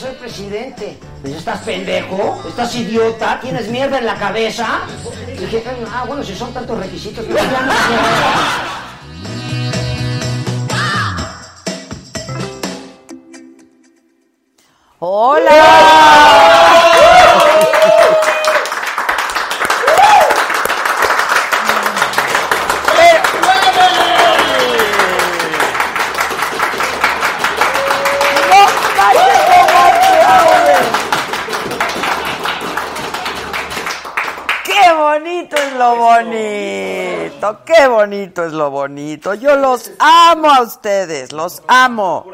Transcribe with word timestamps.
ser 0.00 0.16
presidente. 0.16 0.98
Pues, 1.20 1.34
¿Estás 1.34 1.60
pendejo? 1.60 2.42
¿Estás 2.48 2.74
idiota? 2.74 3.38
¿Tienes 3.40 3.68
mierda 3.68 3.98
en 3.98 4.06
la 4.06 4.14
cabeza? 4.14 4.80
Y 5.28 5.40
dije, 5.40 5.62
ah, 5.92 6.04
bueno, 6.06 6.24
si 6.24 6.34
son 6.34 6.54
tantos 6.54 6.78
requisitos, 6.78 7.24
pues 7.24 7.42
ya 7.42 7.60
no 7.60 7.72
quiero. 7.86 8.02
¡Qué 15.50 16.59
bonito! 37.52 37.64
¡Qué 37.64 37.86
bonito 37.88 38.44
es 38.44 38.52
lo 38.52 38.70
bonito! 38.70 39.34
Yo 39.34 39.56
los 39.56 39.90
amo 39.98 40.50
a 40.50 40.62
ustedes, 40.62 41.32
los 41.32 41.62
amo. 41.68 42.26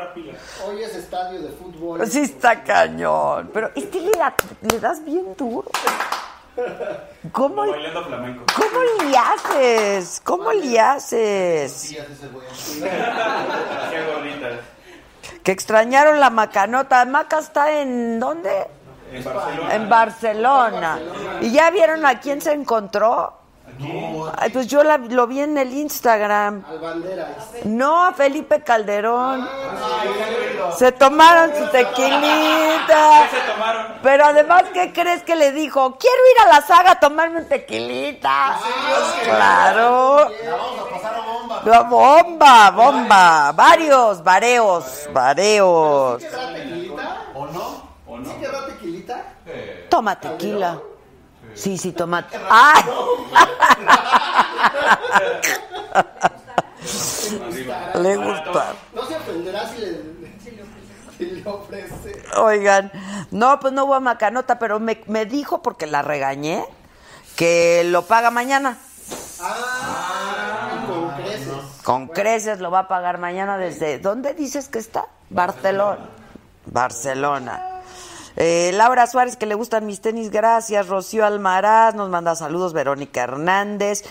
Hoy 0.67 0.83
es 0.83 0.95
estadio 0.95 1.41
de 1.43 1.49
fútbol. 1.51 2.07
Sí 2.07 2.21
está 2.21 2.63
cañón, 2.63 3.51
pero 3.53 3.71
este 3.75 4.01
le, 4.01 4.11
da- 4.13 4.35
le 4.63 4.81
das 4.81 5.05
bien 5.05 5.35
duro. 5.37 5.69
¿Cómo. 7.33 7.65
¿Cómo 7.67 7.71
le 9.03 9.17
haces? 9.19 10.23
¿Cómo 10.25 10.53
le 10.53 10.81
haces? 10.81 11.95
Que 15.43 15.53
extrañaron 15.53 16.19
la 16.19 16.31
macanota. 16.31 17.05
Maca 17.05 17.41
está 17.41 17.81
en 17.81 18.19
¿dónde? 18.19 18.67
En 19.13 19.23
Barcelona. 19.23 19.75
En 19.75 19.89
Barcelona. 19.89 20.99
¿Y 21.43 21.53
ya 21.53 21.71
vieron 21.71 22.07
a 22.07 22.21
quién 22.21 22.41
se 22.41 22.53
encontró? 22.53 23.36
Ay, 24.39 24.51
pues 24.51 24.67
yo 24.67 24.83
la- 24.83 24.97
lo 24.99 25.27
vi 25.27 25.41
en 25.41 25.59
el 25.59 25.73
Instagram. 25.73 26.65
Al 26.69 26.79
bandera. 26.79 27.29
No, 27.65 28.05
a 28.07 28.13
Felipe 28.13 28.63
Calderón. 28.63 29.47
Se 30.77 30.93
tomaron 30.93 31.51
su 31.57 31.67
tequilita. 31.71 33.29
¿Qué 33.31 33.37
se 33.37 33.53
tomaron? 33.53 33.87
Pero 34.03 34.25
además, 34.25 34.65
¿qué 34.73 34.93
crees 34.93 35.23
que 35.23 35.37
le 35.37 35.53
dijo? 35.53 35.97
Quiero 35.99 36.17
ir 36.35 36.49
a 36.49 36.55
la 36.61 36.67
saga 36.67 36.93
a 36.93 37.01
tomarme 37.01 37.41
un 37.41 37.49
tequilita. 37.49 38.59
Pues 38.89 39.29
claro. 39.29 40.29
La 41.65 41.83
bomba, 41.83 42.71
bomba. 42.71 43.53
Varios, 43.53 44.23
vareos, 44.23 45.09
vareos. 45.13 46.23
¿Querrá 46.23 46.53
tequilita? 46.55 47.23
¿O 47.35 47.47
no? 47.47 47.83
¿O 48.07 48.19
no? 48.19 48.31
¿Sí 48.31 48.37
querrá 48.41 48.67
tequilita? 48.67 49.25
Toma 49.89 50.19
tequila. 50.19 50.79
Sí, 51.57 51.79
sí, 51.79 51.93
toma. 51.93 52.27
¡Ay! 52.51 52.83
Le 57.95 58.17
gusta. 58.17 58.75
No 58.95 59.07
se 59.07 59.17
ofenderá 59.17 59.69
si 59.69 59.81
le, 59.81 60.03
si 61.17 61.25
le 61.27 61.49
ofrece. 61.49 62.23
Oigan, 62.37 62.93
no, 63.31 63.59
pues 63.59 63.73
no 63.73 63.85
hubo 63.85 64.01
macanota, 64.01 64.59
pero 64.59 64.79
me, 64.79 65.01
me 65.07 65.27
dijo, 65.27 65.63
porque 65.63 65.87
la 65.87 66.03
regañé, 66.03 66.65
que 67.37 67.85
lo 67.87 68.03
paga 68.03 68.31
mañana. 68.31 68.79
Ah, 69.41 70.85
con 70.87 71.11
creces. 71.11 71.49
Con 71.83 72.09
creces 72.09 72.61
lo 72.61 72.71
va 72.71 72.81
a 72.81 72.89
pagar 72.89 73.19
mañana 73.19 73.59
desde... 73.59 73.99
¿Dónde 73.99 74.35
dices 74.35 74.69
que 74.69 74.79
está? 74.79 75.07
Barcelona. 75.31 75.99
Barcelona. 76.67 77.76
Eh, 78.37 78.71
Laura 78.75 79.07
Suárez, 79.07 79.37
que 79.37 79.47
le 79.47 79.55
gustan 79.55 79.87
mis 79.87 80.01
tenis, 80.01 80.31
gracias. 80.31 80.89
Rocío 80.89 81.25
Almaraz 81.25 81.95
nos 81.95 82.11
manda 82.11 82.35
saludos. 82.37 82.73
Verónica 82.73 83.23
Hernández. 83.23 84.05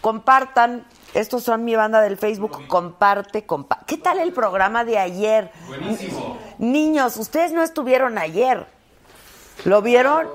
Compartan. 0.00 0.86
Estos 1.12 1.44
son 1.44 1.64
mi 1.64 1.76
banda 1.76 2.00
del 2.00 2.16
Facebook. 2.16 2.66
Comparte, 2.66 3.46
compa 3.46 3.80
¿Qué 3.86 3.96
tal 3.96 4.18
el 4.18 4.32
programa 4.32 4.84
de 4.84 4.98
ayer? 4.98 5.52
Buenísimo. 5.68 6.38
Niños, 6.58 7.16
ustedes 7.16 7.52
no 7.52 7.62
estuvieron 7.62 8.18
ayer. 8.18 8.66
¿Lo 9.64 9.80
vieron? 9.80 10.28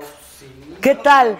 ¿Qué 0.80 0.94
tal? 0.96 1.36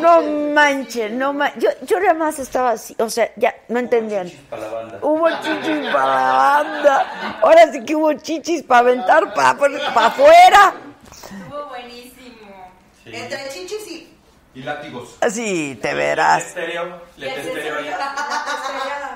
No 0.00 0.22
manchen, 0.22 1.18
no 1.18 1.32
manchen. 1.32 1.60
Yo, 1.60 1.68
yo 1.86 2.00
nada 2.00 2.14
más 2.14 2.38
estaba 2.38 2.72
así, 2.72 2.94
o 2.98 3.08
sea, 3.08 3.30
ya 3.36 3.54
no 3.68 3.78
entendían. 3.78 4.30
Para 4.50 4.62
la 4.62 4.68
banda. 4.68 4.98
Hubo 5.02 5.28
chichis 5.42 5.92
para 5.92 6.06
la 6.06 6.32
banda. 6.32 7.38
Ahora 7.42 7.72
sí 7.72 7.84
que 7.84 7.94
hubo 7.94 8.12
chichis 8.14 8.62
para 8.62 8.80
aventar 8.80 9.32
para 9.32 9.50
afuera. 9.50 10.74
Estuvo 11.10 11.68
buenísimo. 11.68 12.72
Entre 13.04 13.48
chichis 13.50 13.86
y. 13.88 14.10
Y 14.54 14.62
látigos. 14.62 15.16
Sí, 15.30 15.78
te 15.82 15.94
verás. 15.94 16.46
Estéreo. 16.46 17.00
Le 17.16 17.28
estéreo 17.28 17.76
ahí. 17.76 17.90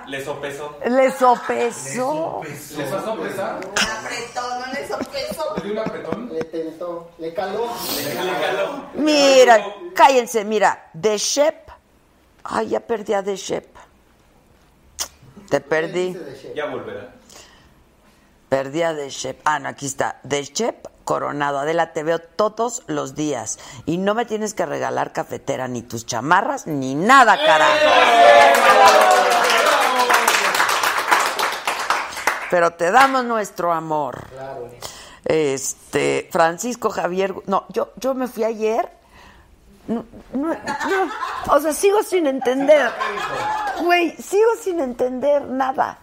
Le 0.08 0.24
sopeso. 0.24 0.78
Le 0.86 1.10
sopesó. 1.12 2.40
¿Les 2.44 2.90
vas 2.90 3.02
a 3.02 3.04
sopesar? 3.04 3.56
Apretó, 3.56 4.60
no 4.60 4.72
le 4.72 4.88
sopesó. 4.88 5.08
¿Le 5.12 5.17
un 5.17 5.17
Le 7.18 7.34
caló. 7.34 7.72
Le 7.96 8.14
caló. 8.14 8.84
Mira, 8.94 9.74
cállense, 9.94 10.44
mira. 10.44 10.90
De 10.92 11.18
Shep. 11.18 11.70
Ay, 12.44 12.68
ya 12.68 12.80
perdí 12.80 13.14
a 13.14 13.22
De 13.22 13.36
Shep. 13.36 13.66
Te 15.48 15.60
perdí. 15.60 16.16
Ya 16.54 16.66
volverá. 16.66 17.14
Perdí 18.48 18.82
a 18.82 18.92
De 18.92 19.10
Shep. 19.10 19.40
Ah, 19.44 19.58
no, 19.58 19.68
aquí 19.68 19.86
está. 19.86 20.20
De 20.22 20.44
Shep 20.44 20.86
Coronado. 21.04 21.58
Adela, 21.58 21.92
te 21.92 22.02
veo 22.02 22.20
todos 22.20 22.84
los 22.86 23.14
días. 23.14 23.58
Y 23.84 23.98
no 23.98 24.14
me 24.14 24.24
tienes 24.24 24.54
que 24.54 24.64
regalar 24.64 25.12
cafetera, 25.12 25.66
ni 25.66 25.82
tus 25.82 26.06
chamarras, 26.06 26.66
ni 26.66 26.94
nada, 26.94 27.36
carajo. 27.44 27.72
Pero 32.50 32.72
te 32.72 32.90
damos 32.90 33.24
nuestro 33.24 33.72
amor. 33.72 34.26
Este, 35.28 36.28
Francisco 36.32 36.90
Javier. 36.90 37.34
No, 37.46 37.66
yo, 37.68 37.92
yo 37.96 38.14
me 38.14 38.26
fui 38.26 38.44
ayer. 38.44 38.90
No, 39.86 40.04
no, 40.32 40.48
no. 40.48 41.54
O 41.54 41.60
sea, 41.60 41.72
sigo 41.72 42.02
sin 42.02 42.26
entender. 42.26 42.90
Güey, 43.80 44.16
sigo 44.16 44.50
sin 44.60 44.80
entender 44.80 45.42
nada. 45.42 45.98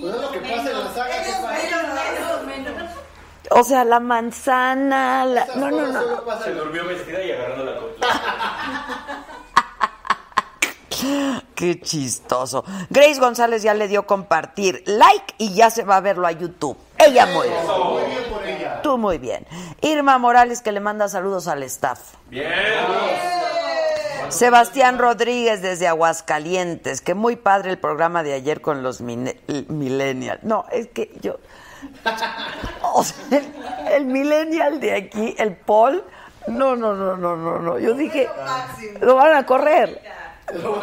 Pues 0.00 0.14
es 0.14 0.20
lo 0.20 0.30
que 0.32 0.40
pasa 0.40 0.70
en 0.70 0.78
la 0.78 0.94
saga. 0.94 1.22
que 1.22 2.70
pasa. 2.70 2.94
O 3.50 3.62
sea, 3.62 3.84
la 3.84 4.00
manzana, 4.00 5.26
la... 5.26 5.46
No, 5.54 5.70
no, 5.70 5.86
no. 5.86 6.00
Se 6.42 6.52
durmió 6.52 6.86
vestida 6.86 7.22
y 7.22 7.32
agarrando 7.32 7.64
la. 7.64 7.74
Qué 11.54 11.80
chistoso. 11.80 12.64
Grace 12.90 13.20
González 13.20 13.62
ya 13.62 13.74
le 13.74 13.88
dio 13.88 14.06
compartir 14.06 14.82
like 14.86 15.34
y 15.38 15.54
ya 15.54 15.70
se 15.70 15.84
va 15.84 15.96
a 15.96 16.00
verlo 16.00 16.26
a 16.26 16.32
YouTube. 16.32 16.76
Ella 16.98 17.26
bien. 17.26 17.36
Muy 17.36 18.04
bien 18.04 18.24
por. 18.30 18.43
Tú 18.84 18.98
muy 18.98 19.16
bien. 19.16 19.46
Irma 19.80 20.18
Morales 20.18 20.60
que 20.60 20.70
le 20.70 20.78
manda 20.78 21.08
saludos 21.08 21.48
al 21.48 21.62
staff. 21.62 22.16
Bien. 22.28 22.52
Sebastián 24.28 24.98
Rodríguez 24.98 25.62
desde 25.62 25.88
Aguascalientes, 25.88 27.00
que 27.00 27.14
muy 27.14 27.36
padre 27.36 27.70
el 27.70 27.78
programa 27.78 28.22
de 28.22 28.34
ayer 28.34 28.60
con 28.60 28.82
los 28.82 29.00
millennials. 29.00 30.42
No, 30.42 30.66
es 30.70 30.88
que 30.88 31.10
yo... 31.22 31.38
O 32.82 33.02
sea, 33.02 33.16
el, 33.30 33.54
el 33.90 34.04
millennial 34.04 34.78
de 34.80 34.96
aquí, 34.96 35.34
el 35.38 35.56
Paul, 35.56 36.04
no, 36.46 36.76
no, 36.76 36.92
no, 36.92 37.16
no, 37.16 37.36
no, 37.36 37.58
no. 37.58 37.78
Yo 37.78 37.94
dije, 37.94 38.28
lo 39.00 39.14
van 39.14 39.34
a 39.34 39.46
correr. 39.46 40.02
No, 40.52 40.74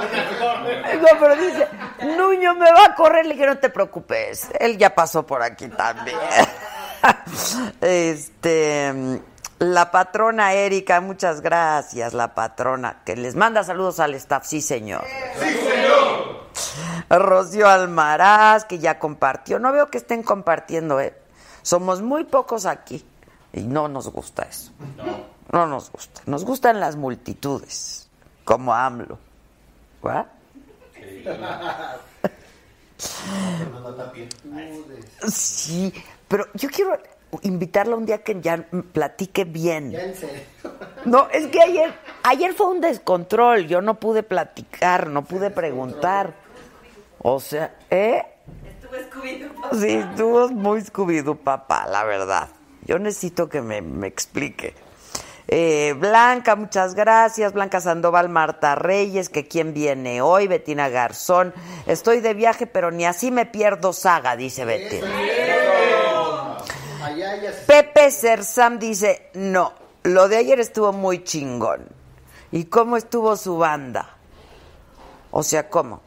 pero 1.19 1.36
dice, 1.36 1.68
Nuño 2.18 2.56
me 2.56 2.71
va 2.71 2.86
a 2.86 2.95
correr. 2.95 3.27
Le 3.27 3.36
dije, 3.36 3.45
no 3.45 3.59
te 3.59 3.69
preocupes, 3.69 4.50
él 4.59 4.80
ya 4.80 4.95
pasó 4.95 5.24
por 5.24 5.44
aquí 5.44 5.68
también. 5.68 6.18
Este, 7.81 9.21
la 9.59 9.92
patrona 9.92 10.53
Erika, 10.53 11.01
muchas 11.01 11.42
gracias, 11.42 12.13
la 12.13 12.33
patrona, 12.33 13.01
que 13.06 13.15
les 13.15 13.36
manda 13.36 13.63
saludos 13.63 14.00
al 14.00 14.13
staff, 14.15 14.45
sí 14.45 14.62
señor. 14.62 15.03
Sí 15.39 15.50
señor. 15.50 16.42
Rocío 17.09 17.68
Almaraz, 17.68 18.65
que 18.65 18.80
ya 18.80 19.00
compartió. 19.00 19.59
No 19.59 19.71
veo 19.71 19.88
que 19.88 19.98
estén 19.98 20.24
compartiendo, 20.24 21.00
¿eh? 21.00 21.15
Somos 21.62 22.01
muy 22.01 22.24
pocos 22.24 22.65
aquí 22.65 23.06
y 23.54 23.62
no 23.62 23.88
nos 23.88 24.09
gusta 24.09 24.44
eso. 24.44 24.71
No 25.51 25.68
nos 25.68 25.92
gusta. 25.92 26.21
Nos 26.25 26.45
gustan 26.45 26.80
las 26.80 26.95
multitudes, 26.95 28.09
como 28.45 28.74
AMLO. 28.74 29.19
¿Va? 30.06 30.27
Sí, 35.27 35.94
pero 36.31 36.48
yo 36.54 36.69
quiero 36.69 36.98
invitarla 37.42 37.98
un 37.98 38.06
día 38.06 38.24
que 38.24 38.39
ya 38.39 38.66
platique 38.94 39.44
bien. 39.44 39.92
Ya 39.92 40.04
en 40.04 40.16
serio. 40.16 40.42
No, 41.04 41.28
es 41.31 41.48
que 41.48 41.60
ayer, 41.60 41.92
ayer 42.22 42.54
fue 42.54 42.68
un 42.68 42.80
descontrol. 42.80 43.68
Yo 43.68 43.81
no 43.81 44.00
pude 44.00 44.22
platicar, 44.22 45.07
no 45.07 45.24
pude 45.24 45.50
preguntar. 45.50 46.36
O 47.18 47.39
sea, 47.39 47.75
¿eh? 47.89 48.24
Estuvo 48.63 48.94
Scooby-Doo. 48.94 49.80
Sí, 49.80 49.95
estuvo 49.95 50.50
muy 50.50 50.81
scooby 50.81 51.24
papá, 51.44 51.88
la 51.88 52.04
verdad. 52.04 52.50
Yo 52.86 53.00
necesito 53.00 53.50
que 53.50 53.62
me, 53.62 53.81
me 53.81 54.06
explique. 54.06 54.75
Eh, 55.48 55.95
Blanca, 55.98 56.56
muchas 56.56 56.94
gracias. 56.94 57.51
Blanca 57.51 57.81
Sandoval, 57.81 58.30
Marta 58.30 58.75
Reyes, 58.75 59.30
que 59.30 59.48
quién 59.48 59.74
viene 59.74 60.22
hoy, 60.22 60.48
Betina 60.48 60.88
Garzón. 60.88 61.54
Estoy 61.88 62.22
de 62.22 62.36
viaje, 62.36 62.68
pero 62.68 62.92
ni 62.92 63.06
así 63.06 63.31
me 63.31 63.48
pierdo 63.48 63.92
saga, 63.92 64.36
dice 64.36 64.66
Betty. 64.66 65.01
Pepe 67.68 68.12
Sersam 68.12 68.80
dice, 68.80 69.30
no, 69.34 69.74
lo 70.04 70.28
de 70.28 70.38
ayer 70.38 70.60
estuvo 70.60 70.92
muy 70.94 71.24
chingón. 71.24 71.88
¿Y 72.52 72.66
cómo 72.66 72.98
estuvo 72.98 73.36
su 73.36 73.58
banda? 73.58 74.18
O 75.31 75.44
sea, 75.44 75.69
¿cómo? 75.69 76.02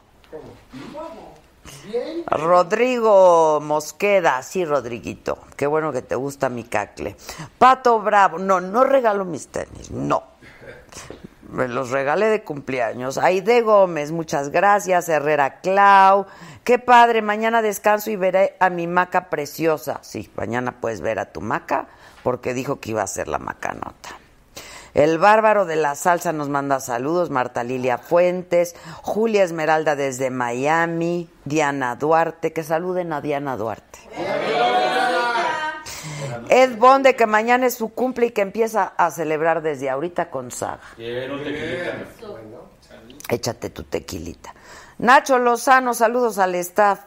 Rodrigo 2.27 3.59
Mosqueda, 3.61 4.41
sí, 4.43 4.65
Rodriguito. 4.65 5.39
Qué 5.55 5.67
bueno 5.67 5.91
que 5.91 6.01
te 6.01 6.15
gusta 6.15 6.49
mi 6.49 6.63
cacle. 6.63 7.15
Pato 7.57 7.99
Bravo, 7.99 8.37
no, 8.37 8.61
no 8.61 8.83
regalo 8.83 9.25
mis 9.25 9.47
tenis, 9.47 9.91
no. 9.91 10.23
Me 11.49 11.67
los 11.67 11.91
regalé 11.91 12.27
de 12.27 12.43
cumpleaños. 12.43 13.17
Aide 13.17 13.61
Gómez, 13.61 14.11
muchas 14.11 14.49
gracias. 14.49 15.09
Herrera 15.09 15.61
Clau, 15.61 16.25
qué 16.65 16.79
padre. 16.79 17.21
Mañana 17.21 17.61
descanso 17.61 18.11
y 18.11 18.17
veré 18.17 18.57
a 18.59 18.69
mi 18.69 18.87
maca 18.87 19.29
preciosa. 19.29 19.99
Sí, 20.01 20.29
mañana 20.35 20.81
puedes 20.81 20.99
ver 20.99 21.19
a 21.19 21.31
tu 21.31 21.39
maca 21.39 21.87
porque 22.23 22.53
dijo 22.53 22.81
que 22.81 22.91
iba 22.91 23.03
a 23.03 23.07
ser 23.07 23.29
la 23.29 23.39
macanota. 23.39 24.19
El 24.93 25.17
bárbaro 25.17 25.65
de 25.65 25.75
la 25.75 25.95
salsa 25.95 26.31
nos 26.31 26.47
manda 26.47 26.79
saludos, 26.79 27.29
Marta 27.29 27.65
Lilia 27.65 27.97
Fuentes, 27.97 28.75
Julia 29.01 29.43
Esmeralda 29.43 29.97
desde 29.97 30.29
Miami, 30.29 31.29
Diana 31.43 31.95
Duarte, 31.95 32.53
que 32.53 32.63
saluden 32.63 33.11
a 33.11 33.19
Diana 33.19 33.57
Duarte. 33.57 33.99
Ed 36.49 36.77
Bonde, 36.77 37.15
que 37.17 37.25
mañana 37.25 37.65
es 37.65 37.75
su 37.75 37.89
cumple 37.89 38.27
y 38.27 38.31
que 38.31 38.41
empieza 38.41 38.93
a 38.97 39.11
celebrar 39.11 39.61
desde 39.61 39.89
ahorita 39.89 40.29
con 40.29 40.49
Saga. 40.49 40.79
Échate 43.29 43.69
tu 43.71 43.83
tequilita. 43.83 44.53
Nacho 44.97 45.37
Lozano, 45.39 45.93
saludos 45.93 46.37
al 46.37 46.55
staff. 46.55 46.99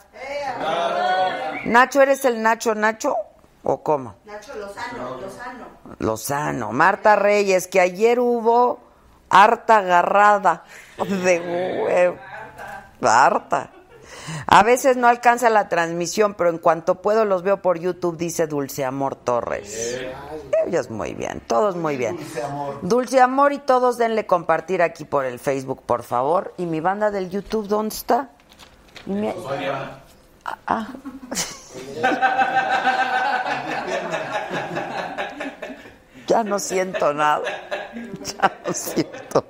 Nacho, 1.65 2.03
¿eres 2.03 2.25
el 2.25 2.43
Nacho 2.43 2.75
Nacho 2.75 3.17
o 3.63 3.83
cómo? 3.83 4.17
Nacho 4.25 4.55
Lozano, 4.55 5.17
Lozano. 5.21 5.65
Lozano, 5.99 6.73
Marta 6.73 7.17
Reyes, 7.17 7.67
que 7.67 7.81
ayer 7.81 8.21
hubo 8.21 8.81
harta 9.31 9.79
agarrada 9.79 10.65
de 10.97 11.41
huevo. 11.41 12.19
Harta. 13.03 13.71
A 14.47 14.63
veces 14.63 14.97
no 14.97 15.07
alcanza 15.09 15.51
la 15.51 15.69
transmisión, 15.69 16.35
pero 16.35 16.51
en 16.51 16.59
cuanto 16.59 16.97
puedo 17.03 17.25
los 17.25 17.43
veo 17.43 17.63
por 17.63 17.79
YouTube, 17.79 18.17
dice 18.17 18.47
Dulce 18.47 18.85
Amor 18.85 19.15
Torres. 19.17 19.99
Ellos 20.67 20.91
muy 20.91 21.15
bien, 21.15 21.41
todos 21.47 21.77
muy 21.77 21.97
bien. 21.97 22.17
Dulce 22.17 22.43
amor. 22.43 22.79
Dulce 22.83 23.21
Amor 23.21 23.53
y 23.53 23.59
todos 23.59 23.99
denle 23.99 24.27
compartir 24.27 24.83
aquí 24.83 25.05
por 25.05 25.25
el 25.25 25.39
Facebook, 25.39 25.83
por 25.85 26.03
favor. 26.03 26.55
¿Y 26.59 26.67
mi 26.67 26.81
banda 26.81 27.11
del 27.11 27.31
YouTube 27.31 27.69
dónde 27.69 27.95
está? 27.95 28.31
Y 29.07 29.11
mi- 29.11 29.33
Ah. 30.67 30.89
Ya 36.27 36.45
no 36.45 36.59
siento 36.59 37.13
nada. 37.15 37.43
Ya 38.25 38.53
no 38.67 38.73
siento 38.73 39.45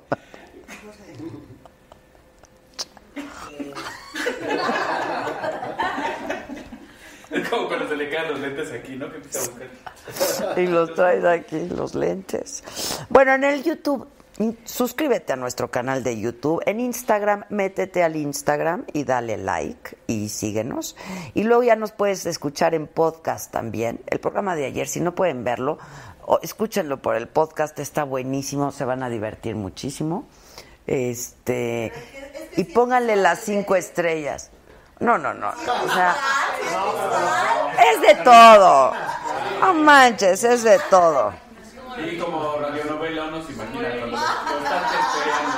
Es 7.31 7.47
como 7.47 7.67
cuando 7.67 7.87
se 7.87 7.95
le 7.95 8.09
quedan 8.09 8.31
los 8.31 8.39
lentes 8.39 8.71
aquí, 8.71 8.95
¿no? 8.95 9.07
Y 10.57 10.67
los 10.67 10.95
traes 10.95 11.23
aquí, 11.25 11.69
los 11.69 11.93
lentes. 11.93 12.63
Bueno, 13.09 13.33
en 13.33 13.43
el 13.43 13.63
YouTube, 13.63 14.07
suscríbete 14.65 15.33
a 15.33 15.35
nuestro 15.35 15.69
canal 15.69 16.03
de 16.03 16.19
YouTube. 16.19 16.63
En 16.65 16.79
Instagram, 16.79 17.43
métete 17.49 18.03
al 18.03 18.15
Instagram 18.15 18.85
y 18.93 19.03
dale 19.03 19.37
like 19.37 19.97
y 20.07 20.29
síguenos. 20.29 20.95
Y 21.35 21.43
luego 21.43 21.61
ya 21.63 21.75
nos 21.75 21.91
puedes 21.91 22.25
escuchar 22.25 22.73
en 22.73 22.87
podcast 22.87 23.51
también. 23.51 24.01
El 24.07 24.19
programa 24.19 24.55
de 24.55 24.65
ayer, 24.65 24.87
si 24.87 24.99
no 24.99 25.13
pueden 25.13 25.43
verlo, 25.43 25.77
escúchenlo 26.41 27.01
por 27.01 27.15
el 27.15 27.27
podcast, 27.27 27.77
está 27.79 28.03
buenísimo, 28.03 28.71
se 28.71 28.85
van 28.85 29.03
a 29.03 29.09
divertir 29.09 29.55
muchísimo. 29.55 30.27
Este, 30.89 31.93
y 32.57 32.63
pónganle 32.63 33.15
las 33.15 33.41
cinco 33.41 33.75
estrellas. 33.75 34.49
No, 34.99 35.19
no, 35.19 35.35
no. 35.35 35.49
O 35.49 35.89
sea, 35.93 36.15
es 37.93 38.01
de 38.01 38.15
todo. 38.23 38.91
No 39.61 39.75
manches, 39.75 40.43
es 40.43 40.63
de 40.63 40.79
todo. 40.89 41.31
Y 41.95 42.17
como 42.17 42.57
radionovela 42.57 43.25
uno 43.25 43.45
se 43.45 43.51
imagina 43.51 43.87
cuando 43.99 44.17
estás 44.17 44.91
esperando. 45.05 45.51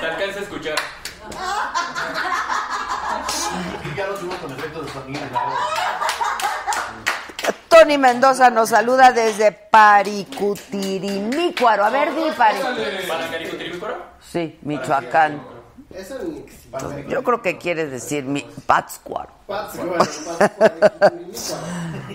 Se 0.00 0.06
alcanza 0.06 0.40
a 0.40 0.42
escuchar. 0.42 0.74
Y 3.84 3.94
ya 3.96 4.08
lo 4.08 4.16
subimos 4.16 4.38
con 4.38 4.50
efectos 4.50 4.86
de. 4.86 4.92
Tony 7.68 7.98
Mendoza 7.98 8.50
nos 8.50 8.70
saluda 8.70 9.12
desde 9.12 9.52
Paricutirimícuaro. 9.52 11.84
A 11.84 11.90
ver, 11.90 12.12
di 12.16 12.32
Pari. 12.32 12.58
Sí, 14.30 14.58
Michoacán. 14.62 15.42
Yo 17.08 17.24
creo 17.24 17.42
que 17.42 17.58
quiere 17.58 17.86
decir 17.86 18.24
mi 18.24 18.46
Pátzcuaro. 18.66 19.30
Pátzcuaro, 19.48 19.96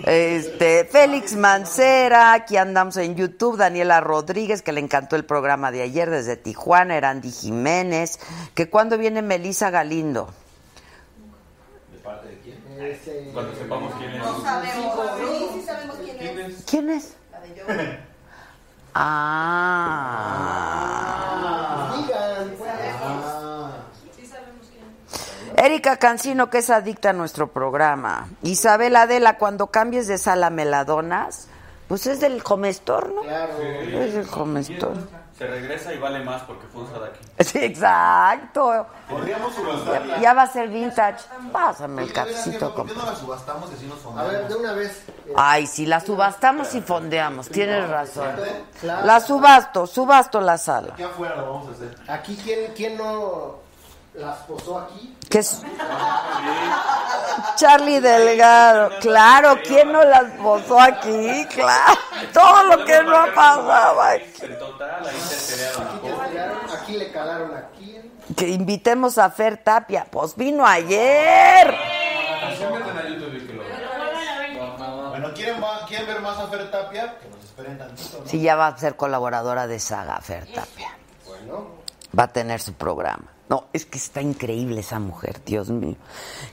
Este, 0.06 0.84
Félix 0.86 1.34
Mancera, 1.36 2.32
aquí 2.32 2.56
andamos 2.56 2.96
en 2.96 3.16
YouTube, 3.16 3.58
Daniela 3.58 4.00
Rodríguez, 4.00 4.62
que 4.62 4.72
le 4.72 4.80
encantó 4.80 5.16
el 5.16 5.26
programa 5.26 5.70
de 5.72 5.82
ayer 5.82 6.08
desde 6.08 6.36
Tijuana, 6.36 6.96
Erandi 6.96 7.30
Jiménez, 7.30 8.18
que 8.54 8.70
cuando 8.70 8.96
viene 8.96 9.20
Melisa 9.20 9.68
Galindo. 9.70 10.30
¿De 11.92 11.98
parte 11.98 12.28
de 12.28 12.38
quién? 12.38 12.56
Ese- 12.80 13.30
Cuando 13.34 13.54
sepamos 13.56 13.92
quién 13.98 14.12
es. 14.12 14.18
No 14.18 14.40
sabemos. 14.42 14.96
Sí, 15.18 15.46
sí 15.54 15.62
sabemos 15.66 15.96
quién 16.02 16.16
¿Quién 16.18 16.38
es. 16.40 16.48
es? 16.58 16.64
¿Quién 16.64 16.90
es? 16.90 17.14
La 17.32 17.40
de 17.40 17.54
yo. 17.54 17.64
Ah. 18.98 20.72
Digan. 21.96 22.56
Ah. 23.02 23.72
Erika 25.56 25.96
Cancino, 25.98 26.48
que 26.48 26.58
es 26.58 26.70
adicta 26.70 27.10
a 27.10 27.12
nuestro 27.12 27.52
programa. 27.52 28.28
Isabel 28.42 28.96
Adela, 28.96 29.36
cuando 29.38 29.66
cambies 29.68 30.06
de 30.06 30.16
sala 30.18 30.48
meladonas, 30.50 31.48
pues 31.88 32.06
es 32.06 32.20
del 32.20 32.42
comestor, 32.42 33.12
¿no? 33.12 33.22
Claro. 33.22 33.52
Es 33.62 34.14
del 34.14 34.26
comestor. 34.26 34.96
Se 35.36 35.46
regresa 35.46 35.92
y 35.92 35.98
vale 35.98 36.20
más 36.24 36.42
porque 36.44 36.66
fue 36.72 36.82
usada 36.84 37.08
aquí. 37.08 37.20
Sí, 37.44 37.58
exacto. 37.58 38.86
Podríamos 39.08 39.54
subastarla. 39.54 40.18
Ya 40.18 40.32
va 40.32 40.42
a 40.42 40.46
ser 40.46 40.68
vintage. 40.68 41.18
Pásame 41.52 42.02
el 42.04 42.08
jefa, 42.08 42.70
¿Por 42.74 42.86
qué 42.86 42.94
no 42.94 43.04
la 43.04 43.14
subastamos 43.14 43.70
y 43.70 43.74
así 43.74 43.86
nos 43.86 43.98
A 43.98 44.02
fondamos? 44.02 44.32
ver, 44.32 44.48
de 44.48 44.54
una 44.54 44.72
vez. 44.72 45.02
eh, 45.26 45.32
Ay, 45.36 45.66
si 45.66 45.84
la 45.84 46.00
subastamos 46.00 46.74
y 46.74 46.80
fondeamos, 46.80 47.48
tienes 47.50 47.86
razón. 47.88 48.28
claro. 48.80 49.06
La 49.06 49.20
subasto, 49.20 49.86
subasto 49.86 50.40
la 50.40 50.56
sala. 50.56 50.94
Aquí 50.94 51.02
afuera 51.02 51.36
lo 51.36 51.52
vamos 51.52 51.68
a 51.68 51.72
hacer. 51.72 51.94
Aquí, 52.08 52.36
¿quién, 52.42 52.72
quién 52.74 52.96
no 52.96 53.65
las 54.16 54.36
posó 54.38 54.78
aquí? 54.80 55.16
Que 55.28 55.38
es... 55.38 55.62
Charlie 57.56 58.00
Delgado, 58.00 58.90
claro, 59.00 59.58
¿quién 59.66 59.90
no 59.92 60.02
las 60.04 60.30
posó 60.42 60.80
aquí? 60.80 61.46
Claro, 61.54 61.98
todo 62.32 62.62
lo 62.76 62.84
que 62.84 63.02
no 63.02 63.16
ha 63.16 63.34
pasado 63.34 64.00
aquí. 64.02 64.32
En 64.42 64.58
total, 64.58 65.06
ahí 65.06 65.16
se 65.20 65.66
Aquí, 66.76 66.96
le 66.96 67.10
calaron 67.12 67.54
aquí. 67.56 68.00
Que 68.36 68.48
invitemos 68.48 69.18
a 69.18 69.30
Fer 69.30 69.58
Tapia, 69.62 70.06
pues 70.10 70.34
vino 70.36 70.66
ayer. 70.66 71.74
Bueno, 75.10 75.32
¿quieren, 75.34 75.62
va- 75.62 75.86
¿quieren 75.86 76.06
ver 76.06 76.20
más 76.20 76.38
a 76.38 76.46
Fer 76.48 76.70
Tapia? 76.70 77.18
Que 77.18 77.28
nos 77.28 77.44
esperen 77.44 77.78
tantito, 77.78 78.18
¿no? 78.20 78.26
Sí, 78.28 78.40
ya 78.40 78.56
va 78.56 78.66
a 78.68 78.76
ser 78.78 78.96
colaboradora 78.96 79.66
de 79.66 79.78
Saga, 79.78 80.20
Fer 80.20 80.46
Tapia. 80.52 80.90
Bueno, 81.26 81.76
Va 82.18 82.24
a 82.24 82.28
tener 82.28 82.60
su 82.60 82.72
programa. 82.74 83.24
No, 83.48 83.66
es 83.72 83.86
que 83.86 83.96
está 83.98 84.20
increíble 84.20 84.80
esa 84.80 84.98
mujer, 84.98 85.40
Dios 85.44 85.70
mío. 85.70 85.94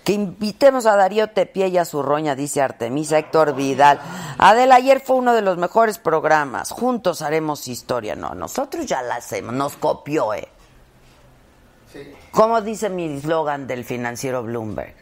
Que 0.03 0.13
invitemos 0.13 0.85
a 0.85 0.95
Darío 0.95 1.31
Tepié 1.31 1.69
y 1.69 1.77
a 1.79 1.85
su 1.85 2.03
roña, 2.03 2.35
dice 2.35 2.61
Artemisa 2.61 3.17
Héctor 3.17 3.55
Vidal. 3.55 3.99
Adela, 4.37 4.75
ayer 4.75 4.99
fue 4.99 5.15
uno 5.15 5.33
de 5.33 5.41
los 5.41 5.57
mejores 5.57 5.97
programas. 5.97 6.69
Juntos 6.69 7.23
haremos 7.23 7.67
historia. 7.67 8.15
No, 8.15 8.35
nosotros 8.35 8.85
ya 8.85 9.01
la 9.01 9.15
hacemos. 9.15 9.55
Nos 9.55 9.75
copió, 9.75 10.35
¿eh? 10.35 10.47
sí. 11.91 12.13
¿Cómo 12.31 12.61
dice 12.61 12.89
mi 12.89 13.05
eslogan 13.05 13.65
del 13.65 13.85
financiero 13.85 14.43
Bloomberg? 14.43 14.95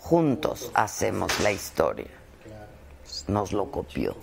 Juntos 0.00 0.70
hacemos 0.74 1.40
la 1.40 1.50
historia. 1.50 2.06
Nos 3.26 3.52
lo 3.52 3.70
copió. 3.70 4.14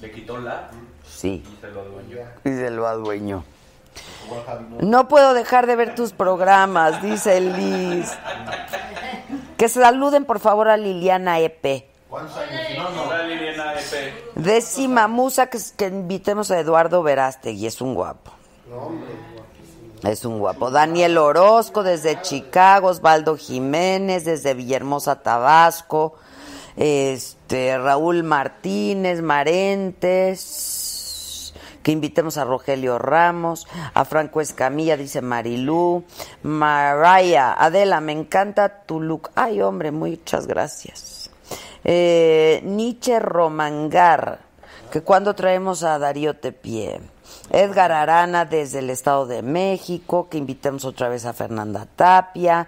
Le 0.00 0.10
quitó 0.12 0.38
la 0.38 0.70
Sí. 1.06 1.42
y 1.46 1.60
se 1.60 1.68
lo 1.68 1.80
adueñó. 1.80 2.18
Y 2.44 2.48
se 2.48 2.70
lo 2.70 2.86
adueñó. 2.86 3.44
No 4.80 5.08
puedo 5.08 5.34
dejar 5.34 5.66
de 5.66 5.76
ver 5.76 5.94
tus 5.94 6.12
programas, 6.12 7.02
dice 7.02 7.40
Liz. 7.40 8.12
Que 9.56 9.68
saluden 9.68 10.24
por 10.24 10.40
favor 10.40 10.68
a 10.68 10.76
Liliana 10.76 11.38
Epe. 11.40 11.88
¿Cuántos 12.08 12.36
años? 12.36 12.60
Si 12.68 12.76
no, 12.76 12.90
no. 12.90 13.02
Hola 13.04 13.22
Liliana 13.24 13.74
EP. 13.74 14.34
Décima 14.34 15.08
musa 15.08 15.48
que, 15.48 15.58
que 15.76 15.86
invitemos 15.86 16.50
a 16.50 16.58
Eduardo 16.58 17.02
Verástegui, 17.02 17.66
es 17.66 17.80
un 17.80 17.94
guapo. 17.94 18.32
Es 20.02 20.24
un 20.24 20.38
guapo. 20.38 20.70
Daniel 20.70 21.16
Orozco 21.16 21.82
desde 21.82 22.20
Chicago, 22.20 22.88
Osvaldo 22.88 23.36
Jiménez 23.36 24.24
desde 24.24 24.52
Villahermosa, 24.54 25.22
Tabasco, 25.22 26.14
este 26.76 27.78
Raúl 27.78 28.22
Martínez, 28.22 29.22
Marentes, 29.22 30.40
que 31.84 31.92
invitemos 31.92 32.38
a 32.38 32.44
Rogelio 32.44 32.98
Ramos, 32.98 33.68
a 33.92 34.04
Franco 34.04 34.40
Escamilla, 34.40 34.96
dice 34.96 35.20
Marilú, 35.20 36.02
Maraya, 36.42 37.52
Adela, 37.52 38.00
me 38.00 38.12
encanta 38.12 38.84
tu 38.86 39.00
look. 39.00 39.30
Ay, 39.36 39.60
hombre, 39.60 39.92
muchas 39.92 40.48
gracias. 40.48 41.30
Eh, 41.84 42.62
Nietzsche 42.64 43.20
Romangar, 43.20 44.40
que 44.90 45.02
cuando 45.02 45.34
traemos 45.34 45.84
a 45.84 45.98
Darío 45.98 46.34
Tepié. 46.34 47.00
Edgar 47.50 47.92
Arana 47.92 48.46
desde 48.46 48.78
el 48.78 48.88
Estado 48.88 49.26
de 49.26 49.42
México, 49.42 50.28
que 50.30 50.38
invitemos 50.38 50.86
otra 50.86 51.10
vez 51.10 51.26
a 51.26 51.34
Fernanda 51.34 51.86
Tapia, 51.94 52.66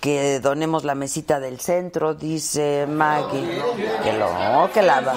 que 0.00 0.40
donemos 0.40 0.84
la 0.84 0.96
mesita 0.96 1.38
del 1.38 1.60
centro, 1.60 2.14
dice 2.14 2.86
Maggie. 2.88 3.62
Que 4.02 4.12
lo, 4.12 4.70
que 4.72 4.82
la 4.82 5.00
va. 5.00 5.14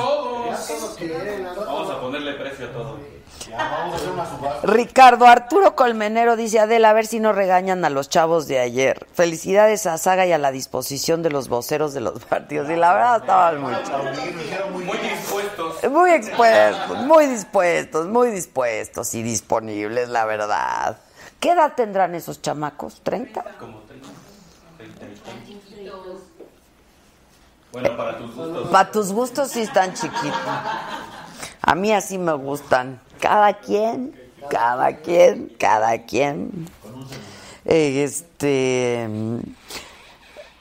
Vamos 1.66 1.90
a 1.90 2.00
ponerle 2.00 2.34
precio 2.34 2.68
a 2.68 2.72
todo. 2.72 2.98
Ricardo 4.64 5.26
Arturo 5.26 5.76
Colmenero 5.76 6.36
dice, 6.36 6.60
Adela, 6.60 6.90
a 6.90 6.94
ver 6.94 7.06
si 7.06 7.20
no 7.20 7.32
regañan 7.32 7.86
a 7.86 7.90
los 7.90 8.10
chavos 8.10 8.48
de 8.48 8.60
ayer. 8.60 9.08
Felicidades 9.14 9.86
a 9.86 9.98
Saga 9.98 10.26
y 10.26 10.32
a 10.34 10.38
la 10.38 10.52
disposición 10.52 11.22
de 11.24 11.30
los 11.30 11.48
voceros 11.48 11.94
de 11.94 12.02
los 12.02 12.24
partidos. 12.26 12.70
Y 12.70 12.76
la 12.76 12.94
verdad 12.94 13.18
estaban 13.18 13.62
muy 13.62 13.74
Muy 13.74 14.98
dispuestos. 14.98 15.92
Muy 15.92 16.12
expuestos, 16.12 16.98
muy 17.06 17.26
dispuestos, 17.28 18.08
muy 18.08 18.32
dispuestos 18.32 19.16
y 19.16 19.24
disponibles, 19.24 20.10
la 20.10 20.26
verdad. 20.26 20.98
¿Qué 21.40 21.52
edad 21.52 21.74
tendrán 21.76 22.16
esos 22.16 22.42
chamacos? 22.42 23.02
¿30? 23.04 23.44
Como 23.58 23.80
30, 23.82 24.08
30. 24.78 25.30
Bueno, 27.72 27.96
para 27.96 28.18
tus 28.18 28.36
gustos. 28.36 28.70
Para 28.70 28.92
tus 28.92 29.14
gustos 29.14 29.52
sí 29.52 29.62
están 29.62 29.94
chiquitos. 29.94 30.34
A 31.62 31.76
mí 31.76 31.94
así 31.94 32.18
me 32.18 32.34
gustan. 32.34 33.00
Cada 33.22 33.54
quien, 33.54 34.20
cada 34.50 34.98
quien, 34.98 35.52
cada 35.58 36.06
quien. 36.06 36.68
Este. 37.66 39.08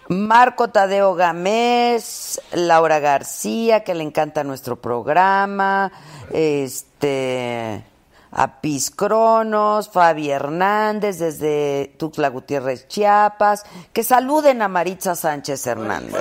Marco 0.09 0.69
Tadeo 0.69 1.15
Gamés, 1.15 2.41
Laura 2.53 2.99
García, 2.99 3.85
que 3.85 3.95
le 3.95 4.05
encanta 4.05 4.43
nuestro 4.43 4.77
programa, 4.77 5.93
este, 6.33 7.85
a 8.31 8.61
Piz 8.63 8.91
Cronos, 8.91 9.91
Fabi 9.91 10.31
Hernández 10.31 11.19
desde 11.19 11.95
Tuxtla 11.99 12.29
Gutiérrez, 12.31 12.89
Chiapas, 12.89 13.65
que 13.93 14.03
saluden 14.03 14.63
a 14.63 14.69
Maritza 14.69 15.15
Sánchez 15.15 15.67
Hernández. 15.67 16.15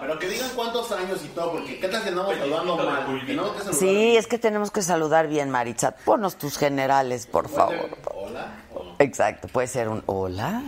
Pero 0.00 0.18
que 0.18 0.28
digan 0.28 0.48
cuántos 0.56 0.90
años 0.90 1.20
y 1.24 1.28
todo, 1.28 1.52
porque 1.52 1.78
¿qué 1.78 1.86
tal 1.86 2.02
si 2.02 2.08
andamos 2.08 2.34
saludando 2.36 2.76
mal? 2.76 3.26
Que 3.26 3.34
no. 3.34 3.52
Sí, 3.80 4.16
es 4.16 4.26
que 4.26 4.38
tenemos 4.38 4.70
que 4.70 4.82
saludar 4.82 5.26
bien, 5.26 5.48
Maritza. 5.48 5.92
Ponos 5.92 6.36
tus 6.36 6.58
generales, 6.58 7.26
por 7.26 7.48
favor. 7.48 7.88
Hola. 8.14 8.52
Exacto, 8.98 9.48
puede 9.48 9.68
ser 9.68 9.88
un 9.88 10.02
hola. 10.04 10.62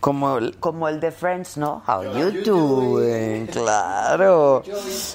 Como 0.00 0.38
el, 0.38 0.58
como 0.58 0.88
el 0.88 0.98
de 0.98 1.12
Friends, 1.12 1.56
¿no? 1.56 1.80
How 1.86 2.02
you 2.02 2.42
doing? 2.42 3.46
Claro. 3.46 4.64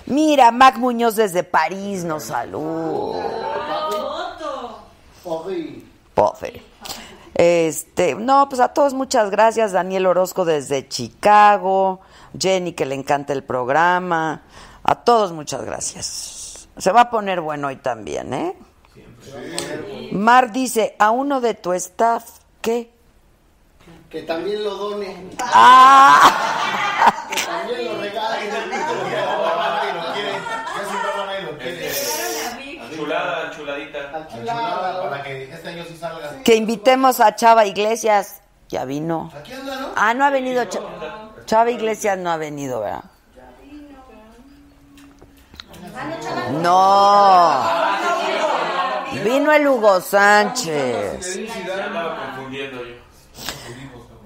Mira, 0.06 0.52
Mac 0.52 0.78
Muñoz 0.78 1.18
desde 1.18 1.44
París 1.44 2.06
nos 2.06 2.24
saluda. 2.24 3.22
Pofe. 6.14 6.64
Este, 7.34 8.16
no, 8.16 8.48
pues 8.48 8.62
a 8.62 8.70
todos 8.70 8.94
muchas 8.94 9.30
gracias. 9.30 9.74
Daniel 9.74 10.06
Orozco 10.06 10.46
desde 10.46 10.88
Chicago. 10.88 12.00
Jenny, 12.40 12.72
que 12.72 12.86
le 12.86 12.96
encanta 12.96 13.34
el 13.34 13.44
programa. 13.44 14.44
A 14.84 14.96
todos 14.96 15.34
muchas 15.34 15.66
gracias. 15.66 16.37
Se 16.78 16.92
va 16.92 17.02
a 17.02 17.10
poner 17.10 17.42
bueno 17.42 17.68
hoy 17.68 17.78
también, 17.78 18.34
¿eh? 18.34 18.56
Mar 20.12 20.52
dice, 20.52 20.96
a 21.00 21.12
uno 21.12 21.42
de 21.42 21.54
tu 21.56 21.74
staff, 21.74 22.24
¿qué? 22.62 22.92
Que 24.10 24.22
también 24.24 24.64
lo 24.64 24.76
done. 24.76 25.32
¡Ah! 25.40 27.14
Que 27.30 27.36
también 27.46 27.86
lo 27.86 28.00
regale. 28.02 28.50
Nadie 28.50 29.94
lo 29.94 30.14
quiere. 30.14 30.32
Ya 30.32 30.86
sin 30.90 31.02
broma 31.02 31.26
nadie 31.26 31.42
lo 31.42 31.58
quiere. 31.58 31.92
Chulada, 32.96 33.52
chuladita. 33.52 34.28
Chulada. 34.30 35.10
Para 35.10 35.24
que 35.24 35.44
este 35.44 35.68
año 35.68 35.84
sí 35.86 35.98
salga. 35.98 36.42
Que 36.44 36.56
invitemos 36.56 37.20
a 37.20 37.36
Chava 37.36 37.66
Iglesias. 37.66 38.42
Ya 38.70 38.86
vino. 38.86 39.32
Aquí 39.38 39.54
anda, 39.54 39.76
¿no? 39.80 39.88
Ah, 39.96 40.14
no 40.14 40.26
ha 40.26 40.30
venido 40.30 40.64
Cha- 40.66 40.80
Chava 41.46 41.72
Iglesias, 41.72 42.18
no 42.18 42.30
ha 42.32 42.38
venido, 42.38 42.82
¿verdad? 42.82 43.04
No. 46.62 47.64
Vino 49.24 49.52
el 49.52 49.68
Hugo 49.68 50.02
Sánchez. 50.02 51.40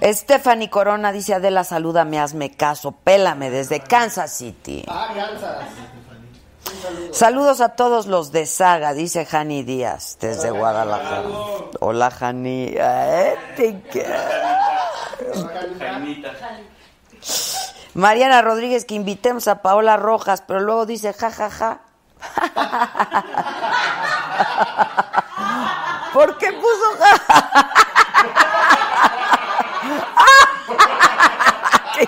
Stephanie 0.04 0.70
Corona 0.70 1.12
dice, 1.12 1.36
Adela, 1.36 1.63
salúdame, 1.63 2.20
hazme 2.20 2.51
caso, 2.56 2.92
pélame 2.92 3.51
desde 3.51 3.82
Kansas 3.82 4.32
City. 4.36 4.84
Ah, 4.88 5.10
Kansas. 5.16 5.66
Saludos 7.12 7.62
a 7.62 7.70
todos 7.70 8.08
los 8.08 8.32
de 8.32 8.46
Saga, 8.46 8.94
dice 8.94 9.25
Jani 9.25 9.63
Díaz, 9.63 10.18
desde 10.20 10.50
Guadalajara. 10.51 11.24
Hola, 11.80 12.10
Jani. 12.10 12.74
Eh. 12.74 13.36
Mariana 17.94 18.42
Rodríguez, 18.42 18.86
que 18.86 18.96
invitemos 18.96 19.50
a 19.50 19.62
Paola 19.62 19.98
Rojas, 19.98 20.42
pero 20.48 20.62
luego 20.62 20.86
dice, 20.86 21.12
ja, 21.14 21.30
ja, 21.30 21.50
ja. 21.50 21.80
¿Por 26.14 26.38
qué 26.38 26.54
puso 26.54 26.98
ja? 27.00 27.22
¡Qué 32.02 32.08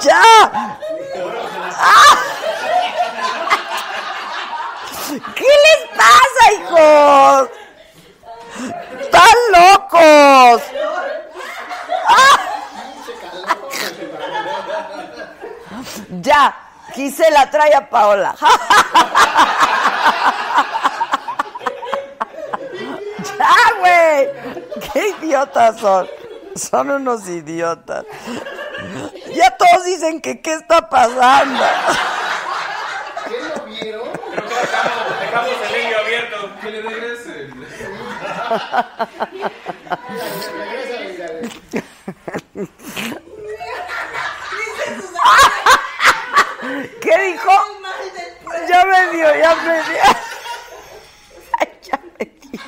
¡Ya! 0.00 0.78
¿Qué 5.34 5.44
les 5.64 5.82
pasa, 5.96 6.42
hijos? 6.52 7.48
¡Están 9.00 9.36
locos! 9.52 10.62
Ya, 16.20 16.54
Gisela, 16.94 17.50
trae 17.50 17.74
a 17.74 17.88
Paola. 17.88 18.34
ya, 23.38 23.56
güey. 23.78 24.28
Qué 24.92 25.08
idiotas 25.20 25.78
son. 25.78 26.08
Son 26.56 26.90
unos 26.90 27.28
idiotas. 27.28 28.04
Ya 29.34 29.50
todos 29.56 29.84
dicen 29.84 30.20
que 30.20 30.40
qué 30.40 30.54
está 30.54 30.88
pasando. 30.88 31.64
¿Qué 33.28 33.40
lo 33.42 33.64
vieron? 33.66 34.08
Creo 34.32 34.48
que 34.48 34.54
dejamos, 34.54 35.20
dejamos 35.20 35.54
el 35.70 35.86
hilo 35.86 35.98
abierto. 35.98 36.50
Que 36.62 36.70
le 36.70 36.82
regresen. 36.82 37.66
¿Qué 47.00 47.18
dijo? 47.18 47.52
Ya 48.68 48.84
me 48.84 49.16
dio, 49.16 49.36
ya 49.36 49.54
me 49.56 49.74
dio. 49.74 50.02
Ay, 51.58 51.68
ya 51.82 52.00
me 52.18 52.24
dio. 52.24 52.60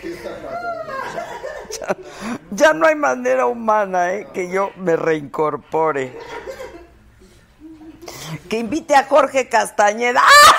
¿Qué 0.00 0.08
está 0.12 0.30
pasando? 0.30 0.76
Ya, 1.78 2.55
no 2.72 2.86
hay 2.86 2.94
manera 2.94 3.46
humana 3.46 4.14
¿eh? 4.14 4.28
que 4.32 4.50
yo 4.50 4.70
me 4.76 4.96
reincorpore. 4.96 6.18
Que 8.48 8.58
invite 8.58 8.94
a 8.94 9.04
Jorge 9.04 9.48
Castañeda. 9.48 10.22
¡Ah! 10.24 10.56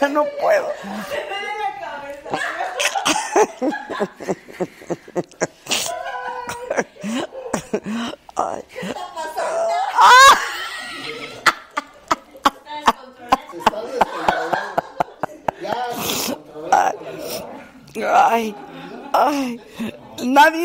Ya 0.00 0.08
no 0.08 0.24
puedo. 0.40 0.72
Ay. 8.36 8.64
Se 13.50 13.58
está 13.58 13.82
descontrolando. 13.82 14.82
Ya 15.60 15.74
se 15.92 16.32
controló. 16.32 16.70
Ay, 18.02 18.54
ay, 19.12 19.60
nadie 20.24 20.64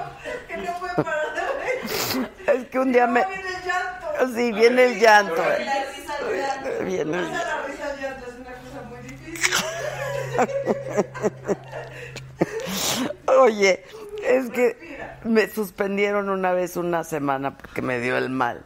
Que 0.47 0.57
no 0.57 0.79
puede 0.79 0.95
parar 0.95 1.33
de 1.33 1.41
reír. 1.41 2.29
Es 2.47 2.67
que 2.69 2.79
un 2.79 2.91
día 2.91 3.07
me. 3.07 3.21
Luego 3.21 3.35
viene 3.41 3.49
el 3.55 3.63
llanto. 3.65 4.07
Sí, 4.35 4.51
viene 4.51 4.83
el 4.85 4.99
llanto. 4.99 5.35
La 5.35 5.55
risa 5.55 6.13
al 6.13 6.23
llanto. 6.35 6.69
Viene 6.83 7.17
el 7.17 7.25
Pasa 7.31 7.43
la 7.43 7.61
risa 7.67 7.85
al 7.89 7.95
llanto, 8.01 8.25
es 8.27 8.35
una 8.35 8.53
cosa 8.53 8.81
muy 8.89 8.99
difícil. 9.01 9.55
Oye, 13.39 13.71
es 14.23 14.49
que 14.51 14.65
me 15.23 15.47
suspendieron 15.81 16.29
una 16.29 16.53
vez 16.53 16.77
una 16.77 17.03
semana 17.03 17.57
porque 17.57 17.81
me 17.81 17.99
dio 17.99 18.15
el 18.15 18.29
mal. 18.29 18.63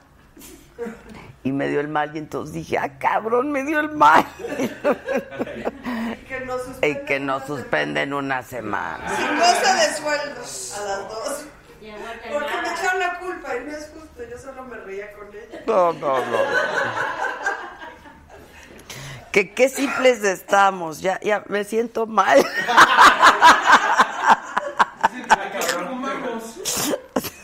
Y 1.44 1.54
me 1.54 1.70
dio 1.70 1.80
el 1.80 1.88
mal 1.88 2.14
y 2.14 2.18
entonces 2.18 2.54
dije, 2.54 2.78
ah, 2.78 2.98
cabrón, 3.00 3.54
me 3.54 3.64
dio 3.64 3.80
el 3.80 3.92
mal. 3.92 4.26
Que 6.28 6.42
no 6.42 6.58
y 6.58 6.60
suspenden. 6.60 7.06
que 7.06 7.20
nos 7.22 7.46
suspenden 7.46 8.14
una 8.14 8.44
semana. 8.44 9.16
Sin 9.16 9.38
goce 9.38 9.74
de 9.76 9.94
sueldos 9.94 10.78
a 10.78 10.84
las 10.84 11.08
dos. 11.08 11.46
Porque 12.34 12.62
me 12.62 12.74
echaron 12.74 13.00
la 13.00 13.20
culpa 13.20 13.56
y 13.56 13.60
no 13.64 13.72
es 13.72 13.92
justo. 13.94 14.24
Yo 14.30 14.38
solo 14.38 14.64
me 14.64 14.76
reía 14.78 15.14
con 15.14 15.30
ella. 15.30 15.64
No, 15.66 15.94
no, 15.94 16.18
no. 16.18 16.38
Que 19.32 19.54
qué 19.54 19.70
simples 19.70 20.22
estamos. 20.24 21.00
Ya, 21.00 21.18
ya 21.22 21.46
me 21.48 21.64
siento 21.64 22.08
mal. 22.08 22.46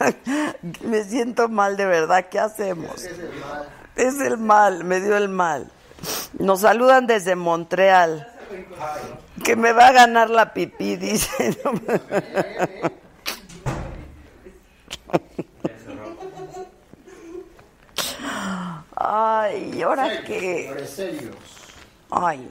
me 0.84 1.04
siento 1.04 1.50
mal 1.50 1.78
de 1.78 1.86
verdad. 1.86 2.28
¿Qué 2.30 2.40
hacemos? 2.40 3.04
Es 3.96 4.20
el 4.20 4.38
mal, 4.38 4.84
me 4.84 5.00
dio 5.00 5.18
el 5.18 5.30
mal. 5.30 5.72
Nos 6.40 6.62
saludan 6.62 7.08
desde 7.08 7.36
Montreal. 7.36 8.28
Que 9.44 9.56
me 9.56 9.72
va 9.72 9.88
a 9.88 9.92
ganar 9.92 10.30
la 10.30 10.54
pipí, 10.54 10.96
dice. 10.98 11.58
Ay, 18.96 19.74
¿y 19.76 19.82
ahora 19.82 20.24
qué? 20.24 20.72
Ay. 22.12 22.50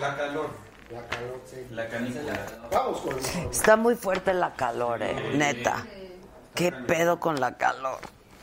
La 0.00 0.16
calor. 0.16 0.50
La 0.90 1.06
calor, 1.08 1.40
sí. 1.46 1.66
La 1.70 1.88
canícula. 1.88 2.46
Vamos 2.70 3.00
con 3.00 3.18
el 3.18 3.50
está 3.50 3.76
muy 3.76 3.94
fuerte 3.94 4.34
la 4.34 4.54
calor, 4.54 5.02
eh, 5.02 5.32
neta. 5.34 5.84
¿Qué 6.56 6.72
pedo 6.72 7.20
con 7.20 7.38
la 7.38 7.58
calor? 7.58 8.00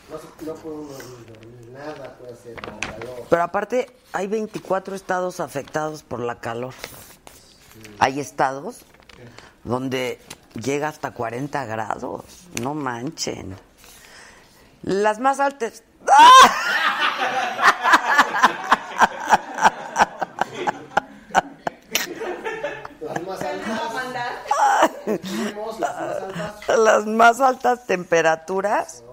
No, 0.10 0.18
no 0.46 0.54
dormir, 0.54 1.70
nada 1.72 2.16
puede 2.20 2.34
hacer 2.34 2.62
con 2.62 2.80
calor. 2.80 3.26
Pero 3.28 3.42
aparte, 3.42 3.92
hay 4.12 4.28
24 4.28 4.94
estados 4.96 5.40
afectados 5.40 6.04
por 6.04 6.20
la 6.20 6.40
calor. 6.40 6.76
Hay 7.98 8.20
estados 8.20 8.86
donde 9.64 10.20
llega 10.54 10.90
hasta 10.90 11.10
40 11.12 11.66
grados. 11.66 12.24
No 12.62 12.76
manchen. 12.76 13.58
Las 14.84 15.20
más 15.20 15.40
altas. 15.40 15.82
¡Ah! 16.08 16.30
Las 23.02 23.24
más 23.24 23.42
altas. 23.42 24.93
Las 25.06 25.22
más 25.56 25.82
altas. 25.82 26.78
Las 26.78 27.06
más 27.06 27.42
altas 27.42 27.86
temperaturas. 27.86 29.04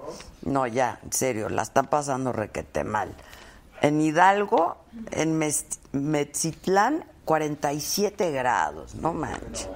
No, 0.43 0.67
ya, 0.67 0.99
en 1.03 1.13
serio, 1.13 1.49
la 1.49 1.63
están 1.63 1.87
pasando 1.89 2.33
requete 2.33 2.85
mal. 2.85 3.15
En 3.83 4.01
Hidalgo, 4.01 4.79
en 5.11 5.39
Metzitlán, 5.93 7.05
47 7.25 8.31
grados, 8.31 8.95
no 8.95 9.13
manches. 9.13 9.69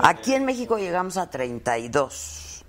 Aquí 0.00 0.34
en 0.34 0.44
México 0.44 0.78
llegamos 0.78 1.16
a 1.16 1.28
32. 1.28 2.64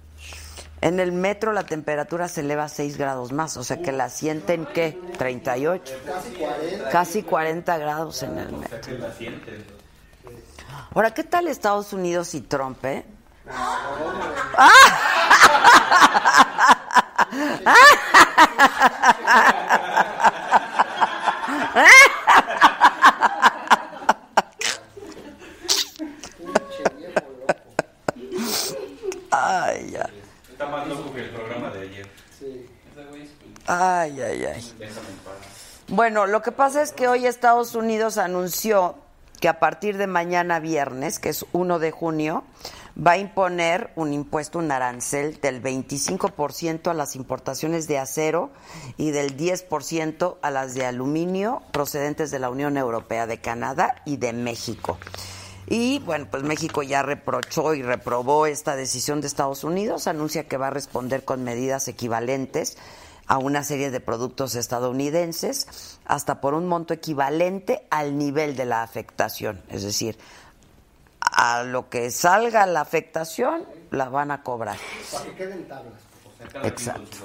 En 0.81 0.99
el 0.99 1.13
metro 1.13 1.53
la 1.53 1.63
temperatura 1.65 2.27
se 2.27 2.41
eleva 2.41 2.65
a 2.65 2.69
6 2.69 2.97
grados 2.97 3.31
más, 3.31 3.57
o 3.57 3.63
sea 3.63 3.81
que 3.81 3.91
la 3.91 4.09
sienten, 4.09 4.67
¿qué? 4.67 4.99
38. 5.17 5.93
Casi 6.05 6.29
40. 6.33 6.89
Casi 6.89 7.23
40 7.23 7.77
grados 7.77 8.21
en 8.23 8.37
el 8.37 8.51
metro. 8.51 8.93
Ahora, 10.93 11.13
¿qué 11.13 11.23
tal 11.23 11.47
Estados 11.47 11.93
Unidos 11.93 12.33
y 12.35 12.41
Trump, 12.41 12.83
eh? 12.85 13.05
Ay, 29.31 29.91
ya. 29.91 30.09
Está 30.49 30.67
más 30.67 30.87
loco 30.87 31.13
que 31.13 31.21
el 31.21 31.29
programa 31.31 31.69
de 31.69 31.81
ayer. 31.81 32.09
Sí. 32.39 32.69
Ay, 33.67 34.21
ay, 34.21 34.45
ay. 34.45 34.73
Bueno, 35.87 36.25
lo 36.25 36.41
que 36.41 36.51
pasa 36.51 36.81
es 36.81 36.91
que 36.91 37.07
hoy 37.07 37.27
Estados 37.27 37.75
Unidos 37.75 38.17
anunció 38.17 38.95
que 39.37 39.47
a 39.47 39.59
partir 39.59 39.97
de 39.97 40.07
mañana 40.07 40.59
viernes, 40.59 41.19
que 41.19 41.29
es 41.29 41.45
1 41.51 41.79
de 41.79 41.91
junio, 41.91 42.43
va 42.95 43.11
a 43.11 43.17
imponer 43.17 43.91
un 43.95 44.13
impuesto, 44.13 44.59
un 44.59 44.71
arancel 44.71 45.39
del 45.41 45.61
25% 45.61 46.89
a 46.89 46.93
las 46.93 47.15
importaciones 47.15 47.87
de 47.87 47.99
acero 47.99 48.51
y 48.97 49.11
del 49.11 49.35
10% 49.35 50.37
a 50.41 50.51
las 50.51 50.73
de 50.73 50.85
aluminio 50.85 51.61
procedentes 51.71 52.31
de 52.31 52.39
la 52.39 52.49
Unión 52.49 52.77
Europea, 52.77 53.27
de 53.27 53.39
Canadá 53.39 54.01
y 54.05 54.17
de 54.17 54.33
México. 54.33 54.97
Y 55.67 55.99
bueno, 55.99 56.27
pues 56.29 56.43
México 56.43 56.83
ya 56.83 57.01
reprochó 57.01 57.73
y 57.73 57.81
reprobó 57.81 58.45
esta 58.45 58.75
decisión 58.75 59.19
de 59.19 59.27
Estados 59.27 59.63
Unidos, 59.63 60.07
anuncia 60.07 60.47
que 60.47 60.57
va 60.57 60.67
a 60.67 60.71
responder 60.71 61.25
con 61.25 61.43
medidas 61.43 61.87
equivalentes 61.87 62.77
a 63.27 63.37
una 63.37 63.63
serie 63.63 63.91
de 63.91 63.99
productos 63.99 64.55
estadounidenses, 64.55 65.99
hasta 66.05 66.41
por 66.41 66.53
un 66.53 66.67
monto 66.67 66.93
equivalente 66.93 67.87
al 67.89 68.17
nivel 68.17 68.55
de 68.55 68.65
la 68.65 68.83
afectación. 68.83 69.61
Es 69.69 69.83
decir, 69.83 70.17
a 71.19 71.63
lo 71.63 71.89
que 71.89 72.11
salga 72.11 72.65
la 72.65 72.81
afectación, 72.81 73.65
la 73.91 74.09
van 74.09 74.31
a 74.31 74.43
cobrar. 74.43 74.77
Para 75.11 75.25
que 75.25 75.35
queden 75.35 75.67
tablas. 75.67 75.93
Exacto. 76.63 77.17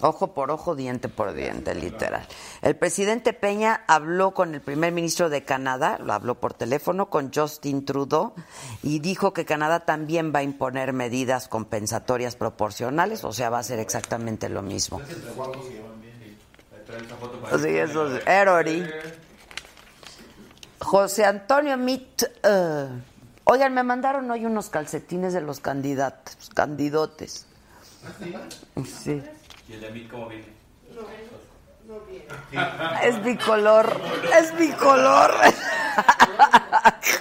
Ojo 0.00 0.34
por 0.34 0.50
ojo, 0.50 0.74
diente 0.74 1.08
por 1.08 1.32
diente, 1.32 1.74
literal. 1.74 2.26
El 2.60 2.76
presidente 2.76 3.32
Peña 3.32 3.84
habló 3.86 4.32
con 4.32 4.54
el 4.54 4.60
primer 4.60 4.92
ministro 4.92 5.30
de 5.30 5.44
Canadá, 5.44 5.98
lo 5.98 6.12
habló 6.12 6.34
por 6.34 6.52
teléfono 6.52 7.08
con 7.08 7.32
Justin 7.32 7.86
Trudeau 7.86 8.34
y 8.82 8.98
dijo 8.98 9.32
que 9.32 9.46
Canadá 9.46 9.80
también 9.80 10.30
va 10.34 10.40
a 10.40 10.42
imponer 10.42 10.92
medidas 10.92 11.48
compensatorias 11.48 12.36
proporcionales, 12.36 13.24
o 13.24 13.32
sea, 13.32 13.48
va 13.48 13.60
a 13.60 13.62
ser 13.62 13.78
exactamente 13.78 14.50
lo 14.50 14.60
mismo. 14.60 15.00
Sí, 17.62 17.68
eso 17.68 18.14
es 18.14 18.26
Erori. 18.26 18.84
José 20.80 21.24
Antonio 21.24 21.76
Mit. 21.78 22.24
eh, 22.42 22.88
oigan, 23.44 23.72
me 23.72 23.82
mandaron 23.82 24.30
hoy 24.30 24.44
unos 24.44 24.68
calcetines 24.70 25.32
de 25.32 25.40
los 25.40 25.60
candidatos, 25.60 26.50
candidotes. 26.54 27.46
Sí. 28.84 29.22
¿Y 29.68 29.72
el 29.74 29.80
de 29.80 29.90
mí 29.90 30.08
cómo 30.08 30.28
viene? 30.28 30.60
Es 33.02 33.22
bicolor, 33.22 34.00
es 34.38 34.56
bicolor. 34.56 35.32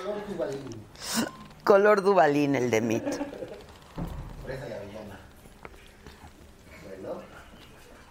Color 0.04 0.28
Duvalín. 0.28 0.86
Color 1.64 2.02
Dubalín 2.02 2.56
el 2.56 2.70
de 2.70 2.78
avellana. 4.76 5.20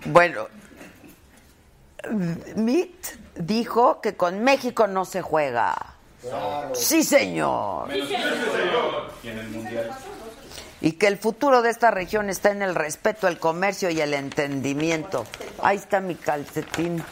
Bueno. 0.06 0.48
Bueno, 0.48 0.48
Mit 2.56 3.06
dijo 3.36 4.00
que 4.00 4.16
con 4.16 4.42
México 4.42 4.86
no 4.86 5.04
se 5.04 5.22
juega. 5.22 5.76
Claro. 6.20 6.74
Sí, 6.74 7.04
señor. 7.04 7.88
Menos 7.88 8.10
y 8.10 9.28
en 9.28 9.38
el 9.38 9.48
mundial. 9.48 9.90
Y 10.80 10.92
que 10.92 11.08
el 11.08 11.18
futuro 11.18 11.62
de 11.62 11.70
esta 11.70 11.90
región 11.90 12.30
está 12.30 12.50
en 12.50 12.62
el 12.62 12.74
respeto, 12.74 13.26
el 13.26 13.38
comercio 13.38 13.90
y 13.90 14.00
el 14.00 14.14
entendimiento. 14.14 15.26
Ahí 15.62 15.76
está 15.76 16.00
mi 16.00 16.14
calcetín. 16.14 17.02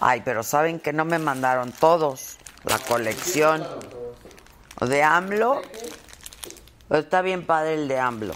Ay, 0.00 0.22
pero 0.24 0.42
saben 0.42 0.80
que 0.80 0.92
no 0.92 1.04
me 1.04 1.18
mandaron 1.18 1.72
todos. 1.72 2.36
La 2.64 2.78
colección 2.78 3.64
de 4.80 5.02
AMLO. 5.02 5.62
Está 6.90 7.22
bien 7.22 7.46
padre 7.46 7.74
el 7.74 7.88
de 7.88 7.98
AMLO. 7.98 8.34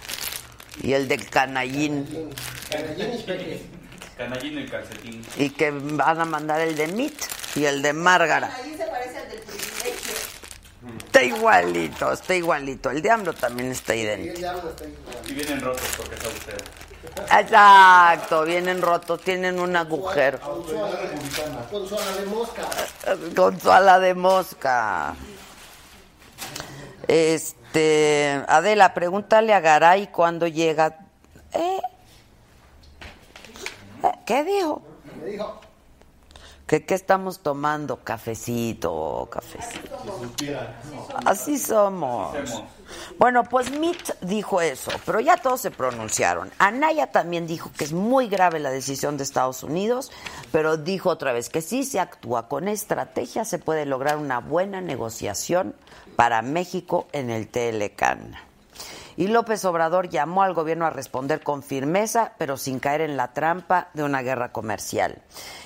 Y 0.83 0.93
el 0.93 1.09
del 1.09 1.29
canallín. 1.29 2.31
Canallín 2.71 3.13
y. 3.13 4.17
Canallín 4.17 4.69
calcetín. 4.69 5.27
Y 5.37 5.51
que 5.51 5.71
van 5.73 6.21
a 6.21 6.25
mandar 6.25 6.61
el 6.61 6.77
de 6.77 6.87
Mit 6.89 7.15
y 7.57 7.65
el 7.65 7.83
de 7.83 7.93
Márgara. 7.93 8.55
Ahí 8.55 8.77
se 8.77 8.87
parece 8.87 9.19
al 9.19 9.29
del. 9.29 9.40
Está 11.05 11.23
igualito, 11.23 12.13
está 12.13 12.35
igualito. 12.35 12.91
El 12.91 13.03
de 13.03 13.11
AMLO 13.11 13.35
también 13.35 13.71
está 13.71 13.95
Y 13.95 14.01
idéntico. 14.01 14.33
el 14.35 14.39
diablo 14.41 14.71
está 14.71 14.85
igual. 14.87 15.15
Y 15.29 15.33
vienen 15.35 15.61
rotos 15.61 15.89
porque 15.97 16.15
es 16.15 16.25
austero. 16.25 16.59
Exacto, 17.39 18.45
vienen 18.45 18.81
rotos, 18.81 19.21
tienen 19.21 19.59
un 19.61 19.77
agujero. 19.77 20.41
Con 20.41 20.67
su 20.67 20.77
ala- 20.85 21.69
Con 21.71 21.89
su 21.89 21.95
ala 21.97 22.13
de 22.17 22.27
mosca. 22.27 22.63
Con 23.37 23.61
su 23.61 23.71
ala 23.73 23.99
de 24.01 24.15
mosca. 24.15 25.15
Este, 27.09 28.43
Adela, 28.49 28.95
pregúntale 28.95 29.53
a 29.53 29.61
Garay 29.61 30.07
cuándo 30.09 30.47
llega. 30.47 30.99
¿Eh? 31.53 31.81
¿Eh? 34.03 34.13
¿Qué 34.25 34.45
dijo? 34.45 34.83
Me 35.23 35.31
dijo, 35.33 35.61
¿Que 36.71 36.85
qué 36.85 36.95
estamos 36.95 37.41
tomando? 37.41 37.97
Cafecito, 38.05 39.29
cafecito. 39.29 39.99
Así 41.27 41.59
somos. 41.59 42.63
Bueno, 43.19 43.43
pues 43.43 43.73
Mitt 43.73 44.13
dijo 44.21 44.61
eso, 44.61 44.93
pero 45.05 45.19
ya 45.19 45.37
todos 45.37 45.63
se 45.63 45.73
pronunciaron. 45.73 46.49
Anaya 46.59 47.09
también 47.09 47.49
dijo 47.49 47.73
que 47.77 47.83
es 47.83 47.93
muy 47.93 48.29
grave 48.29 48.61
la 48.61 48.71
decisión 48.71 49.17
de 49.17 49.25
Estados 49.25 49.65
Unidos, 49.65 50.13
pero 50.53 50.77
dijo 50.77 51.11
otra 51.11 51.33
vez 51.33 51.49
que 51.49 51.61
si 51.61 51.83
se 51.83 51.99
actúa 51.99 52.47
con 52.47 52.69
estrategia 52.69 53.45
se 53.45 53.59
puede 53.59 53.85
lograr 53.85 54.19
una 54.19 54.39
buena 54.39 54.81
negociación 54.81 55.75
para 56.15 56.41
México 56.41 57.09
en 57.11 57.31
el 57.31 57.49
TLCAN. 57.49 58.50
Y 59.17 59.29
López 59.29 59.65
Obrador 59.65 60.09
llamó 60.09 60.43
al 60.43 60.55
gobierno 60.55 60.87
a 60.87 60.91
responder 60.91 61.43
con 61.43 61.63
firmeza, 61.63 62.33
pero 62.39 62.57
sin 62.57 62.79
caer 62.79 63.03
en 63.03 63.17
la 63.17 63.33
trampa 63.33 63.89
de 63.95 64.03
una 64.03 64.23
guerra 64.23 64.53
comercial. 64.53 65.23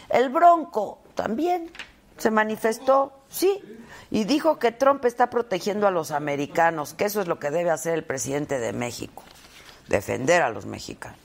El 0.09 0.31
Bronco 0.31 0.99
también 1.15 1.71
se 2.17 2.31
manifestó, 2.31 3.13
sí, 3.29 3.63
y 4.11 4.25
dijo 4.25 4.59
que 4.59 4.73
Trump 4.73 5.05
está 5.05 5.31
protegiendo 5.31 5.87
a 5.87 5.91
los 5.91 6.11
americanos, 6.11 6.95
que 6.95 7.05
eso 7.05 7.21
es 7.21 7.27
lo 7.27 7.39
que 7.39 7.51
debe 7.51 7.71
hacer 7.71 7.95
el 7.95 8.05
presidente 8.05 8.59
de 8.59 8.73
México, 8.73 9.23
defender 9.89 10.43
a 10.43 10.51
los 10.51 10.67
mexicanos. 10.67 11.19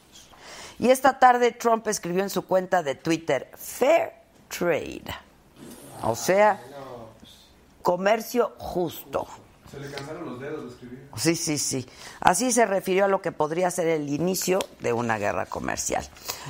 Y 0.80 0.90
esta 0.90 1.20
tarde 1.20 1.52
Trump 1.52 1.88
escribió 1.88 2.24
en 2.24 2.30
su 2.30 2.44
cuenta 2.46 2.82
de 2.84 2.96
Twitter, 2.96 3.52
Fair 3.56 4.14
Trade, 4.48 5.04
o 6.04 6.16
sea, 6.16 6.60
comercio 7.82 8.54
justo. 8.58 9.28
Se 9.72 9.80
le 9.80 9.92
cansaron 9.92 10.26
los 10.26 10.40
dedos 10.40 10.64
de 10.64 10.70
escribir. 10.70 11.10
Sí, 11.16 11.36
sí, 11.36 11.58
sí. 11.58 11.88
Así 12.20 12.52
se 12.52 12.66
refirió 12.66 13.06
a 13.06 13.08
lo 13.08 13.22
que 13.22 13.32
podría 13.32 13.70
ser 13.70 13.88
el 13.88 14.10
inicio 14.10 14.60
de 14.80 14.94
una 14.94 15.18
guerra 15.18 15.46
comercial. 15.46 16.08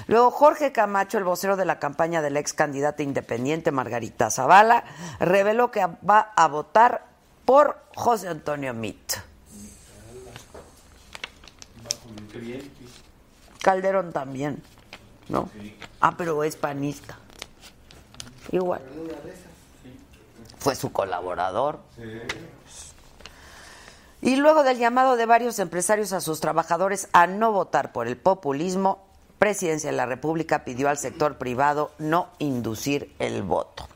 Luego, 0.07 0.31
Jorge 0.31 0.71
Camacho, 0.71 1.17
el 1.17 1.23
vocero 1.23 1.57
de 1.57 1.65
la 1.65 1.79
campaña 1.79 2.21
de 2.21 2.29
la 2.29 2.39
ex 2.39 2.53
candidata 2.53 3.03
independiente 3.03 3.71
Margarita 3.71 4.29
Zavala, 4.29 4.85
reveló 5.19 5.71
que 5.71 5.85
va 6.07 6.31
a 6.35 6.47
votar 6.47 7.05
por 7.45 7.77
José 7.95 8.27
Antonio 8.27 8.73
bien. 12.33 12.71
Calderón 13.61 14.13
también, 14.13 14.61
¿no? 15.27 15.49
Ah, 15.99 16.15
pero 16.17 16.43
es 16.43 16.55
panista. 16.55 17.17
Igual. 18.51 18.81
Fue 20.57 20.75
su 20.75 20.91
colaborador. 20.91 21.79
Y 24.21 24.35
luego 24.35 24.63
del 24.63 24.77
llamado 24.77 25.15
de 25.15 25.25
varios 25.25 25.59
empresarios 25.59 26.11
a 26.13 26.21
sus 26.21 26.39
trabajadores 26.39 27.07
a 27.13 27.27
no 27.27 27.51
votar 27.51 27.91
por 27.91 28.07
el 28.07 28.17
populismo, 28.17 29.09
Presidencia 29.39 29.89
de 29.89 29.95
la 29.95 30.05
República 30.05 30.65
pidió 30.65 30.89
al 30.89 30.97
sector 30.97 31.37
privado 31.37 31.91
no 31.97 32.27
inducir 32.39 33.15
el 33.19 33.41
voto. 33.41 33.87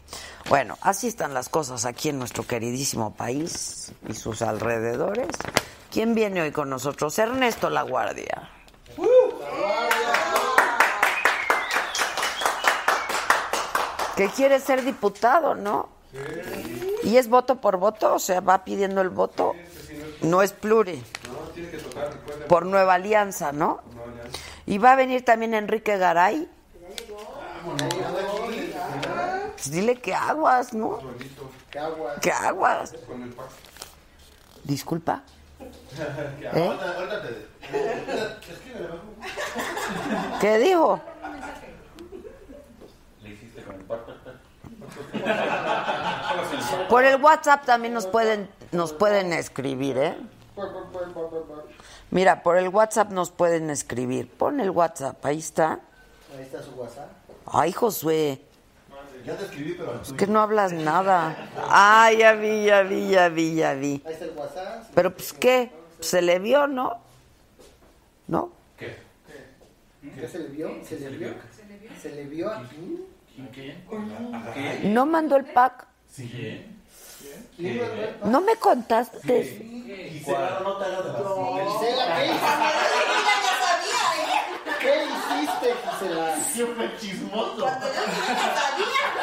Bueno, 0.48 0.78
así 0.80 1.08
están 1.08 1.34
las 1.34 1.50
cosas 1.50 1.84
aquí 1.86 2.08
en 2.08 2.18
nuestro 2.18 2.48
queridísimo 2.48 3.14
país 3.14 3.92
y 4.08 4.14
sus 4.14 4.42
alrededores. 4.42 5.28
¿Quién 5.92 6.16
viene 6.16 6.42
hoy 6.42 6.52
con 6.52 6.70
nosotros? 6.70 7.20
Ernesto 7.20 7.70
La 7.70 7.82
Guardia. 7.82 8.50
Que 14.16 14.30
quiere 14.30 14.62
ser 14.62 14.86
diputado, 14.86 15.56
¿no? 15.56 15.90
¿Y 17.04 17.18
es 17.18 17.28
voto 17.28 17.60
por 17.60 17.78
voto? 17.78 18.16
O 18.16 18.20
sea, 18.20 18.40
va 18.40 18.64
pidiendo 18.64 19.02
el 19.02 19.10
voto. 19.10 19.54
No 20.24 20.42
es 20.42 20.54
pluri. 20.54 21.04
Por 22.48 22.66
Nueva 22.66 22.96
Alianza, 22.96 23.52
¿no? 23.52 23.82
Y 24.66 24.78
va 24.78 24.94
a 24.94 24.96
venir 24.96 25.24
también 25.26 25.54
Enrique 25.54 25.98
Garay. 25.98 26.50
Pues 29.54 29.72
dile 29.72 29.96
que 29.96 30.14
aguas, 30.14 30.74
¿no? 30.74 31.00
¿qué 31.70 31.80
agua? 31.80 32.16
Que 32.22 32.32
aguas. 32.32 32.94
Disculpa. 34.64 35.24
¿Eh? 36.42 36.52
Mejor. 36.54 36.78
¿Qué 40.42 40.58
dijo? 40.60 41.02
Le 43.22 43.30
hiciste 43.30 43.64
con 43.64 43.76
el 43.76 43.82
par, 43.82 44.06
par, 44.06 44.16
par. 44.24 44.34
Por 46.90 47.06
el 47.06 47.22
WhatsApp 47.22 47.66
también 47.66 47.94
nos 47.94 48.08
pueden 48.08 48.50
nos 48.74 48.94
pueden 48.94 49.34
escribir, 49.34 49.98
¿eh? 49.98 50.18
Mira, 52.12 52.44
por 52.44 52.58
el 52.58 52.70
WhatsApp 52.70 53.12
nos 53.12 53.32
pueden 53.32 53.70
escribir. 53.70 54.30
Pon 54.30 54.60
el 54.60 54.70
WhatsApp, 54.70 55.24
ahí 55.26 55.40
está. 55.40 55.80
Ahí 56.36 56.42
está 56.44 56.62
su 56.62 56.72
WhatsApp. 56.72 57.10
Ay, 57.46 57.72
Josué, 57.72 58.42
Ya 59.26 59.38
te 59.38 59.46
escribí, 59.46 59.74
pero. 59.78 60.02
es 60.02 60.14
que 60.14 60.28
no 60.28 60.42
hablas 60.42 60.74
nada. 60.74 61.50
Ay, 61.70 62.18
ya 62.18 62.34
vi, 62.34 62.66
ya 62.66 62.84
vi, 62.84 63.10
ya 63.10 63.30
vi, 63.30 63.56
ya 63.56 63.74
vi. 63.74 64.02
Ahí 64.06 64.14
está 64.14 64.26
el 64.26 64.32
WhatsApp. 64.32 64.84
Pero 64.94 65.14
pues 65.14 65.34
qué, 65.34 65.72
se 66.00 66.22
le 66.22 66.40
vio, 66.40 66.68
¿no? 66.68 66.98
¿No? 68.28 68.52
¿Qué? 68.78 68.98
¿Qué 70.20 70.28
se 70.28 70.40
le 70.40 70.48
vio? 70.50 70.72
¿Se 70.84 71.00
le 71.00 71.10
vio? 71.10 71.34
¿Se 72.02 72.12
le 72.12 72.24
vio 72.26 72.52
aquí? 72.52 73.06
¿Qué? 73.54 73.78
¿No 74.84 75.06
mandó 75.06 75.36
el 75.38 75.46
pack? 75.46 75.88
Sí. 76.12 76.66
¿No 78.26 78.42
me 78.42 78.56
contaste? 78.58 79.44
Gisela, 80.12 80.60
no 80.64 80.78
te 80.78 80.86
hagas 80.86 81.06
de 81.06 81.12
las 81.12 81.22
Gisela, 81.74 82.16
¿qué 82.18 82.26
hiciste? 82.26 82.54
¿Qué 84.80 85.06
hiciste, 85.06 85.68
Gisela? 85.90 86.36
Siempre 86.44 86.98
chismoso. 87.00 87.62
Cuando 87.62 87.88
yo 87.88 87.94
sabía. 87.94 89.14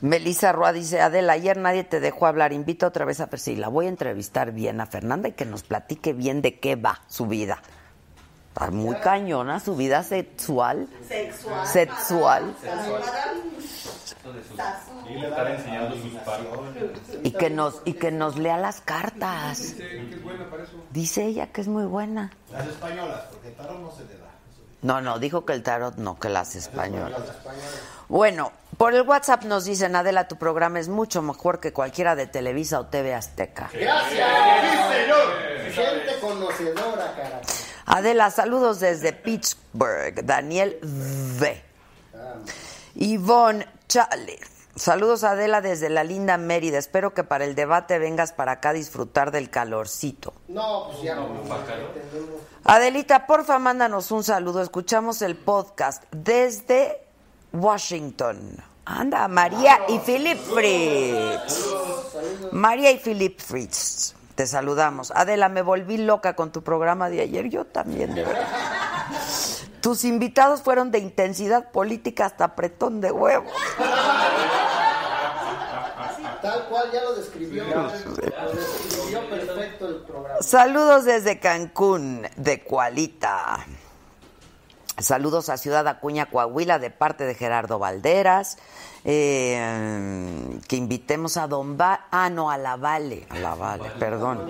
Melissa 0.00 0.52
Roa 0.52 0.72
dice, 0.72 1.02
Adela, 1.02 1.34
ayer 1.34 1.58
nadie 1.58 1.84
te 1.84 2.00
dejó 2.00 2.26
hablar, 2.26 2.54
invita 2.54 2.86
otra 2.86 3.04
vez 3.04 3.20
a 3.20 3.28
Priscila. 3.28 3.68
Voy 3.68 3.84
a 3.84 3.90
entrevistar 3.90 4.52
bien 4.52 4.80
a 4.80 4.86
Fernanda 4.86 5.28
y 5.28 5.32
que 5.32 5.44
nos 5.44 5.62
platique 5.62 6.14
bien 6.14 6.40
de 6.40 6.58
qué 6.58 6.76
va 6.76 7.02
su 7.06 7.26
vida. 7.26 7.60
Está 8.52 8.70
muy 8.70 8.96
cañona 8.96 9.60
su 9.60 9.76
vida 9.76 10.02
sexual. 10.02 10.88
Sexual. 11.08 11.66
Sexual. 11.66 12.54
Sus- 13.60 14.16
Estar 15.10 15.50
enseñando 15.50 15.96
sus. 15.96 16.12
Y 17.24 17.30
que 17.32 17.50
nos, 17.50 17.80
y 17.84 17.94
que 17.94 18.10
nos 18.12 18.36
lea 18.36 18.56
las 18.58 18.80
cartas. 18.80 19.58
Dice 19.58 19.76
que 19.88 20.14
es 20.14 20.22
buena 20.22 20.48
para 20.50 20.62
eso. 20.64 20.72
Dice 20.90 21.24
ella 21.24 21.46
que 21.48 21.60
es 21.62 21.68
muy 21.68 21.84
buena. 21.84 22.30
Las 22.52 22.66
españolas, 22.66 23.22
porque 23.30 23.48
el 23.48 23.54
tarot 23.54 23.78
no 23.80 23.90
se 23.92 24.04
le 24.04 24.14
da. 24.18 24.26
No, 24.82 25.00
no, 25.00 25.18
dijo 25.18 25.44
que 25.44 25.52
el 25.52 25.62
tarot 25.62 25.96
no, 25.96 26.18
que 26.18 26.28
las 26.28 26.54
españolas. 26.56 27.20
Bueno, 28.08 28.52
por 28.78 28.94
el 28.94 29.02
WhatsApp 29.02 29.44
nos 29.44 29.64
dicen, 29.64 29.94
Adela, 29.96 30.26
tu 30.28 30.36
programa 30.36 30.78
es 30.80 30.88
mucho 30.88 31.22
mejor 31.22 31.60
que 31.60 31.72
cualquiera 31.72 32.14
de 32.16 32.26
Televisa 32.26 32.80
o 32.80 32.86
TV 32.86 33.14
Azteca. 33.14 33.70
Gracias. 33.72 34.28
Gente 35.74 36.20
conocedora, 36.20 37.14
cara. 37.16 37.40
Adela, 37.92 38.30
saludos 38.30 38.78
desde 38.78 39.12
Pittsburgh. 39.12 40.24
Daniel 40.24 40.78
V. 40.80 41.60
Ivonne 42.94 43.66
Chale. 43.88 44.38
Saludos 44.76 45.24
Adela 45.24 45.60
desde 45.60 45.90
la 45.90 46.04
linda 46.04 46.38
Mérida. 46.38 46.78
Espero 46.78 47.12
que 47.14 47.24
para 47.24 47.44
el 47.44 47.56
debate 47.56 47.98
vengas 47.98 48.30
para 48.30 48.52
acá 48.52 48.68
a 48.68 48.74
disfrutar 48.74 49.32
del 49.32 49.50
calorcito. 49.50 50.32
No, 50.46 50.86
pues 50.86 51.02
ya 51.02 51.16
no. 51.16 51.30
Adelita, 52.62 53.26
porfa, 53.26 53.58
mándanos 53.58 54.12
un 54.12 54.22
saludo. 54.22 54.62
Escuchamos 54.62 55.20
el 55.22 55.34
podcast 55.34 56.04
desde 56.12 57.02
Washington. 57.52 58.56
Anda, 58.84 59.26
María 59.26 59.80
y 59.88 59.98
Philip 59.98 60.38
Fritz. 60.38 61.66
María 62.52 62.92
y 62.92 62.98
Philip 62.98 63.40
Fritz. 63.40 64.14
Te 64.40 64.46
saludamos. 64.46 65.12
Adela, 65.14 65.50
me 65.50 65.60
volví 65.60 65.98
loca 65.98 66.34
con 66.34 66.50
tu 66.50 66.62
programa 66.64 67.10
de 67.10 67.20
ayer. 67.20 67.50
Yo 67.50 67.66
también, 67.66 68.14
de 68.14 68.24
verdad. 68.24 68.48
Tus 69.82 70.02
invitados 70.02 70.62
fueron 70.62 70.90
de 70.90 70.98
intensidad 70.98 71.70
política 71.70 72.24
hasta 72.24 72.44
apretón 72.44 73.02
de 73.02 73.12
huevo. 73.12 73.50
Tal 76.40 76.68
cual 76.70 76.90
ya 76.90 77.02
lo 77.02 77.16
describió. 77.16 77.64
Lo 77.64 77.90
describió 77.90 79.28
perfecto 79.28 79.88
el 79.88 79.96
programa. 79.96 80.40
Saludos 80.40 81.04
desde 81.04 81.38
Cancún, 81.38 82.26
de 82.36 82.64
Cualita. 82.64 83.66
Saludos 85.00 85.48
a 85.48 85.56
Ciudad 85.56 85.88
Acuña, 85.88 86.26
Coahuila, 86.26 86.78
de 86.78 86.90
parte 86.90 87.24
de 87.24 87.34
Gerardo 87.34 87.78
Valderas. 87.78 88.58
Eh, 89.04 90.60
que 90.68 90.76
invitemos 90.76 91.38
a 91.38 91.46
Don 91.46 91.80
Va... 91.80 92.08
Ah, 92.10 92.28
no, 92.28 92.50
a 92.50 92.58
la 92.58 92.76
Vale. 92.76 93.26
A 93.30 93.38
la 93.38 93.54
Vale, 93.54 93.88
perdón. 93.98 94.46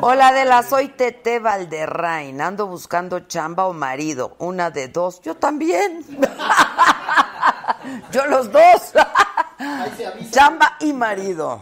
Hola, 0.00 0.28
Adela, 0.28 0.62
soy 0.62 0.88
Tete 0.88 1.40
Valderrain. 1.40 2.40
Ando 2.40 2.66
buscando 2.66 3.20
chamba 3.20 3.66
o 3.66 3.74
marido. 3.74 4.34
Una 4.38 4.70
de 4.70 4.88
dos. 4.88 5.20
Yo 5.20 5.36
también. 5.36 6.02
Yo 8.12 8.24
los 8.26 8.50
dos. 8.50 8.94
Ahí 9.62 9.92
se 9.96 10.06
avisa. 10.06 10.30
Chamba 10.30 10.76
y 10.80 10.92
marido. 10.92 11.60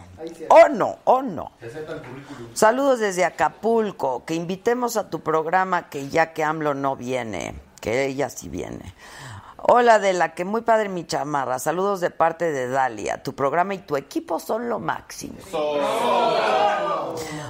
O 0.49 0.69
no, 0.69 0.99
o 1.03 1.21
no. 1.21 1.51
Receta 1.61 1.93
el 1.93 2.01
currículum. 2.01 2.49
Saludos 2.53 2.99
desde 2.99 3.25
Acapulco, 3.25 4.25
que 4.25 4.35
invitemos 4.35 4.97
a 4.97 5.09
tu 5.09 5.21
programa 5.21 5.89
que 5.89 6.09
ya 6.09 6.33
que 6.33 6.43
AMLO 6.43 6.73
no 6.73 6.95
viene, 6.95 7.59
que 7.79 8.05
ella 8.05 8.29
sí 8.29 8.49
viene. 8.49 8.93
Hola 9.63 9.99
de 9.99 10.13
la 10.13 10.33
que 10.33 10.43
muy 10.43 10.61
padre 10.61 10.89
mi 10.89 11.05
chamarra, 11.05 11.59
saludos 11.59 12.01
de 12.01 12.09
parte 12.09 12.51
de 12.51 12.67
Dalia, 12.67 13.21
tu 13.21 13.35
programa 13.35 13.75
y 13.75 13.77
tu 13.77 13.95
equipo 13.95 14.39
son 14.39 14.69
lo 14.69 14.79
máximo. 14.79 15.35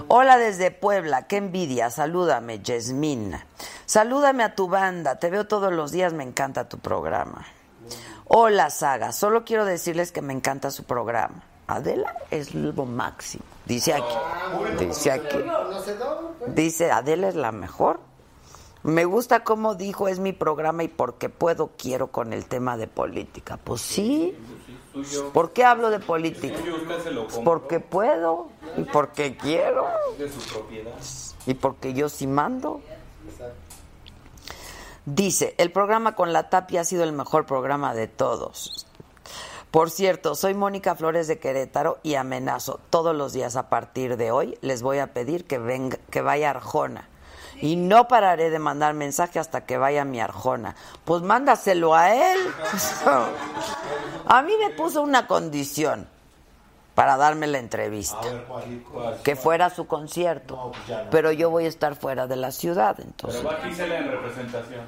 Hola 0.09 0.37
desde 0.37 0.71
Puebla, 0.71 1.27
qué 1.27 1.37
envidia, 1.37 1.89
salúdame 1.89 2.59
Yasmín. 2.59 3.39
Salúdame 3.85 4.43
a 4.43 4.55
tu 4.55 4.67
banda, 4.67 5.19
te 5.19 5.29
veo 5.29 5.47
todos 5.47 5.71
los 5.71 5.93
días, 5.93 6.11
me 6.11 6.23
encanta 6.23 6.67
tu 6.67 6.79
programa. 6.79 7.45
Hola 8.33 8.69
Saga, 8.69 9.11
solo 9.11 9.43
quiero 9.43 9.65
decirles 9.65 10.13
que 10.13 10.21
me 10.21 10.31
encanta 10.31 10.71
su 10.71 10.85
programa. 10.85 11.43
Adela 11.67 12.15
es 12.31 12.55
lo 12.55 12.85
máximo, 12.85 13.43
dice 13.65 13.93
aquí. 13.93 14.85
Dice 14.85 15.11
aquí. 15.11 15.37
Dice, 16.47 16.91
Adela 16.91 17.27
es 17.27 17.35
la 17.35 17.51
mejor. 17.51 17.99
Me 18.83 19.03
gusta 19.03 19.43
como 19.43 19.75
dijo, 19.75 20.07
es 20.07 20.19
mi 20.19 20.31
programa 20.31 20.83
y 20.83 20.87
porque 20.87 21.27
puedo, 21.27 21.71
quiero 21.77 22.07
con 22.07 22.31
el 22.31 22.45
tema 22.45 22.77
de 22.77 22.87
política. 22.87 23.59
Pues 23.61 23.81
sí. 23.81 24.33
¿Por 25.33 25.51
qué 25.51 25.65
hablo 25.65 25.89
de 25.89 25.99
política? 25.99 26.57
Porque 27.43 27.81
puedo 27.81 28.47
y 28.77 28.83
porque 28.83 29.35
quiero 29.35 29.87
y 31.45 31.53
porque 31.53 31.93
yo 31.93 32.07
sí 32.07 32.27
mando. 32.27 32.79
Dice, 35.05 35.55
el 35.57 35.71
programa 35.71 36.13
con 36.13 36.31
la 36.31 36.49
tapia 36.49 36.81
ha 36.81 36.83
sido 36.83 37.03
el 37.03 37.11
mejor 37.11 37.47
programa 37.47 37.95
de 37.95 38.07
todos. 38.07 38.85
Por 39.71 39.89
cierto, 39.89 40.35
soy 40.35 40.53
Mónica 40.53 40.95
Flores 40.95 41.27
de 41.27 41.39
Querétaro 41.39 41.97
y 42.03 42.15
amenazo 42.15 42.79
todos 42.89 43.15
los 43.15 43.33
días 43.33 43.55
a 43.55 43.67
partir 43.67 44.15
de 44.17 44.31
hoy 44.31 44.59
les 44.61 44.83
voy 44.83 44.99
a 44.99 45.13
pedir 45.13 45.45
que 45.45 45.57
venga, 45.57 45.97
que 46.11 46.21
vaya 46.21 46.51
Arjona. 46.51 47.07
Y 47.61 47.77
no 47.77 48.07
pararé 48.07 48.49
de 48.51 48.59
mandar 48.59 48.93
mensaje 48.93 49.39
hasta 49.39 49.65
que 49.65 49.77
vaya 49.77 50.05
mi 50.05 50.19
Arjona. 50.19 50.75
Pues 51.03 51.23
mándaselo 51.23 51.95
a 51.95 52.13
él. 52.13 52.39
a 54.27 54.41
mí 54.43 54.53
me 54.59 54.69
puso 54.71 55.01
una 55.01 55.25
condición 55.25 56.07
para 57.01 57.17
darme 57.17 57.47
la 57.47 57.57
entrevista 57.57 58.19
A 58.19 58.25
ver, 58.25 58.43
¿cuál? 58.43 58.83
cuál? 58.91 59.21
que 59.23 59.35
fuera 59.35 59.71
su 59.71 59.87
concierto. 59.87 60.55
No, 60.55 60.71
pues 60.71 60.85
ya 60.85 61.03
no. 61.05 61.09
Pero 61.09 61.31
yo 61.31 61.49
voy 61.49 61.65
a 61.65 61.67
estar 61.67 61.95
fuera 61.95 62.27
de 62.27 62.35
la 62.35 62.51
ciudad, 62.51 62.99
entonces. 62.99 63.41
Pero 63.41 63.55
va 63.57 63.63
Gisela 63.67 63.97
en 63.97 64.11
representación. 64.11 64.81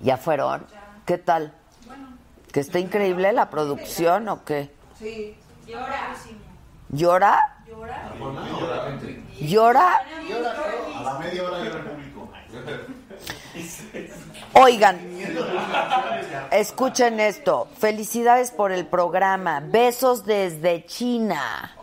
¿Ya 0.00 0.16
fueron? 0.16 0.66
¿Qué 1.04 1.18
tal? 1.18 1.52
¿Que 2.50 2.60
está 2.60 2.78
increíble 2.78 3.30
la 3.34 3.50
producción 3.50 4.30
o 4.30 4.42
qué? 4.42 4.70
Sí. 4.98 5.36
¿Llora? 6.88 7.58
¿Llora? 7.68 8.08
A 9.98 11.02
la 11.02 11.18
media 11.18 11.42
hora 11.44 11.58
llora 11.62 11.78
el 11.78 11.84
público. 11.84 12.32
Oigan, 14.54 15.00
escuchen 16.50 17.20
esto. 17.20 17.68
Felicidades 17.78 18.50
por 18.50 18.72
el 18.72 18.86
programa. 18.86 19.60
Besos 19.60 20.24
desde 20.24 20.84
China. 20.86 21.74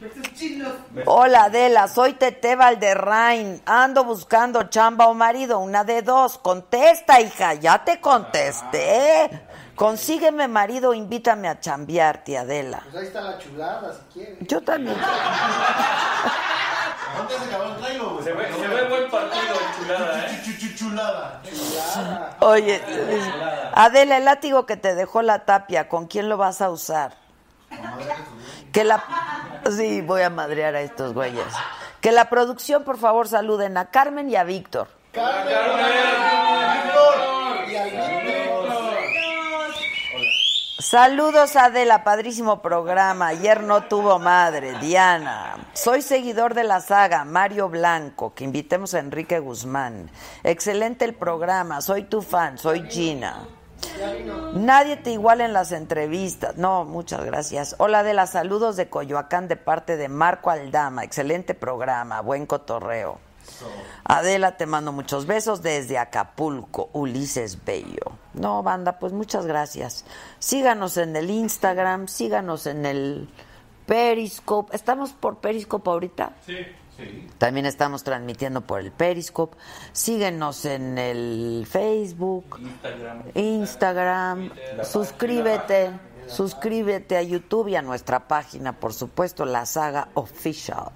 Besos 0.00 0.34
chinos. 0.34 0.74
Hola 1.06 1.44
Adela, 1.44 1.88
soy 1.88 2.14
Tete 2.14 2.54
Valderrain. 2.56 3.62
Ando 3.66 4.04
buscando 4.04 4.64
chamba 4.64 5.08
o 5.08 5.14
marido, 5.14 5.58
una 5.58 5.84
de 5.84 6.02
dos. 6.02 6.38
Contesta, 6.38 7.20
hija, 7.20 7.54
ya 7.54 7.84
te 7.84 8.00
contesté. 8.00 9.30
Consígueme 9.74 10.48
marido, 10.48 10.94
invítame 10.94 11.48
a 11.48 11.60
chambear, 11.60 12.24
tía 12.24 12.40
Adela. 12.42 12.82
Pues 12.84 12.96
ahí 12.96 13.06
está 13.08 13.20
la 13.20 13.38
chulada, 13.38 13.92
si 13.92 14.00
quieres. 14.14 14.38
Yo 14.40 14.62
también. 14.62 14.96
¿Dónde 17.16 17.34
se 17.38 17.44
acabó 17.44 17.64
el 17.64 17.76
trailer, 17.76 18.02
güey? 18.02 18.24
Se 18.24 18.32
ve, 18.32 18.52
se 18.52 18.68
ve 18.68 18.88
buen 18.88 19.10
partido 19.10 19.56
Chulada, 19.78 20.26
¿eh? 20.26 20.74
Chulada. 20.76 21.40
Oye, 22.40 22.82
Adela, 23.74 24.18
el 24.18 24.24
látigo 24.24 24.66
que 24.66 24.76
te 24.76 24.94
dejó 24.94 25.22
la 25.22 25.44
tapia, 25.44 25.88
¿con 25.88 26.06
quién 26.06 26.28
lo 26.28 26.36
vas 26.36 26.60
a 26.60 26.70
usar? 26.70 27.14
Que 28.72 28.84
la 28.84 29.02
Sí, 29.70 30.00
voy 30.00 30.22
a 30.22 30.30
madrear 30.30 30.74
a 30.74 30.80
estos 30.80 31.12
güeyes. 31.12 31.44
Que 32.00 32.12
la 32.12 32.28
producción, 32.28 32.84
por 32.84 32.98
favor, 32.98 33.26
saluden 33.26 33.76
a 33.76 33.86
Carmen 33.90 34.30
y 34.30 34.36
a 34.36 34.44
Víctor. 34.44 34.88
Saludos 40.88 41.56
Adela, 41.56 42.04
padrísimo 42.04 42.62
programa. 42.62 43.26
Ayer 43.26 43.64
no 43.64 43.82
tuvo 43.88 44.20
madre, 44.20 44.78
Diana. 44.78 45.56
Soy 45.72 46.00
seguidor 46.00 46.54
de 46.54 46.62
la 46.62 46.80
saga, 46.80 47.24
Mario 47.24 47.68
Blanco, 47.68 48.34
que 48.34 48.44
invitemos 48.44 48.94
a 48.94 49.00
Enrique 49.00 49.40
Guzmán. 49.40 50.08
Excelente 50.44 51.04
el 51.04 51.16
programa, 51.16 51.80
soy 51.80 52.04
tu 52.04 52.22
fan, 52.22 52.56
soy 52.56 52.88
Gina. 52.88 53.48
Nadie 54.54 54.96
te 54.96 55.10
iguala 55.10 55.44
en 55.44 55.52
las 55.52 55.72
entrevistas. 55.72 56.56
No, 56.56 56.84
muchas 56.84 57.24
gracias. 57.24 57.74
Hola 57.78 58.04
de 58.04 58.14
las 58.14 58.30
saludos 58.30 58.76
de 58.76 58.88
Coyoacán 58.88 59.48
de 59.48 59.56
parte 59.56 59.96
de 59.96 60.08
Marco 60.08 60.50
Aldama. 60.50 61.02
Excelente 61.02 61.54
programa, 61.54 62.20
buen 62.20 62.46
cotorreo. 62.46 63.18
Adela, 64.04 64.56
te 64.56 64.66
mando 64.66 64.92
muchos 64.92 65.26
besos 65.26 65.62
desde 65.62 65.98
Acapulco, 65.98 66.90
Ulises 66.92 67.64
Bello. 67.64 68.12
No, 68.34 68.62
banda, 68.62 68.98
pues 68.98 69.12
muchas 69.12 69.46
gracias. 69.46 70.04
Síganos 70.38 70.96
en 70.96 71.16
el 71.16 71.30
Instagram, 71.30 72.08
síganos 72.08 72.66
en 72.66 72.86
el 72.86 73.28
Periscope. 73.86 74.74
¿Estamos 74.74 75.12
por 75.12 75.38
Periscope 75.38 75.88
ahorita? 75.88 76.32
Sí, 76.44 76.56
sí. 76.96 77.28
También 77.38 77.66
estamos 77.66 78.04
transmitiendo 78.04 78.60
por 78.60 78.80
el 78.80 78.92
Periscope. 78.92 79.56
Síguenos 79.92 80.64
en 80.64 80.98
el 80.98 81.66
Facebook, 81.68 82.58
Instagram. 82.60 83.22
Instagram. 83.34 84.50
Suscríbete, 84.84 85.90
suscríbete 86.26 87.16
a 87.16 87.22
YouTube 87.22 87.68
y 87.68 87.76
a 87.76 87.82
nuestra 87.82 88.28
página, 88.28 88.72
por 88.72 88.92
supuesto, 88.92 89.44
la 89.44 89.66
saga 89.66 90.08
Official. 90.14 90.90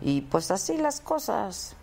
Y 0.00 0.22
pues 0.22 0.50
así 0.50 0.76
las 0.76 1.00
cosas. 1.00 1.74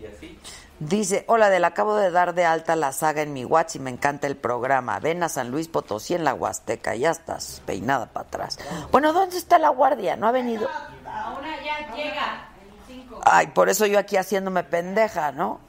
Y 0.00 0.06
así. 0.06 0.38
Dice, 0.80 1.24
hola, 1.28 1.50
del 1.50 1.64
acabo 1.64 1.94
de 1.94 2.10
dar 2.10 2.34
de 2.34 2.44
alta 2.44 2.74
la 2.74 2.92
saga 2.92 3.22
en 3.22 3.32
mi 3.32 3.44
WhatsApp 3.44 3.76
y 3.76 3.78
me 3.78 3.90
encanta 3.90 4.26
el 4.26 4.36
programa. 4.36 4.98
Ven 4.98 5.22
a 5.22 5.28
San 5.28 5.50
Luis 5.50 5.68
Potosí 5.68 6.14
en 6.14 6.24
la 6.24 6.34
Huasteca, 6.34 6.96
ya 6.96 7.12
estás 7.12 7.62
peinada 7.64 8.06
para 8.06 8.26
atrás. 8.26 8.58
Bueno, 8.90 9.12
¿dónde 9.12 9.36
está 9.36 9.58
la 9.58 9.68
guardia? 9.68 10.16
¿No 10.16 10.26
ha 10.26 10.32
venido? 10.32 10.68
Ahora 11.06 11.62
ya 11.64 11.94
llega. 11.94 12.48
el 12.60 12.86
cinco. 12.86 13.20
Ay, 13.24 13.46
por 13.48 13.68
eso 13.68 13.86
yo 13.86 14.00
aquí 14.00 14.16
haciéndome 14.16 14.64
pendeja, 14.64 15.30
¿no? 15.30 15.60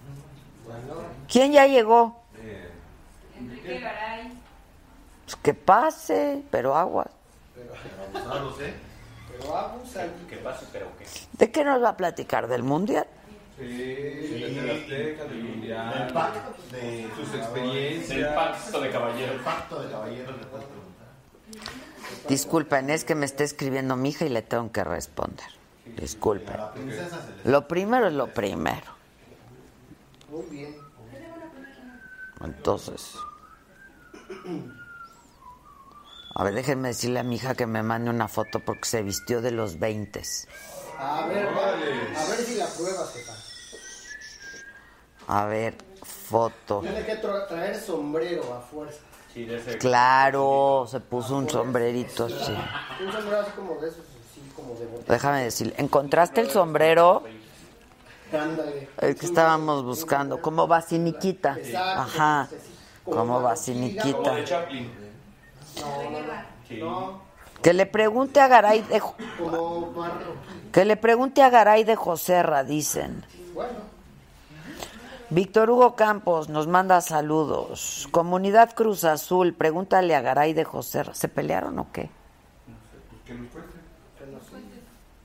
¿Quién 1.27 1.51
ya 1.51 1.67
llegó? 1.67 2.23
Enrique 3.37 3.79
Garay. 3.79 4.33
Pues 5.25 5.35
que 5.37 5.53
pase, 5.53 6.43
pero 6.49 6.75
agua. 6.75 7.07
No 8.13 8.55
lo 9.45 9.51
sé. 9.51 9.51
Pero 9.51 9.57
abusan. 9.57 10.09
¿Qué 10.29 10.37
pasa? 10.37 10.65
¿Pero 10.71 10.87
qué? 10.97 11.05
¿De 11.33 11.51
qué 11.51 11.63
nos 11.63 11.81
va 11.83 11.89
a 11.89 11.97
platicar? 11.97 12.47
¿Del 12.47 12.63
Mundial? 12.63 13.07
Sí, 13.57 13.63
de 13.65 14.61
la 14.65 14.73
Azteca, 14.73 15.23
del 15.23 15.29
Del 15.33 15.43
Mundial, 15.43 16.11
pacto 16.13 16.61
de 16.75 17.07
sus 17.15 17.31
Del 17.31 17.41
experiencias. 17.41 18.35
pacto 18.35 18.81
de 18.81 18.87
El 18.87 18.93
caballeros. 18.93 19.41
pacto 19.43 19.81
de 19.81 19.91
caballeros 19.91 20.37
le 20.37 20.43
puedes 20.45 20.65
preguntar. 20.67 22.27
Disculpen, 22.27 22.89
es 22.89 23.05
que 23.05 23.15
me 23.15 23.25
está 23.25 23.43
escribiendo 23.43 23.95
mi 23.95 24.09
hija 24.09 24.25
y 24.25 24.29
le 24.29 24.41
tengo 24.41 24.71
que 24.71 24.83
responder. 24.83 25.45
Disculpen. 25.97 26.57
Lo 27.45 27.67
primero 27.67 28.07
es 28.07 28.13
lo 28.13 28.27
primero. 28.33 28.91
Muy 30.29 30.43
bien. 30.49 30.75
Entonces. 32.43 33.15
A 36.35 36.43
ver, 36.43 36.53
déjenme 36.53 36.89
decirle 36.89 37.19
a 37.19 37.23
mi 37.23 37.35
hija 37.35 37.55
que 37.55 37.65
me 37.65 37.81
mande 37.81 38.09
una 38.09 38.27
foto 38.27 38.59
porque 38.59 38.85
se 38.89 39.01
vistió 39.01 39.41
de 39.41 39.51
los 39.51 39.79
20. 39.79 40.21
A 40.99 41.25
ver, 41.27 41.47
a 41.47 42.25
ver 42.29 42.39
si 42.45 42.55
la 42.55 42.65
pruebas, 42.67 43.13
jefa. 43.13 43.33
A 45.27 45.45
ver, 45.45 45.75
foto. 46.03 46.81
Tiene 46.81 47.05
que 47.05 47.21
tra- 47.21 47.47
traer 47.47 47.79
sombrero 47.79 48.53
a 48.53 48.61
fuerza. 48.61 48.99
Sí, 49.33 49.45
de 49.45 49.57
ese. 49.57 49.77
Claro, 49.77 50.85
se 50.89 50.99
puso 50.99 51.35
un 51.37 51.49
sombrerito, 51.49 52.29
sí. 52.29 52.55
Un 53.05 53.11
sombrero 53.11 53.39
así 53.41 53.51
como 53.51 53.75
de 53.75 53.87
esos, 53.89 53.99
así 53.99 54.41
como 54.55 54.75
de 54.75 54.85
botella. 54.85 55.13
Déjame 55.13 55.43
decirle, 55.43 55.73
¿encontraste 55.77 56.41
el 56.41 56.51
sombrero? 56.51 57.23
Ándale. 58.31 58.89
El 58.97 59.15
que 59.15 59.25
estábamos 59.25 59.83
buscando, 59.83 60.41
como 60.41 60.67
basiniquita. 60.67 61.57
Exacto. 61.57 62.01
Ajá, 62.01 62.41
Así, 62.41 62.55
como 63.05 63.15
como 63.15 63.41
No, 66.79 67.21
Que 67.61 67.73
le 67.73 67.85
pregunte 67.85 68.39
a 68.39 68.47
Garay 68.47 68.81
de, 68.81 69.01
que 70.71 70.85
le 70.85 70.97
pregunte 70.97 71.41
a 71.41 71.49
Garay 71.49 71.83
de 71.83 71.95
Joserra, 71.95 72.63
dicen. 72.63 73.25
Víctor 75.29 75.69
Hugo 75.69 75.95
Campos 75.95 76.49
nos 76.49 76.67
manda 76.67 77.01
saludos. 77.01 78.07
Comunidad 78.11 78.73
Cruz 78.73 79.03
Azul, 79.03 79.53
pregúntale 79.53 80.15
a 80.15 80.21
Garay 80.21 80.53
de 80.53 80.63
Joserra. 80.63 81.13
¿Se 81.13 81.27
pelearon 81.27 81.79
o 81.79 81.91
qué? 81.91 82.09
Cuente. 84.47 84.75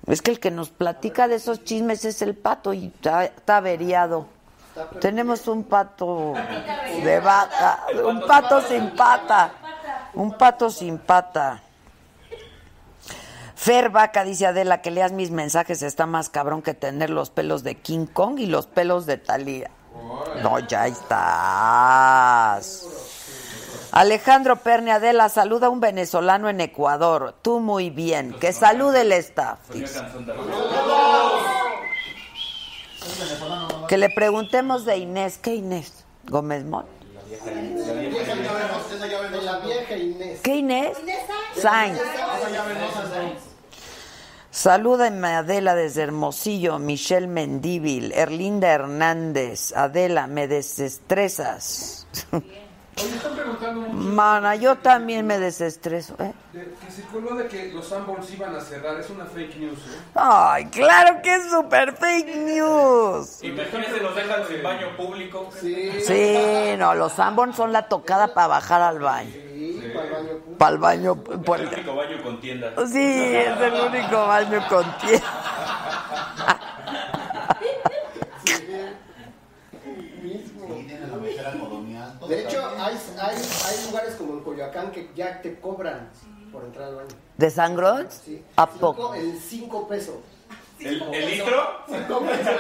Es 0.07 0.23
que 0.23 0.31
el 0.31 0.41
que 0.41 0.51
nos 0.51 0.71
platica 0.71 1.29
de 1.29 1.37
esos 1.37 1.63
chismes 1.65 2.05
es 2.05 2.23
el 2.23 2.35
pato 2.35 2.73
y 2.73 2.87
está, 2.87 3.27
está 3.27 3.59
averiado. 3.59 4.27
Tenemos 5.01 5.47
un 5.47 5.65
pato 5.65 6.35
de 7.03 7.21
vaca, 7.21 7.85
un 8.05 8.21
pato 8.21 8.63
sin 8.63 8.91
pata, 8.91 9.53
un 10.14 10.37
pato 10.37 10.70
sin 10.70 10.99
pata. 10.99 11.62
Fer 13.55 13.90
Vaca 13.90 14.25
dice 14.25 14.46
Adela 14.46 14.81
que 14.81 14.90
leas 14.90 15.12
mis 15.12 15.31
mensajes 15.31 15.83
está 15.83 16.07
más 16.07 16.31
cabrón 16.31 16.62
que 16.62 16.73
tener 16.73 17.11
los 17.11 17.31
pelos 17.31 17.62
de 17.62 17.75
King 17.75 18.07
Kong 18.07 18.38
y 18.38 18.46
los 18.46 18.66
pelos 18.66 19.05
de 19.05 19.18
Talía. 19.18 19.70
No, 20.42 20.59
ya 20.61 20.87
estás. 20.87 22.87
Alejandro 23.92 24.57
Perne 24.57 24.92
Adela 24.92 25.29
saluda 25.29 25.66
a 25.66 25.70
un 25.70 25.81
venezolano 25.81 26.49
en 26.49 26.61
Ecuador. 26.61 27.35
Tú 27.42 27.61
muy 27.61 27.90
bien. 27.90 28.33
Que 28.35 28.53
salude 28.53 29.03
el 29.03 29.12
staff. 29.12 29.68
De 29.68 29.85
Que 33.88 33.99
le 33.99 34.11
preguntemos 34.11 34.85
de 34.85 34.99
Inés. 34.99 35.38
¿Qué 35.38 35.57
Inés? 35.57 36.05
Gómez 36.25 36.64
La 39.45 39.59
vieja 39.61 39.97
Inés. 39.97 40.40
¿Qué 40.43 40.57
Inés? 40.57 40.97
Sainz. 41.55 42.01
Salúdenme 44.51 45.29
Adela 45.29 45.77
desde 45.77 46.03
Hermosillo, 46.03 46.81
Michelle 46.81 47.29
Mendíbil, 47.29 48.12
Erlinda 48.12 48.69
Hernández. 48.69 49.73
Adela, 49.77 50.27
me 50.27 50.49
desestresas. 50.49 52.09
Oye, 53.05 53.17
están 53.17 53.35
preguntando 53.35 53.81
mucho. 53.81 54.09
Mana, 54.15 54.55
yo 54.57 54.77
también 54.77 55.27
me 55.27 55.39
desestreso. 55.39 56.15
¿eh? 56.21 56.33
de- 56.53 56.75
que 56.85 56.91
circuló 56.91 57.35
de 57.37 57.47
que 57.47 57.73
los 57.73 57.87
Sanborns 57.89 58.31
iban 58.33 58.55
a 58.57 58.61
cerrar. 58.61 58.99
Es 58.99 59.09
una 59.11 59.25
fake 59.25 59.57
news, 59.59 59.79
¿eh? 59.79 60.01
Ay, 60.15 60.67
claro 60.67 61.21
que 61.23 61.35
es 61.35 61.51
super 61.51 61.95
fake 61.97 62.37
news. 62.37 63.43
Imagínense, 63.43 64.01
nos 64.01 64.15
dejan 64.17 64.47
sin 64.49 64.63
baño 64.63 64.97
público. 64.97 65.51
Sí, 65.61 65.93
Sí, 66.03 66.37
no, 66.79 66.95
los 66.95 67.13
Sanborns 67.13 67.57
son 67.57 67.73
la 67.73 67.89
tocada 67.89 68.35
para 68.35 68.47
bajar 68.49 68.83
al 68.83 68.99
baño. 68.99 69.31
sí, 69.33 69.91
para 69.95 70.05
el 70.07 70.11
baño 70.13 70.35
público. 70.39 70.59
Para 70.59 70.73
el 70.73 70.79
baño. 70.79 71.13
El 71.33 71.41
por- 71.41 71.61
único 71.61 71.95
baño 71.97 72.23
con 72.23 72.41
tienda. 72.41 72.73
Sí, 72.87 73.35
es 73.37 73.61
el 73.61 73.75
único 73.75 74.27
baño 74.27 74.67
con 74.69 74.85
tiempo. 74.99 75.27
Tienen 80.75 81.11
la 81.11 81.17
mejera 81.17 81.53
colonial. 81.53 82.19
De 82.29 82.41
hecho, 82.43 82.65
hay, 82.79 82.95
hay, 83.19 83.37
hay 83.37 83.87
lugares 83.87 84.15
como 84.17 84.33
en 84.35 84.41
Coyoacán 84.41 84.91
que 84.93 85.11
ya 85.15 85.41
te 85.43 85.59
cobran 85.61 86.11
por 86.53 86.64
entrar 86.64 86.89
al 86.89 86.95
baño. 86.97 87.09
¿De 87.37 87.51
sangrón? 87.51 88.09
Sí. 88.11 88.43
¿A 88.57 88.66
Cinco- 88.66 88.79
poco? 88.95 89.14
El 89.14 89.39
5 89.39 89.89
pesos. 89.89 90.16
¿El, 90.79 91.03
el 91.14 91.31
litro? 91.31 91.71
5 91.89 92.21
pesos. 92.21 92.55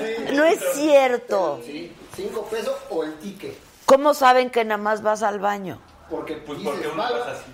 Sí. 0.00 0.34
No 0.34 0.44
es 0.44 0.58
cierto. 0.74 1.60
Sí, 1.64 1.92
5 2.16 2.42
pesos 2.50 2.74
o 2.90 3.04
el 3.04 3.14
ticket. 3.18 3.56
¿Cómo 3.84 4.12
saben 4.14 4.50
que 4.50 4.64
nada 4.64 4.76
más 4.82 5.02
vas 5.02 5.22
al 5.22 5.38
baño? 5.38 5.80
Porque 6.10 6.34
Pues 6.36 6.58
dices, 6.58 6.72
porque 6.74 6.88
uno 6.88 6.96
"Vale". 7.02 7.18
pasa 7.18 7.32
así. 7.32 7.44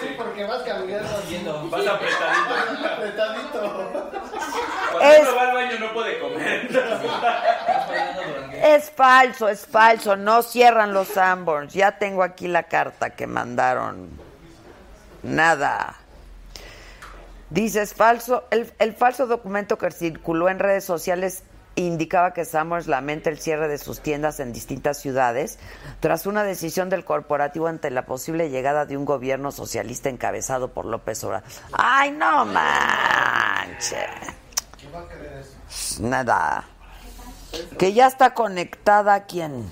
Sí, 0.00 0.08
porque 0.16 0.44
vas 0.44 0.62
caminando 0.62 1.08
así. 1.16 1.44
Vas 1.70 1.86
apretadito. 1.86 2.88
Apretadito. 2.92 4.10
Cuando 4.98 5.10
Es- 5.16 5.28
uno 5.28 5.36
va 5.36 5.42
al 5.48 5.54
baño 5.54 5.78
no 5.80 5.92
puede 5.92 6.18
comer. 6.20 6.68
Es 8.64 8.90
falso, 8.90 9.48
es 9.48 9.66
falso. 9.66 10.16
No 10.16 10.42
cierran 10.42 10.94
los 10.94 11.08
Sanborns. 11.08 11.74
Ya 11.74 11.98
tengo 11.98 12.22
aquí 12.22 12.48
la 12.48 12.62
carta 12.62 13.10
que 13.10 13.26
mandaron. 13.26 14.08
Nada. 15.22 15.96
Dices 17.50 17.92
falso, 17.94 18.44
el, 18.50 18.72
el 18.78 18.94
falso 18.94 19.26
documento 19.26 19.76
que 19.76 19.90
circuló 19.90 20.48
en 20.48 20.58
redes 20.58 20.84
sociales 20.84 21.42
indicaba 21.76 22.32
que 22.32 22.44
Summers 22.44 22.86
lamenta 22.86 23.28
el 23.30 23.38
cierre 23.38 23.68
de 23.68 23.78
sus 23.78 24.00
tiendas 24.00 24.40
en 24.40 24.52
distintas 24.52 24.98
ciudades 24.98 25.58
tras 26.00 26.24
una 26.26 26.42
decisión 26.42 26.88
del 26.88 27.04
corporativo 27.04 27.66
ante 27.66 27.90
la 27.90 28.06
posible 28.06 28.48
llegada 28.48 28.86
de 28.86 28.96
un 28.96 29.04
gobierno 29.04 29.52
socialista 29.52 30.08
encabezado 30.08 30.68
por 30.72 30.86
López 30.86 31.22
Obrador. 31.24 31.46
¡Ay, 31.72 32.12
no 32.12 32.44
manches! 32.46 34.08
Nada. 36.00 36.64
Que 37.78 37.92
ya 37.92 38.06
está 38.06 38.34
conectada 38.34 39.24
quién. 39.24 39.70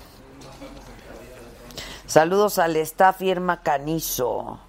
Saludos 2.05 2.59
al 2.59 2.75
staff 2.77 3.21
Irma 3.21 3.61
Canizo. 3.61 4.59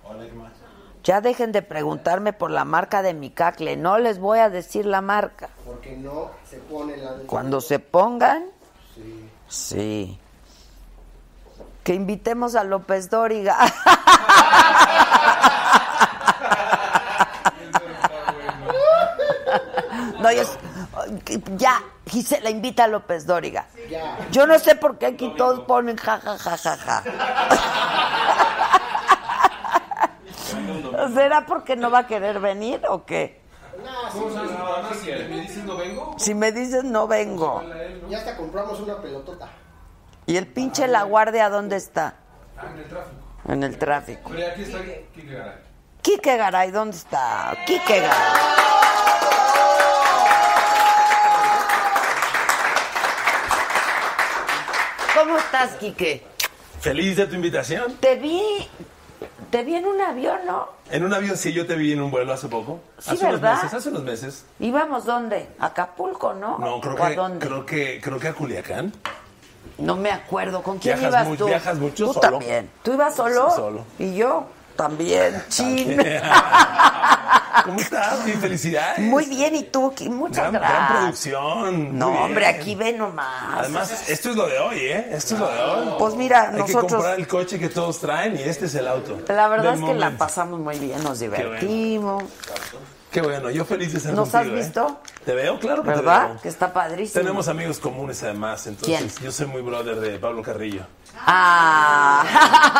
Ya 1.04 1.20
dejen 1.20 1.52
de 1.52 1.60
preguntarme 1.60 2.32
por 2.32 2.50
la 2.50 2.64
marca 2.64 3.02
de 3.02 3.12
mi 3.12 3.30
cacle. 3.30 3.76
No 3.76 3.98
les 3.98 4.18
voy 4.18 4.38
a 4.38 4.48
decir 4.48 4.86
la 4.86 5.02
marca. 5.02 5.50
Porque 5.66 5.96
no 5.96 6.30
se 6.48 6.56
pone 6.58 6.96
la 6.96 7.12
Cuando 7.26 7.60
se 7.60 7.78
pongan, 7.78 8.44
Sí. 8.94 9.30
sí. 9.48 10.18
Que 11.82 11.94
invitemos 11.94 12.54
a 12.54 12.64
López 12.64 13.10
Dóriga. 13.10 13.58
No, 20.24 20.32
ya, 20.32 20.40
es- 20.40 20.58
ya, 21.58 21.82
Gisela 22.06 22.48
invita 22.48 22.84
a 22.84 22.88
López 22.88 23.26
Dóriga. 23.26 23.66
Yo 24.30 24.46
no 24.46 24.58
sé 24.58 24.74
por 24.74 24.96
qué 24.96 25.04
aquí 25.06 25.34
todos 25.36 25.60
ponen 25.66 25.98
ja, 25.98 26.18
ja, 26.18 26.38
ja, 26.38 26.56
ja, 26.56 26.76
ja. 26.78 27.02
¿Será 31.12 31.44
porque 31.44 31.76
no 31.76 31.90
va 31.90 31.98
a 32.00 32.06
querer 32.06 32.40
venir 32.40 32.80
o 32.88 33.04
qué? 33.04 33.42
¿Cómo 34.12 34.32
sabes 34.32 34.50
tu 34.50 34.56
programa 34.56 34.88
si 34.94 35.10
me 35.10 35.40
dices 35.40 35.64
no 35.64 35.76
vengo? 35.76 36.14
Si 36.18 36.34
me 36.34 36.52
dices 36.52 36.84
no 36.84 37.06
vengo. 37.06 37.62
Ya 38.08 38.18
hasta 38.18 38.34
compramos 38.38 38.80
una 38.80 38.96
pelotota. 39.02 39.48
¿Y 40.24 40.38
el 40.38 40.46
pinche 40.46 40.88
La 40.88 41.02
Guardia 41.02 41.50
dónde 41.50 41.76
está? 41.76 42.14
Ah, 42.56 42.68
en 42.72 42.78
el 42.78 42.84
tráfico. 42.88 43.16
En 43.46 43.62
el 43.62 43.78
tráfico. 43.78 44.30
Pero 44.32 44.48
aquí 44.52 44.62
está 44.62 44.78
Kike 45.14 45.34
Garay. 45.34 45.54
Quique 46.00 46.36
Garay, 46.38 46.70
¿dónde 46.70 46.96
está? 46.96 47.54
Quique 47.66 48.00
Garay. 48.00 48.64
¿Cómo 55.14 55.38
estás, 55.38 55.72
Quique? 55.74 56.22
Feliz 56.80 57.16
de 57.16 57.26
tu 57.26 57.34
invitación. 57.34 57.94
Te 58.00 58.16
vi, 58.16 58.42
te 59.50 59.62
vi 59.64 59.76
en 59.76 59.86
un 59.86 60.00
avión, 60.00 60.38
¿no? 60.46 60.68
En 60.90 61.04
un 61.04 61.14
avión, 61.14 61.36
sí, 61.36 61.52
yo 61.52 61.66
te 61.66 61.76
vi 61.76 61.92
en 61.92 62.02
un 62.02 62.10
vuelo 62.10 62.32
hace 62.32 62.48
poco. 62.48 62.80
Sí, 62.98 63.12
hace 63.12 63.24
unos 63.26 63.40
¿verdad? 63.40 63.56
meses, 63.62 63.74
hace 63.74 63.88
unos 63.90 64.02
meses. 64.02 64.44
¿Íbamos 64.60 65.04
dónde? 65.04 65.48
¿A 65.58 65.66
Acapulco, 65.66 66.34
no? 66.34 66.58
No, 66.58 66.80
creo 66.80 66.94
¿O 66.94 67.02
a 67.04 67.08
que, 67.10 67.14
dónde? 67.16 67.46
creo 67.46 67.64
que, 67.66 68.00
creo 68.02 68.18
que 68.18 68.28
a 68.28 68.34
Culiacán. 68.34 68.92
No 69.78 69.96
me 69.96 70.10
acuerdo. 70.10 70.62
¿Con 70.62 70.78
quién 70.78 70.98
Viajas 70.98 71.26
ibas 71.26 71.38
tú? 71.38 71.46
viajas 71.46 71.78
mucho 71.78 72.06
Tú 72.06 72.12
solo. 72.14 72.20
también. 72.20 72.70
¿Tú 72.82 72.92
ibas 72.92 73.14
solo? 73.14 73.50
Sí, 73.50 73.56
solo. 73.56 73.84
Y 73.98 74.14
yo 74.14 74.46
también. 74.76 75.42
Chin. 75.48 75.96
¿Cómo 77.64 77.78
estás? 77.80 78.24
Bien, 78.24 78.38
felicidades. 78.40 78.98
Muy 79.00 79.24
bien, 79.26 79.54
¿y 79.54 79.62
tú? 79.62 79.94
Muchas 80.10 80.50
Gran, 80.50 80.52
gran 80.52 80.62
gracias. 80.72 80.98
producción. 80.98 81.98
No, 81.98 82.08
hombre, 82.24 82.46
aquí 82.46 82.74
ve 82.74 82.92
nomás. 82.92 83.58
Además, 83.60 84.08
esto 84.10 84.30
es 84.30 84.36
lo 84.36 84.46
de 84.46 84.58
hoy, 84.58 84.78
¿eh? 84.80 85.08
Esto 85.12 85.34
es 85.34 85.40
lo 85.40 85.48
de 85.50 85.62
hoy. 85.62 85.94
Pues 85.98 86.14
mira, 86.14 86.42
Hay 86.48 86.52
que 86.52 86.58
nosotros- 86.58 86.92
comprar 86.92 87.18
el 87.18 87.26
coche 87.28 87.58
que 87.58 87.68
todos 87.68 88.00
traen 88.00 88.36
y 88.36 88.42
este 88.42 88.66
es 88.66 88.74
el 88.74 88.86
auto. 88.88 89.18
La 89.28 89.48
verdad 89.48 89.74
es 89.76 89.80
que 89.80 89.94
la 89.94 90.10
pasamos 90.10 90.60
muy 90.60 90.78
bien, 90.78 91.02
nos 91.02 91.20
divertimos. 91.20 92.22
Qué 92.24 92.50
bueno, 92.50 92.93
yo 93.22 93.64
feliz 93.64 93.92
de 93.92 93.98
estar 93.98 94.14
¿Nos 94.14 94.28
contigo, 94.30 94.54
has 94.54 94.60
¿eh? 94.60 94.62
visto? 94.64 95.00
Te 95.24 95.34
veo, 95.34 95.58
claro 95.58 95.82
que 95.82 95.90
te 95.90 95.96
¿Verdad? 95.96 96.28
veo. 96.28 96.40
Que 96.42 96.48
está 96.48 96.72
padrísimo. 96.72 97.20
Tenemos 97.20 97.48
amigos 97.48 97.78
comunes 97.78 98.22
además, 98.22 98.66
entonces 98.66 99.14
¿Quién? 99.14 99.24
yo 99.24 99.32
soy 99.32 99.46
muy 99.46 99.62
brother 99.62 100.00
de 100.00 100.18
Pablo 100.18 100.42
Carrillo. 100.42 100.86
Ah. 101.26 102.24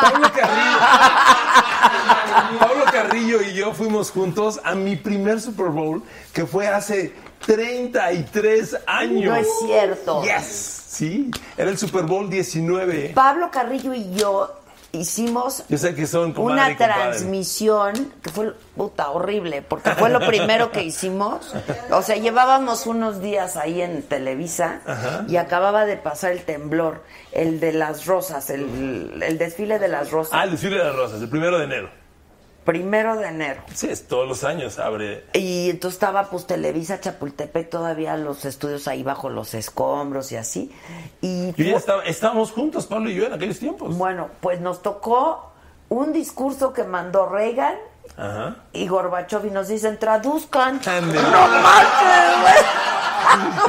Pablo 0.01 0.31
Carrillo. 0.33 0.77
Pablo 2.59 2.85
Carrillo 2.91 3.41
y 3.41 3.53
yo 3.53 3.73
fuimos 3.73 4.11
juntos 4.11 4.59
a 4.63 4.75
mi 4.75 4.95
primer 4.95 5.39
Super 5.39 5.67
Bowl, 5.67 6.03
que 6.33 6.45
fue 6.45 6.67
hace 6.67 7.13
33 7.45 8.77
años. 8.87 9.25
No 9.25 9.35
es 9.35 9.47
cierto. 9.65 10.23
Yes. 10.23 10.83
Sí, 10.87 11.31
era 11.57 11.69
el 11.69 11.77
Super 11.77 12.03
Bowl 12.03 12.29
19. 12.29 13.11
Pablo 13.13 13.49
Carrillo 13.51 13.93
y 13.93 14.13
yo 14.15 14.61
hicimos 14.95 15.63
Yo 15.69 15.77
sé 15.77 15.95
que 15.95 16.07
son 16.07 16.33
comadre 16.33 16.75
una 16.75 16.77
transmisión 16.77 18.13
que 18.21 18.29
fue 18.31 18.53
puta 18.75 19.09
horrible, 19.11 19.61
porque 19.61 19.91
fue 19.91 20.09
lo 20.09 20.19
primero 20.25 20.71
que 20.71 20.83
hicimos. 20.83 21.53
O 21.91 22.01
sea, 22.01 22.15
llevábamos 22.15 22.87
unos 22.87 23.21
días 23.21 23.57
ahí 23.57 23.81
en 23.81 24.03
Televisa 24.03 24.81
Ajá. 24.85 25.25
y 25.27 25.37
acababa 25.37 25.85
de 25.85 25.97
pasar 25.97 26.31
el 26.31 26.43
temblor, 26.43 27.03
el 27.31 27.59
de 27.59 27.73
las 27.73 28.05
rosas, 28.05 28.49
el, 28.49 29.21
el 29.21 29.37
desfile 29.37 29.79
de 29.79 29.87
las 29.87 30.11
rosas. 30.11 30.33
Ah, 30.33 30.43
el 30.43 30.51
desfile 30.51 30.77
de 30.77 30.83
las 30.83 30.95
rosas, 30.95 31.21
el 31.21 31.29
primero 31.29 31.57
de 31.57 31.65
enero. 31.65 32.04
Primero 32.65 33.15
de 33.15 33.27
enero. 33.27 33.61
Sí, 33.73 33.87
es 33.89 34.07
todos 34.07 34.27
los 34.27 34.43
años 34.43 34.79
abre. 34.79 35.23
Y 35.33 35.69
entonces 35.69 35.95
estaba 35.97 36.29
pues 36.31 36.47
Televisa 36.47 36.99
Chapultepec 36.99 37.69
todavía 37.69 38.17
los 38.17 38.43
estudios 38.43 38.87
ahí 38.87 39.03
bajo 39.03 39.29
los 39.29 39.53
escombros 39.53 40.31
y 40.31 40.37
así. 40.37 40.71
Y 41.21 41.53
Yo 41.53 41.63
ya 41.65 41.77
estaba, 41.77 42.03
estábamos 42.03 42.51
juntos, 42.51 42.87
Pablo 42.87 43.09
y 43.09 43.15
yo, 43.15 43.25
en 43.27 43.33
aquellos 43.33 43.59
tiempos. 43.59 43.95
bueno, 43.95 44.29
pues 44.41 44.59
nos 44.61 44.81
tocó 44.81 45.51
un 45.89 46.11
discurso 46.11 46.73
que 46.73 46.83
mandó 46.83 47.29
Reagan 47.29 47.75
Ajá. 48.17 48.55
y 48.73 48.87
Gorbachev 48.87 49.45
y 49.45 49.51
nos 49.51 49.67
dicen 49.67 49.99
traduzcan. 49.99 50.81
No 50.83 50.91
manches, 50.91 52.41
güey. 52.41 52.94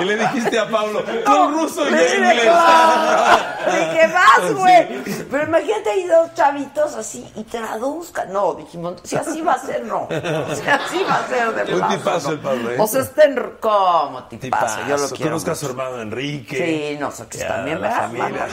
Y 0.00 0.04
le 0.04 0.16
dijiste 0.16 0.58
a 0.58 0.68
Pablo, 0.68 1.02
con 1.24 1.52
ruso 1.54 1.84
y 1.84 1.88
inglés. 1.88 2.50
Dije, 3.66 4.12
vas, 4.12 4.46
Sí. 4.48 4.52
güey. 4.54 5.02
Pero 5.30 5.44
imagínate 5.44 5.90
ahí 5.90 6.04
dos 6.06 6.32
chavitos 6.34 6.94
así 6.94 7.28
y 7.34 7.42
traduzcan. 7.44 8.32
No, 8.32 8.54
dijimos, 8.54 8.94
si 9.02 9.16
así 9.16 9.40
va 9.40 9.54
a 9.54 9.58
ser, 9.58 9.84
no. 9.84 10.06
Si 10.10 10.68
así 10.68 11.04
va 11.08 11.16
a 11.16 11.26
ser 11.26 11.52
de 11.66 11.74
Un 11.74 11.78
plazo, 11.80 11.96
tipazo 11.96 12.28
no. 12.28 12.34
el 12.34 12.40
Pablo, 12.40 12.70
¿eh? 12.70 12.76
O 12.78 12.86
sea, 12.86 13.00
estén 13.02 13.52
como 13.60 14.22
tipazo. 14.24 14.78
Yo 14.80 14.88
lo 14.88 14.94
Tipazo. 14.96 15.14
quiero. 15.16 15.30
Conozco 15.32 15.50
a 15.50 15.54
su 15.56 15.66
hermano 15.66 16.00
Enrique. 16.00 16.56
Sí, 16.92 16.98
nosotros 17.00 17.40
Ya, 17.42 17.48
también, 17.48 17.80
¿verdad? 17.80 17.96
familia. 18.02 18.46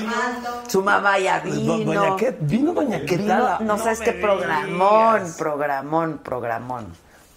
Su 0.67 0.81
mamá 0.83 1.19
ya 1.19 1.39
Do- 1.41 1.51
vino. 1.51 1.93
Doña 1.93 2.15
Ket, 2.17 2.37
vino 2.41 2.73
Doña 2.73 2.99
Ket. 3.05 3.19
Vino, 3.19 3.59
no, 3.59 3.77
sabes 3.77 3.99
me 3.99 4.05
qué 4.05 4.13
programón, 4.13 5.33
programón, 5.37 6.17
programón. 6.23 6.87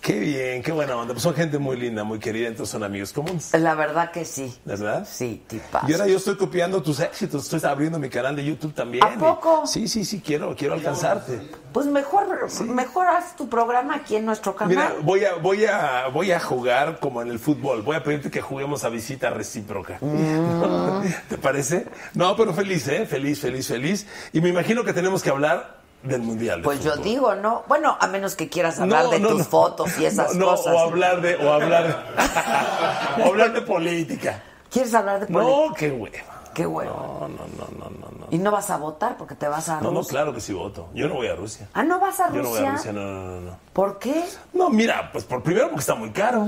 Qué 0.07 0.21
bien, 0.21 0.63
qué 0.63 0.71
buena 0.71 0.95
onda. 0.97 1.15
Pues 1.15 1.25
son 1.25 1.35
gente 1.35 1.59
muy 1.59 1.77
linda, 1.77 2.05
muy 2.05 2.21
querida, 2.21 2.47
entonces 2.47 2.71
son 2.71 2.85
amigos 2.85 3.13
comunes. 3.13 3.53
La 3.55 3.75
verdad 3.75 4.13
que 4.13 4.25
sí. 4.25 4.57
¿Verdad? 4.65 5.05
Sí, 5.11 5.43
tipazo. 5.49 5.89
Y 5.89 5.95
ahora 5.95 6.07
yo 6.07 6.19
estoy 6.19 6.37
copiando 6.37 6.81
tus 6.81 7.01
éxitos, 7.01 7.43
estoy 7.53 7.69
abriendo 7.69 7.99
mi 7.99 8.09
canal 8.09 8.37
de 8.37 8.45
YouTube 8.45 8.73
también. 8.73 9.03
¿A 9.03 9.19
poco? 9.19 9.63
Y- 9.65 9.67
Sí, 9.67 9.89
sí, 9.89 10.05
sí, 10.05 10.23
quiero, 10.25 10.55
quiero 10.55 10.75
alcanzarte. 10.75 11.41
Pues 11.73 11.87
mejor, 11.87 12.29
mejor 12.69 13.09
haz 13.09 13.35
tu 13.35 13.49
programa 13.49 13.97
aquí 13.97 14.15
en 14.15 14.25
nuestro 14.27 14.55
canal. 14.55 14.77
Mira, 14.77 14.95
voy 15.03 15.25
a, 15.25 15.35
voy 15.35 15.65
a, 15.65 16.07
voy 16.07 16.31
a 16.31 16.39
jugar 16.39 17.01
como 17.01 17.21
en 17.21 17.29
el 17.29 17.41
fútbol. 17.41 17.83
Voy 17.83 17.97
a 17.97 18.05
pedirte 18.05 18.31
que 18.31 18.41
juguemos 18.41 18.85
a 18.85 18.89
visita 18.91 19.31
recíproca. 19.31 19.99
Mm. 20.01 21.03
¿Te 21.31 21.37
parece? 21.37 21.85
No, 22.15 22.37
pero 22.37 22.55
feliz, 22.55 22.87
¿eh? 22.87 23.07
Feliz, 23.07 23.41
feliz, 23.41 23.67
feliz. 23.67 24.07
Y 24.33 24.41
me 24.41 24.51
imagino 24.51 24.85
que 24.85 24.93
tenemos 24.93 25.21
que 25.25 25.31
hablar 25.31 25.76
del 26.07 26.23
mundial. 26.23 26.59
de 26.61 26.65
Pues 26.65 26.83
yo 26.83 26.97
digo, 26.97 27.35
¿no? 27.35 27.63
Bueno, 27.69 27.97
a 28.01 28.07
menos 28.07 28.35
que 28.37 28.49
quieras 28.49 28.79
hablar 28.81 29.05
No, 29.05 29.11
de 29.11 29.21
no, 29.21 29.29
tus 29.31 29.39
no. 29.39 29.45
fotos 29.45 29.99
y 29.99 30.05
esas 30.07 30.35
No, 30.35 30.47
no, 30.47 30.51
cosas. 30.53 30.75
O 30.75 30.79
hablar 30.79 31.21
de, 31.21 31.37
o 31.37 31.53
hablar, 31.53 32.07
o 33.19 33.29
hablar 33.29 33.53
de 33.53 33.63
política. 33.63 34.43
¿Quieres 34.71 34.95
hablar 34.95 35.21
de 35.21 35.27
política? 35.27 35.57
No, 35.69 35.75
qué 35.75 35.91
hueva. 35.91 36.17
Qué 36.55 36.65
bueno. 36.65 36.91
No, 37.21 37.29
no, 37.29 37.37
no, 37.59 37.67
no, 37.79 37.91
no, 37.91 38.19
no. 38.19 38.27
Y 38.31 38.39
no 38.39 38.51
vas 38.51 38.71
a 38.71 38.79
votar 38.79 39.17
porque 39.19 39.35
te 39.35 39.47
vas 39.47 39.69
a 39.69 39.81
No, 39.83 39.91
no, 39.91 39.99
Rusia. 39.99 40.11
claro 40.11 40.33
que 40.33 40.41
sí 40.41 40.55
voto. 40.55 40.89
Yo 40.95 41.07
no 41.07 41.15
voy 41.15 41.27
a 41.29 41.35
Rusia. 41.37 41.69
Ah, 41.75 41.83
¿no 41.83 42.01
vas 42.01 42.19
a 42.19 42.29
Yo 42.33 42.43
no 42.43 42.49
voy 42.49 42.59
Rusia? 42.61 42.69
a 42.71 42.73
Rusia, 42.77 42.93
no, 42.93 43.01
no, 43.03 43.23
no, 43.31 43.41
no. 43.43 43.59
¿Por 43.75 43.99
qué? 43.99 44.25
No, 44.55 44.71
mira, 44.71 45.11
pues 45.13 45.25
por 45.25 45.43
primero 45.43 45.67
porque 45.67 45.81
está 45.81 45.95
muy 45.95 46.11
caro. 46.13 46.47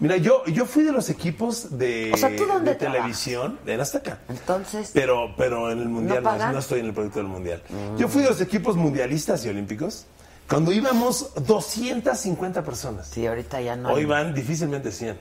Mira, 0.00 0.16
yo, 0.16 0.44
yo 0.46 0.64
fui 0.66 0.82
de 0.82 0.92
los 0.92 1.10
equipos 1.10 1.76
de, 1.78 2.10
O 2.12 2.16
sea, 2.16 2.34
¿tú 2.34 2.46
dónde 2.46 2.70
de 2.72 2.76
televisión 2.76 3.58
en 3.66 3.80
Azteca. 3.80 4.18
Entonces, 4.28 4.90
Pero, 4.94 5.34
pero 5.36 5.70
en 5.70 5.78
el 5.78 5.88
mundial 5.88 6.22
¿No 6.22 6.30
no, 6.32 6.38
pagan? 6.38 6.52
no 6.54 6.58
estoy 6.58 6.80
en 6.80 6.86
el 6.86 6.94
proyecto 6.94 7.18
del 7.18 7.28
mundial. 7.28 7.62
Yo 7.98 8.08
fui 8.08 8.22
de 8.22 8.30
los 8.30 8.40
equipos 8.40 8.76
mundialistas 8.76 9.44
y 9.44 9.50
olímpicos 9.50 10.06
cuando 10.48 10.72
íbamos 10.72 11.30
250 11.46 12.64
personas. 12.64 13.08
sí, 13.08 13.26
ahorita 13.26 13.60
ya 13.60 13.76
no. 13.76 13.90
Hoy 13.92 14.00
hay- 14.00 14.06
van 14.06 14.34
difícilmente 14.34 14.90
100. 14.90 15.18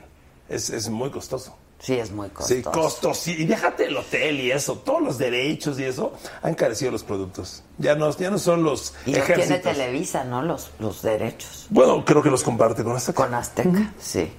Es, 0.47 0.69
es 0.69 0.89
muy 0.89 1.09
costoso. 1.11 1.55
Sí, 1.81 1.93
es 1.93 2.11
muy 2.11 2.27
costoso. 2.29 2.55
Sí, 2.55 2.61
costos. 2.61 3.27
Y 3.29 3.45
déjate 3.45 3.85
el 3.85 3.95
hotel 3.95 4.39
y 4.41 4.51
eso, 4.51 4.79
todos 4.79 5.01
los 5.01 5.17
derechos 5.17 5.79
y 5.79 5.83
eso, 5.85 6.11
han 6.41 6.53
carecido 6.55 6.91
los 6.91 7.03
productos. 7.03 7.63
Ya 7.77 7.95
no, 7.95 8.09
ya 8.17 8.29
no 8.31 8.37
son 8.37 8.63
los 8.63 8.93
Y 9.05 9.11
lo 9.15 9.23
tiene 9.23 9.43
ejércitos. 9.43 9.73
Televisa, 9.73 10.23
¿no? 10.25 10.41
Los, 10.41 10.71
los 10.79 11.01
derechos. 11.01 11.67
Bueno, 11.69 12.03
creo 12.03 12.21
que 12.21 12.29
los 12.29 12.43
comparte 12.43 12.83
con 12.83 12.95
Azteca. 12.97 13.15
Con 13.23 13.33
Azteca, 13.33 13.93
sí. 13.99 14.29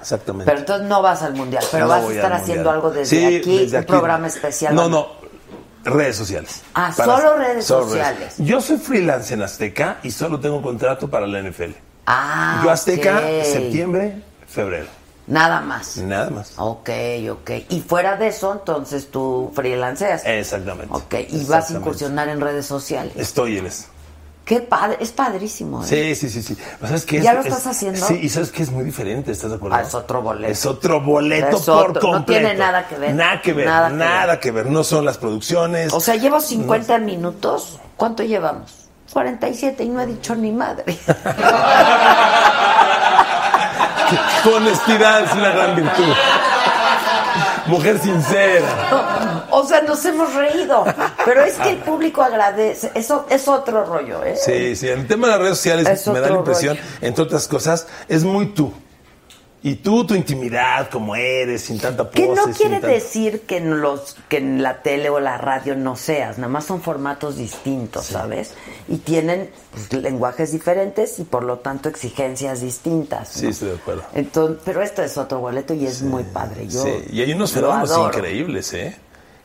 Exactamente. 0.00 0.44
Pero 0.46 0.58
entonces 0.60 0.86
no 0.88 1.02
vas 1.02 1.22
al 1.22 1.34
mundial, 1.34 1.64
pero 1.70 1.84
No 1.86 1.90
vas 1.90 2.04
a 2.04 2.12
estar 2.12 2.32
haciendo 2.32 2.70
algo 2.70 2.90
desde 2.90 3.06
Sí, 3.06 3.36
aquí, 3.36 3.58
desde 3.58 3.76
un 3.78 3.82
aquí. 3.82 3.90
programa 3.92 4.26
especial. 4.26 4.74
No, 4.74 4.88
no, 4.88 5.08
redes 5.84 6.16
sociales. 6.16 6.62
Ah, 6.74 6.92
solo 6.92 7.36
redes 7.36 7.64
solo 7.64 7.86
sociales. 7.88 8.34
Yo 8.38 8.60
soy 8.60 8.76
freelance 8.78 9.34
en 9.34 9.42
Azteca 9.42 9.98
y 10.02 10.10
solo 10.10 10.38
tengo 10.40 10.60
contrato 10.62 11.08
para 11.08 11.26
la 11.26 11.40
NFL. 11.40 11.72
Ah, 12.06 12.60
Yo 12.64 12.70
Azteca, 12.70 13.20
septiembre, 13.44 14.22
febrero. 14.46 14.86
Nada 15.26 15.60
más. 15.60 15.96
Nada 15.96 16.30
más. 16.30 16.52
Ok, 16.56 16.88
ok. 17.32 17.50
Y 17.70 17.80
fuera 17.80 18.16
de 18.16 18.28
eso, 18.28 18.52
entonces 18.52 19.10
tú 19.10 19.50
freelanceas. 19.54 20.22
Exactamente. 20.24 20.94
Ok, 20.94 21.14
y 21.30 21.44
vas 21.46 21.70
a 21.70 21.74
incursionar 21.74 22.28
en 22.28 22.40
redes 22.40 22.64
sociales. 22.66 23.12
Estoy 23.16 23.58
en 23.58 23.66
eso. 23.66 23.86
Qué 24.46 24.60
padre, 24.60 24.96
es 25.00 25.10
padrísimo. 25.10 25.82
¿eh? 25.82 25.86
Sí, 25.88 26.14
sí, 26.14 26.30
sí, 26.30 26.40
sí. 26.40 26.54
Pero 26.56 26.86
¿Sabes 26.86 27.04
qué? 27.04 27.20
¿Ya 27.20 27.32
Es- 27.32 27.36
lo 27.38 27.42
estás 27.42 27.60
es- 27.62 27.66
haciendo? 27.66 28.06
Sí, 28.06 28.20
y 28.22 28.28
sabes 28.28 28.52
que 28.52 28.62
es 28.62 28.70
muy 28.70 28.84
diferente, 28.84 29.32
¿estás 29.32 29.50
de 29.50 29.56
acuerdo? 29.56 29.76
Ah, 29.76 29.82
es 29.82 29.92
otro 29.92 30.22
boleto. 30.22 30.52
Es 30.52 30.64
otro 30.64 31.00
boleto 31.00 31.56
Es 31.56 31.62
por 31.64 31.90
otro, 31.90 32.00
no 32.02 32.12
completo. 32.18 32.40
tiene 32.46 32.54
nada 32.54 32.86
que 32.86 32.94
ver. 32.96 33.12
Nada 33.14 33.42
que 33.42 33.52
ver, 33.52 33.66
Nada 33.66 33.88
nada, 33.90 34.34
que 34.36 34.42
que, 34.42 34.50
ver. 34.52 34.66
No 34.66 34.84
son 34.84 35.04
las 35.04 35.18
producciones. 35.18 35.92
O 35.92 35.98
sea, 35.98 36.14
llevo 36.14 36.40
50 36.40 36.96
minutos. 36.98 37.80
¿Cuánto 37.96 38.22
llevamos? 38.22 38.72
47 39.12 39.82
y 39.82 39.88
no 39.88 40.00
he 40.00 40.06
dicho 40.06 40.36
ni 40.36 40.52
madre. 40.52 40.96
Tu 44.44 44.54
honestidad 44.54 45.24
es 45.24 45.32
una 45.32 45.50
gran 45.50 45.74
virtud. 45.74 46.12
Mujer 47.68 47.98
sincera. 47.98 49.46
O 49.50 49.64
sea, 49.66 49.82
nos 49.82 50.04
hemos 50.04 50.32
reído. 50.34 50.84
Pero 51.24 51.44
es 51.44 51.54
que 51.54 51.70
el 51.70 51.78
público 51.78 52.22
agradece. 52.22 52.90
Eso 52.94 53.26
es 53.28 53.46
otro 53.48 53.84
rollo, 53.84 54.22
¿eh? 54.24 54.36
Sí, 54.36 54.76
sí. 54.76 54.88
El 54.88 55.06
tema 55.06 55.26
de 55.28 55.32
las 55.32 55.40
redes 55.42 55.56
sociales 55.58 55.88
Es 55.88 56.06
me 56.08 56.20
da 56.20 56.28
la 56.28 56.36
impresión, 56.36 56.76
rollo. 56.76 56.88
entre 57.00 57.24
otras 57.24 57.48
cosas, 57.48 57.86
es 58.08 58.24
muy 58.24 58.46
tú. 58.46 58.72
Y 59.66 59.74
tú, 59.74 60.06
tu 60.06 60.14
intimidad, 60.14 60.88
como 60.90 61.16
eres, 61.16 61.62
sin 61.62 61.80
tanta 61.80 62.08
pose. 62.08 62.22
Que 62.22 62.28
no 62.28 62.44
quiere 62.52 62.74
tanta- 62.74 62.86
decir 62.86 63.40
que 63.40 63.56
en, 63.56 63.80
los, 63.80 64.16
que 64.28 64.36
en 64.36 64.62
la 64.62 64.80
tele 64.80 65.10
o 65.10 65.18
la 65.18 65.38
radio 65.38 65.74
no 65.74 65.96
seas, 65.96 66.38
nada 66.38 66.46
más 66.48 66.66
son 66.66 66.80
formatos 66.80 67.36
distintos, 67.36 68.04
¿sabes? 68.06 68.52
Y 68.86 68.98
tienen 68.98 69.50
pues, 69.72 69.92
lenguajes 70.00 70.52
diferentes 70.52 71.18
y 71.18 71.24
por 71.24 71.42
lo 71.42 71.58
tanto 71.58 71.88
exigencias 71.88 72.60
distintas. 72.60 73.28
Sí, 73.30 73.48
estoy 73.48 73.70
de 73.70 73.74
acuerdo. 73.74 74.04
Entonces, 74.14 74.62
pero 74.64 74.82
esto 74.82 75.02
es 75.02 75.18
otro 75.18 75.40
boleto 75.40 75.74
y 75.74 75.84
es 75.84 76.00
muy 76.00 76.22
padre. 76.22 76.68
Yo 76.68 76.84
Sí, 76.84 76.90
y 77.10 77.22
hay 77.22 77.32
unos 77.32 77.50
fenómenos 77.50 77.90
increíbles, 77.98 78.72
¿eh? 78.72 78.96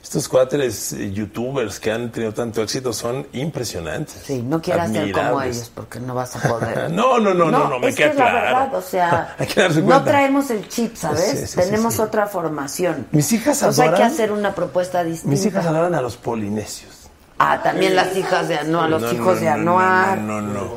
Estos 0.01 0.27
cuates 0.27 0.93
eh, 0.93 1.11
youtubers 1.13 1.79
que 1.79 1.91
han 1.91 2.11
tenido 2.11 2.33
tanto 2.33 2.61
éxito 2.63 2.91
son 2.91 3.27
impresionantes. 3.33 4.21
Sí, 4.25 4.41
no 4.41 4.61
quieras 4.61 4.91
ser 4.91 5.11
como 5.11 5.41
ellos 5.41 5.71
porque 5.73 5.99
no 5.99 6.15
vas 6.15 6.35
a 6.35 6.49
poder. 6.49 6.89
No, 6.91 7.19
no, 7.19 7.33
no, 7.33 7.51
no, 7.51 7.67
no, 7.69 7.79
me 7.79 7.93
queda 7.93 8.11
que 8.11 8.17
la 8.17 8.29
claro. 8.29 8.41
verdad, 8.41 8.75
o 8.75 8.81
sea, 8.81 9.35
Hay 9.39 9.47
que 9.47 9.61
darse 9.61 9.81
no 9.81 10.03
traemos 10.03 10.49
el 10.49 10.67
chip, 10.67 10.95
¿sabes? 10.95 11.53
Tenemos 11.55 11.99
otra 11.99 12.27
formación. 12.27 13.07
Mis 13.11 13.31
hijas 13.31 13.59
Entonces 13.61 13.79
hay 13.83 13.89
que 13.91 13.95
adoran- 14.03 14.11
hacer 14.11 14.31
una 14.31 14.53
propuesta 14.55 15.03
distinta. 15.03 15.29
Mis 15.29 15.45
hijas 15.45 15.65
adoran 15.65 15.93
a 15.95 16.01
los 16.01 16.17
polinesios. 16.17 17.00
Ah, 17.43 17.59
también 17.63 17.95
las 17.95 18.15
hijas 18.15 18.47
de 18.47 18.55
Anuar, 18.57 18.89
los 18.89 19.01
No, 19.01 19.11
hijos 19.11 19.25
no, 19.35 19.39
de 19.41 19.45
no, 19.45 19.51
Anuar. 19.53 20.17
No, 20.19 20.41
no, 20.41 20.53
no. 20.53 20.67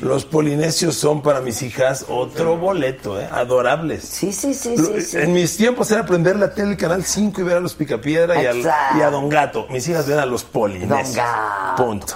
Los 0.00 0.24
polinesios 0.24 0.94
son 0.94 1.22
para 1.22 1.40
mis 1.40 1.60
hijas 1.62 2.04
otro 2.08 2.56
boleto, 2.56 3.20
¿eh? 3.20 3.28
Adorables. 3.32 4.04
Sí, 4.04 4.32
sí, 4.32 4.54
sí, 4.54 4.76
Lo- 4.76 4.84
sí, 4.86 5.00
sí. 5.02 5.16
En 5.18 5.32
mis 5.32 5.56
tiempos 5.56 5.90
era 5.90 6.02
aprender 6.02 6.36
la 6.36 6.52
tele, 6.54 6.72
el 6.72 6.76
canal 6.76 7.04
5 7.04 7.40
y 7.40 7.44
ver 7.44 7.56
a 7.56 7.60
los 7.60 7.74
Picapiedra 7.74 8.40
y, 8.40 8.46
al- 8.46 8.58
y 8.98 9.00
a 9.00 9.10
Don 9.10 9.28
Gato. 9.28 9.66
Mis 9.70 9.88
hijas 9.88 10.06
ven 10.06 10.18
a 10.18 10.26
los 10.26 10.44
polinesios. 10.44 11.16
Don 11.16 11.16
Gato. 11.16 11.84
Punto. 11.84 12.14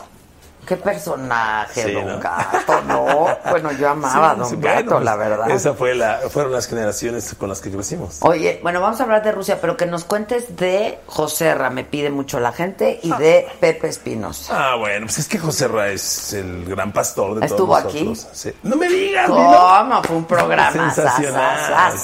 Qué 0.68 0.76
personaje, 0.76 1.82
Sí, 1.82 1.92
Don 1.92 2.06
¿no? 2.06 2.20
Gato, 2.20 2.82
¿no? 2.86 3.26
Bueno, 3.48 3.72
yo 3.72 3.88
amaba 3.88 4.32
a 4.32 4.34
Sí, 4.34 4.38
Don 4.40 4.48
sí, 4.50 4.56
Gato, 4.56 4.84
bueno, 4.84 5.00
la 5.00 5.16
pues, 5.16 5.28
verdad. 5.30 5.50
Esa 5.50 5.72
fue 5.72 5.94
la, 5.94 6.18
fueron 6.28 6.52
las 6.52 6.66
generaciones 6.66 7.34
con 7.38 7.48
las 7.48 7.62
que 7.62 7.70
crecimos. 7.70 8.18
Oye, 8.20 8.60
bueno, 8.62 8.78
vamos 8.82 9.00
a 9.00 9.04
hablar 9.04 9.22
de 9.22 9.32
Rusia, 9.32 9.62
pero 9.62 9.78
que 9.78 9.86
nos 9.86 10.04
cuentes 10.04 10.56
de 10.56 10.98
José 11.06 11.54
Ra, 11.54 11.70
me 11.70 11.84
pide 11.84 12.10
mucho 12.10 12.38
la 12.38 12.52
gente, 12.52 13.00
y 13.02 13.10
de 13.14 13.48
Pepe 13.60 13.88
Espinosa. 13.88 14.72
Ah, 14.72 14.76
bueno, 14.76 15.06
pues 15.06 15.20
es 15.20 15.28
que 15.28 15.38
José 15.38 15.68
Ra 15.68 15.88
es 15.88 16.34
el 16.34 16.66
gran 16.66 16.92
pastor 16.92 17.40
de 17.40 17.46
¿Estuvo 17.46 17.74
todos 17.78 17.86
aquí? 17.86 18.04
nosotros. 18.04 18.36
Sí. 18.38 18.52
No 18.62 18.76
me 18.76 18.88
digas. 18.88 19.26
¿Cómo? 19.26 20.02
Fue 20.02 20.16
un 20.16 20.26
programa 20.26 20.70
Sensacional. 20.92 21.94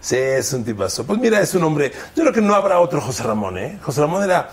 Sí, 0.00 0.16
es 0.16 0.52
un 0.52 0.62
tipazo. 0.64 1.04
Pues 1.04 1.18
mira, 1.18 1.40
es 1.40 1.52
un 1.56 1.64
hombre. 1.64 1.90
Yo 2.14 2.22
creo 2.22 2.32
que 2.32 2.40
no 2.40 2.54
habrá 2.54 2.78
otro 2.78 3.00
José 3.00 3.24
Ramón, 3.24 3.58
¿eh? 3.58 3.80
José 3.82 4.02
Ramón 4.02 4.22
era. 4.22 4.48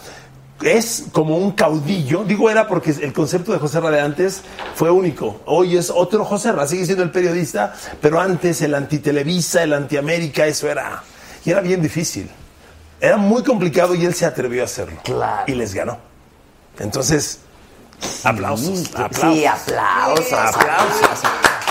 Es 0.61 1.05
como 1.11 1.37
un 1.37 1.51
caudillo. 1.51 2.23
Digo 2.23 2.49
era 2.49 2.67
porque 2.67 2.91
el 2.91 3.11
concepto 3.11 3.51
de 3.51 3.59
José 3.59 3.79
Ra 3.81 3.89
de 3.89 3.99
antes 3.99 4.41
fue 4.75 4.89
único. 4.89 5.41
Hoy 5.45 5.77
es 5.77 5.89
otro 5.89 6.23
José 6.23 6.51
Ra, 6.51 6.67
sigue 6.67 6.85
siendo 6.85 7.03
el 7.03 7.11
periodista, 7.11 7.73
pero 8.01 8.19
antes 8.19 8.61
el 8.61 8.73
antitelevisa, 8.75 9.63
el 9.63 9.73
antiamérica, 9.73 10.45
eso 10.45 10.69
era. 10.69 11.03
Y 11.43 11.51
era 11.51 11.61
bien 11.61 11.81
difícil. 11.81 12.29
Era 13.01 13.17
muy 13.17 13.43
complicado 13.43 13.95
y 13.95 14.05
él 14.05 14.13
se 14.13 14.25
atrevió 14.25 14.61
a 14.61 14.65
hacerlo. 14.65 15.01
Claro. 15.03 15.43
Y 15.47 15.55
les 15.55 15.73
ganó. 15.73 15.97
Entonces, 16.79 17.39
aplausos. 18.23 18.79
Sí, 18.79 18.91
aplausos. 18.95 19.35
Sí, 19.35 19.45
aplausos. 19.45 20.33
Aplausos. 20.33 21.19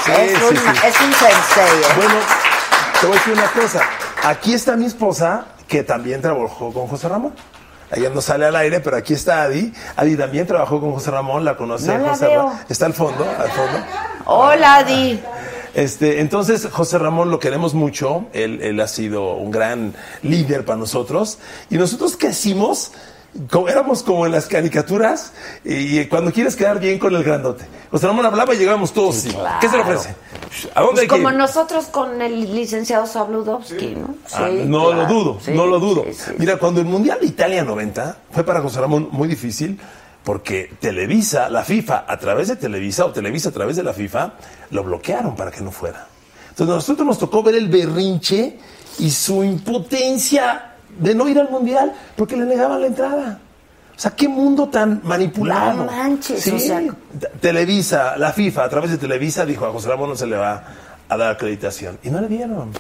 Sí, 0.04 0.12
es, 0.12 0.42
un, 0.42 0.56
es 0.56 1.00
un 1.00 1.12
sensei, 1.14 1.80
¿eh? 1.80 1.94
Bueno, 1.96 2.14
te 3.00 3.06
voy 3.06 3.16
a 3.16 3.18
decir 3.18 3.32
una 3.32 3.50
cosa. 3.52 3.80
Aquí 4.24 4.52
está 4.52 4.76
mi 4.76 4.86
esposa, 4.86 5.46
que 5.66 5.82
también 5.82 6.20
trabajó 6.20 6.72
con 6.72 6.86
José 6.86 7.08
Ramón. 7.08 7.32
Ella 7.92 8.10
no 8.10 8.20
sale 8.20 8.46
al 8.46 8.56
aire, 8.56 8.80
pero 8.80 8.96
aquí 8.96 9.14
está 9.14 9.42
Adi. 9.42 9.72
Adi 9.96 10.16
también 10.16 10.46
trabajó 10.46 10.80
con 10.80 10.92
José 10.92 11.10
Ramón, 11.10 11.44
la 11.44 11.56
conoce 11.56 11.96
No 11.98 12.08
José. 12.08 12.34
Ramón. 12.34 12.58
Está 12.68 12.86
al 12.86 12.94
fondo, 12.94 13.24
al 13.24 13.50
fondo. 13.50 13.78
Hola, 14.24 14.76
Adi. 14.76 15.20
Este, 15.74 16.20
entonces, 16.20 16.68
José 16.70 16.98
Ramón 16.98 17.30
lo 17.30 17.38
queremos 17.38 17.74
mucho. 17.74 18.26
Él, 18.32 18.60
él 18.62 18.80
ha 18.80 18.88
sido 18.88 19.34
un 19.34 19.50
gran 19.50 19.94
líder 20.22 20.64
para 20.64 20.78
nosotros. 20.78 21.38
Y 21.70 21.76
nosotros 21.76 22.16
crecimos, 22.18 22.92
como, 23.50 23.68
éramos 23.68 24.02
como 24.02 24.26
en 24.26 24.32
las 24.32 24.46
caricaturas, 24.46 25.32
y 25.64 26.04
cuando 26.06 26.32
quieres 26.32 26.54
quedar 26.56 26.78
bien 26.80 26.98
con 26.98 27.14
el 27.14 27.24
grandote. 27.24 27.64
José 27.90 28.06
Ramón 28.06 28.26
hablaba 28.26 28.54
y 28.54 28.58
llegábamos 28.58 28.92
todos. 28.92 29.16
así. 29.18 29.30
claro. 29.30 29.58
¿Qué 29.60 29.68
se 29.68 29.76
le 29.76 29.82
ofrece? 29.82 30.14
¿A 30.74 30.80
dónde 30.80 30.92
Pues 30.92 31.00
hay 31.02 31.08
como 31.08 31.30
nosotros 31.30 31.86
con 31.86 32.20
el 32.22 32.54
licenciado 32.54 33.06
Sabludowski, 33.06 33.94
¿no? 33.96 34.14
Ah, 34.32 34.48
Sí, 34.50 34.62
no 34.66 34.86
claro. 34.86 35.02
lo 35.02 35.06
dudo, 35.06 35.38
Sí, 35.44 35.50
no 35.52 35.66
lo 35.66 35.78
dudo. 35.78 36.04
sí, 36.06 36.12
sí. 36.14 36.30
Mira, 36.38 36.56
cuando 36.58 36.80
el 36.80 36.86
Mundial 36.86 37.18
de 37.20 37.26
Italia 37.26 37.64
90 37.64 38.16
fue 38.30 38.44
para 38.44 38.60
José 38.60 38.80
Ramón 38.80 39.08
muy 39.12 39.28
difícil 39.28 39.78
porque 40.24 40.70
Televisa, 40.78 41.48
la 41.50 41.64
FIFA, 41.64 42.04
a 42.06 42.16
través 42.18 42.48
de 42.48 42.56
Televisa 42.56 43.04
o 43.06 43.12
Televisa 43.12 43.48
a 43.48 43.52
través 43.52 43.76
de 43.76 43.82
la 43.82 43.92
FIFA, 43.92 44.34
lo 44.70 44.84
bloquearon 44.84 45.34
para 45.34 45.50
que 45.50 45.60
no 45.62 45.70
fuera. 45.72 46.06
Entonces 46.50 46.72
a 46.72 46.76
nosotros 46.76 47.06
nos 47.06 47.18
tocó 47.18 47.42
ver 47.42 47.54
el 47.56 47.68
berrinche 47.68 48.58
y 48.98 49.10
su 49.10 49.42
impotencia 49.42 50.71
de 50.98 51.14
no 51.14 51.28
ir 51.28 51.38
al 51.38 51.50
Mundial 51.50 51.92
porque 52.16 52.36
le 52.36 52.44
negaban 52.44 52.80
la 52.80 52.86
entrada. 52.86 53.38
O 53.96 53.98
sea, 54.02 54.10
qué 54.12 54.26
mundo 54.28 54.68
tan 54.68 55.00
manipulado. 55.04 55.84
No 55.84 55.92
manches, 55.92 56.40
Sí. 56.42 56.50
o 56.50 56.58
sea- 56.58 56.82
Televisa, 57.40 58.16
la 58.16 58.32
FIFA, 58.32 58.64
a 58.64 58.68
través 58.68 58.90
de 58.90 58.98
Televisa, 58.98 59.44
dijo 59.44 59.66
a 59.66 59.70
José 59.72 59.88
Ramón 59.88 60.10
no 60.10 60.16
se 60.16 60.26
le 60.26 60.36
va 60.36 60.64
a 61.08 61.16
dar 61.16 61.32
acreditación. 61.32 61.98
Y 62.02 62.10
no 62.10 62.20
le 62.20 62.28
dieron. 62.28 62.70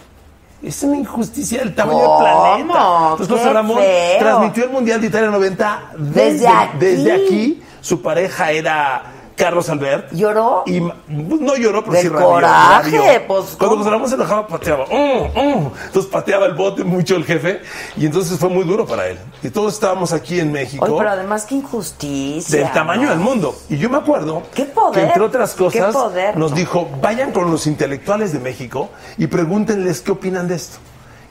Es 0.62 0.82
una 0.84 0.96
injusticia 0.96 1.58
del 1.58 1.74
tamaño 1.74 1.98
¿Cómo? 1.98 2.24
del 2.24 2.32
planeta. 2.66 3.08
Entonces 3.12 3.28
¡Qué 3.28 3.34
José 3.34 3.52
Ramón 3.52 3.78
transmitió 4.18 4.64
el 4.64 4.70
Mundial 4.70 5.00
de 5.00 5.06
Italia 5.08 5.30
90 5.30 5.80
desde, 5.98 6.22
Desde 6.30 6.48
aquí. 6.48 6.78
desde 6.78 7.12
aquí. 7.12 7.62
Su 7.80 8.00
pareja 8.00 8.50
era 8.52 9.02
Carlos 9.42 9.68
Albert. 9.68 10.12
¿Lloró? 10.12 10.62
Y 10.66 10.80
no 10.80 11.56
lloró, 11.56 11.80
pero 11.82 11.92
Del 11.94 12.02
sí 12.02 12.08
rabió, 12.08 12.28
coraje, 12.28 12.90
rabió. 12.98 13.26
pues, 13.26 13.44
Cuando. 13.58 13.78
José 13.78 13.90
Ramón 13.90 14.08
se 14.08 14.14
enojaba, 14.14 14.46
pateaba. 14.46 14.84
"Mm, 14.86 15.38
mm". 15.38 15.70
Entonces 15.86 16.10
pateaba 16.12 16.46
el 16.46 16.54
bote 16.54 16.84
mucho 16.84 17.16
el 17.16 17.24
jefe. 17.24 17.60
Y 17.96 18.06
entonces 18.06 18.38
fue 18.38 18.48
muy 18.48 18.64
duro 18.64 18.86
para 18.86 19.08
él. 19.08 19.18
Y 19.42 19.48
todos 19.50 19.74
estábamos 19.74 20.12
aquí 20.12 20.38
en 20.38 20.52
México. 20.52 20.84
Oye, 20.84 20.94
pero 20.96 21.10
además 21.10 21.44
qué 21.44 21.56
injusticia. 21.56 22.58
Del 22.60 22.72
tamaño 22.72 23.02
¿no? 23.04 23.10
del 23.10 23.18
mundo. 23.18 23.54
Y 23.68 23.78
yo 23.78 23.90
me 23.90 23.98
acuerdo 23.98 24.42
¡Qué 24.54 24.64
poder! 24.66 24.92
que 24.94 25.06
entre 25.08 25.22
otras 25.22 25.54
¡Qué 25.54 25.64
cosas 25.64 25.92
poder! 25.92 26.36
nos 26.36 26.54
dijo, 26.54 26.88
vayan 27.00 27.32
con 27.32 27.50
los 27.50 27.66
intelectuales 27.66 28.32
de 28.32 28.38
México 28.38 28.90
y 29.18 29.26
pregúntenles 29.26 30.00
qué 30.02 30.12
opinan 30.12 30.46
de 30.48 30.54
esto. 30.54 30.78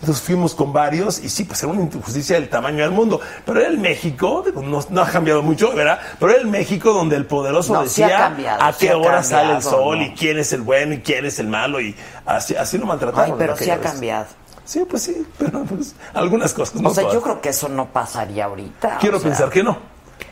Entonces 0.02 0.24
fuimos 0.24 0.56
con 0.56 0.74
varios 0.74 1.20
y 1.20 1.30
sí, 1.30 1.44
pues 1.44 1.62
era 1.62 1.72
una 1.72 1.84
injusticia 1.84 2.36
del 2.36 2.50
tamaño 2.50 2.84
del 2.84 2.92
mundo. 2.92 3.22
Pero 3.46 3.60
era 3.60 3.70
el 3.70 3.78
México, 3.78 4.44
no, 4.56 4.80
no 4.90 5.02
ha 5.02 5.08
cambiado 5.08 5.44
mucho, 5.44 5.74
¿verdad? 5.74 6.00
Pero 6.20 6.32
era 6.32 6.42
el 6.42 6.48
México 6.48 6.92
donde 6.92 7.16
el 7.16 7.28
poderoso 7.28 7.74
No, 7.74 7.84
decía 7.84 8.18
cambiado, 8.18 8.64
a 8.64 8.74
qué 8.74 8.94
hora 8.94 9.22
sale 9.22 9.56
el 9.56 9.62
sol 9.62 10.00
¿no? 10.00 10.04
y 10.04 10.14
quién 10.14 10.40
es 10.40 10.54
el 10.54 10.62
bueno 10.62 10.96
y 10.96 11.02
quién 11.02 11.26
es 11.26 11.38
el 11.38 11.48
malo 11.48 11.80
y 11.80 11.96
así, 12.26 12.56
así 12.56 12.80
lo 12.80 12.88
maltrataron. 12.88 13.32
Ay, 13.32 13.36
pero 13.38 13.56
sí 13.56 13.70
ha 13.70 13.78
vez. 13.78 13.92
cambiado. 13.92 14.26
Sí, 14.66 14.86
pues 14.90 15.04
sí, 15.04 15.28
pero 15.38 15.64
pues 15.66 15.96
algunas 16.14 16.54
cosas. 16.54 16.82
No 16.82 16.90
o 16.90 16.94
sea, 16.94 17.04
todas. 17.04 17.14
yo 17.16 17.22
creo 17.22 17.42
que 17.42 17.50
eso 17.50 17.70
no 17.70 17.88
pasaría 17.88 18.46
ahorita. 18.46 18.98
Quiero 19.00 19.20
sea, 19.20 19.30
pensar 19.30 19.50
que 19.50 19.62
no. 19.64 19.91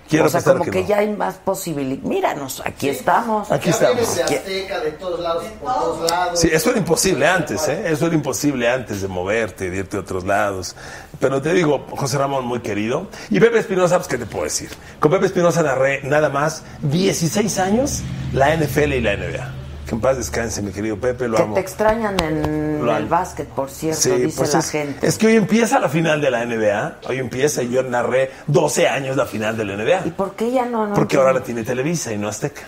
Quiero 0.09 0.25
o 0.25 0.29
sea, 0.29 0.41
como 0.41 0.63
que, 0.65 0.71
que, 0.71 0.81
no. 0.81 0.87
ya 0.87 0.97
hay 0.97 1.13
más 1.13 1.35
posibilidades. 1.35 2.03
Míranos, 2.03 2.63
aquí 2.65 2.89
estamos. 2.89 3.51
Aquí 3.51 3.69
estamos. 3.69 3.95
vienes 3.97 4.15
de 4.15 4.23
Aquí- 4.23 4.35
Azteca, 4.35 4.79
de 4.79 4.91
todos 4.93 5.19
lados, 5.19 5.43
por 5.61 5.73
todos 5.73 6.09
lados. 6.11 6.39
Sí, 6.39 6.49
eso 6.51 6.69
era 6.71 6.79
imposible 6.79 7.27
antes, 7.27 7.67
¿eh? 7.67 7.83
Eso 7.91 8.07
era 8.07 8.15
imposible 8.15 8.67
antes 8.69 9.01
de 9.01 9.07
moverte, 9.07 9.69
de 9.69 9.77
irte 9.77 9.97
a 9.97 9.99
otros 9.99 10.23
lados. 10.25 10.75
Pero 11.19 11.41
te 11.41 11.53
digo, 11.53 11.85
José 11.91 12.17
Ramón, 12.17 12.45
muy 12.45 12.61
querido. 12.61 13.07
Y 13.29 13.39
Pepe 13.39 13.59
Espinosa, 13.59 13.97
pues, 13.97 14.07
¿qué 14.07 14.17
te 14.17 14.25
puedo 14.25 14.45
decir? 14.45 14.69
Con 14.99 15.11
Pepe 15.11 15.27
Espinosa 15.27 15.61
narré 15.61 16.01
nada 16.03 16.29
más 16.29 16.63
16 16.81 17.59
años 17.59 18.01
la 18.33 18.53
NFL 18.55 18.93
y 18.93 19.01
la 19.01 19.13
NBA. 19.15 19.53
Que 19.89 19.95
en 19.95 20.01
paz 20.01 20.17
descanse, 20.17 20.61
mi 20.61 20.71
querido 20.71 20.97
Pepe, 20.97 21.27
lo 21.27 21.37
Que 21.37 21.41
amo. 21.43 21.55
te 21.55 21.61
extrañan 21.61 22.15
en 22.21 22.85
Lo 22.85 22.91
el 22.91 22.97
amo. 22.97 23.09
básquet, 23.09 23.47
por 23.47 23.71
cierto, 23.71 23.99
Sí, 23.99 24.11
dice 24.11 24.37
pues 24.37 24.53
la 24.53 24.59
es, 24.59 24.69
gente. 24.69 25.07
es 25.07 25.17
que 25.17 25.25
hoy 25.25 25.35
empieza 25.35 25.79
la 25.79 25.89
final 25.89 26.21
de 26.21 26.29
la 26.29 26.45
NBA. 26.45 26.97
Hoy 27.07 27.17
empieza 27.17 27.63
y 27.63 27.71
yo 27.71 27.81
narré 27.81 28.29
12 28.45 28.87
años 28.87 29.17
la 29.17 29.25
final 29.25 29.57
de 29.57 29.65
la 29.65 29.73
NBA. 29.73 30.01
¿Y 30.05 30.11
por 30.11 30.35
qué 30.35 30.51
ya 30.51 30.65
no? 30.65 30.85
no 30.85 30.93
Porque 30.93 31.17
ahora 31.17 31.33
la 31.33 31.41
tiene 31.41 31.63
Televisa 31.63 32.13
y 32.13 32.19
no 32.19 32.27
Azteca. 32.27 32.61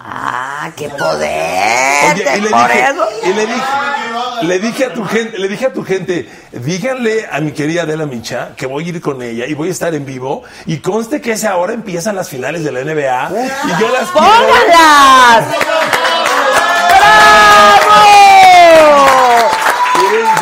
Ah, 0.00 0.72
qué 0.76 0.88
poder. 0.88 2.12
Oye, 2.14 2.24
y 2.36 2.40
le 2.40 2.50
por 2.50 2.66
dije, 2.68 2.84
eso. 2.90 3.08
y 3.22 3.32
le 3.32 3.46
dije, 3.46 3.62
le 4.42 4.58
dije 4.58 4.84
a 4.86 4.92
tu 4.92 5.04
gente, 5.04 5.38
le 5.38 5.48
dije 5.48 5.66
a 5.66 5.72
tu 5.72 5.82
gente, 5.84 6.28
díganle 6.52 7.26
a 7.30 7.40
mi 7.40 7.52
querida 7.52 7.82
Adela 7.84 8.04
Micha 8.06 8.50
que 8.56 8.66
voy 8.66 8.84
a 8.84 8.88
ir 8.88 9.00
con 9.00 9.22
ella 9.22 9.46
y 9.46 9.54
voy 9.54 9.68
a 9.68 9.70
estar 9.70 9.94
en 9.94 10.04
vivo 10.04 10.42
y 10.66 10.78
conste 10.78 11.20
que 11.22 11.32
esa 11.32 11.56
hora 11.56 11.72
empiezan 11.72 12.16
las 12.16 12.28
finales 12.28 12.64
de 12.64 12.72
la 12.72 12.80
NBA 12.84 13.30
y 13.30 13.80
yo 13.80 13.88
las 13.88 14.10
quiero. 14.10 16.03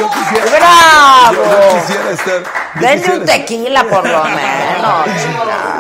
Yo 0.02 0.10
quisiera, 0.10 0.44
¡Bravo! 0.56 1.32
yo, 1.34 1.50
yo 1.50 1.80
quisiera 1.80 2.10
estar. 2.10 2.42
yo 2.74 2.80
Denle 2.80 3.18
un 3.18 3.24
tequila 3.24 3.84
por 3.84 4.08
lo 4.08 4.24
menos. 4.24 5.06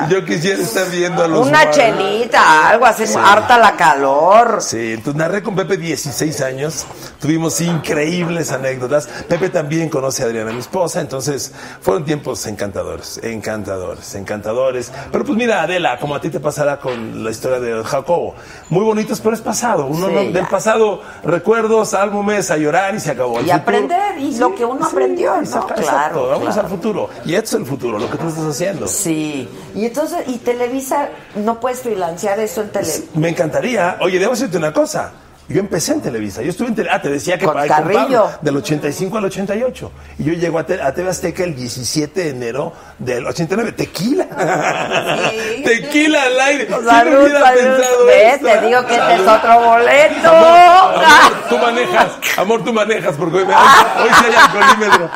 Yo 0.08 0.24
quisiera 0.24 0.60
estar 0.62 0.88
viendo 0.90 1.22
a 1.24 1.28
los 1.28 1.46
Una 1.46 1.70
chelita, 1.70 2.68
algo 2.68 2.86
así, 2.86 3.06
Sí. 3.06 3.14
harta 3.22 3.58
la 3.58 3.76
calor. 3.76 4.60
Sí, 4.60 4.92
entonces 4.94 5.14
narré 5.14 5.42
con 5.42 5.54
Pepe 5.54 5.76
16 5.76 6.40
años, 6.40 6.86
tuvimos 7.20 7.60
increíbles 7.60 8.52
anécdotas. 8.52 9.06
Pepe 9.28 9.48
también 9.50 9.88
conoce 9.88 10.22
a 10.22 10.26
Adriana, 10.26 10.52
mi 10.52 10.60
esposa, 10.60 11.00
entonces 11.00 11.52
fueron 11.80 12.04
tiempos 12.04 12.46
encantadores, 12.46 13.20
encantadores, 13.22 14.14
encantadores. 14.14 14.92
Pero 15.10 15.24
pues 15.24 15.36
mira, 15.36 15.62
Adela, 15.62 15.98
como 15.98 16.14
a 16.14 16.20
ti 16.20 16.30
te 16.30 16.40
pasará 16.40 16.78
con 16.78 17.24
la 17.24 17.30
historia 17.30 17.60
de 17.60 17.82
Jacobo, 17.84 18.34
muy 18.70 18.84
bonitos, 18.84 19.20
pero 19.20 19.34
es 19.34 19.40
pasado. 19.40 19.86
Uno 19.86 20.08
Sí, 20.08 20.12
no- 20.14 20.22
ya. 20.22 20.30
del 20.30 20.46
pasado, 20.48 21.00
recuerdos, 21.24 21.94
álbumes, 21.94 22.50
a 22.50 22.56
llorar 22.56 22.94
y 22.94 23.00
se 23.00 23.10
acabó. 23.10 23.38
El 23.38 23.46
Y 23.46 23.50
futuro- 23.50 23.62
aprender, 23.62 24.18
y 24.18 24.36
lo 24.38 24.54
que 24.54 24.64
uno 24.64 24.84
aprendió, 24.86 25.34
¿no? 25.36 25.40
Exacto, 25.42 25.74
Claro, 25.74 26.28
vamos 26.28 26.44
claro. 26.46 26.60
al 26.62 26.68
futuro. 26.68 27.10
Y 27.24 27.34
esto 27.34 27.56
es 27.56 27.62
el 27.62 27.66
futuro, 27.66 27.98
lo 27.98 28.10
que 28.10 28.16
tú 28.18 28.28
estás 28.28 28.44
haciendo. 28.44 28.86
Sí. 28.86 29.48
Y 29.74 29.86
entonces, 29.92 30.24
¿y 30.26 30.38
Televisa 30.38 31.08
no 31.36 31.60
puedes 31.60 31.80
freelancear 31.80 32.40
eso 32.40 32.62
en 32.62 32.70
Televisa? 32.70 33.02
Me 33.14 33.28
encantaría. 33.28 33.98
Oye, 34.00 34.18
debo 34.18 34.32
decirte 34.32 34.56
una 34.56 34.72
cosa. 34.72 35.12
Yo 35.48 35.58
empecé 35.60 35.92
en 35.92 36.00
Televisa. 36.00 36.40
Yo 36.40 36.50
estuve 36.50 36.68
en 36.68 36.74
Televisa. 36.76 36.96
Ah, 36.96 37.02
te 37.02 37.10
decía 37.10 37.36
que 37.36 37.44
Con 37.44 37.58
ahí 37.58 37.68
Carrillo. 37.68 37.98
Pablo, 38.24 38.30
del 38.40 38.56
85 38.56 39.18
al 39.18 39.24
88. 39.26 39.92
Y 40.18 40.24
yo 40.24 40.32
llego 40.32 40.58
a, 40.58 40.64
Te- 40.64 40.80
a 40.80 40.94
TV 40.94 41.10
Azteca 41.10 41.42
el 41.44 41.54
17 41.54 42.24
de 42.24 42.30
enero 42.30 42.72
del 42.98 43.26
89. 43.26 43.72
Tequila. 43.72 44.24
Tequila 45.64 46.22
al 46.22 46.40
aire. 46.40 46.66
¿Quién 46.68 46.84
Salud, 46.86 47.20
hubiera 47.24 47.40
salud. 47.40 47.60
pensado 47.60 48.60
te 48.60 48.66
digo 48.66 48.86
que 48.86 48.94
este 48.94 49.14
es 49.14 49.20
otro 49.28 49.60
boleto. 49.60 50.28
Amor, 50.28 51.04
amor, 51.04 51.32
tú 51.50 51.58
manejas. 51.58 52.06
Amor, 52.38 52.64
tú 52.64 52.72
manejas. 52.72 53.14
Porque 53.16 53.36
hoy, 53.38 53.44
me- 53.46 53.52
hoy 53.54 54.10
sí 54.18 54.24
hay 54.24 54.34
alcoholímetro. 54.34 55.10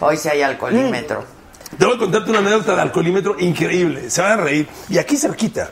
Hoy 0.00 0.16
sí 0.16 0.28
hay 0.28 0.42
alcoholímetro. 0.42 1.24
Te 1.80 1.86
voy 1.86 1.94
a 1.96 1.98
contarte 1.98 2.28
una 2.28 2.40
anécdota 2.40 2.76
de 2.76 2.82
alcoholímetro 2.82 3.36
increíble. 3.40 4.10
Se 4.10 4.20
van 4.20 4.32
a 4.32 4.36
reír. 4.36 4.68
Y 4.90 4.98
aquí 4.98 5.16
cerquita. 5.16 5.70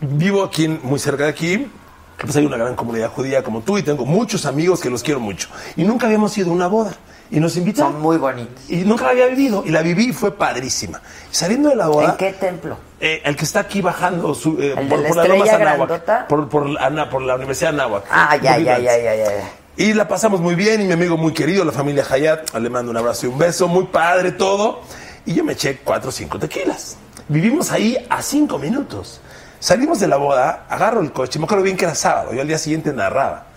Vivo 0.00 0.42
aquí, 0.42 0.68
muy 0.68 0.98
cerca 0.98 1.24
de 1.24 1.28
aquí. 1.30 1.70
Pues 2.18 2.34
hay 2.34 2.46
una 2.46 2.56
gran 2.56 2.74
comunidad 2.74 3.10
judía 3.10 3.42
como 3.42 3.60
tú 3.60 3.76
y 3.76 3.82
tengo 3.82 4.06
muchos 4.06 4.46
amigos 4.46 4.80
que 4.80 4.88
los 4.88 5.02
quiero 5.02 5.20
mucho. 5.20 5.50
Y 5.76 5.84
nunca 5.84 6.06
habíamos 6.06 6.36
ido 6.38 6.50
a 6.50 6.54
una 6.54 6.66
boda. 6.66 6.94
Y 7.30 7.40
nos 7.40 7.58
invitaron. 7.58 7.92
Son 7.92 8.00
muy 8.00 8.16
bonitos. 8.16 8.70
Y 8.70 8.76
nunca 8.84 9.04
la 9.04 9.10
había 9.10 9.26
vivido. 9.26 9.62
Y 9.66 9.70
la 9.70 9.82
viví 9.82 10.08
y 10.08 10.12
fue 10.14 10.34
padrísima. 10.34 11.02
Saliendo 11.30 11.68
de 11.68 11.76
la 11.76 11.88
boda. 11.88 12.12
¿En 12.12 12.16
qué 12.16 12.32
templo? 12.32 12.78
eh, 12.98 13.20
el 13.22 13.36
que 13.36 13.44
está 13.44 13.60
aquí 13.60 13.82
bajando 13.82 14.34
su, 14.34 14.52
eh, 14.58 14.74
¿El 14.78 14.88
de 14.88 14.96
la 14.96 15.02
Lomas 15.08 15.16
estrella 15.26 15.54
Anáhuac, 15.56 15.88
grandota? 15.90 16.26
por, 16.26 16.48
por, 16.48 16.80
Ana- 16.80 17.10
por 17.10 17.20
la 17.20 17.34
Universidad 17.34 17.72
de 17.74 17.82
Anáhuac. 17.82 18.04
Ah, 18.10 18.34
ya, 18.36 18.56
ya, 18.56 18.78
ya, 18.78 18.96
ya, 18.96 19.14
ya. 19.14 19.24
ya. 19.26 19.50
Y 19.78 19.92
la 19.92 20.08
pasamos 20.08 20.40
muy 20.40 20.54
bien, 20.54 20.80
y 20.80 20.84
mi 20.84 20.94
amigo 20.94 21.18
muy 21.18 21.34
querido, 21.34 21.62
la 21.62 21.72
familia 21.72 22.02
Hayat, 22.08 22.54
le 22.54 22.70
mando 22.70 22.90
un 22.90 22.96
abrazo 22.96 23.26
y 23.26 23.28
un 23.28 23.36
beso, 23.36 23.68
muy 23.68 23.84
padre 23.84 24.32
todo. 24.32 24.80
Y 25.26 25.34
yo 25.34 25.44
me 25.44 25.52
eché 25.52 25.80
cuatro 25.84 26.08
o 26.08 26.12
cinco 26.12 26.38
tequilas. 26.38 26.96
Vivimos 27.28 27.70
ahí 27.72 27.98
a 28.08 28.22
cinco 28.22 28.58
minutos. 28.58 29.20
Salimos 29.60 30.00
de 30.00 30.08
la 30.08 30.16
boda, 30.16 30.64
agarro 30.70 31.02
el 31.02 31.12
coche, 31.12 31.38
me 31.38 31.44
acuerdo 31.44 31.62
bien 31.62 31.76
que 31.76 31.84
era 31.84 31.94
sábado, 31.94 32.32
yo 32.32 32.40
al 32.40 32.48
día 32.48 32.56
siguiente 32.56 32.92
narraba. 32.92 33.48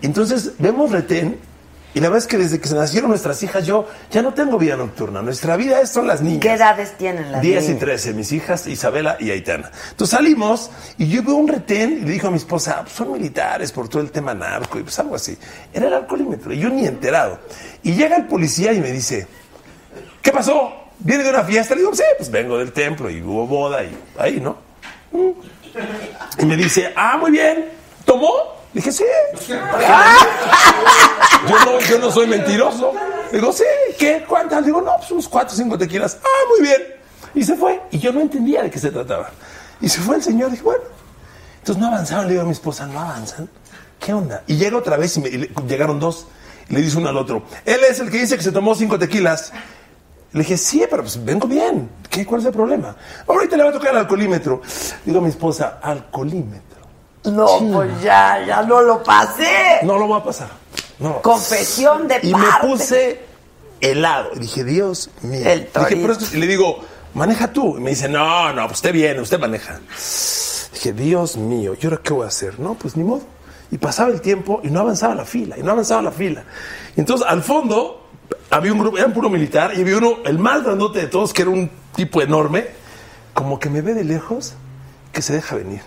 Entonces 0.00 0.52
vemos 0.58 0.92
retén, 0.92 1.40
y 1.94 2.00
la 2.00 2.08
verdad 2.08 2.18
es 2.18 2.26
que 2.26 2.36
desde 2.38 2.60
que 2.60 2.68
se 2.68 2.74
nacieron 2.74 3.10
nuestras 3.10 3.42
hijas, 3.42 3.66
yo 3.66 3.88
ya 4.10 4.22
no 4.22 4.34
tengo 4.34 4.58
vida 4.58 4.76
nocturna. 4.76 5.22
Nuestra 5.22 5.56
vida 5.56 5.80
es- 5.80 5.90
son 5.90 6.06
las 6.06 6.20
niñas. 6.20 6.40
¿Qué 6.42 6.52
edades 6.52 6.96
tienen 6.98 7.32
las 7.32 7.40
10 7.42 7.64
y 7.64 7.68
niñas? 7.68 7.80
13, 7.80 8.12
mis 8.14 8.30
hijas 8.32 8.66
Isabela 8.66 9.16
y 9.18 9.30
Aitana. 9.30 9.70
Entonces 9.90 10.16
salimos 10.16 10.70
y 10.98 11.08
yo 11.08 11.22
veo 11.22 11.34
un 11.36 11.48
retén 11.48 11.98
y 12.02 12.04
le 12.04 12.12
dijo 12.12 12.28
a 12.28 12.30
mi 12.30 12.36
esposa, 12.36 12.76
"Ah, 12.78 12.82
pues 12.82 12.94
son 12.94 13.12
militares 13.12 13.72
por 13.72 13.88
todo 13.88 14.02
el 14.02 14.10
tema 14.10 14.34
narco 14.34 14.78
y 14.78 14.82
pues 14.82 14.98
algo 14.98 15.14
así. 15.16 15.36
Era 15.72 15.86
el 15.88 15.94
alcoholímetro 15.94 16.52
y 16.52 16.58
yo 16.58 16.68
ni 16.68 16.86
enterado. 16.86 17.38
Y 17.82 17.92
llega 17.94 18.16
el 18.16 18.26
policía 18.26 18.72
y 18.72 18.80
me 18.80 18.92
dice, 18.92 19.26
¿qué 20.22 20.30
pasó? 20.30 20.72
¿Viene 21.00 21.24
de 21.24 21.30
una 21.30 21.44
fiesta? 21.44 21.74
Le 21.74 21.80
digo, 21.82 21.94
sí, 21.94 22.02
pues 22.16 22.30
vengo 22.30 22.58
del 22.58 22.72
templo 22.72 23.08
y 23.08 23.22
hubo 23.22 23.46
boda 23.46 23.82
y 23.84 23.96
ahí, 24.18 24.40
¿no? 24.40 24.58
Mm. 25.12 25.30
Y 26.42 26.44
me 26.46 26.56
dice, 26.56 26.92
ah, 26.96 27.16
muy 27.18 27.30
bien, 27.30 27.66
¿tomó? 28.04 28.57
Dije, 28.78 28.92
sí. 28.92 29.04
Yo 31.48 31.56
no, 31.64 31.80
yo 31.80 31.98
no 31.98 32.12
soy 32.12 32.28
mentiroso. 32.28 32.92
Digo, 33.32 33.52
sí, 33.52 33.64
¿qué? 33.98 34.24
¿Cuántas? 34.28 34.64
Digo, 34.64 34.80
no, 34.80 34.96
pues 34.98 35.10
unos 35.10 35.28
cuatro 35.28 35.52
o 35.52 35.56
cinco 35.56 35.76
tequilas. 35.76 36.18
Ah, 36.22 36.44
muy 36.48 36.60
bien. 36.68 36.80
Y 37.34 37.42
se 37.42 37.56
fue. 37.56 37.80
Y 37.90 37.98
yo 37.98 38.12
no 38.12 38.20
entendía 38.20 38.62
de 38.62 38.70
qué 38.70 38.78
se 38.78 38.90
trataba. 38.92 39.30
Y 39.80 39.88
se 39.88 40.00
fue 40.00 40.14
el 40.14 40.22
señor. 40.22 40.52
Dije, 40.52 40.62
bueno. 40.62 40.82
Entonces 41.58 41.80
no 41.82 41.88
avanzaban. 41.88 42.26
Le 42.26 42.32
digo 42.34 42.42
a 42.42 42.46
mi 42.46 42.52
esposa, 42.52 42.86
no 42.86 43.00
avanzan. 43.00 43.48
¿Qué 43.98 44.12
onda? 44.12 44.44
Y 44.46 44.56
llega 44.56 44.76
otra 44.76 44.96
vez 44.96 45.16
y, 45.16 45.20
me- 45.22 45.28
y 45.28 45.38
le- 45.38 45.50
llegaron 45.66 45.98
dos. 45.98 46.28
Y 46.68 46.74
le 46.74 46.80
dice 46.82 46.98
uno 46.98 47.08
al 47.08 47.16
otro, 47.16 47.42
él 47.64 47.80
es 47.90 47.98
el 47.98 48.10
que 48.12 48.18
dice 48.18 48.36
que 48.36 48.42
se 48.44 48.52
tomó 48.52 48.76
cinco 48.76 48.96
tequilas. 48.96 49.52
Le 50.32 50.40
dije, 50.40 50.56
sí, 50.56 50.84
pero 50.88 51.02
pues 51.02 51.24
vengo 51.24 51.48
bien. 51.48 51.88
¿Qué? 52.10 52.24
¿Cuál 52.26 52.42
es 52.42 52.46
el 52.46 52.52
problema? 52.52 52.94
Ahorita 53.26 53.56
le 53.56 53.64
va 53.64 53.70
a 53.70 53.72
tocar 53.72 53.90
el 53.92 53.98
alcoholímetro. 53.98 54.60
Digo 55.04 55.18
a 55.18 55.22
mi 55.22 55.30
esposa, 55.30 55.78
alcoholímetro. 55.82 56.67
No, 57.24 57.58
pues 57.72 58.00
ya, 58.02 58.44
ya 58.46 58.62
no 58.62 58.80
lo 58.80 59.02
pasé. 59.02 59.80
No 59.82 59.98
lo 59.98 60.08
va 60.08 60.18
a 60.18 60.24
pasar. 60.24 60.48
No. 60.98 61.20
Confesión 61.22 62.08
de 62.08 62.20
Y 62.22 62.32
parte. 62.32 62.66
me 62.66 62.68
puse 62.68 63.20
helado. 63.80 64.30
Y 64.34 64.38
dije, 64.40 64.64
Dios 64.64 65.10
mío. 65.22 65.42
El 65.46 65.60
Dije. 65.64 65.96
"Pero 65.96 66.12
esto-" 66.12 66.26
y 66.36 66.40
le 66.40 66.46
digo, 66.46 66.80
maneja 67.14 67.52
tú. 67.52 67.76
Y 67.76 67.80
me 67.80 67.90
dice, 67.90 68.08
no, 68.08 68.52
no, 68.52 68.62
pues 68.66 68.78
usted 68.78 68.92
viene, 68.92 69.20
usted 69.20 69.38
maneja. 69.38 69.80
Dije, 70.72 70.92
Dios 70.92 71.36
mío, 71.36 71.74
¿y 71.80 71.84
ahora 71.86 72.00
qué 72.02 72.12
voy 72.12 72.24
a 72.24 72.28
hacer? 72.28 72.58
No, 72.60 72.74
pues 72.74 72.96
ni 72.96 73.04
modo. 73.04 73.22
Y 73.70 73.78
pasaba 73.78 74.10
el 74.10 74.20
tiempo 74.20 74.60
y 74.64 74.68
no 74.70 74.80
avanzaba 74.80 75.14
la 75.14 75.24
fila, 75.24 75.58
y 75.58 75.62
no 75.62 75.72
avanzaba 75.72 76.00
la 76.02 76.10
fila. 76.12 76.44
Y 76.96 77.00
entonces, 77.00 77.26
al 77.28 77.42
fondo, 77.42 78.06
había 78.50 78.72
un 78.72 78.78
grupo, 78.78 78.96
era 78.96 79.06
un 79.06 79.12
puro 79.12 79.28
militar, 79.28 79.72
y 79.76 79.82
había 79.82 79.98
uno, 79.98 80.18
el 80.24 80.38
más 80.38 80.62
grandote 80.64 81.00
de 81.00 81.06
todos, 81.08 81.32
que 81.34 81.42
era 81.42 81.50
un 81.50 81.70
tipo 81.94 82.22
enorme, 82.22 82.66
como 83.34 83.58
que 83.60 83.68
me 83.68 83.82
ve 83.82 83.92
de 83.94 84.04
lejos, 84.04 84.54
que 85.12 85.20
se 85.20 85.34
deja 85.34 85.54
venir. 85.56 85.82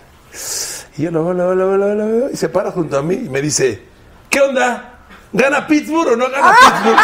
Y 0.96 1.02
yo 1.02 1.10
lo 1.10 1.24
veo, 1.24 1.34
lo 1.34 1.46
veo, 1.48 1.54
lo 1.54 1.68
veo, 1.68 1.76
lo 1.78 1.86
veo, 1.86 1.94
lo 1.94 2.06
veo, 2.06 2.30
y 2.30 2.36
se 2.36 2.48
para 2.48 2.70
junto 2.70 2.98
a 2.98 3.02
mí 3.02 3.14
y 3.14 3.28
me 3.28 3.40
dice, 3.40 3.82
¿qué 4.28 4.40
onda? 4.40 4.90
¿Gana 5.32 5.66
Pittsburgh 5.66 6.12
o 6.12 6.16
no 6.16 6.28
gana 6.30 6.54
Pittsburgh? 6.60 6.98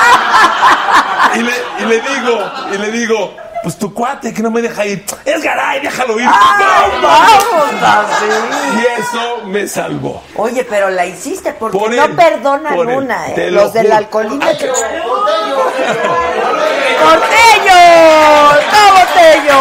y, 1.36 1.42
le, 1.42 1.52
y 1.80 1.84
le 1.86 2.00
digo, 2.00 2.52
y 2.74 2.78
le 2.78 2.90
digo, 2.92 3.34
pues 3.62 3.78
tu 3.78 3.92
cuate 3.94 4.34
que 4.34 4.42
no 4.42 4.50
me 4.50 4.60
deja 4.60 4.84
ir, 4.84 5.04
es 5.24 5.42
Garay, 5.42 5.80
déjalo 5.80 6.20
ir. 6.20 6.28
¡Ay, 6.30 6.90
vamos 7.02 7.66
así! 7.82 8.26
Y 8.76 9.00
eso 9.00 9.44
me 9.46 9.66
salvó. 9.66 10.22
Oye, 10.36 10.64
pero 10.68 10.90
la 10.90 11.06
hiciste 11.06 11.54
porque 11.54 11.78
Por 11.78 11.94
no 11.94 12.04
él, 12.04 12.14
perdonan 12.14 12.74
por 12.74 12.86
una, 12.86 13.28
¿eh? 13.30 13.32
te 13.34 13.50
lo 13.50 13.62
Los 13.62 13.72
del 13.72 13.90
alcoholímetro. 13.90 14.72
¡Porteño! 17.02 17.78
¡Está 18.60 18.80
Botello! 18.92 19.60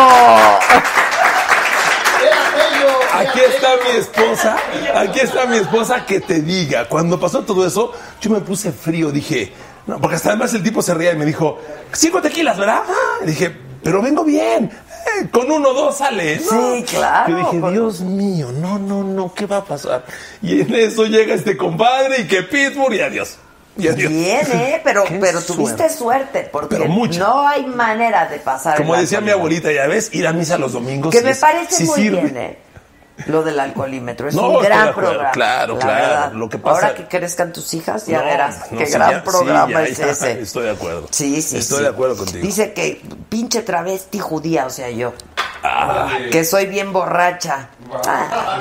Aquí 3.13 3.39
está 3.39 3.69
mi 3.83 3.99
esposa, 3.99 4.57
aquí 4.95 5.19
está 5.19 5.45
mi 5.45 5.57
esposa 5.57 6.05
que 6.05 6.19
te 6.19 6.41
diga. 6.41 6.87
Cuando 6.87 7.19
pasó 7.19 7.41
todo 7.43 7.65
eso, 7.65 7.91
yo 8.21 8.29
me 8.29 8.39
puse 8.41 8.71
frío, 8.71 9.11
dije, 9.11 9.51
no, 9.85 9.99
porque 9.99 10.15
hasta 10.17 10.29
además 10.29 10.53
el 10.53 10.63
tipo 10.63 10.81
se 10.81 10.93
reía 10.93 11.11
y 11.13 11.15
me 11.17 11.25
dijo, 11.25 11.59
cinco 11.93 12.21
tequilas, 12.21 12.57
¿verdad? 12.57 12.81
Ah, 12.87 13.23
y 13.23 13.27
dije, 13.27 13.55
pero 13.83 14.01
vengo 14.01 14.23
bien, 14.23 14.65
eh, 15.21 15.27
con 15.31 15.49
uno 15.51 15.69
o 15.69 15.73
dos 15.73 15.97
sale. 15.97 16.41
¿no?". 16.51 16.75
Sí, 16.75 16.83
claro, 16.83 17.29
Yo 17.29 17.37
dije, 17.37 17.59
con- 17.59 17.73
Dios 17.73 18.01
mío, 18.01 18.51
no, 18.51 18.77
no, 18.77 19.03
no, 19.03 19.33
¿qué 19.33 19.45
va 19.45 19.57
a 19.57 19.63
pasar? 19.65 20.05
Y 20.41 20.61
en 20.61 20.75
eso 20.75 21.05
llega 21.05 21.33
este 21.33 21.55
compadre 21.55 22.21
y 22.21 22.27
que 22.27 22.43
Pittsburgh 22.43 22.93
y 22.93 23.01
adiós. 23.01 23.37
Y 23.79 23.87
adiós. 23.87 24.11
Bien, 24.11 24.45
¿eh? 24.53 24.81
Pero, 24.83 25.03
pero 25.21 25.39
tuviste 25.39 25.87
suerte, 25.91 26.49
porque 26.51 26.77
Pero 26.77 26.89
mucha. 26.89 27.19
no 27.19 27.47
hay 27.47 27.63
manera 27.67 28.25
de 28.27 28.39
pasar 28.39 28.75
Como 28.75 28.95
decía 28.95 29.21
mi 29.21 29.29
abuelita, 29.29 29.71
ya 29.71 29.85
ves, 29.85 30.09
ir 30.13 30.25
a 30.25 30.33
misa 30.33 30.57
los 30.57 30.73
domingos. 30.73 31.13
Que 31.13 31.21
me 31.21 31.35
parece 31.35 31.75
sí 31.75 31.83
muy 31.83 31.95
sirve. 32.01 32.21
bien, 32.21 32.37
¿eh? 32.37 32.57
Lo 33.25 33.41
del 33.43 33.59
alcoholímetro. 33.59 34.27
Es 34.29 34.35
No, 34.35 34.49
un 34.49 34.63
gran 34.63 34.93
programa. 34.93 35.31
claro, 35.31 35.73
la 35.73 35.79
claro. 35.79 36.01
verdad. 36.07 36.31
Lo 36.33 36.49
que 36.49 36.59
pasa- 36.59 36.87
Ahora 36.87 36.95
que 36.95 37.07
crezcan 37.07 37.51
tus 37.51 37.73
hijas, 37.73 38.05
ya 38.05 38.19
No, 38.19 38.25
verás 38.25 38.71
no, 38.71 38.77
qué 38.77 38.85
gran 38.85 39.09
ya- 39.11 39.17
sí, 39.19 39.25
programa 39.25 39.71
ya, 39.71 39.83
es 39.83 39.97
ya, 39.97 40.05
ese. 40.11 40.41
Estoy 40.41 40.63
de 40.65 40.71
acuerdo. 40.71 41.07
Sí, 41.09 41.41
sí, 41.41 41.57
Estoy 41.57 41.77
sí. 41.77 41.83
de 41.83 41.89
acuerdo 41.89 42.15
contigo. 42.17 42.45
Dice 42.45 42.73
que 42.73 43.01
pinche 43.27 43.63
travesti 43.63 44.19
judía, 44.19 44.67
o 44.67 44.69
sea, 44.69 44.89
yo. 44.91 45.13
Ah. 45.63 46.09
Que 46.31 46.45
soy 46.45 46.67
bien 46.67 46.93
borracha. 46.93 47.69
Ah. 48.05 48.59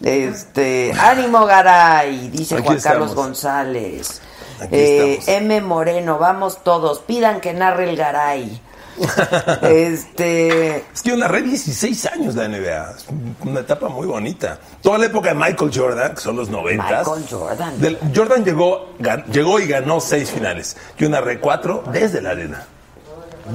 Este, 0.00 0.92
ánimo 0.98 1.44
Garay, 1.46 2.28
dice 2.30 2.56
Aquí 2.56 2.64
Juan 2.66 2.80
Carlos. 2.80 3.14
González. 3.14 4.20
Aquí 4.60 4.74
Eh. 4.76 5.20
M 5.26 5.60
Moreno, 5.60 6.18
vamos 6.18 6.62
todos, 6.64 7.00
pidan 7.00 7.40
que 7.40 7.52
narre 7.52 7.90
el 7.90 7.96
Garay. 7.96 8.60
este. 9.62 10.76
Es 10.92 11.02
que 11.02 11.10
yo 11.10 11.16
narré 11.16 11.42
16 11.42 12.06
años 12.06 12.34
la 12.34 12.48
NBA. 12.48 12.90
Es 12.96 13.06
una 13.44 13.60
etapa 13.60 13.88
muy 13.88 14.06
bonita. 14.06 14.58
Toda 14.80 14.98
la 14.98 15.06
época 15.06 15.30
de 15.30 15.34
Michael 15.34 15.70
Jordan, 15.74 16.14
que 16.14 16.20
son 16.20 16.36
los 16.36 16.48
90. 16.48 16.82
Michael 16.84 17.24
Jordan. 17.30 17.80
Del- 17.80 17.98
Jordan 18.14 18.44
llegó, 18.44 18.94
gan- 18.98 19.24
llegó 19.26 19.60
y 19.60 19.66
ganó 19.66 20.00
seis 20.00 20.30
finales. 20.30 20.76
Yo 20.98 21.08
narré 21.08 21.38
cuatro 21.40 21.84
desde 21.92 22.20
la 22.22 22.30
arena. 22.30 22.66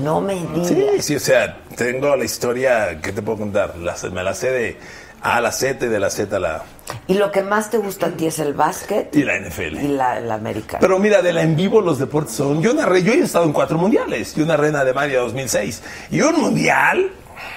No 0.04 0.20
me 0.20 0.36
digas. 0.36 0.68
Sí, 0.68 0.86
sí, 1.00 1.16
o 1.16 1.20
sea, 1.20 1.60
tengo 1.76 2.16
la 2.16 2.26
historia, 2.26 3.00
¿qué 3.02 3.14
te 3.14 3.22
puedo 3.22 3.38
contar? 3.40 3.76
La- 3.78 3.96
me 4.12 4.24
la 4.24 4.34
sé 4.34 4.52
de 4.52 4.78
A 5.22 5.41
la 5.41 5.51
Z 5.51 5.86
y 5.86 5.89
de 5.89 5.99
la 5.99 6.09
Z 6.09 6.36
a 6.36 6.39
la... 6.39 6.63
Y 7.07 7.15
lo 7.15 7.32
que 7.32 7.41
más 7.41 7.70
te 7.70 7.78
gusta 7.80 8.07
a 8.07 8.09
ti 8.11 8.28
es 8.28 8.39
el 8.39 8.53
básquet 8.53 9.13
Y 9.15 9.24
la 9.24 9.38
NFL. 9.39 9.76
y 9.84 9.88
la, 9.89 10.20
la 10.22 10.36
americana. 10.36 10.80
Pero 10.80 10.99
mira, 10.99 11.22
de 11.22 11.34
la 11.34 11.41
en 11.41 11.55
vivo 11.55 11.82
los 11.82 11.99
deportes 11.99 12.34
son... 12.36 12.61
Yo 12.61 12.74
narré, 12.74 13.03
yo 13.03 13.13
he 13.13 13.20
estado 13.20 13.45
en 13.45 13.51
cuatro 13.53 13.78
mundiales. 13.78 14.36
Yo 14.36 14.45
narré 14.45 14.70
en 14.70 14.76
Alemania 14.78 15.20
2006. 15.20 15.82
Y 16.11 16.22
un 16.22 16.36
mundial... 16.39 17.11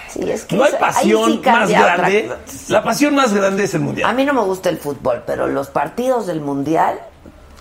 Sí, 0.09 0.29
es 0.29 0.45
que 0.45 0.57
No 0.57 0.65
hay 0.65 0.73
pasión 0.81 1.33
sí 1.35 1.41
más 1.49 1.69
otra 1.71 1.97
grande. 1.97 2.27
cosa. 2.27 2.73
La 2.73 2.83
pasión 2.83 3.15
más 3.15 3.33
grande 3.33 3.65
es 3.65 3.75
el 3.75 3.81
mundial. 3.83 4.11
A 4.11 4.13
mí 4.13 4.25
no 4.25 4.35
me 4.35 4.41
gusta 4.43 4.69
el 4.69 4.79
fútbol, 4.79 5.23
pero 5.27 5.47
los 5.47 5.69
partidos 5.69 6.27
del 6.27 6.41
mundial, 6.41 6.99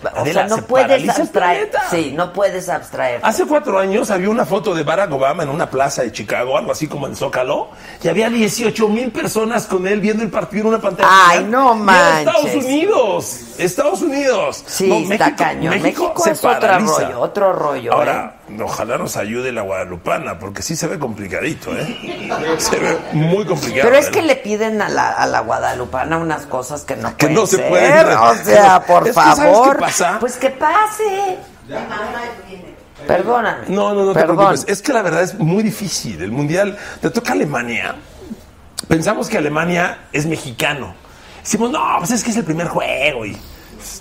o 0.02 0.08
Adela, 0.20 0.32
sea, 0.40 0.48
no 0.48 0.56
se 0.56 0.62
puedes 0.62 1.08
abstraer. 1.08 1.70
Sí, 1.90 2.12
no 2.16 2.32
puedes 2.32 2.68
abstraer. 2.68 3.20
Hace 3.22 3.44
cuatro 3.46 3.78
años 3.78 4.10
había 4.10 4.30
una 4.30 4.46
foto 4.46 4.74
de 4.74 4.82
Barack 4.82 5.12
Obama 5.12 5.42
en 5.42 5.48
una 5.48 5.68
plaza 5.68 6.02
de 6.02 6.12
Chicago, 6.12 6.56
algo 6.56 6.72
así 6.72 6.86
como 6.86 7.06
en 7.06 7.16
Zócalo, 7.16 7.68
y 8.02 8.08
había 8.08 8.30
18 8.30 8.88
mil 8.88 9.10
personas 9.10 9.66
con 9.66 9.86
él 9.86 10.00
viendo 10.00 10.22
el 10.22 10.30
partido 10.30 10.62
en 10.62 10.68
una 10.68 10.80
pantalla. 10.80 11.08
Ay, 11.10 11.44
no 11.44 11.74
era 11.84 12.18
Estados 12.20 12.44
manches. 12.44 12.64
Unidos, 12.64 13.40
Estados 13.58 14.02
Unidos. 14.02 14.64
Sí, 14.66 14.88
No, 14.88 15.12
está 15.12 15.36
cañón. 15.36 15.80
México 15.82 16.14
se 16.22 16.32
es 16.32 16.44
otro 16.44 16.78
rollo, 16.78 17.20
otro 17.20 17.52
rollo, 17.52 17.90
¿eh? 17.90 17.94
Ahora, 17.94 18.39
ojalá 18.62 18.98
nos 18.98 19.16
ayude 19.16 19.52
la 19.52 19.62
guadalupana, 19.62 20.38
porque 20.38 20.62
sí 20.62 20.76
se 20.76 20.86
ve 20.86 20.98
complicadito, 20.98 21.76
¿eh? 21.76 22.28
Se 22.58 22.78
ve 22.78 22.96
muy 23.12 23.44
complicado. 23.44 23.82
Pero 23.84 23.96
es 23.96 24.08
¿eh? 24.08 24.10
que 24.10 24.22
le 24.22 24.36
piden 24.36 24.80
a 24.82 24.88
la, 24.88 25.10
a 25.10 25.26
la 25.26 25.40
guadalupana 25.40 26.18
unas 26.18 26.46
cosas 26.46 26.82
que 26.84 26.96
no 26.96 27.16
Que 27.16 27.26
pueden 27.26 27.34
no 27.34 27.46
se 27.46 27.56
ser. 27.56 27.68
pueden. 27.68 28.08
O 28.18 28.34
sea, 28.36 28.80
por 28.86 29.02
Es 29.08 29.14
que, 29.16 29.20
¿sabes 29.22 29.36
qué 29.38 29.42
favor. 29.52 29.78
pasa? 29.78 30.16
Pues 30.20 30.36
que 30.36 30.50
pase. 30.50 31.38
Perdóname. 33.06 33.64
No, 33.68 33.94
no, 33.94 34.04
no 34.04 34.12
te 34.12 34.22
preocupes. 34.22 34.64
Es 34.68 34.82
que 34.82 34.92
la 34.92 35.02
verdad 35.02 35.22
es 35.22 35.34
muy 35.38 35.62
difícil. 35.62 36.20
El 36.22 36.32
mundial 36.32 36.76
te 37.00 37.10
toca 37.10 37.32
Alemania. 37.32 37.96
Pensamos 38.88 39.28
que 39.28 39.38
Alemania 39.38 39.98
es 40.12 40.26
mexicano. 40.26 40.94
Decimos, 41.42 41.70
no, 41.70 41.80
pues 41.98 42.10
es 42.10 42.22
que 42.22 42.30
es 42.30 42.36
el 42.36 42.44
primer 42.44 42.68
juego 42.68 43.24
y 43.24 43.36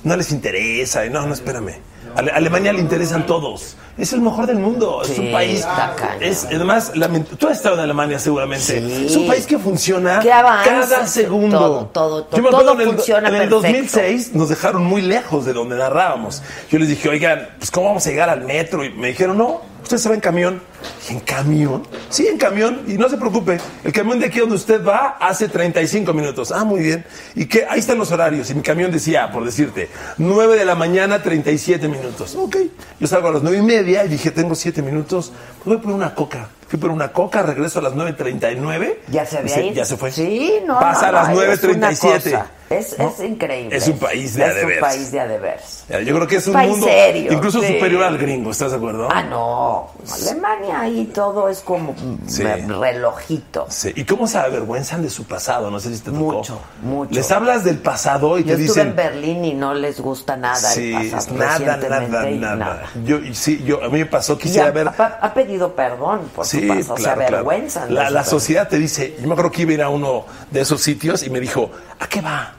no 0.04 0.16
les 0.18 0.32
interesa. 0.32 1.06
Y 1.06 1.10
no, 1.10 1.26
no, 1.26 1.34
espérame. 1.34 1.76
A 2.16 2.20
Ale- 2.20 2.32
Alemania 2.32 2.74
le 2.74 2.80
interesan 2.80 3.26
todos. 3.26 3.78
Es 4.00 4.14
el 4.14 4.22
mejor 4.22 4.48
del 4.48 4.58
mundo. 4.58 5.02
es 5.04 5.10
Sí, 5.10 5.20
un 5.20 5.32
país. 5.32 5.66
Es, 6.20 6.46
además, 6.46 6.92
tú 7.38 7.48
has 7.48 7.58
estado 7.58 7.76
en 7.76 7.82
Alemania 7.82 8.18
seguramente. 8.18 8.80
Sí. 8.82 9.06
Es 9.08 9.16
un 9.16 9.28
país 9.28 9.46
que 9.46 9.58
funciona 9.60 10.20
cada 10.24 11.06
segundo. 11.06 11.58
todo, 11.58 11.86
todo, 11.88 12.24
todo, 12.24 12.38
Yo 12.38 12.44
me 12.44 12.50
acuerdo 12.50 12.72
todo 12.72 12.82
en 12.82 12.88
el, 12.88 12.96
funciona 12.96 13.28
en 13.30 13.36
el 13.36 13.50
perfecto. 13.50 13.62
2006 13.68 14.34
nos 14.36 14.50
dejaron 14.50 14.84
muy 14.86 15.02
lejos 15.02 15.46
de 15.46 15.54
donde 15.54 15.76
narrábamos. 15.76 16.42
Yo 16.72 16.80
les 16.80 16.88
dije, 16.88 17.10
oigan, 17.10 17.50
pues 17.58 17.70
¿cómo 17.72 17.88
vamos 17.88 18.08
a 18.08 18.10
llegar 18.10 18.30
al 18.30 18.42
metro? 18.42 18.84
Y 18.86 18.90
me 18.94 19.10
dijeron, 19.10 19.38
no, 19.38 19.62
usted 19.82 19.98
se 19.98 20.10
va 20.10 20.16
en 20.16 20.22
camión. 20.22 20.62
¿en 21.10 21.20
camión? 21.20 21.84
Sí, 22.10 22.28
en 22.28 22.38
camión. 22.38 22.82
Y 22.88 22.94
no 22.98 23.10
se 23.10 23.18
preocupe, 23.18 23.60
el 23.84 23.92
camión 23.92 24.20
de 24.20 24.28
aquí 24.28 24.40
donde 24.40 24.56
usted 24.56 24.84
va 24.86 25.18
hace 25.20 25.48
35 25.48 26.14
minutos. 26.14 26.52
Ah, 26.52 26.64
muy 26.64 26.82
bien. 26.82 27.06
Y 27.36 27.46
que 27.46 27.66
ahí 27.66 27.80
están 27.80 27.98
los 27.98 28.12
horarios. 28.12 28.50
Y 28.50 28.56
mi 28.56 28.62
camión 28.62 28.92
decía, 28.92 29.32
por 29.32 29.44
decirte, 29.46 29.90
9 30.18 30.58
de 30.58 30.66
la 30.66 30.76
mañana, 30.76 31.22
37 31.22 31.88
minutos. 31.88 32.36
Ok. 32.36 32.58
Yo 33.00 33.08
salgo 33.08 33.30
a 33.30 33.32
las 33.32 33.44
9 33.44 33.58
y 33.58 33.62
media 33.62 34.06
y 34.06 34.10
dije, 34.10 34.32
tengo 34.32 34.56
7 34.56 34.82
minutos. 34.82 35.32
Pues 35.64 35.66
voy 35.66 35.78
por 35.78 35.92
una 35.94 36.14
coca. 36.14 36.50
Fui 36.68 36.78
por 36.78 36.92
una 36.92 37.12
coca, 37.12 37.42
regreso 37.42 37.80
a 37.80 37.82
las 37.82 37.94
9.39. 37.94 38.98
Ya 39.08 39.26
se 39.26 39.40
ahí. 39.40 39.74
Ya 39.74 39.86
se 39.86 39.98
fue. 39.98 40.12
Sí, 40.12 40.60
no. 40.66 40.80
Pasa 40.80 41.12
no, 41.12 41.18
a 41.18 41.24
las 41.24 41.30
no, 41.30 41.42
es 41.42 41.64
una 41.64 41.92
9.37. 41.92 42.46
Es, 42.70 42.98
¿no? 43.00 43.10
es 43.10 43.20
increíble. 43.22 43.76
Es 43.76 43.88
un 43.88 43.98
país 43.98 44.36
de 44.36 44.44
a 44.44 44.48
Es 44.52 44.64
un 44.64 44.80
país 44.80 45.12
de 45.12 45.20
a 45.20 45.28
de 45.28 45.38
veras. 45.40 45.86
Yo 45.90 46.16
creo 46.16 46.28
que 46.28 46.36
es 46.36 46.46
un 46.48 46.54
País 46.54 46.70
mundo 46.70 46.86
serio, 46.88 47.34
incluso 47.34 47.62
sí. 47.62 47.68
superior 47.74 48.04
al 48.04 48.18
gringo, 48.18 48.52
¿estás 48.52 48.72
de 48.72 48.78
acuerdo? 48.78 49.08
Ah, 49.12 49.24
no. 49.24 49.90
Alemania 50.14 50.82
ahí 50.82 51.06
todo 51.14 51.50
es 51.50 51.60
como 51.62 51.96
Sí. 52.28 52.44
relojito. 52.44 53.66
Sí. 53.70 53.92
¿Y 53.96 54.04
cómo 54.06 54.28
se 54.28 54.38
avergüenzan 54.38 55.02
de 55.02 55.10
su 55.10 55.26
pasado? 55.26 55.72
No 55.72 55.80
sé 55.80 55.94
si 55.96 56.02
te 56.02 56.12
tocó. 56.12 56.34
Mucho, 56.34 56.60
mucho. 56.84 57.12
Les 57.14 57.32
hablas 57.32 57.64
del 57.64 57.80
pasado 57.80 58.38
y 58.38 58.44
Yo 58.44 58.56
te 58.56 58.64
estuve 58.64 58.68
dicen... 58.68 58.88
en 58.90 58.96
Berlín 58.96 59.46
y 59.46 59.54
no 59.54 59.74
les 59.74 60.00
gusta 60.00 60.36
nada 60.36 60.56
sí, 60.58 60.94
el 60.94 61.10
pasado. 61.12 61.36
nada, 61.38 61.78
nada, 61.78 62.56
nada, 62.56 62.84
Yo, 63.04 63.18
sí, 63.34 63.64
yo, 63.66 63.84
a 63.84 63.90
mí 63.90 64.00
me 64.00 64.06
pasó, 64.06 64.38
quisiera 64.38 64.72
ver... 64.72 64.88
ha- 64.90 65.20
ha 65.22 65.34
pedido 65.34 65.74
perdón 65.76 66.30
por 66.36 66.46
Sí, 66.46 66.62
su 66.62 66.68
pasado. 66.68 66.96
claro, 66.96 67.20
se 67.22 67.26
avergüenzan. 67.28 67.94
La, 67.96 68.10
la 68.10 68.24
sociedad 68.24 68.68
te 68.68 68.78
dice, 68.78 69.16
yo 69.20 69.28
me 69.28 69.34
acuerdo 69.34 69.52
que 69.52 69.64
iba 69.64 69.72
a 69.72 69.74
ir 69.74 69.82
a 69.82 69.90
uno 69.90 70.26
de 70.52 70.62
esos 70.62 70.82
sitios 70.82 71.24
y 71.24 71.30
me 71.30 71.40
dijo, 71.40 71.72
¿a 72.00 72.08
qué 72.08 72.22
va? 72.22 72.54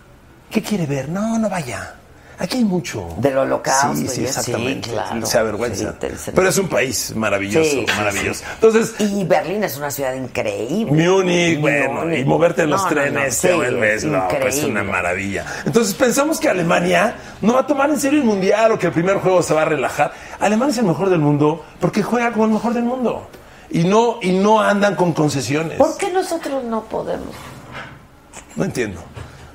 ¿Qué 0.50 0.62
quiere 0.62 0.86
ver? 0.86 1.08
No, 1.08 1.38
no 1.38 1.48
vaya. 1.48 1.94
Aquí 2.38 2.56
hay 2.56 2.64
mucho. 2.64 3.06
Del 3.18 3.36
holocausto 3.36 3.94
Sí, 3.96 4.00
sí, 4.08 4.24
eso, 4.24 4.40
sí, 4.42 4.50
exactamente. 4.52 4.88
claro. 4.88 5.26
Se 5.26 5.36
avergüenzan. 5.36 5.94
Sí, 6.16 6.30
Pero 6.34 6.48
es 6.48 6.56
un 6.56 6.68
país 6.70 7.14
maravilloso, 7.14 7.68
Sí, 7.70 7.86
maravilloso. 7.98 8.44
Entonces, 8.54 8.94
Y 8.98 9.24
Berlín 9.24 9.62
es 9.62 9.76
una 9.76 9.90
ciudad 9.90 10.14
increíble. 10.14 11.06
Múnich, 11.06 11.60
bueno, 11.60 11.92
Múnich. 12.00 12.20
y 12.20 12.24
moverte 12.24 12.62
en 12.62 12.70
los 12.70 12.80
No, 12.82 12.88
no, 12.90 12.96
no, 12.96 13.02
trenes, 13.02 13.34
sí, 13.36 13.46
te 13.46 13.54
vuelves, 13.54 14.04
no, 14.06 14.26
pues 14.28 14.56
increíble. 14.56 14.70
una 14.70 14.84
maravilla. 14.90 15.44
Entonces 15.66 15.92
pensamos 15.94 16.40
que 16.40 16.48
Alemania 16.48 17.14
no 17.42 17.52
va 17.52 17.60
a 17.60 17.66
tomar 17.66 17.90
en 17.90 18.00
serio 18.00 18.18
el 18.20 18.24
mundial 18.24 18.72
o 18.72 18.78
que 18.78 18.86
el 18.86 18.92
primer 18.94 19.18
juego 19.18 19.42
se 19.42 19.52
va 19.52 19.60
a 19.62 19.66
relajar. 19.66 20.10
Alemania 20.40 20.72
es 20.72 20.78
el 20.78 20.86
mejor 20.86 21.10
del 21.10 21.18
mundo 21.20 21.62
porque 21.78 22.02
juega 22.02 22.32
como 22.32 22.46
el 22.46 22.52
mejor 22.52 22.72
del 22.72 22.84
mundo. 22.84 23.28
Y 23.68 23.84
no, 23.84 24.16
y 24.22 24.32
no 24.32 24.60
andan 24.62 24.96
con 24.96 25.12
concesiones. 25.12 25.76
¿Por 25.76 25.94
qué 25.98 26.10
nosotros 26.10 26.64
no 26.64 26.84
podemos? 26.84 27.34
No 28.56 28.64
entiendo. 28.64 29.02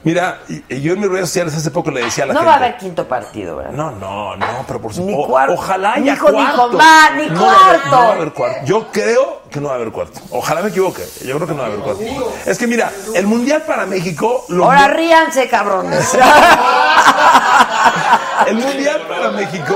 Mira, 0.06 0.40
yo 0.70 0.94
en 0.94 1.00
mis 1.00 1.10
redes 1.10 1.28
sociales 1.30 1.56
hace 1.56 1.72
poco 1.72 1.90
le 1.92 2.04
decía 2.06 2.24
a 2.26 2.28
la 2.28 2.34
No 2.36 2.40
gente. 2.42 2.48
va 2.48 2.54
a 2.54 2.58
haber 2.58 2.78
quinto 2.78 3.08
partido, 3.08 3.56
¿verdad? 3.58 3.72
No, 3.74 3.90
no, 3.92 4.36
no, 4.38 4.46
pero 4.68 4.80
por 4.80 4.96
Ni 4.98 5.12
supuesto. 5.12 5.54
Ojalá 5.54 5.96
Ni 5.98 6.04
haya 6.10 6.14
ni 6.14 6.20
cuarto. 6.20 6.38
ni 6.38 6.44
no 6.70 6.78
Va 6.78 7.04
a 7.04 7.08
haber, 7.08 7.34
cuarto. 7.34 7.90
no 7.90 7.98
va 7.98 8.08
a 8.08 8.12
haber 8.14 8.32
cuarto. 8.34 8.60
Yo 8.66 8.88
creo 8.92 9.42
que 9.50 9.60
no 9.60 9.68
va 9.70 9.74
a 9.74 9.78
haber 9.78 9.92
cuarto. 9.92 10.20
Ojalá 10.30 10.62
me 10.62 10.70
equivoque. 10.70 11.02
Yo 11.26 11.36
creo 11.36 11.48
que 11.48 11.54
no 11.56 11.60
va 11.60 11.64
a 11.66 11.68
haber 11.72 11.80
cuarto. 11.80 12.04
Es 12.46 12.58
que 12.60 12.68
mira, 12.68 12.92
el 13.16 13.26
mundial 13.26 13.64
para 13.66 13.88
México. 13.88 14.46
Lo 14.50 14.66
Ahora 14.66 14.88
ríanse, 14.90 15.50
cabrones. 15.50 16.14
el 18.48 18.56
mundial 18.56 19.02
para 19.10 19.32
México 19.32 19.76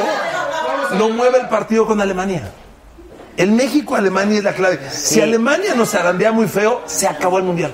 lo 0.97 1.09
mueve 1.09 1.39
el 1.39 1.47
partido 1.49 1.87
con 1.87 1.99
Alemania. 2.01 2.51
El 3.35 3.51
México-Alemania 3.53 4.37
es 4.39 4.43
la 4.43 4.53
clave. 4.53 4.79
Si 4.91 5.21
Alemania 5.21 5.73
nos 5.73 5.91
zarandea 5.91 6.31
muy 6.31 6.47
feo, 6.47 6.81
se 6.85 7.07
acabó 7.07 7.37
el 7.37 7.45
mundial. 7.45 7.71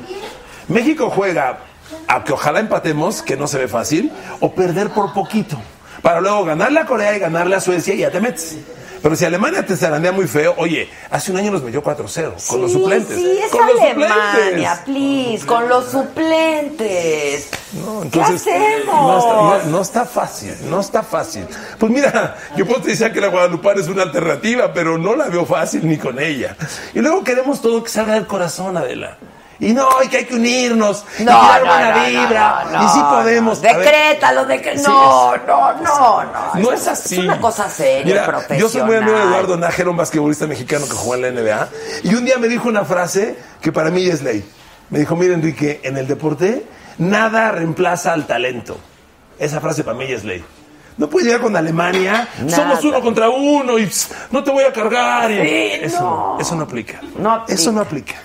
México 0.68 1.12
juega 1.14 1.60
a 2.08 2.24
que 2.24 2.34
ojalá 2.34 2.60
empatemos, 2.60 3.22
que 3.22 3.36
no 3.38 3.48
se 3.48 3.58
ve 3.58 3.68
fácil, 3.68 4.12
o 4.40 4.54
perder 4.54 4.90
por 4.90 5.14
poquito. 5.14 5.58
Para 6.02 6.22
luego 6.22 6.46
ganarle 6.46 6.80
a 6.80 6.86
Corea 6.86 7.16
y 7.16 7.20
ganarle 7.20 7.56
a 7.56 7.60
Suecia 7.60 7.94
y 7.94 8.00
ya 8.00 8.12
te 8.12 8.20
metes. 8.22 8.58
Pero 9.02 9.16
si 9.16 9.24
Alemania 9.26 9.64
te 9.64 9.76
zarandea 9.78 10.12
muy 10.12 10.28
feo, 10.28 10.56
oye, 10.58 10.90
hace 11.12 11.32
un 11.32 11.38
año 11.38 11.52
nos 11.52 11.62
metió 11.62 11.84
4-0 11.84 12.48
con 12.48 12.62
los 12.62 12.72
suplentes. 12.72 13.16
Sí, 13.16 13.40
es 13.44 13.52
con 13.52 13.68
los 13.68 13.80
Alemania, 13.80 14.76
suplentes. 14.76 14.80
please, 14.86 15.46
con 15.46 15.70
los 15.70 15.86
suplentes. 15.92 17.50
No, 17.74 18.00
¿Qué 18.02 18.06
entonces, 18.20 18.42
hacemos? 18.42 18.96
No 18.96 19.18
está, 19.20 19.66
no- 19.66 19.72
no 19.72 19.82
está 19.82 20.06
fácil, 20.06 20.56
no 20.70 20.80
está 20.80 21.04
fácil. 21.04 21.46
Pues 21.78 21.92
mira, 21.92 22.36
yo 22.56 22.66
puedo 22.66 22.80
decir 22.80 23.12
que 23.12 23.22
la 23.22 23.28
Guadalupana 23.28 23.82
es 23.82 23.88
una 23.88 24.04
alternativa, 24.04 24.74
pero 24.74 24.98
no 24.98 25.16
la 25.16 25.28
veo 25.28 25.46
fácil 25.46 25.88
ni 25.88 25.98
con 25.98 26.20
ella. 26.20 26.56
Y 26.94 27.00
luego 27.00 27.24
queremos 27.24 27.62
todo 27.62 27.84
que 27.84 27.90
salga 27.90 28.14
del 28.16 28.26
corazón, 28.28 28.76
Adela. 28.78 29.18
Y 29.60 29.72
no, 29.74 29.88
y 30.04 30.10
que 30.10 30.18
hay 30.18 30.26
que 30.26 30.36
unirnos, 30.36 31.06
y 31.18 31.24
No, 31.24 31.32
tirar 31.40 31.62
no, 31.62 31.68
buena 31.68 31.96
no, 31.96 32.06
vibra, 32.06 32.66
no, 32.74 32.86
y 32.86 32.90
sí 32.90 33.00
podemos. 33.10 33.62
Decrétalo, 33.62 34.46
decre- 34.48 34.76
Sí, 34.78 34.84
no, 34.86 35.38
no, 35.38 35.74
no, 35.82 36.24
no. 36.24 36.56
no 36.56 36.72
es 36.74 36.88
así. 36.88 37.16
Es 37.16 37.20
una 37.22 37.40
cosa 37.40 37.70
seria, 37.70 38.06
Mira, 38.06 38.26
profesional. 38.26 38.60
Yo 38.60 38.70
soy 38.70 38.82
muy 38.84 38.96
amigo 38.98 39.18
de 39.18 39.24
Eduardo 39.24 39.56
Nájera, 39.58 39.90
un 39.90 39.98
basquetbolista 39.98 40.46
mexicano 40.46 40.86
que 40.86 40.92
jugó 40.94 41.16
en 41.16 41.22
la 41.22 41.28
NBA. 41.30 41.70
Y 42.04 42.16
un 42.16 42.26
día 42.26 42.38
me 42.38 42.50
dijo 42.50 42.68
una 42.68 42.84
frase 42.84 43.38
que 43.62 43.72
para 43.72 43.92
mí 43.92 44.06
es 44.06 44.22
ley. 44.22 44.44
Me 44.90 45.00
dijo, 45.00 45.16
mira 45.16 45.34
Enrique, 45.34 45.80
en 45.84 45.98
el 45.98 46.06
deporte 46.08 46.66
nada 46.98 47.52
reemplaza 47.52 48.12
al 48.14 48.28
talento. 48.28 48.78
Esa 49.40 49.62
frase 49.62 49.84
para 49.84 49.98
mí 49.98 50.06
es 50.06 50.24
ley. 50.26 50.44
No 50.98 51.10
puedes 51.10 51.26
llegar 51.28 51.42
con 51.42 51.56
Alemania, 51.56 52.28
Nada. 52.40 52.56
somos 52.56 52.84
uno 52.86 53.02
contra 53.02 53.28
uno 53.30 53.78
y 53.80 53.86
pss, 53.86 54.10
no 54.32 54.44
te 54.44 54.52
voy 54.52 54.64
a 54.64 54.72
cargar. 54.72 55.30
y- 55.32 55.42
Sí, 55.42 55.70
eso, 55.86 56.00
no. 56.02 56.38
eso 56.40 56.56
no 56.56 56.64
aplica. 56.64 57.02
No 57.18 57.32
aplica. 57.34 57.54
Eso 57.62 57.72
no 57.72 57.82
aplica. 57.82 58.16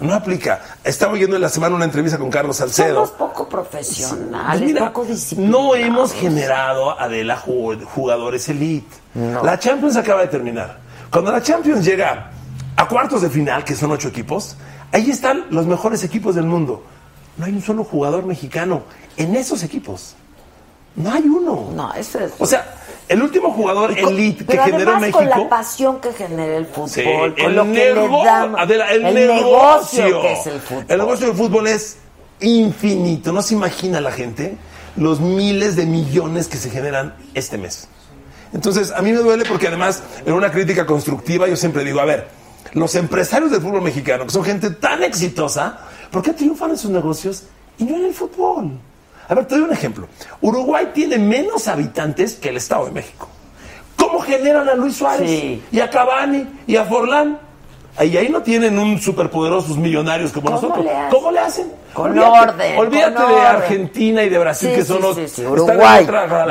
No 0.00 0.14
aplica. 0.14 0.60
Estaba 0.84 1.12
oyendo 1.14 1.36
en 1.36 1.42
la 1.42 1.48
semana 1.48 1.74
una 1.74 1.84
entrevista 1.84 2.18
con 2.18 2.30
Carlos 2.30 2.56
Salcedo. 2.56 2.94
Somos 3.06 3.10
poco 3.10 3.48
profesionales, 3.48 4.62
Mira, 4.62 4.86
poco 4.92 5.04
disciplinados. 5.04 5.60
no 5.62 5.74
hemos 5.74 6.12
generado, 6.12 6.98
Adela, 6.98 7.36
ju- 7.36 7.82
jugadores 7.84 8.48
elite. 8.48 8.94
No. 9.14 9.42
La 9.42 9.58
Champions 9.58 9.96
acaba 9.96 10.20
de 10.20 10.28
terminar. 10.28 10.78
Cuando 11.10 11.32
la 11.32 11.42
Champions 11.42 11.84
llega 11.84 12.30
a 12.76 12.86
cuartos 12.86 13.22
de 13.22 13.30
final, 13.30 13.64
que 13.64 13.74
son 13.74 13.90
ocho 13.90 14.08
equipos, 14.08 14.56
ahí 14.92 15.10
están 15.10 15.46
los 15.50 15.66
mejores 15.66 16.04
equipos 16.04 16.34
del 16.36 16.44
mundo. 16.44 16.84
No 17.36 17.46
hay 17.46 17.52
un 17.52 17.62
solo 17.62 17.82
jugador 17.82 18.24
mexicano 18.24 18.82
en 19.16 19.34
esos 19.34 19.62
equipos. 19.64 20.14
No 20.94 21.12
hay 21.12 21.22
uno. 21.22 21.70
No, 21.74 21.92
eso 21.94 22.18
es... 22.20 22.32
O 22.38 22.46
sea, 22.46 22.66
El 23.08 23.22
último 23.22 23.50
jugador 23.52 23.98
con- 23.98 24.12
elite 24.12 24.44
que 24.44 24.58
generó 24.58 24.98
México. 25.00 25.18
con 25.18 25.28
la 25.28 25.48
pasión 25.48 26.00
que 26.00 26.12
genera 26.12 26.56
el 26.56 26.66
fútbol, 26.66 26.90
Sí, 26.90 27.02
con 27.04 27.46
el 27.50 27.54
lo 27.56 27.62
que 27.64 27.68
nego- 27.94 28.18
le 28.18 28.24
da 28.24 28.42
Adela, 28.58 28.92
el, 28.92 29.04
el 29.06 29.14
negocio, 29.14 30.04
negocio 30.04 30.20
que 30.22 30.32
es 30.32 30.46
el 30.46 30.60
fútbol. 30.60 30.84
El 30.88 30.98
negocio 30.98 31.26
del 31.28 31.36
fútbol 31.36 31.66
es 31.68 31.96
infinito. 32.40 33.32
No 33.32 33.42
se 33.42 33.54
imagina 33.54 34.00
la 34.00 34.12
gente 34.12 34.56
los 34.96 35.20
miles 35.20 35.76
de 35.76 35.86
millones 35.86 36.48
que 36.48 36.56
se 36.56 36.70
generan 36.70 37.14
este 37.34 37.56
mes. 37.58 37.88
Entonces, 38.52 38.90
a 38.90 39.00
mí 39.02 39.12
me 39.12 39.18
duele 39.18 39.44
porque 39.44 39.68
además, 39.68 40.02
en 40.26 40.32
una 40.32 40.50
crítica 40.50 40.86
constructiva, 40.86 41.46
yo 41.48 41.56
siempre 41.56 41.84
digo, 41.84 42.00
a 42.00 42.04
ver, 42.04 42.28
los 42.72 42.94
empresarios 42.94 43.50
del 43.50 43.60
fútbol 43.60 43.82
mexicano, 43.82 44.24
que 44.24 44.30
son 44.30 44.44
gente 44.44 44.70
tan 44.70 45.02
exitosa, 45.02 45.78
¿por 46.10 46.22
qué 46.22 46.32
triunfan 46.32 46.70
en 46.70 46.78
sus 46.78 46.90
negocios 46.90 47.44
y 47.78 47.84
no 47.84 47.96
en 47.96 48.06
el 48.06 48.14
fútbol? 48.14 48.72
A 49.28 49.34
ver, 49.34 49.44
te 49.46 49.56
doy 49.56 49.64
un 49.64 49.72
ejemplo. 49.72 50.08
Uruguay 50.40 50.90
tiene 50.94 51.18
menos 51.18 51.68
habitantes 51.68 52.34
que 52.36 52.48
el 52.48 52.56
Estado 52.56 52.86
de 52.86 52.92
México. 52.92 53.28
¿Cómo 53.96 54.20
generan 54.20 54.68
a 54.68 54.74
Luis 54.74 54.96
Suárez? 54.96 55.28
Sí. 55.28 55.62
Y 55.70 55.80
a 55.80 55.90
Cavani 55.90 56.46
y 56.66 56.76
a 56.76 56.84
Forlán. 56.84 57.38
Ahí, 57.96 58.16
ahí 58.16 58.28
no 58.28 58.42
tienen 58.42 58.78
un 58.78 59.00
superpoderosos 59.00 59.76
millonarios 59.76 60.30
como 60.32 60.46
¿Cómo 60.46 60.56
nosotros. 60.60 60.84
le? 60.84 60.92
¿Cómo 61.10 61.32
le 61.32 61.38
hacen? 61.40 61.72
Con 61.92 62.12
Olvídate- 62.16 62.40
orden, 62.52 62.78
Olvídate 62.78 63.14
con 63.16 63.26
de 63.28 63.34
orden. 63.34 63.46
Argentina 63.46 64.22
y 64.22 64.28
de 64.28 64.38
Brasil, 64.38 64.70
Sí, 64.70 64.76
que 64.76 64.84
son 64.84 64.98
sí, 64.98 65.02
los. 65.02 65.38
Uruguay. 65.50 66.06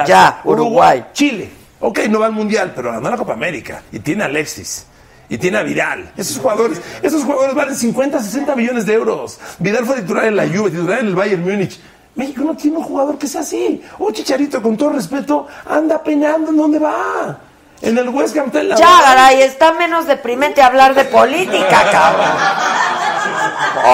Ya, 0.06 0.42
Uruguay. 0.44 1.06
Chile. 1.14 1.50
Ok, 1.80 2.00
no 2.10 2.20
va 2.20 2.26
al 2.26 2.34
mundial, 2.34 2.74
pero 2.76 2.92
ganó 2.92 3.10
la 3.10 3.16
Copa 3.18 3.34
América. 3.34 3.82
Y 3.94 4.00
tiene 4.00 4.24
a 4.24 4.26
Alexis. 4.26 4.86
Y 5.30 5.38
tiene 5.38 5.58
a 5.58 5.64
Vidal. 5.64 6.12
Esos 6.18 6.38
jugadores, 6.38 6.82
esos 7.02 7.24
jugadores 7.24 7.54
valen 7.56 7.76
50, 7.76 8.20
60 8.22 8.56
millones 8.56 8.86
de 8.86 8.94
euros. 8.94 9.40
Vidal 9.60 9.86
fue 9.86 10.02
titular 10.02 10.26
en 10.26 10.36
la 10.36 10.48
Juve, 10.48 10.72
titular 10.72 11.00
en 11.00 11.08
el 11.08 11.16
Bayern 11.16 11.44
Múnich. 11.44 11.80
México 12.18 12.44
no 12.44 12.56
tiene 12.56 12.78
un 12.78 12.84
jugador 12.84 13.18
que 13.18 13.28
sea 13.28 13.42
así. 13.42 13.82
Un 14.00 14.12
chicharito, 14.12 14.62
con 14.62 14.76
todo 14.76 14.90
respeto, 14.90 15.48
anda 15.66 16.04
penando 16.04 16.50
en 16.50 16.58
dónde 16.58 16.80
va. 16.80 17.40
En 17.82 17.98
el 17.98 18.10
West 18.10 18.36
Ham 18.38 18.48
está 18.48 18.60
en 18.62 18.70
la 18.70 18.76
Ya, 18.76 19.02
Garay, 19.02 19.42
está 19.44 19.72
menos 19.74 20.08
deprimente 20.08 20.62
hablar 20.62 20.96
de 20.96 21.06
política, 21.06 21.86
cabrón. 21.92 22.28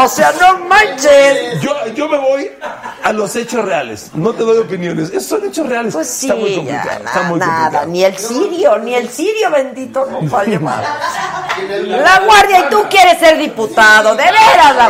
O 0.03 0.07
sea, 0.07 0.31
no 0.39 0.59
manches. 0.65 1.59
Yo, 1.61 1.87
yo 1.93 2.07
me 2.07 2.17
voy 2.17 2.49
a 3.03 3.11
los 3.11 3.35
hechos 3.35 3.65
reales. 3.65 4.11
No 4.13 4.31
te 4.33 4.43
doy 4.43 4.57
opiniones. 4.59 5.09
Esos 5.09 5.25
son 5.25 5.45
hechos 5.45 5.67
reales. 5.67 5.93
Pues 5.93 6.07
sí, 6.09 6.27
está 6.29 6.39
muy 6.39 6.51
ya, 6.51 6.55
complicado. 6.57 6.99
na- 7.03 7.09
está 7.09 7.21
muy 7.23 7.39
nada, 7.39 7.53
complicado. 7.81 7.85
ni 7.87 8.03
el 8.05 8.17
sirio, 8.17 8.77
ni 8.79 8.95
el 8.95 9.09
sirio 9.09 9.51
bendito 9.51 10.05
no 10.09 10.21
vale 10.29 10.57
más. 10.59 10.81
La 11.87 12.19
Guardia, 12.19 12.59
y 12.61 12.69
tú 12.69 12.85
quieres 12.89 13.19
ser 13.19 13.37
diputado, 13.37 14.15
de 14.15 14.23
veras, 14.23 14.75
La 14.77 14.89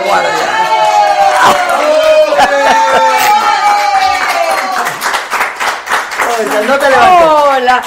No 6.68 6.80
te 6.80 6.90
levantes. 6.90 7.28
Hola, 7.28 7.82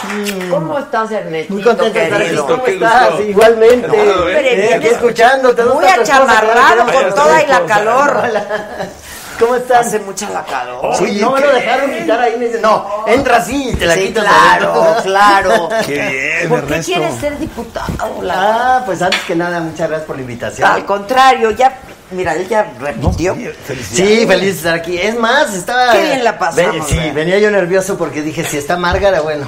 ¿cómo 0.51 0.79
estás, 0.79 1.11
Ernestito? 1.11 1.55
Muy 1.55 1.63
contento 1.63 1.99
de 1.99 2.05
estar 2.05 2.23
aquí. 2.23 2.37
¿Cómo 2.37 2.67
estás? 2.67 3.09
gusto. 3.11 3.23
Igualmente. 3.23 3.89
Eh, 3.97 4.75
aquí 4.75 4.87
escuchándote. 4.89 5.63
¿Dónde 5.63 5.87
Muy 5.87 5.93
achamarrado 6.01 6.85
con 6.93 7.15
toda 7.15 7.43
y 7.43 7.47
la 7.47 7.61
calor. 7.67 8.23
¿Cómo 9.39 9.55
estás? 9.57 9.87
Hace 9.89 9.99
mucha 10.01 10.31
la 10.31 10.43
calor. 10.45 10.95
Sí, 10.97 11.19
no 11.21 11.31
me 11.33 11.41
lo 11.41 11.53
dejaron 11.53 11.91
quitar 11.93 12.21
ahí. 12.21 12.37
Me 12.39 12.47
dice, 12.47 12.61
no, 12.61 13.05
entra 13.07 13.37
así 13.37 13.69
y 13.71 13.75
te 13.75 13.85
la 13.87 13.95
Sí, 13.95 14.07
quitas. 14.09 14.25
claro, 14.25 14.97
claro. 15.03 15.69
Qué 15.85 15.93
bien, 15.93 16.49
¿Por 16.49 16.61
qué 16.61 16.65
Ernesto. 16.75 16.93
quieres 16.93 17.15
ser 17.21 17.39
diputado? 17.39 18.23
La 18.23 18.77
Ah, 18.79 18.83
pues 18.87 19.03
antes 19.03 19.21
que 19.25 19.35
nada, 19.37 19.61
muchas 19.61 19.89
gracias 19.89 20.07
por 20.07 20.17
la 20.17 20.23
invitación. 20.23 20.71
Al 20.71 20.85
contrario, 20.87 21.51
ya, 21.51 21.77
mira, 22.11 22.35
él 22.35 22.49
ya 22.49 22.73
repitió. 22.81 23.35
Sí, 23.91 24.27
feliz 24.27 24.41
de 24.41 24.51
estar 24.51 24.75
aquí. 24.75 24.99
Es 24.99 25.19
más, 25.19 25.55
estaba. 25.55 25.93
Qué 25.93 26.03
bien 26.03 26.25
la 26.25 26.39
pasamos, 26.39 26.91
Ve- 26.91 27.03
sí, 27.03 27.11
venía 27.13 27.39
yo 27.39 27.51
nervioso 27.51 27.97
porque 27.99 28.23
dije, 28.23 28.45
si 28.45 28.57
está 28.59 28.77
Márgara, 28.77 29.21
bueno, 29.21 29.47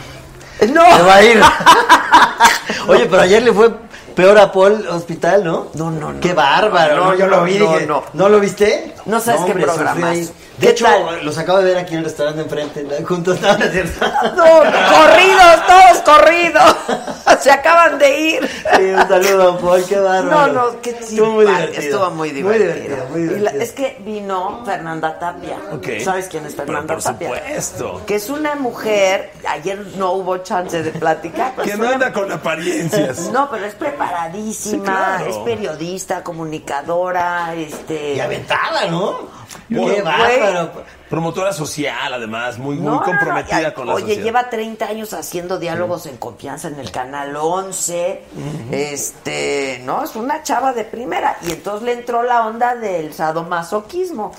No. 0.72 0.96
se 0.96 1.02
va 1.02 1.14
a 1.16 1.22
ir. 1.24 1.40
Oye, 2.88 3.06
pero 3.06 3.22
ayer 3.22 3.42
le 3.42 3.52
fue 3.52 3.70
peor 4.14 4.38
a 4.38 4.50
Paul 4.52 4.86
Hospital, 4.88 5.44
¿no? 5.44 5.68
No, 5.74 5.90
no, 5.90 6.12
no. 6.12 6.20
Qué 6.20 6.32
bárbaro. 6.32 6.96
No, 6.96 7.04
No, 7.06 7.14
yo 7.14 7.26
no, 7.26 7.36
lo 7.38 7.44
vi, 7.44 7.58
no, 7.58 7.72
dije, 7.72 7.86
no. 7.86 8.04
¿no 8.14 8.28
lo 8.28 8.40
viste? 8.40 8.94
No 9.06 9.20
sabes 9.20 9.42
qué 9.42 9.52
hombre, 9.52 9.64
programas. 9.66 10.18
Ahí. 10.58 10.60
¿Qué 10.60 10.66
De 10.66 10.72
hecho, 10.72 10.84
tal? 10.84 11.24
los 11.24 11.38
acabo 11.38 11.58
de 11.58 11.64
ver 11.66 11.78
aquí 11.78 11.92
en 11.94 11.98
el 12.00 12.04
restaurante 12.04 12.42
enfrente, 12.42 12.82
¿no? 12.84 13.06
juntos, 13.06 13.40
¿no? 13.40 13.48
¿No 13.52 14.44
corridos, 14.64 15.66
todos 15.66 16.02
corridos. 16.04 16.76
Se 17.40 17.50
acaban 17.50 17.98
de 17.98 18.20
ir. 18.20 18.48
Sí, 18.76 18.82
un 18.82 19.08
saludo 19.08 19.58
Paul, 19.58 19.84
qué 19.88 19.96
bárbaro. 20.00 20.52
No, 20.52 20.70
no, 20.72 20.80
qué 20.80 20.90
Estuvo 20.90 21.30
muy 21.32 21.46
divertido. 21.46 21.80
Estuvo 21.80 22.10
muy 22.10 22.30
divertido. 22.30 22.48
Muy 22.48 22.58
divertido, 22.58 23.06
muy 23.10 23.20
Y 23.20 23.24
la- 23.26 23.30
divertido. 23.52 23.62
es 23.62 23.72
que 23.72 23.96
vino 24.04 24.62
Fernanda 24.64 25.18
Tapia. 25.18 25.58
¿Sabes 26.04 26.26
quién 26.28 26.46
es 26.46 26.56
Fernanda 26.56 26.94
por 26.94 27.02
Tapia? 27.02 27.28
supuesto. 27.28 28.02
Que 28.06 28.16
es 28.16 28.28
una 28.30 28.54
mujer, 28.56 29.30
ayer 29.48 29.78
no 29.96 30.12
hubo 30.12 30.38
chance 30.38 30.82
de 30.82 30.90
platicar. 30.90 31.54
Que 31.56 31.76
no 31.76 31.88
anda 31.88 32.12
con 32.12 32.30
apariencias. 32.32 33.18
No, 33.38 33.48
pero 33.50 33.66
es 33.66 33.74
preparadísima, 33.74 34.84
Sí, 34.84 34.90
claro. 34.90 35.26
es 35.26 35.36
periodista, 35.38 36.24
comunicadora, 36.24 37.54
este... 37.54 38.14
Y 38.14 38.20
aventada, 38.20 38.86
¿no? 38.86 39.37
Qué 39.94 40.02
bárbaro. 40.02 40.72
Promotora 41.08 41.52
social, 41.52 42.12
además, 42.12 42.58
muy, 42.58 42.76
muy 42.76 42.84
No, 42.84 42.92
no, 42.92 43.00
no, 43.00 43.04
comprometida 43.04 43.72
con 43.72 43.86
la 43.86 43.94
Oye, 43.94 44.04
sociedad. 44.04 44.24
lleva 44.24 44.50
30 44.50 44.86
años 44.86 45.12
haciendo 45.14 45.58
diálogos 45.58 46.06
en 46.06 46.18
confianza 46.18 46.68
en 46.68 46.78
el 46.78 46.90
canal 46.90 47.34
11. 47.34 48.22
Este, 48.70 49.80
no, 49.84 50.04
es 50.04 50.14
una 50.16 50.42
chava 50.42 50.72
de 50.72 50.84
primera. 50.84 51.38
Y 51.46 51.52
entonces 51.52 51.82
le 51.84 51.92
entró 51.92 52.22
la 52.22 52.46
onda 52.46 52.74
del 52.74 53.14
sadomasoquismo. 53.14 54.32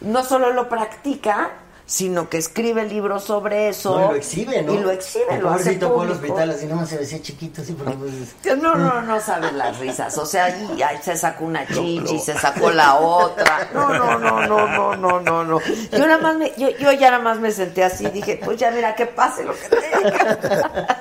No 0.00 0.24
solo 0.24 0.52
lo 0.52 0.68
practica, 0.68 1.50
sino 1.88 2.28
que 2.28 2.36
escribe 2.36 2.84
libros 2.84 3.24
sobre 3.24 3.70
eso. 3.70 3.98
No, 3.98 4.04
y 4.04 4.08
lo 4.10 4.14
exhibe, 4.16 4.62
¿no? 4.62 4.74
Y 4.74 4.78
lo 4.78 4.90
exhibe, 4.90 5.24
El 5.30 5.40
lo 5.40 5.50
hace 5.50 5.72
público. 5.72 6.12
Hospital, 6.12 6.50
así 6.50 6.66
nomás 6.66 6.90
se 6.90 6.98
decía 6.98 7.22
chiquito, 7.22 7.62
así, 7.62 7.72
porque 7.72 7.94
pues... 7.94 8.58
No, 8.60 8.74
no, 8.74 9.00
no 9.00 9.18
sabes 9.22 9.54
las 9.54 9.78
risas. 9.78 10.18
O 10.18 10.26
sea, 10.26 10.50
y 10.76 10.82
ahí 10.82 10.98
se 11.02 11.16
sacó 11.16 11.46
una 11.46 11.66
chichi, 11.66 12.18
se 12.18 12.38
sacó 12.38 12.70
la 12.70 12.96
otra. 12.96 13.70
No, 13.72 13.88
no, 13.94 14.18
no, 14.18 14.46
no, 14.46 14.66
no, 14.68 14.96
no, 14.96 15.20
no, 15.20 15.44
no. 15.44 15.60
Yo 15.90 16.06
nada 16.06 16.18
más 16.18 16.36
me, 16.36 16.52
yo, 16.58 16.68
yo 16.78 16.92
ya 16.92 17.10
nada 17.10 17.22
más 17.22 17.38
me 17.40 17.50
senté 17.50 17.82
así, 17.82 18.06
dije, 18.10 18.38
pues 18.44 18.58
ya 18.58 18.70
mira 18.70 18.94
que 18.94 19.06
pase 19.06 19.44
lo 19.44 19.54
que 19.54 19.68
tenga. 19.70 21.00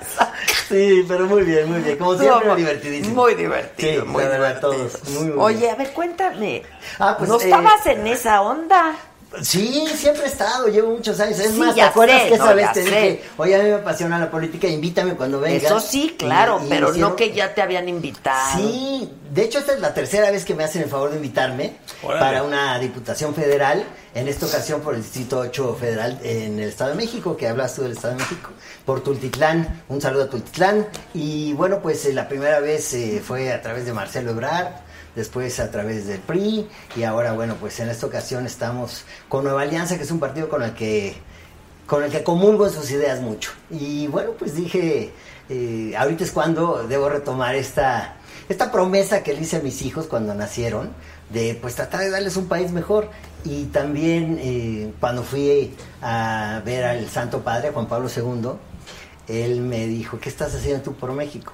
Sí, 0.70 1.04
pero 1.08 1.26
muy 1.28 1.44
bien, 1.44 1.70
muy 1.70 1.82
bien. 1.82 1.98
Como 1.98 2.18
siempre, 2.18 2.48
muy- 2.48 2.58
divertidísimo. 2.58 3.24
Muy 3.24 3.36
divertido, 3.36 4.04
Sí, 4.04 4.08
muy 4.08 4.24
divertido. 4.24 4.60
todos. 4.72 5.10
Muy, 5.10 5.24
muy 5.32 5.44
Oye, 5.44 5.58
bien. 5.60 5.72
a 5.72 5.76
ver, 5.76 5.92
cuéntame. 5.94 6.64
Ah, 7.00 7.16
pues, 7.18 7.30
¿No 7.30 7.40
eh, 7.40 7.44
estabas 7.46 7.86
en 7.88 8.08
esa 8.08 8.42
onda? 8.42 8.96
Sí, 9.42 9.86
siempre 9.96 10.24
he 10.24 10.28
estado, 10.28 10.68
llevo 10.68 10.92
muchos 10.92 11.20
años. 11.20 11.38
Es 11.40 11.52
Sí, 11.52 11.60
más, 11.60 11.74
¿te 11.76 11.82
ya 11.82 11.88
acuerdas 11.90 12.22
sé, 12.24 12.28
que 12.30 12.34
esa 12.36 12.50
no, 12.50 12.56
vez 12.56 12.72
te 12.74 12.84
sé. 12.84 12.90
dije, 12.90 13.24
oye, 13.38 13.56
a 13.56 13.58
mí 13.64 13.70
me 13.70 13.76
apasiona 13.76 14.18
la 14.20 14.32
política, 14.32 14.68
invítame 14.68 15.14
cuando 15.16 15.40
vengas? 15.40 15.64
Eso 15.64 15.80
sí, 15.80 16.16
claro, 16.18 16.60
Y- 16.62 16.66
y 16.66 16.70
pero 16.70 16.90
hicieron- 16.90 17.12
no 17.12 17.16
que 17.16 17.34
ya 17.34 17.54
te 17.54 17.62
habían 17.62 17.88
invitado. 17.90 18.58
Sí, 18.58 19.12
de 19.32 19.44
hecho 19.44 19.60
esta 19.60 19.74
es 19.74 19.80
la 19.82 19.94
tercera 19.94 20.32
vez 20.32 20.46
que 20.46 20.56
me 20.56 20.64
hacen 20.64 20.82
el 20.84 20.90
favor 20.90 21.10
de 21.12 21.18
invitarme 21.18 21.76
Órale. 22.04 22.20
para 22.22 22.44
una 22.44 22.80
diputación 22.80 23.36
federal, 23.36 23.84
en 24.16 24.28
esta 24.28 24.46
ocasión 24.48 24.82
por 24.82 24.96
el 24.96 25.02
Distrito 25.04 25.38
8 25.40 25.76
Federal 25.80 26.20
en 26.24 26.60
el 26.60 26.70
Estado 26.70 26.92
de 26.92 26.96
México, 26.96 27.36
que 27.38 27.48
hablas 27.48 27.76
tú 27.76 27.84
del 27.84 27.92
Estado 27.92 28.16
de 28.16 28.22
México, 28.24 28.50
por 28.86 29.04
Tultitlán, 29.04 29.84
un 29.90 30.02
saludo 30.02 30.24
a 30.24 30.30
Tultitlán, 30.30 30.88
y 31.14 31.54
bueno, 31.54 31.80
pues 31.82 32.04
eh, 32.06 32.14
la 32.14 32.28
primera 32.28 32.60
vez 32.60 32.94
eh, 32.96 33.22
fue 33.24 33.52
a 33.54 33.62
través 33.62 33.86
de 33.86 33.94
Marcelo 33.94 34.32
Ebrard, 34.32 34.68
después 35.18 35.60
a 35.60 35.72
través 35.72 36.06
del 36.08 36.20
PRI, 36.20 36.70
y 36.96 37.04
ahora 37.04 37.34
bueno, 37.34 37.56
pues 37.60 37.80
en 37.80 37.90
esta 37.90 38.06
ocasión 38.06 38.46
estamos 38.46 39.04
con 39.28 39.44
Nueva 39.44 39.64
Alianza, 39.64 39.98
que 39.98 40.04
es 40.04 40.12
un 40.12 40.20
partido 40.20 40.48
con 40.48 40.62
el 40.62 40.74
que 40.74 41.16
con 41.88 42.04
el 42.04 42.12
que 42.12 42.22
comulgo 42.22 42.68
en 42.68 42.74
sus 42.74 42.92
ideas 42.92 43.20
mucho. 43.22 43.52
Y 43.72 44.08
bueno, 44.08 44.32
pues 44.38 44.56
dije, 44.56 45.12
eh, 45.50 45.94
ahorita 45.98 46.24
es 46.26 46.32
cuando 46.32 46.86
debo 46.88 47.10
retomar 47.10 47.56
esta, 47.56 48.18
esta 48.50 48.72
promesa 48.72 49.24
que 49.24 49.34
le 49.34 49.42
hice 49.42 49.58
a 49.58 49.62
mis 49.62 49.82
hijos 49.82 50.06
cuando 50.06 50.36
nacieron, 50.36 50.90
de 51.30 51.58
pues 51.60 51.76
tratar 51.76 52.02
de 52.02 52.10
darles 52.10 52.36
un 52.36 52.48
país 52.48 52.72
mejor. 52.72 53.10
Y 53.46 53.66
también 53.66 54.38
eh, 54.42 54.92
cuando 55.00 55.24
fui 55.24 55.74
a 56.02 56.62
ver 56.66 56.84
al 56.84 57.10
Santo 57.10 57.42
Padre, 57.42 57.72
Juan 57.72 57.88
Pablo 57.88 58.10
II, 58.14 58.52
él 59.30 59.62
me 59.62 59.88
dijo, 59.88 60.20
¿qué 60.20 60.28
estás 60.28 60.54
haciendo 60.54 60.84
tú 60.84 60.94
por 60.94 61.14
México? 61.14 61.54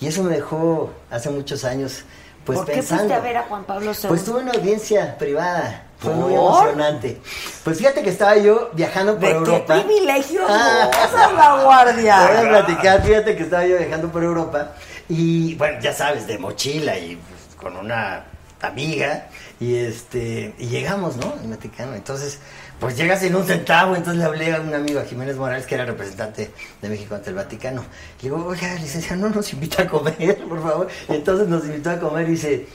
Y 0.00 0.06
eso 0.06 0.22
me 0.22 0.34
dejó 0.34 0.90
hace 1.10 1.28
muchos 1.28 1.64
años 1.64 2.04
pues 2.48 2.58
¿Por 2.60 2.66
qué 2.68 2.72
pensando. 2.76 3.02
fuiste 3.04 3.14
a 3.14 3.20
ver 3.20 3.36
a 3.36 3.42
Juan 3.42 3.64
Pablo 3.64 3.92
II? 3.92 4.08
Pues 4.08 4.24
tuve 4.24 4.40
una 4.40 4.52
audiencia 4.52 5.18
privada. 5.18 5.82
Fue 5.98 6.14
muy 6.14 6.32
emocionante. 6.32 7.20
Pues 7.62 7.76
fíjate 7.76 8.02
que 8.02 8.08
estaba 8.08 8.36
yo 8.38 8.70
viajando 8.72 9.12
por 9.18 9.20
¿De 9.20 9.28
qué 9.28 9.34
Europa. 9.36 9.74
privilegios 9.84 10.44
Ah. 10.48 10.88
gozas, 11.12 11.32
la 11.34 11.62
guardia? 11.62 12.26
Te 12.26 12.36
voy 12.38 12.46
a 12.46 12.48
platicar, 12.64 13.02
fíjate 13.02 13.36
que 13.36 13.42
estaba 13.42 13.66
yo 13.66 13.76
viajando 13.76 14.08
por 14.08 14.22
Europa 14.24 14.72
y 15.10 15.54
bueno, 15.56 15.78
ya 15.82 15.92
sabes, 15.92 16.26
de 16.26 16.38
mochila 16.38 16.96
y 16.98 17.16
pues, 17.16 17.56
con 17.62 17.76
una 17.76 18.24
amiga 18.62 19.26
y 19.60 19.76
este 19.76 20.54
y 20.58 20.68
llegamos, 20.68 21.16
¿no? 21.18 21.34
En 21.44 21.50
Vaticano. 21.50 21.94
Entonces, 21.94 22.38
pues 22.80 22.96
llegas 22.96 23.22
en 23.24 23.34
un 23.34 23.44
centavo, 23.44 23.96
entonces 23.96 24.18
le 24.18 24.24
hablé 24.24 24.54
a 24.54 24.60
un 24.60 24.72
amigo, 24.74 25.00
a 25.00 25.04
Jiménez 25.04 25.36
Morales, 25.36 25.66
que 25.66 25.74
era 25.74 25.84
representante 25.84 26.50
de 26.80 26.88
México 26.88 27.14
ante 27.14 27.30
el 27.30 27.36
Vaticano. 27.36 27.82
Le 28.22 28.30
digo, 28.30 28.44
oiga, 28.46 28.74
licenciado, 28.76 29.22
no 29.28 29.34
nos 29.34 29.52
invita 29.52 29.82
a 29.82 29.86
comer, 29.88 30.38
por 30.48 30.62
favor. 30.62 30.88
Y 31.08 31.14
entonces 31.14 31.48
nos 31.48 31.64
invitó 31.64 31.90
a 31.90 31.98
comer 31.98 32.28
y 32.28 32.32
dice, 32.32 32.66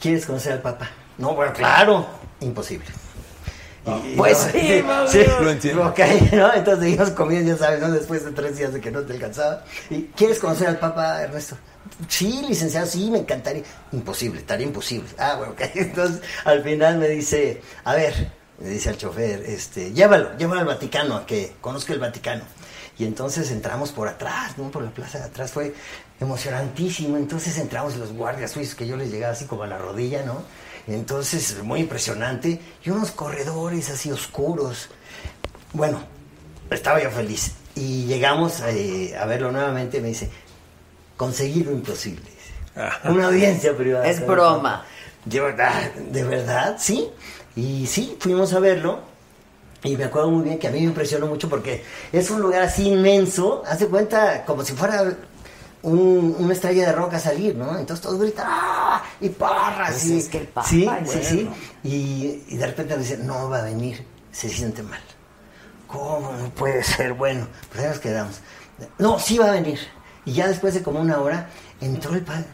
¿quieres 0.00 0.26
conocer 0.26 0.52
al 0.52 0.60
Papa? 0.62 0.90
No, 1.16 1.34
bueno, 1.34 1.52
claro, 1.54 2.06
imposible. 2.40 2.86
Y- 3.86 4.12
y 4.12 4.16
Pues 4.16 4.38
no, 4.84 5.08
sí, 5.08 5.18
sí. 5.24 5.30
Lo 5.40 5.50
entiendo. 5.50 5.86
Ok, 5.86 5.98
¿no? 6.32 6.52
Entonces 6.52 6.84
seguimos 6.84 7.10
comiendo, 7.10 7.52
ya 7.52 7.58
sabes, 7.58 7.80
¿no? 7.80 7.90
Después 7.90 8.24
de 8.24 8.32
tres 8.32 8.58
días 8.58 8.72
de 8.74 8.80
que 8.82 8.90
no 8.90 9.00
te 9.00 9.14
alcanzaba. 9.14 9.64
¿Y 9.88 10.02
quieres 10.14 10.38
conocer 10.40 10.68
al 10.68 10.78
Papa 10.78 11.22
Ernesto? 11.22 11.56
Sí, 12.06 12.44
licenciado, 12.46 12.86
sí, 12.86 13.10
me 13.10 13.18
encantaría. 13.20 13.62
Imposible, 13.92 14.40
estaría 14.40 14.66
imposible. 14.66 15.08
Ah, 15.16 15.36
bueno, 15.38 15.54
ok. 15.54 15.62
Entonces, 15.74 16.20
al 16.44 16.62
final 16.62 16.98
me 16.98 17.08
dice, 17.08 17.62
a 17.84 17.94
ver, 17.94 18.30
me 18.60 18.68
dice 18.70 18.90
al 18.90 18.96
chofer, 18.96 19.42
este, 19.46 19.92
llévalo, 19.92 20.36
llévalo 20.36 20.60
al 20.60 20.66
Vaticano, 20.66 21.16
a 21.16 21.26
que 21.26 21.54
conozca 21.60 21.92
el 21.92 22.00
Vaticano. 22.00 22.42
Y 22.98 23.04
entonces 23.04 23.50
entramos 23.52 23.92
por 23.92 24.08
atrás, 24.08 24.58
¿no? 24.58 24.70
Por 24.70 24.82
la 24.82 24.90
plaza 24.90 25.18
de 25.18 25.24
atrás, 25.24 25.52
fue 25.52 25.72
emocionantísimo. 26.18 27.16
Entonces 27.16 27.56
entramos 27.58 27.96
los 27.96 28.12
guardias 28.12 28.50
suizos, 28.50 28.74
que 28.74 28.86
yo 28.86 28.96
les 28.96 29.10
llegaba 29.10 29.34
así 29.34 29.44
como 29.44 29.62
a 29.62 29.68
la 29.68 29.78
rodilla, 29.78 30.24
¿no? 30.24 30.42
Entonces, 30.88 31.62
muy 31.62 31.80
impresionante. 31.80 32.60
Y 32.82 32.90
unos 32.90 33.12
corredores 33.12 33.88
así 33.90 34.10
oscuros. 34.10 34.88
Bueno, 35.72 36.02
estaba 36.70 37.00
yo 37.00 37.10
feliz. 37.10 37.52
Y 37.76 38.06
llegamos 38.06 38.60
eh, 38.66 39.16
a 39.16 39.26
verlo 39.26 39.52
nuevamente, 39.52 40.00
me 40.00 40.08
dice, 40.08 40.28
conseguir 41.16 41.66
lo 41.66 41.72
imposible. 41.72 42.30
Una 43.04 43.26
audiencia 43.26 43.76
privada. 43.76 44.08
Es 44.08 44.26
broma. 44.26 44.84
Yo, 45.24 45.46
ah, 45.46 45.88
¿De 46.10 46.24
verdad? 46.24 46.76
Sí. 46.80 47.08
Y 47.58 47.86
sí, 47.86 48.16
fuimos 48.20 48.52
a 48.52 48.60
verlo. 48.60 49.00
Y 49.82 49.96
me 49.96 50.04
acuerdo 50.04 50.30
muy 50.30 50.44
bien 50.44 50.58
que 50.58 50.68
a 50.68 50.70
mí 50.70 50.78
me 50.80 50.86
impresionó 50.86 51.26
mucho 51.26 51.48
porque 51.48 51.84
es 52.12 52.30
un 52.30 52.40
lugar 52.40 52.62
así 52.62 52.88
inmenso, 52.88 53.62
hace 53.66 53.86
cuenta 53.86 54.44
como 54.44 54.64
si 54.64 54.72
fuera 54.74 55.12
un- 55.82 56.34
una 56.38 56.52
estrella 56.52 56.86
de 56.86 56.92
roca 56.92 57.16
a 57.16 57.20
salir, 57.20 57.54
¿no? 57.56 57.78
Entonces 57.78 58.02
todos 58.04 58.20
gritan, 58.20 58.46
¡ah! 58.48 59.02
Y 59.20 59.28
porras. 59.30 59.90
Pues 59.90 60.06
y, 60.06 60.18
es 60.18 60.28
que 60.28 60.38
el 60.38 60.48
Papa, 60.48 60.68
sí, 60.68 60.84
bueno. 60.84 61.06
sí, 61.06 61.18
sí. 61.22 61.50
Y, 61.84 62.42
y 62.48 62.56
de 62.56 62.66
repente 62.66 62.94
me 62.96 63.02
dicen, 63.02 63.26
no 63.26 63.48
va 63.48 63.58
a 63.60 63.62
venir, 63.62 64.04
se 64.32 64.48
siente 64.48 64.82
mal. 64.82 65.00
¿Cómo? 65.86 66.32
No 66.32 66.50
puede 66.50 66.82
ser. 66.82 67.12
Bueno, 67.14 67.46
pues 67.70 67.82
ahí 67.84 67.90
nos 67.90 67.98
quedamos. 68.00 68.36
No, 68.98 69.18
sí 69.18 69.38
va 69.38 69.46
a 69.46 69.52
venir. 69.52 69.78
Y 70.24 70.32
ya 70.32 70.46
después 70.48 70.74
de 70.74 70.82
como 70.82 71.00
una 71.00 71.18
hora, 71.20 71.48
entró 71.80 72.14
el 72.14 72.22
padre. 72.22 72.44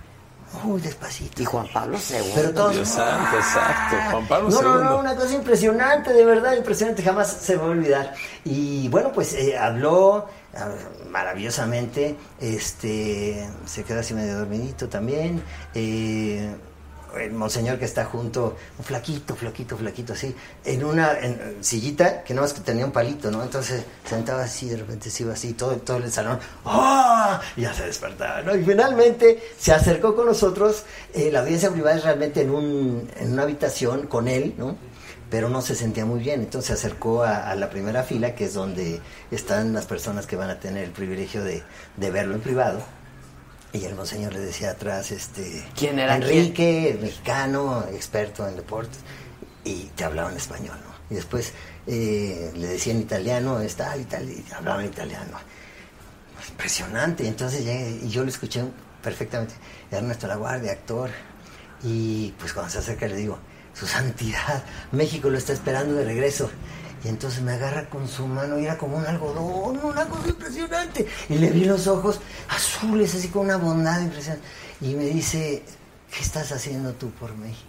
Uy, 0.64 0.80
despacito. 0.80 1.42
Y 1.42 1.44
Juan 1.44 1.66
Pablo 1.72 1.98
II. 1.98 2.30
Pero 2.34 2.50
todos. 2.52 2.74
Dios 2.74 2.88
santo, 2.88 3.36
exacto. 3.36 3.96
Juan 4.12 4.28
Pablo 4.28 4.50
No, 4.50 4.62
no, 4.62 4.76
II. 4.78 4.84
no, 4.84 4.98
una 5.00 5.16
cosa 5.16 5.34
impresionante, 5.34 6.12
de 6.12 6.24
verdad, 6.24 6.56
impresionante, 6.56 7.02
jamás 7.02 7.28
se 7.32 7.56
va 7.56 7.64
a 7.64 7.68
olvidar. 7.70 8.14
Y 8.44 8.88
bueno, 8.88 9.10
pues 9.12 9.34
eh, 9.34 9.58
habló 9.58 10.26
ah, 10.56 10.68
maravillosamente, 11.10 12.16
este, 12.40 13.48
se 13.66 13.84
quedó 13.84 14.00
así 14.00 14.14
medio 14.14 14.38
dormidito 14.38 14.88
también. 14.88 15.42
eh, 15.74 16.54
el 17.18 17.32
monseñor 17.32 17.78
que 17.78 17.84
está 17.84 18.04
junto, 18.04 18.56
un 18.78 18.84
flaquito, 18.84 19.34
flaquito, 19.34 19.76
flaquito, 19.76 20.12
así, 20.12 20.34
en 20.64 20.84
una 20.84 21.18
en, 21.18 21.62
sillita 21.62 22.22
que 22.22 22.34
no 22.34 22.42
más 22.42 22.52
que 22.52 22.60
tenía 22.60 22.84
un 22.84 22.92
palito, 22.92 23.30
¿no? 23.30 23.42
Entonces 23.42 23.84
sentaba 24.04 24.44
así, 24.44 24.68
de 24.68 24.76
repente 24.76 25.10
se 25.10 25.22
iba 25.22 25.32
así, 25.32 25.54
todo, 25.54 25.76
todo 25.76 25.98
el 25.98 26.10
salón, 26.10 26.38
¡ah! 26.64 27.40
Ya 27.56 27.72
se 27.74 27.86
despertaba, 27.86 28.42
¿no? 28.42 28.54
Y 28.56 28.64
finalmente 28.64 29.42
se 29.58 29.72
acercó 29.72 30.14
con 30.14 30.26
nosotros, 30.26 30.84
eh, 31.12 31.30
la 31.30 31.40
audiencia 31.40 31.70
privada 31.70 31.96
es 31.96 32.04
realmente 32.04 32.42
en, 32.42 32.50
un, 32.50 33.08
en 33.16 33.32
una 33.32 33.42
habitación 33.42 34.06
con 34.06 34.28
él, 34.28 34.54
¿no? 34.58 34.76
Pero 35.30 35.48
no 35.48 35.62
se 35.62 35.74
sentía 35.74 36.04
muy 36.04 36.20
bien, 36.20 36.40
entonces 36.40 36.66
se 36.68 36.86
acercó 36.86 37.22
a, 37.22 37.50
a 37.50 37.56
la 37.56 37.70
primera 37.70 38.02
fila, 38.02 38.34
que 38.34 38.44
es 38.44 38.54
donde 38.54 39.00
están 39.30 39.72
las 39.72 39.86
personas 39.86 40.26
que 40.26 40.36
van 40.36 40.50
a 40.50 40.60
tener 40.60 40.84
el 40.84 40.92
privilegio 40.92 41.42
de, 41.42 41.62
de 41.96 42.10
verlo 42.10 42.34
en 42.34 42.40
privado. 42.40 42.80
Y 43.74 43.84
el 43.86 43.96
monseñor 43.96 44.32
le 44.32 44.38
decía 44.38 44.70
atrás, 44.70 45.10
este... 45.10 45.66
¿Quién 45.76 45.98
era 45.98 46.14
Enrique, 46.14 46.96
mexicano, 47.02 47.84
experto 47.92 48.46
en 48.46 48.54
deportes, 48.54 49.00
y 49.64 49.86
te 49.96 50.04
hablaba 50.04 50.30
en 50.30 50.36
español, 50.36 50.78
¿no? 50.86 50.94
Y 51.10 51.16
después 51.16 51.52
eh, 51.88 52.52
le 52.54 52.68
decía 52.68 52.92
en 52.92 53.00
italiano, 53.00 53.58
está 53.60 53.96
y 53.96 54.04
tal, 54.04 54.30
y 54.30 54.44
hablaba 54.56 54.80
en 54.80 54.90
italiano. 54.90 55.38
Impresionante, 56.50 57.26
entonces 57.26 57.64
llegué, 57.64 57.98
y 58.00 58.08
yo 58.10 58.22
lo 58.22 58.28
escuché 58.28 58.62
perfectamente. 59.02 59.54
Ernesto 59.90 60.28
La 60.28 60.36
Guardia, 60.36 60.70
actor, 60.70 61.10
y 61.82 62.32
pues 62.38 62.52
cuando 62.52 62.70
se 62.70 62.78
acerca 62.78 63.08
le 63.08 63.16
digo, 63.16 63.40
su 63.74 63.88
santidad, 63.88 64.62
México 64.92 65.28
lo 65.30 65.36
está 65.38 65.52
esperando 65.52 65.94
de 65.94 66.04
regreso. 66.04 66.48
Y 67.04 67.08
entonces 67.08 67.42
me 67.42 67.52
agarra 67.52 67.88
con 67.90 68.08
su 68.08 68.26
mano 68.26 68.58
y 68.58 68.64
era 68.64 68.78
como 68.78 68.96
un 68.96 69.04
algodón, 69.04 69.78
una 69.84 70.06
cosa 70.06 70.28
impresionante. 70.28 71.06
Y 71.28 71.34
le 71.34 71.50
vi 71.50 71.64
los 71.64 71.86
ojos 71.86 72.18
azules, 72.48 73.14
así 73.14 73.28
con 73.28 73.44
una 73.44 73.58
bondad 73.58 74.00
impresionante. 74.00 74.46
Y 74.80 74.94
me 74.94 75.04
dice, 75.04 75.62
¿qué 76.10 76.22
estás 76.22 76.50
haciendo 76.52 76.94
tú 76.94 77.10
por 77.10 77.36
México? 77.36 77.68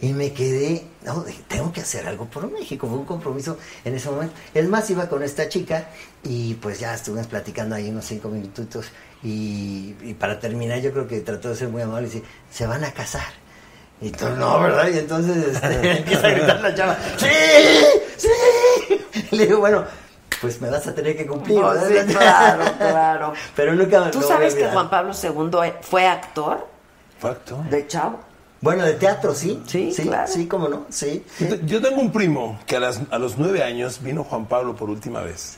Y 0.00 0.12
me 0.12 0.32
quedé, 0.32 0.86
no, 1.04 1.24
tengo 1.48 1.72
que 1.72 1.82
hacer 1.82 2.06
algo 2.06 2.26
por 2.26 2.50
México, 2.50 2.88
fue 2.88 2.98
un 2.98 3.04
compromiso 3.04 3.58
en 3.84 3.94
ese 3.94 4.10
momento. 4.10 4.34
Es 4.54 4.68
más, 4.68 4.88
iba 4.90 5.08
con 5.08 5.22
esta 5.22 5.48
chica 5.48 5.90
y 6.22 6.54
pues 6.54 6.80
ya 6.80 6.94
estuvimos 6.94 7.26
platicando 7.26 7.74
ahí 7.74 7.90
unos 7.90 8.06
cinco 8.06 8.28
minutitos 8.28 8.86
y, 9.22 9.94
y 10.02 10.14
para 10.14 10.40
terminar 10.40 10.80
yo 10.80 10.92
creo 10.92 11.06
que 11.06 11.20
trató 11.20 11.50
de 11.50 11.56
ser 11.56 11.68
muy 11.68 11.82
amable 11.82 12.08
y 12.08 12.10
dice, 12.10 12.24
se 12.50 12.66
van 12.66 12.84
a 12.84 12.92
casar. 12.92 13.41
Y 14.02 14.08
entonces, 14.08 14.38
no, 14.38 14.60
¿verdad? 14.60 14.88
Y 14.92 14.98
entonces 14.98 15.36
este, 15.54 15.90
empieza 15.98 16.26
a 16.26 16.30
gritar 16.30 16.60
la 16.60 16.74
chava, 16.74 16.96
¡sí! 17.16 17.26
¡sí! 18.16 18.28
Y 19.30 19.36
le 19.36 19.46
digo, 19.46 19.60
bueno, 19.60 19.84
pues 20.40 20.60
me 20.60 20.68
vas 20.70 20.86
a 20.86 20.94
tener 20.94 21.16
que 21.16 21.26
cumplir. 21.26 21.60
Claro, 22.08 22.64
claro. 22.78 23.32
Pero 23.54 23.74
nunca 23.74 24.10
¿Tú 24.10 24.20
sabes 24.22 24.54
que. 24.54 24.66
Juan 24.68 24.90
Pablo 24.90 25.12
II 25.22 25.72
fue 25.82 26.06
actor 26.06 26.66
Facto. 27.18 27.64
de 27.70 27.86
Chavo? 27.86 28.18
Bueno, 28.60 28.84
de 28.84 28.94
teatro, 28.94 29.34
sí. 29.34 29.60
Sí, 29.66 29.92
sí, 29.92 30.02
claro. 30.02 30.30
sí, 30.32 30.46
cómo 30.46 30.68
no, 30.68 30.86
sí. 30.88 31.24
Yo 31.64 31.80
tengo 31.82 32.00
un 32.00 32.12
primo 32.12 32.60
que 32.66 32.76
a, 32.76 32.80
las- 32.80 33.00
a 33.10 33.18
los 33.18 33.36
nueve 33.38 33.62
años 33.62 34.00
vino 34.02 34.22
Juan 34.24 34.46
Pablo 34.46 34.74
por 34.76 34.88
última 34.88 35.20
vez 35.20 35.56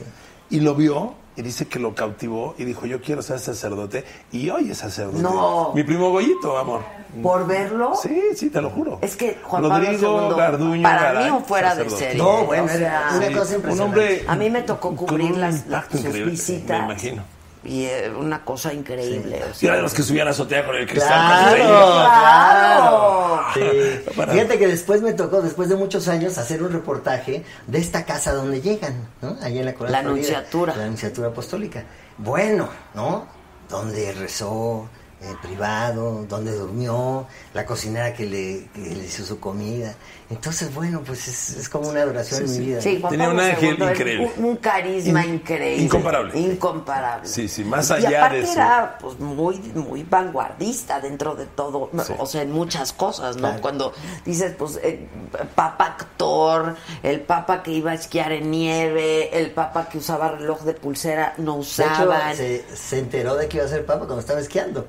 y 0.49 0.59
lo 0.59 0.73
vio 0.75 1.13
y 1.37 1.41
dice 1.41 1.67
que 1.67 1.79
lo 1.79 1.93
cautivó 1.93 2.55
y 2.57 2.63
dijo 2.65 2.85
yo 2.85 3.01
quiero 3.01 3.21
ser 3.21 3.39
sacerdote 3.39 4.03
y 4.31 4.49
hoy 4.49 4.71
es 4.71 4.77
sacerdote. 4.77 5.21
No. 5.21 5.71
Mi 5.75 5.83
primo 5.83 6.09
Goyito, 6.11 6.57
amor. 6.57 6.81
¿Por 7.21 7.45
verlo? 7.47 7.93
Sí, 8.01 8.21
sí, 8.35 8.49
te 8.49 8.61
lo 8.61 8.69
juro. 8.69 8.99
Es 9.01 9.15
que 9.15 9.37
Juan 9.43 9.63
Rodrigo 9.63 10.17
Pablo 10.17 10.35
Garduño 10.35 10.83
para 10.83 11.01
Garay, 11.13 11.31
mí 11.31 11.37
un 11.37 11.45
fuera 11.45 11.69
de 11.75 11.83
sacerdote. 11.89 12.03
serie. 12.05 12.17
No, 12.23 12.45
bueno, 12.45 12.63
O 12.65 12.67
sea, 12.67 12.77
era 12.77 13.09
una 13.17 13.27
Sí, 13.27 13.33
cosa 13.33 13.49
un 13.51 13.55
impresionante. 13.55 13.83
hombre 13.83 14.25
A 14.27 14.35
mí 14.35 14.49
me 14.49 14.61
tocó 14.63 14.95
cubrir 14.95 15.31
un 15.33 15.41
las, 15.41 15.67
las- 15.67 15.85
sus 15.91 16.03
visitas. 16.25 16.79
Me 16.79 16.85
imagino. 16.85 17.23
Y 17.65 17.85
eh, 17.85 18.11
una 18.11 18.45
cosa 18.45 18.73
increíble. 18.73 19.41
o 19.43 19.47
Y 19.59 19.65
era 19.65 19.77
de 19.77 19.81
los 19.81 19.93
que 19.93 20.03
subían 20.03 20.23
a 20.23 20.25
la 20.25 20.31
azotea 20.31 20.65
con 20.65 20.75
el 20.75 20.87
cristal. 20.87 21.55
Claro, 21.55 21.85
claro. 22.03 23.41
Sí. 23.53 23.61
Fíjate 24.31 24.59
que 24.59 24.67
después 24.67 25.01
me 25.01 25.13
tocó, 25.13 25.41
después 25.41 25.69
de 25.69 25.75
muchos 25.75 26.07
años, 26.07 26.37
hacer 26.37 26.61
un 26.61 26.71
reportaje 26.71 27.43
de 27.65 27.77
esta 27.79 28.05
casa 28.05 28.33
donde 28.33 28.61
llegan, 28.61 29.09
¿no? 29.21 29.37
Allá 29.41 29.59
en 29.59 29.65
la 29.65 29.73
Colonia 29.73 30.01
La. 30.03 30.09
Anunciatura. 30.09 30.75
La 30.75 30.83
Anunciatura 30.83 31.27
Apostólica. 31.29 31.83
Bueno, 32.17 32.69
¿no? 32.93 33.27
Donde 33.67 34.11
rezó 34.13 34.87
en 35.21 35.37
privado, 35.37 36.25
donde 36.27 36.51
durmió, 36.51 37.27
la 37.53 37.65
cocinera 37.65 38.13
que 38.13 38.25
le, 38.25 38.67
que 38.73 38.95
le 38.95 39.05
hizo 39.05 39.23
su 39.23 39.39
comida. 39.39 39.95
Entonces, 40.27 40.73
bueno, 40.73 41.03
pues 41.05 41.27
es, 41.27 41.49
es 41.55 41.69
como 41.69 41.89
una 41.89 42.01
adoración 42.01 42.45
en 42.45 42.51
mi 42.51 42.65
vida. 42.65 42.81
Sí, 42.81 42.97
Juan 42.99 43.11
Tenía 43.11 43.29
un 43.29 43.35
Pablo 43.37 43.51
ángel 43.53 43.69
II 43.69 43.83
era 43.83 43.91
increíble. 43.91 44.31
Un, 44.37 44.45
un 44.45 44.55
carisma 44.55 45.23
In- 45.23 45.33
increíble. 45.35 45.83
incomparable. 45.83 46.39
Incomparable. 46.39 47.27
Sí, 47.29 47.47
sí, 47.47 47.63
más 47.63 47.91
y 47.91 47.93
allá 47.93 48.17
aparte 48.25 48.37
de 48.41 48.45
su- 48.47 48.51
era 48.53 48.97
pues, 48.99 49.19
muy, 49.19 49.59
muy 49.75 50.01
vanguardista 50.01 50.99
dentro 50.99 51.35
de 51.35 51.45
todo, 51.45 51.91
Sí. 52.03 52.13
o 52.17 52.25
sea, 52.25 52.41
en 52.41 52.51
muchas 52.51 52.91
cosas, 52.91 53.35
¿no? 53.35 53.41
Claro. 53.49 53.61
Cuando 53.61 53.93
dices, 54.25 54.55
pues, 54.57 54.79
eh, 54.81 55.07
papa 55.53 55.85
actor, 55.85 56.75
el 57.03 57.21
papa 57.21 57.61
que 57.61 57.71
iba 57.73 57.91
a 57.91 57.93
esquiar 57.93 58.31
en 58.31 58.49
nieve, 58.49 59.29
el 59.37 59.51
papa 59.51 59.87
que 59.89 59.99
usaba 59.99 60.29
reloj 60.31 60.61
de 60.63 60.73
pulsera, 60.73 61.35
no 61.37 61.57
De 61.57 61.61
hecho, 61.61 61.83
usaban. 61.83 62.35
se, 62.35 62.65
se 62.75 62.97
enteró 62.97 63.35
de 63.35 63.47
que 63.47 63.57
iba 63.57 63.65
a 63.67 63.69
ser 63.69 63.85
papa 63.85 63.99
cuando 64.05 64.21
estaba 64.21 64.39
esquiando. 64.39 64.87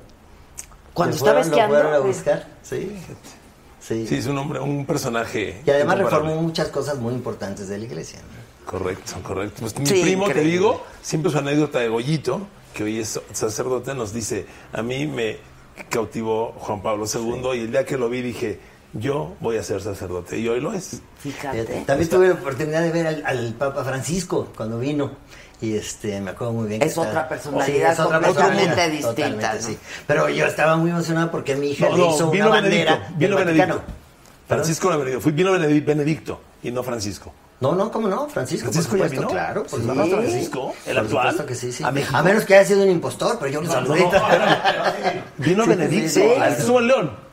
Cuando 0.95 1.15
estaba 1.15 1.43
fueron- 1.43 1.49
esquiando. 1.53 1.75
Lo 1.75 1.81
fueron 1.83 2.01
a 2.01 2.03
pues, 2.05 2.17
buscar, 2.17 2.47
sí. 2.63 2.97
Sí. 3.87 4.07
Sí, 4.07 4.17
es 4.17 4.27
un 4.27 4.37
hombre, 4.39 4.59
un 4.61 4.85
personaje. 4.85 5.63
Y 5.65 5.71
además 5.71 5.99
reformó 5.99 6.35
muchas 6.43 6.69
cosas 6.69 6.99
muy 6.99 7.15
importantes 7.15 7.69
de 7.69 7.79
la 7.79 7.85
iglesia. 7.85 8.21
¿no? 8.21 8.71
Correcto, 8.71 9.15
correcto. 9.23 9.61
Pues 9.61 9.79
mi 9.79 9.87
Sí, 9.87 10.03
primo, 10.03 10.27
te 10.29 10.41
digo, 10.41 10.83
siempre 11.03 11.31
su 11.31 11.39
anécdota 11.39 11.79
de 11.79 11.89
Goyito, 11.89 12.41
que 12.75 12.83
hoy 12.83 12.99
es 12.99 13.21
sacerdote, 13.33 13.95
nos 13.95 14.13
dice, 14.13 14.47
a 14.73 14.83
mí 14.83 15.07
me 15.07 15.39
cautivó 15.89 16.53
Juan 16.59 16.83
Pablo 16.83 17.05
II 17.13 17.51
y 17.55 17.61
el 17.61 17.71
día 17.71 17.85
que 17.85 17.97
lo 17.97 18.09
vi 18.09 18.23
dije, 18.23 18.59
yo 18.93 19.35
voy 19.41 19.57
a 19.59 19.63
ser 19.63 19.81
sacerdote. 19.83 20.39
Y 20.39 20.49
hoy 20.49 20.61
lo 20.61 20.73
es. 20.73 21.01
Fíjate. 21.21 21.85
También 21.87 22.09
tuve 22.11 22.29
la 22.29 22.35
oportunidad 22.35 22.83
de 22.83 22.91
ver 22.91 23.07
al, 23.07 23.23
al 23.25 23.55
Papa 23.55 23.85
Francisco 23.85 24.49
cuando 24.57 24.79
vino. 24.79 25.13
Y 25.61 25.75
este, 25.75 26.21
me 26.21 26.33
acuerdo 26.33 26.53
muy 26.53 26.69
bien. 26.69 26.81
que 26.81 26.87
Es 26.87 26.99
otra 26.99 27.09
estaba- 27.11 27.29
personalidad 27.29 27.93
es 27.93 28.01
otra 28.01 28.21
completamente 28.21 28.91
distinta, 28.91 29.09
totalmente, 29.09 29.47
¿no? 29.63 29.67
sí. 29.69 29.79
Pero 30.07 30.29
yo 30.29 30.47
estaba 30.47 30.77
muy 30.77 30.91
emocionado 30.91 31.31
porque 31.31 31.57
mi 31.57 31.71
hija 31.71 31.89
No, 31.89 31.97
le 31.97 32.03
no, 32.05 32.15
hizo 32.15 32.31
vino 32.31 32.47
una 32.51 32.61
Benedicto, 32.61 32.91
bandera 32.91 33.17
vino. 33.19 33.37
Benedicto. 33.37 33.81
Francisco 34.49 34.89
Benedicto, 34.91 35.21
fui, 35.23 35.33
vino 35.33 35.53
Benedi- 35.57 35.85
Benedicto 35.85 36.41
y 36.63 36.71
no 36.71 36.83
Francisco. 36.83 37.33
No, 37.59 37.75
no, 37.75 37.91
¿cómo 37.91 38.07
no? 38.07 38.29
Francisco, 38.29 38.65
¿Francisco 38.71 38.91
por 38.91 38.99
ya 38.99 39.05
supuesto, 39.05 39.17
vino? 39.29 39.31
claro. 39.33 39.63
Por 39.65 39.81
Sí, 39.81 39.87
supuesto. 39.87 40.17
Francisco, 40.19 40.75
el 40.87 40.95
Por 40.97 41.05
actual, 41.05 41.47
que 41.47 41.55
sí, 41.55 41.73
sí. 41.73 41.83
a 41.85 41.91
menos 42.23 42.45
que 42.45 42.55
haya 42.55 42.69
sido 42.69 42.83
un 42.83 42.91
impostor, 42.91 43.39
pero 43.41 43.51
yo 43.51 43.61
lo 43.63 43.67
No, 43.69 43.73
saludé. 43.73 44.01
no. 44.03 44.11
Vino 45.39 45.65
Sí, 45.65 45.69
Benedicto, 45.71 46.09
sí, 46.11 46.21
que 46.21 46.49
estuvo 46.49 46.81
en 46.81 46.87
León. 46.87 47.26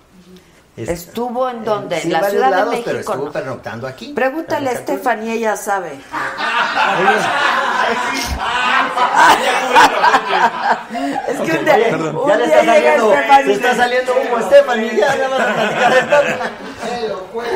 Estuvo 0.75 1.49
en 1.49 1.63
donde, 1.63 1.99
Sí, 1.99 2.07
en 2.07 2.13
la 2.13 2.29
Ciudad 2.29 2.49
lados, 2.49 2.65
de 2.65 2.71
México. 2.71 2.85
pero 2.87 2.99
estuvo 2.99 3.25
¿no? 3.25 3.31
pernoctando 3.31 3.87
aquí. 3.87 4.13
Pregúntale 4.13 4.69
a 4.69 4.73
está. 4.73 4.93
Stephanie, 4.93 5.33
ella 5.33 5.55
sabe. 5.55 5.91
es 11.27 11.41
que 11.41 11.51
un 11.57 11.65
día, 11.65 11.75
un 11.75 12.27
Ya 12.27 12.35
le 12.37 12.45
día 12.47 12.59
está 12.61 12.75
llega 12.75 12.97
saliendo, 12.97 13.13
se 13.45 13.53
está 13.53 13.75
saliendo 13.75 14.11
humo, 14.13 14.39
Stephanie, 14.41 14.95
ya, 14.97 15.15
vas 15.29 15.39
a 15.39 15.53
platicar. 15.53 16.51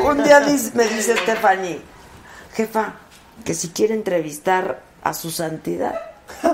Un 0.04 0.22
día 0.22 0.38
me 0.74 0.86
dice 0.86 1.16
Stephanie, 1.16 1.80
jefa, 2.54 2.92
que 3.44 3.54
si 3.54 3.70
quiere 3.70 3.94
entrevistar 3.94 4.78
a 5.02 5.12
su 5.12 5.32
santidad. 5.32 6.00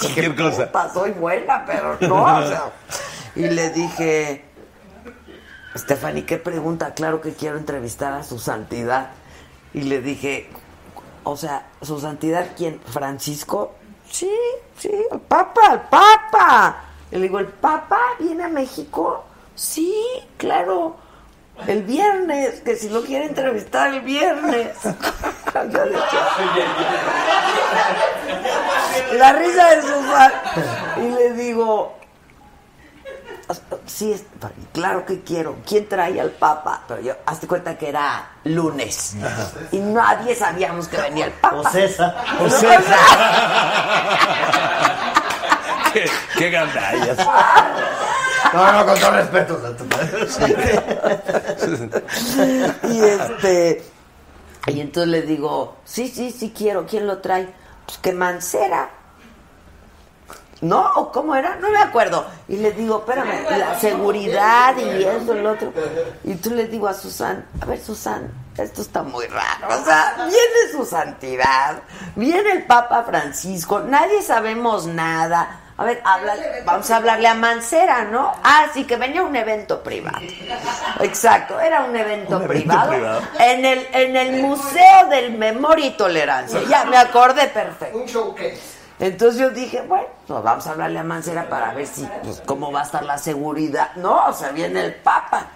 Cualquier 0.00 0.34
cosa. 0.34 0.70
Buena, 1.20 1.64
pero 1.66 1.96
no. 2.00 2.38
o 2.38 2.48
sea. 2.48 2.62
Y 3.36 3.42
le 3.48 3.70
dije, 3.70 4.44
Stephanie, 5.76 6.24
¿qué 6.24 6.38
pregunta? 6.38 6.94
Claro 6.94 7.20
que 7.20 7.32
quiero 7.32 7.58
entrevistar 7.58 8.12
a 8.12 8.22
su 8.22 8.38
santidad. 8.38 9.10
Y 9.72 9.82
le 9.82 10.00
dije, 10.00 10.48
o 11.24 11.36
sea, 11.36 11.66
¿su 11.82 12.00
santidad 12.00 12.48
quién? 12.56 12.80
¿Francisco? 12.80 13.74
Sí, 14.10 14.30
sí, 14.78 14.90
el 15.10 15.20
papa, 15.20 15.72
el 15.72 15.80
papa. 15.80 16.84
Le 17.10 17.20
digo, 17.20 17.38
¿el 17.40 17.48
papa 17.48 17.98
viene 18.20 18.44
a 18.44 18.48
México? 18.48 19.24
Sí, 19.54 19.94
claro. 20.36 20.96
El 21.66 21.82
viernes, 21.84 22.60
que 22.60 22.76
si 22.76 22.88
lo 22.88 23.02
quiere 23.02 23.26
entrevistar 23.26 23.94
el 23.94 24.00
viernes. 24.00 24.76
La 29.14 29.32
risa 29.32 29.70
de 29.70 29.82
Susana. 29.82 30.42
Y 30.96 31.08
le 31.10 31.32
digo, 31.34 31.94
sí, 33.86 34.12
es- 34.12 34.24
claro 34.72 35.04
que 35.06 35.22
quiero. 35.22 35.56
¿Quién 35.66 35.88
trae 35.88 36.20
al 36.20 36.30
Papa? 36.30 36.82
Pero 36.88 37.00
yo, 37.00 37.14
hazte 37.26 37.46
cuenta 37.46 37.76
que 37.78 37.88
era 37.88 38.28
lunes. 38.44 39.14
Y 39.72 39.78
nadie 39.78 40.34
sabíamos 40.34 40.88
que 40.88 40.96
venía 40.98 41.26
el 41.26 41.32
Papa. 41.32 41.56
O 41.56 41.70
César. 41.70 42.16
O 42.40 42.44
No, 42.44 42.50
César. 42.50 42.98
qué, 45.92 46.10
qué 46.38 46.50
gandallas. 46.50 47.18
No, 48.52 48.72
no, 48.72 48.86
con 48.86 48.98
todo 49.00 49.10
respeto. 49.10 49.60
Y 52.88 53.00
este 53.04 53.82
y 54.66 54.80
entonces 54.80 55.08
le 55.10 55.22
digo 55.22 55.76
sí 55.84 56.08
sí 56.08 56.30
sí 56.30 56.52
quiero 56.56 56.86
quién 56.86 57.06
lo 57.06 57.18
trae 57.18 57.52
pues 57.84 57.98
que 57.98 58.12
Mancera 58.12 58.88
no 60.64 60.90
¿O 60.96 61.12
cómo 61.12 61.34
era 61.36 61.56
no 61.56 61.70
me 61.70 61.78
acuerdo 61.78 62.26
y 62.48 62.56
le 62.56 62.72
digo 62.72 62.98
espérame 62.98 63.44
la 63.58 63.78
seguridad 63.78 64.74
y 64.76 65.04
eso 65.04 65.32
el 65.32 65.46
otro 65.46 65.72
y 66.24 66.34
tú 66.36 66.50
le 66.50 66.66
digo 66.66 66.88
a 66.88 66.94
Susan 66.94 67.44
a 67.60 67.64
ver 67.66 67.80
Susan 67.80 68.30
esto 68.56 68.82
está 68.82 69.02
muy 69.02 69.26
raro 69.26 69.66
o 69.68 69.84
sea 69.84 70.14
viene 70.18 70.72
su 70.72 70.84
santidad 70.86 71.78
viene 72.16 72.52
el 72.52 72.64
Papa 72.64 73.02
Francisco 73.04 73.80
nadie 73.80 74.22
sabemos 74.22 74.86
nada 74.86 75.60
a 75.76 75.82
ver, 75.82 76.00
habla- 76.04 76.36
vamos 76.64 76.88
a 76.88 76.96
hablarle 76.98 77.26
a 77.26 77.34
Mancera, 77.34 78.04
¿no? 78.04 78.30
Ah, 78.44 78.66
sí, 78.72 78.84
que 78.84 78.94
venía 78.94 79.24
un 79.24 79.34
evento 79.34 79.82
privado. 79.82 80.20
Exacto, 81.00 81.58
era 81.58 81.82
un 81.82 81.96
evento, 81.96 82.36
Un 82.36 82.42
evento 82.44 82.48
privado, 82.62 82.90
privado. 82.92 83.20
En, 83.40 83.64
el, 83.64 83.88
en 83.92 84.14
el 84.16 84.40
Museo 84.42 85.08
del 85.10 85.32
Memoria 85.36 85.86
y 85.86 85.96
Tolerancia. 85.96 86.60
Ya 86.68 86.84
me 86.84 86.96
acordé 86.96 87.48
perfecto. 87.48 87.98
Un 87.98 88.06
showcase. 88.06 88.60
Entonces 89.00 89.40
yo 89.40 89.50
dije, 89.50 89.82
bueno, 89.82 90.06
pues 90.26 90.42
vamos 90.42 90.66
a 90.66 90.70
hablarle 90.70 90.98
a 90.98 91.04
Mancera 91.04 91.48
para 91.48 91.74
ver 91.74 91.86
si, 91.86 92.08
pues, 92.22 92.42
cómo 92.46 92.72
va 92.72 92.80
a 92.80 92.84
estar 92.84 93.04
la 93.04 93.18
seguridad. 93.18 93.94
No, 93.96 94.26
o 94.26 94.32
sea, 94.32 94.50
viene 94.50 94.84
el 94.84 94.94
Papa. 94.94 95.46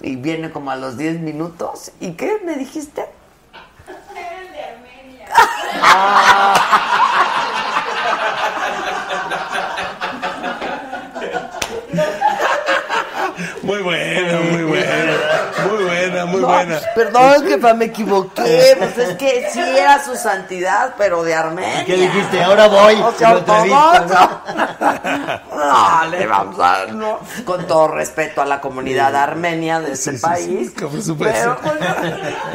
Y 0.00 0.16
viene 0.16 0.50
como 0.50 0.70
a 0.70 0.76
los 0.76 0.96
10 0.96 1.20
minutos. 1.20 1.92
¿Y 2.00 2.12
qué 2.12 2.40
me 2.44 2.56
dijiste? 2.56 3.04
Muy 13.62 13.82
buena, 13.82 14.40
muy 14.40 14.48
buena. 14.48 14.52
Muy 14.52 14.63
buena, 16.24 16.32
muy 16.32 16.40
No, 16.40 16.48
buena. 16.48 16.80
Perdón, 16.94 17.46
que 17.46 17.74
me 17.74 17.84
equivoqué. 17.86 18.76
Pues 18.78 18.98
es 18.98 19.16
que 19.16 19.48
sí 19.52 19.60
era 19.60 20.04
su 20.04 20.16
santidad, 20.16 20.94
pero 20.96 21.22
de 21.22 21.34
Armenia. 21.34 21.84
¿Qué 21.84 21.96
dijiste? 21.96 22.42
Ahora 22.42 22.68
voy. 22.68 22.94
O 23.00 23.12
sea. 23.12 23.34
No, 25.54 26.10
le 26.10 26.26
vamos 26.26 26.58
a. 26.60 26.86
No, 26.86 27.18
con 27.44 27.66
todo 27.66 27.88
respeto 27.88 28.42
a 28.42 28.44
la 28.44 28.60
comunidad 28.60 29.14
armenia 29.14 29.80
de 29.80 29.92
ese 29.92 30.04
Sí, 30.04 30.10
sí, 30.10 30.16
sí, 30.16 30.22
país. 30.22 30.70
por 30.72 31.02
supuesto. 31.02 31.56
Pero, 31.62 31.78
bueno, 31.78 31.96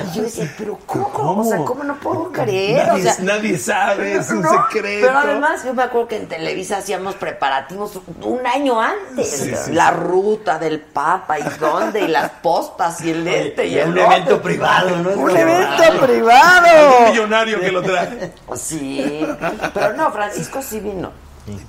y 0.06 0.16
yo 0.18 0.24
decía, 0.24 0.54
¿pero 0.58 0.80
cómo? 0.86 1.42
O 1.42 1.44
sea, 1.44 1.58
¿cómo 1.58 1.84
no 1.84 1.96
puedo 1.96 2.32
creer? 2.32 2.88
Nadie, 2.88 3.02
o 3.02 3.04
sea, 3.04 3.16
nadie 3.24 3.58
sabe, 3.58 4.16
es 4.16 4.30
un 4.30 4.42
no, 4.42 4.52
secreto. 4.52 5.08
Pero 5.08 5.18
además, 5.20 5.64
yo 5.64 5.74
me 5.74 5.84
acuerdo 5.84 6.08
que 6.08 6.18
en 6.18 6.28
Televisa 6.28 6.78
hacíamos 6.78 7.16
preparativos 7.16 8.00
un 8.22 8.46
año 8.46 8.80
antes. 8.82 9.30
Sí, 9.30 9.56
sí, 9.56 9.72
la 9.74 9.90
sí. 9.90 9.96
ruta 9.96 10.60
del 10.60 10.80
Papa 10.80 11.40
y 11.40 11.44
dónde, 11.60 12.02
y 12.02 12.08
las 12.08 12.30
postas 12.42 13.02
y 13.02 13.12
el 13.12 13.24
y 13.66 13.74
Y 13.76 13.80
el 13.80 13.90
un 13.90 14.00
otro. 14.00 14.12
evento 14.12 14.42
privado, 14.42 14.98
¿no? 14.98 15.10
Un 15.12 15.38
evento 15.38 16.06
privado. 16.06 17.10
millonario 17.10 17.60
que 17.60 17.72
lo 17.72 17.82
trae. 17.82 18.32
Sí, 18.56 19.26
pero 19.74 19.94
no, 19.94 20.12
Francisco 20.12 20.62
sí 20.62 20.80
vino. 20.80 21.12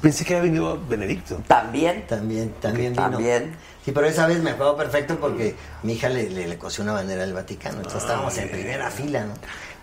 Pensé 0.03 0.25
que 0.25 0.35
había 0.37 0.45
venido 0.51 0.79
Benedicto. 0.89 1.41
También. 1.47 2.07
También, 2.07 2.53
también 2.61 2.93
vino. 2.93 3.11
También. 3.11 3.57
Sí, 3.85 3.93
pero 3.93 4.07
esa 4.07 4.27
vez 4.27 4.43
me 4.43 4.51
acuerdo 4.51 4.77
perfecto 4.77 5.17
porque 5.19 5.55
mi 5.85 5.95
hija 5.95 6.09
le, 6.11 6.29
le, 6.29 6.47
le 6.47 6.59
cosió 6.59 6.85
una 6.85 6.93
bandera 6.93 7.23
del 7.23 7.33
Vaticano, 7.33 7.77
entonces 7.79 8.03
estábamos 8.03 8.37
en 8.37 8.51
primera 8.51 8.91
fila, 8.91 9.25
¿no? 9.25 9.33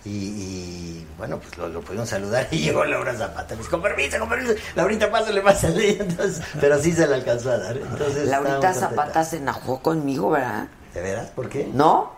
Y, 0.04 0.10
y, 0.10 1.06
bueno, 1.18 1.38
pues 1.40 1.58
lo, 1.58 1.68
lo 1.68 1.80
pudimos 1.80 2.08
saludar 2.08 2.46
y 2.52 2.58
llegó 2.58 2.84
Laura 2.84 3.12
Zapata. 3.14 3.54
Me 3.54 3.58
dice, 3.58 3.70
con 3.70 3.82
permiso, 3.82 4.18
con 4.20 4.28
permiso. 4.28 4.54
Laurita, 4.76 5.10
pásale, 5.10 5.40
pásale. 5.40 5.90
Entonces, 6.00 6.42
pero 6.60 6.78
sí 6.80 6.92
se 6.92 7.06
la 7.08 7.16
alcanzó 7.16 7.50
a 7.50 7.58
dar. 7.58 7.76
Entonces, 7.76 8.28
Laurita 8.28 8.72
Zapata 8.72 9.24
se 9.24 9.38
enojó 9.38 9.80
conmigo, 9.82 10.30
¿verdad? 10.30 10.68
¿De 10.94 11.00
veras? 11.00 11.30
¿Por 11.30 11.48
qué? 11.48 11.68
¿No? 11.72 12.12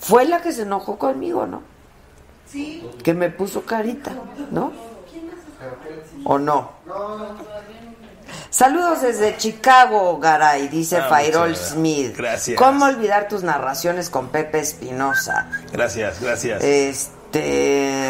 Fue 0.00 0.24
la 0.24 0.40
que 0.40 0.52
se 0.52 0.62
enojó 0.62 0.98
conmigo, 0.98 1.46
¿no? 1.46 1.62
Sí. 2.50 2.88
Que 3.02 3.12
me 3.14 3.30
puso 3.30 3.62
carita, 3.64 4.12
¿no? 4.50 4.72
¿O 6.24 6.38
no? 6.38 6.70
Saludos 8.50 9.02
desde 9.02 9.36
Chicago, 9.36 10.18
Garay, 10.18 10.68
dice 10.68 10.96
Ah, 10.98 11.08
Fairol 11.08 11.54
Smith. 11.56 12.16
gracias. 12.16 12.56
¿Cómo 12.58 12.86
olvidar 12.86 13.28
tus 13.28 13.42
narraciones 13.42 14.08
con 14.10 14.28
Pepe 14.28 14.60
Espinosa? 14.60 15.50
Gracias, 15.72 16.20
gracias. 16.20 16.62
Este. 16.62 17.17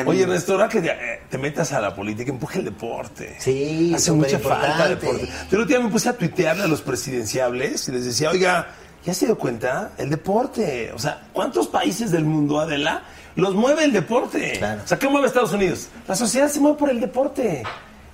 Oye, 0.06 0.22
Ernesto, 0.22 0.52
ahora 0.52 0.68
que 0.68 0.78
eh, 0.78 1.20
te 1.28 1.38
metas 1.38 1.72
a 1.72 1.80
la 1.80 1.94
política, 1.94 2.30
empuje 2.30 2.58
el 2.58 2.64
deporte. 2.66 3.36
Sí, 3.38 3.92
Hace 3.94 4.12
mucha 4.12 4.38
falta 4.38 4.88
deporte. 4.88 5.26
Yo 5.26 5.56
el 5.56 5.62
otro 5.62 5.66
día 5.66 5.80
me 5.80 5.90
puse 5.90 6.08
a 6.08 6.12
tuitearle 6.12 6.64
a 6.64 6.66
los 6.68 6.80
presidenciables 6.80 7.88
y 7.88 7.92
les 7.92 8.04
decía, 8.04 8.30
oiga, 8.30 8.68
¿ya 9.04 9.14
se 9.14 9.26
dio 9.26 9.38
cuenta? 9.38 9.92
El 9.98 10.10
deporte. 10.10 10.92
O 10.94 10.98
sea, 10.98 11.22
¿cuántos 11.32 11.68
países 11.68 12.10
del 12.10 12.24
mundo, 12.24 12.60
Adela, 12.60 13.02
los 13.36 13.54
mueve 13.54 13.84
el 13.84 13.92
deporte? 13.92 14.54
Claro. 14.58 14.82
O 14.84 14.88
sea, 14.88 14.98
¿qué 14.98 15.08
mueve 15.08 15.26
Estados 15.26 15.52
Unidos? 15.52 15.88
La 16.06 16.16
sociedad 16.16 16.48
se 16.48 16.60
mueve 16.60 16.78
por 16.78 16.90
el 16.90 17.00
deporte. 17.00 17.62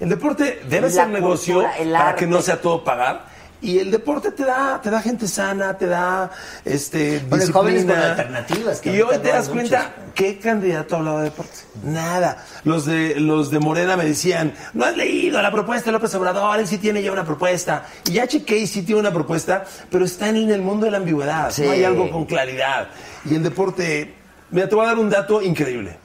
El 0.01 0.09
deporte 0.09 0.61
debe 0.69 0.89
La 0.89 0.91
ser 0.91 1.09
negocio 1.09 1.63
cultura, 1.63 1.99
para 1.99 2.17
que 2.17 2.27
no 2.27 2.43
sea 2.43 2.61
todo 2.61 2.83
pagar. 2.83 3.34
Y 3.65 3.79
el 3.79 3.91
deporte 3.91 4.31
te 4.31 4.45
da, 4.45 4.79
te 4.83 4.91
da 4.91 5.01
gente 5.01 5.27
sana, 5.27 5.79
te 5.79 5.87
da 5.87 6.31
este, 6.67 7.19
Bueno, 7.31 7.51
jóvenes 7.51 7.87
con 7.87 7.97
alternativas, 7.97 8.79
que 8.79 8.95
y 8.95 9.01
hoy 9.01 9.17
te 9.17 9.29
das 9.29 9.49
cuenta, 9.49 9.95
muchos. 9.97 10.13
¿qué 10.15 10.39
candidato 10.39 10.97
hablaba 10.97 11.21
de 11.21 11.31
deporte? 11.31 11.61
Nada. 11.83 12.45
Los 12.65 12.85
de, 12.85 13.19
los 13.19 13.51
de 13.51 13.61
Morena 13.61 13.97
me 13.97 14.05
decían, 14.05 14.53
no 14.75 14.85
has 14.85 14.95
leído 14.95 15.41
la 15.41 15.51
propuesta 15.51 15.87
de 15.87 15.93
López 15.93 16.15
Obrador, 16.15 16.61
él 16.61 16.67
sí 16.67 16.77
tiene 16.77 17.03
ya 17.03 17.11
una 17.11 17.25
propuesta. 17.25 17.87
Y 18.05 18.13
ya 18.13 18.27
chequé 18.27 18.59
y 18.59 18.67
sí 18.67 18.83
tiene 18.83 19.01
una 19.01 19.15
propuesta, 19.15 19.65
pero 19.91 20.05
está 20.05 20.29
en 20.29 20.51
el 20.51 20.61
mundo 20.61 20.85
de 20.85 20.91
la 20.91 20.99
ambigüedad. 20.99 21.51
Sí. 21.51 21.63
No 21.63 21.71
hay 21.71 21.85
algo 21.85 22.11
con 22.11 22.27
claridad. 22.27 22.89
Y 23.25 23.35
el 23.35 23.43
deporte, 23.43 24.13
mira, 24.51 24.69
te 24.69 24.75
voy 24.75 24.85
a 24.85 24.89
dar 24.89 24.99
un 24.99 25.09
dato 25.09 25.41
increíble. 25.41 25.97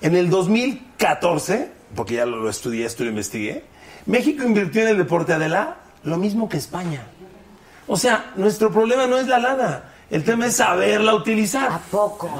En 0.00 0.16
el 0.16 0.30
2014, 0.30 1.70
porque 1.94 2.14
ya 2.14 2.24
lo, 2.24 2.38
lo 2.38 2.48
estudié, 2.48 2.86
esto 2.86 3.04
lo 3.04 3.10
investigué, 3.10 3.62
México 4.06 4.42
invirtió 4.42 4.80
en 4.80 4.88
el 4.88 4.96
deporte 4.96 5.34
Adela 5.34 5.83
lo 6.04 6.16
mismo 6.16 6.48
que 6.48 6.56
España. 6.56 7.02
O 7.86 7.96
sea, 7.96 8.32
nuestro 8.36 8.70
problema 8.70 9.06
no 9.06 9.18
es 9.18 9.26
la 9.28 9.38
lana, 9.38 9.82
el 10.10 10.22
tema 10.24 10.46
es 10.46 10.56
saberla 10.56 11.14
utilizar. 11.14 11.70
¿A 11.72 11.78
poco? 11.78 12.30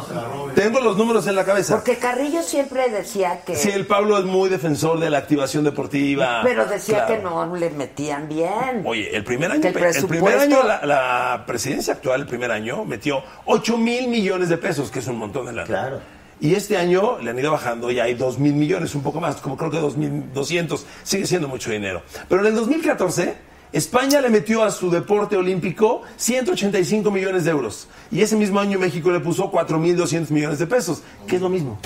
Tengo 0.55 0.81
los 0.81 0.97
números 0.97 1.27
en 1.27 1.35
la 1.35 1.45
cabeza. 1.45 1.74
Porque 1.74 1.97
Carrillo 1.97 2.43
siempre 2.43 2.89
decía 2.91 3.41
que. 3.45 3.57
Sí, 3.57 3.70
el 3.70 3.86
Pablo 3.86 4.19
es 4.19 4.24
muy 4.24 4.49
defensor 4.49 5.01
de 5.01 5.11
la 5.11 5.19
activación 5.19 5.65
deportiva. 5.65 6.41
Pero 6.45 6.66
decía 6.66 7.05
Claro. 7.07 7.15
que 7.16 7.23
no 7.23 7.57
le 7.57 7.70
metían 7.70 8.28
bien. 8.28 8.82
Oye, 8.85 9.15
el 9.16 9.24
primer 9.24 9.51
año, 9.51 9.69
el 9.69 9.77
el 9.97 10.07
primer 10.07 10.39
año 10.39 10.62
la, 10.62 10.85
la 10.86 11.45
presidencia 11.47 11.95
actual, 11.95 12.23
el 12.23 12.27
primer 12.27 12.51
año, 12.51 12.85
metió 12.85 13.23
8 13.47 13.77
mil 13.77 14.09
millones 14.09 14.49
de 14.49 14.57
pesos, 14.57 14.91
que 14.91 15.01
es 15.01 15.07
un 15.09 15.19
montón 15.19 15.47
de 15.47 15.53
lana. 15.53 15.66
Claro. 15.66 16.01
Y 16.41 16.55
este 16.55 16.77
año 16.77 17.19
le 17.20 17.31
han 17.31 17.39
ido 17.39 17.51
bajando 17.53 17.91
y 17.91 18.01
hay 18.01 18.15
2 18.15 18.39
mil 18.39 18.55
millones, 18.55 18.95
un 18.95 19.03
poco 19.03 19.20
más, 19.20 19.36
como 19.36 19.57
creo 19.57 19.70
que 19.70 19.81
2.200, 19.81 20.82
sigue 21.03 21.27
siendo 21.27 21.49
mucho 21.49 21.70
dinero. 21.70 22.03
Pero 22.28 22.41
en 22.43 22.49
el 22.49 22.55
2014 22.55 23.35
España 23.73 24.20
le 24.20 24.31
metió 24.31 24.62
a 24.62 24.70
su 24.70 24.91
deporte 24.91 25.36
olímpico 25.36 26.03
185 26.16 27.11
millones 27.11 27.45
de 27.45 27.51
euros. 27.51 27.89
Y 28.11 28.23
ese 28.23 28.36
mismo 28.36 28.61
año 28.61 28.78
México 28.78 29.11
le 29.11 29.20
puso 29.20 29.51
4.200 29.51 30.31
millones 30.31 30.59
de 30.59 30.66
pesos, 30.66 31.03
que 31.27 31.36
es 31.36 31.43
lo 31.43 31.49
mismo. 31.49 31.78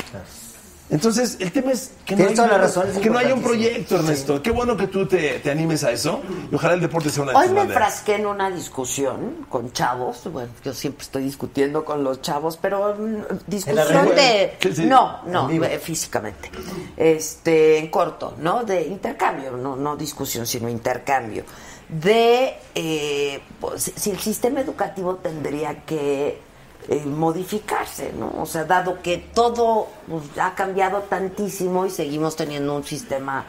Entonces, 0.90 1.36
el 1.40 1.52
tema 1.52 1.72
es 1.72 1.92
que 2.06 2.16
no, 2.16 2.26
hay, 2.26 2.34
toda 2.34 2.48
la 2.48 2.58
razón, 2.58 2.88
es 2.88 2.98
que 2.98 3.10
no 3.10 3.18
haya 3.18 3.34
un 3.34 3.42
proyecto, 3.42 3.96
Ernesto. 3.96 4.42
Qué 4.42 4.50
bueno 4.50 4.74
que 4.74 4.86
tú 4.86 5.06
te, 5.06 5.38
te 5.40 5.50
animes 5.50 5.84
a 5.84 5.90
eso. 5.90 6.22
Y 6.50 6.54
ojalá 6.54 6.74
el 6.74 6.80
deporte 6.80 7.10
sea 7.10 7.24
una 7.24 7.32
de 7.32 7.38
Hoy 7.38 7.48
me 7.48 7.56
banderas. 7.56 7.82
enfrasqué 7.82 8.14
en 8.14 8.26
una 8.26 8.50
discusión 8.50 9.46
con 9.50 9.70
chavos. 9.72 10.22
Bueno, 10.32 10.50
yo 10.64 10.72
siempre 10.72 11.02
estoy 11.02 11.24
discutiendo 11.24 11.84
con 11.84 12.02
los 12.02 12.22
chavos, 12.22 12.56
pero 12.56 12.96
mm, 12.98 13.38
discusión 13.46 14.14
de. 14.14 14.56
Sí, 14.60 14.72
sí. 14.74 14.86
No, 14.86 15.24
no, 15.26 15.50
eh, 15.50 15.78
físicamente. 15.78 16.50
Este, 16.96 17.78
en 17.78 17.90
corto, 17.90 18.34
¿no? 18.38 18.64
De 18.64 18.86
intercambio, 18.86 19.52
no, 19.58 19.76
no 19.76 19.94
discusión, 19.94 20.46
sino 20.46 20.70
intercambio. 20.70 21.44
De 21.88 22.54
eh, 22.74 23.40
pues, 23.60 23.92
si 23.96 24.10
el 24.10 24.18
sistema 24.18 24.60
educativo 24.60 25.16
tendría 25.16 25.84
que 25.84 26.38
eh, 26.88 27.04
modificarse, 27.04 28.12
¿no? 28.12 28.32
O 28.40 28.46
sea, 28.46 28.64
dado 28.64 29.02
que 29.02 29.18
todo 29.18 29.88
pues, 30.06 30.24
ha 30.38 30.54
cambiado 30.54 31.00
tantísimo 31.02 31.86
y 31.86 31.90
seguimos 31.90 32.36
teniendo 32.36 32.74
un 32.74 32.84
sistema 32.84 33.44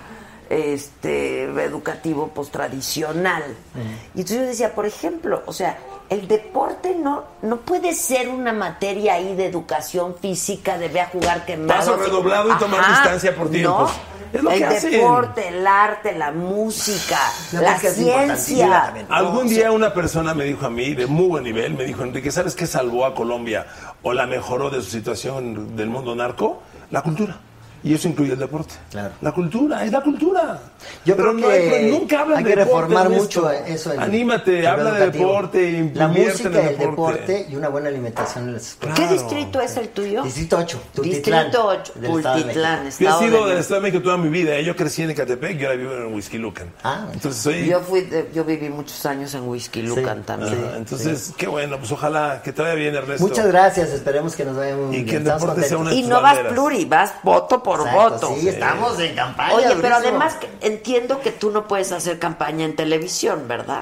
este 0.50 1.44
educativo 1.44 2.32
pues 2.34 2.50
tradicional. 2.50 3.44
Y 4.16 4.22
entonces 4.22 4.38
yo 4.38 4.44
decía, 4.46 4.76
por 4.76 4.86
ejemplo, 4.86 5.44
o 5.46 5.54
sea, 5.54 5.78
el 6.10 6.28
deporte 6.28 6.96
no 6.96 7.24
no 7.44 7.58
puede 7.58 7.94
ser 7.94 8.30
una 8.30 8.52
materia 8.52 9.14
ahí 9.14 9.36
de 9.36 9.46
educación 9.46 10.16
física 10.20 10.78
de 10.78 10.88
ve 10.88 11.02
a 11.02 11.08
jugar 11.08 11.46
quemado. 11.46 11.80
Paso 11.80 11.98
redoblado 11.98 12.54
y 12.54 12.58
tomar 12.58 12.88
distancia 12.90 13.36
por 13.36 13.50
tiempos. 13.50 13.92
Es 14.34 14.44
lo 14.44 14.52
el 14.52 14.60
que 14.60 14.66
hacen. 14.66 14.92
deporte, 14.92 15.48
el 15.48 15.66
arte, 15.66 16.16
la 16.16 16.32
música, 16.32 17.18
la 17.52 17.60
importantísimo 17.60 18.12
ciencia. 18.14 18.94
Algún 19.10 19.48
día 19.48 19.72
una 19.72 19.92
persona 19.92 20.36
me 20.36 20.44
dijo 20.44 20.68
a 20.68 20.70
mí, 20.70 20.94
de 20.94 21.08
muy 21.08 21.28
buen 21.28 21.44
nivel, 21.44 21.74
me 21.74 21.84
dijo, 21.84 22.04
Enrique, 22.04 22.32
¿sabes 22.32 22.54
qué 22.54 22.68
salvó 22.68 23.06
a 23.06 23.16
Colombia 23.16 23.66
o 24.04 24.14
la 24.14 24.28
mejoró 24.28 24.70
de 24.70 24.82
su 24.84 24.92
situación 24.92 25.76
del 25.76 25.90
mundo 25.90 26.16
narco? 26.16 26.62
La 26.92 27.02
cultura. 27.02 27.40
Y 27.84 27.94
eso 27.94 28.08
incluye 28.08 28.34
el 28.34 28.40
deporte. 28.40 28.74
Claro. 28.92 29.14
La 29.22 29.32
cultura, 29.32 29.84
es 29.86 29.92
la 29.92 30.02
cultura. 30.02 30.60
Yo 31.06 31.16
Pero 31.16 31.32
creo 31.32 31.34
no 31.34 31.50
hay- 31.50 31.70
que 31.70 31.82
nunca 31.92 32.20
hablan 32.22 32.38
hay 32.40 32.44
de 32.44 32.50
que 32.52 32.56
deporte, 32.58 32.88
reformar 32.94 33.10
mucho 33.10 33.50
eso. 33.52 33.94
en- 33.94 34.00
Anímate, 34.00 34.60
en 34.60 34.66
habla 34.68 34.92
de 34.94 35.10
deporte, 35.12 35.92
La 35.94 36.08
música, 36.08 36.50
en 36.50 36.56
el 36.56 36.60
el 36.74 36.78
deporte. 36.78 37.22
deporte 37.22 37.48
y 37.50 37.56
una 37.56 37.70
buena 37.70 37.90
alimentación 37.90 38.46
en 38.50 38.54
las 38.54 38.68
escuelas. 38.70 39.00
¿Qué 39.00 39.06
Claro. 39.08 39.18
distrito 39.22 39.62
es 39.62 39.78
el 39.78 39.90
tuyo? 39.90 40.24
Distrito 40.24 40.58
8, 40.58 40.82
Tultitlán. 40.94 41.46
Distrito 41.46 41.68
8, 41.68 41.94
del 41.96 42.04
Estado 42.18 42.36
de 42.36 42.42
Tultitlán. 42.44 42.84
Yo 42.84 42.90
he 42.90 42.92
sido 43.26 43.44
de 43.46 43.50
del. 43.52 43.60
Estado 43.60 43.82
de 43.82 43.88
México 43.88 44.04
toda 44.04 44.18
mi 44.18 44.30
vida. 44.30 44.56
¿eh? 44.56 44.64
Yo 44.64 44.76
crecí 44.76 45.04
en 45.04 45.12
Ecatepec 45.12 45.60
y 45.62 45.66
ahora 45.66 45.78
vivo 45.78 45.94
en 45.94 46.14
Whisky 46.14 46.38
Lucan. 46.38 46.68
Ah, 46.84 47.08
entonces 47.14 47.42
soy... 47.42 47.68
Yo 47.68 47.80
fui, 47.82 48.02
de- 48.02 48.30
yo 48.34 48.44
viví 48.44 48.70
muchos 48.70 49.06
años 49.06 49.34
en 49.36 49.48
Whisky 49.48 49.82
Lucan 49.84 50.24
también. 50.24 50.54
Ajá, 50.68 50.78
entonces, 50.78 51.34
qué 51.38 51.48
bueno, 51.48 51.78
pues 51.78 51.92
ojalá 51.92 52.42
que 52.44 52.52
te 52.52 52.62
vaya 52.62 52.74
bien, 52.76 52.96
Ernesto. 52.96 53.26
Muchas 53.28 53.48
gracias, 53.48 53.90
esperemos 53.90 54.36
que 54.36 54.46
nos 54.46 54.56
vaya 54.58 54.76
muy 54.76 54.88
Y 54.96 55.04
bien. 55.04 55.06
que 55.06 55.16
el 55.18 55.24
deporte 55.24 55.64
sea 55.64 55.78
una 55.78 55.94
Y 55.94 56.04
no 56.04 56.22
vas 56.22 56.40
pluri, 56.40 56.86
vas 56.86 57.14
voto 57.24 57.62
por 57.62 57.69
Exacto, 57.78 58.28
voto. 58.30 58.36
Sí, 58.40 58.50
estamos 58.50 59.00
en 59.00 59.16
campaña. 59.16 59.54
Oye, 59.56 59.76
pero 59.82 59.96
además 59.96 60.36
que 60.36 60.50
entiendo 60.62 61.22
que 61.22 61.32
tú 61.32 61.52
no 61.52 61.68
puedes 61.68 61.92
hacer 61.92 62.20
campaña 62.20 62.66
en 62.66 62.76
televisión, 62.76 63.48
¿verdad? 63.48 63.82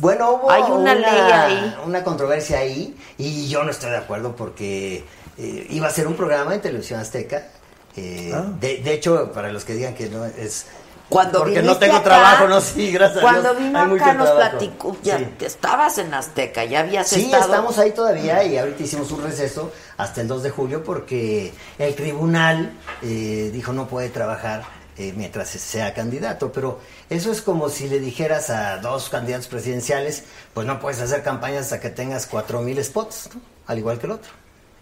Bueno, 0.00 0.30
hubo 0.32 0.50
Hay 0.50 0.62
una 0.62 0.94
ley 0.94 1.04
ahí. 1.32 1.76
Una 1.84 2.02
controversia 2.02 2.58
ahí 2.58 2.96
y 3.18 3.48
yo 3.48 3.62
no 3.64 3.70
estoy 3.70 3.90
de 3.90 3.98
acuerdo 3.98 4.34
porque 4.34 5.04
eh, 5.38 5.66
iba 5.70 5.86
a 5.88 5.90
ser 5.90 6.06
un 6.06 6.14
programa 6.14 6.54
en 6.54 6.60
Televisión 6.60 7.00
Azteca. 7.00 7.48
eh, 7.96 8.32
Ah. 8.34 8.44
de, 8.60 8.78
de 8.78 8.92
hecho, 8.94 9.30
para 9.32 9.50
los 9.52 9.64
que 9.64 9.74
digan 9.74 9.94
que 9.94 10.08
no 10.08 10.24
es... 10.24 10.66
Cuando 11.10 11.40
porque 11.40 11.60
no 11.62 11.76
tengo 11.76 11.96
acá- 11.96 12.04
trabajo, 12.04 12.48
no, 12.48 12.60
sí, 12.62 12.90
gracias 12.92 13.18
a 13.18 13.20
Cuando 13.20 13.52
Dios, 13.52 13.58
vino 13.64 13.78
hay 13.80 13.92
acá 13.96 14.14
nos 14.14 14.30
platicó, 14.30 14.96
ya 15.02 15.18
Sí. 15.18 15.28
que 15.38 15.44
estabas 15.46 15.98
en 15.98 16.14
Azteca, 16.14 16.64
ya 16.64 16.80
habías 16.80 17.08
Sí, 17.08 17.24
estado. 17.26 17.44
estamos 17.44 17.78
ahí 17.78 17.90
todavía 17.90 18.42
y 18.44 18.56
ahorita 18.56 18.82
hicimos 18.82 19.10
un 19.10 19.22
receso 19.24 19.72
hasta 19.98 20.20
el 20.22 20.28
2 20.28 20.42
de 20.44 20.50
julio 20.50 20.82
porque 20.84 21.52
el 21.78 21.94
tribunal 21.96 22.72
eh, 23.02 23.50
dijo 23.52 23.72
no 23.72 23.86
puede 23.88 24.08
trabajar 24.08 24.62
eh, 24.96 25.12
mientras 25.16 25.48
sea 25.48 25.94
candidato, 25.94 26.52
pero 26.52 26.78
eso 27.08 27.32
es 27.32 27.40
como 27.42 27.68
si 27.70 27.88
le 27.88 27.98
dijeras 28.00 28.50
a 28.50 28.76
dos 28.78 29.08
candidatos 29.08 29.46
presidenciales, 29.48 30.24
pues 30.54 30.66
no 30.66 30.78
puedes 30.78 31.00
hacer 31.00 31.22
campañas 31.22 31.64
hasta 31.64 31.80
que 31.80 31.88
tengas 31.90 32.26
cuatro 32.26 32.60
mil 32.60 32.82
spots, 32.84 33.30
¿no? 33.34 33.40
al 33.66 33.78
igual 33.78 33.98
que 33.98 34.06
el 34.06 34.12
otro. 34.12 34.30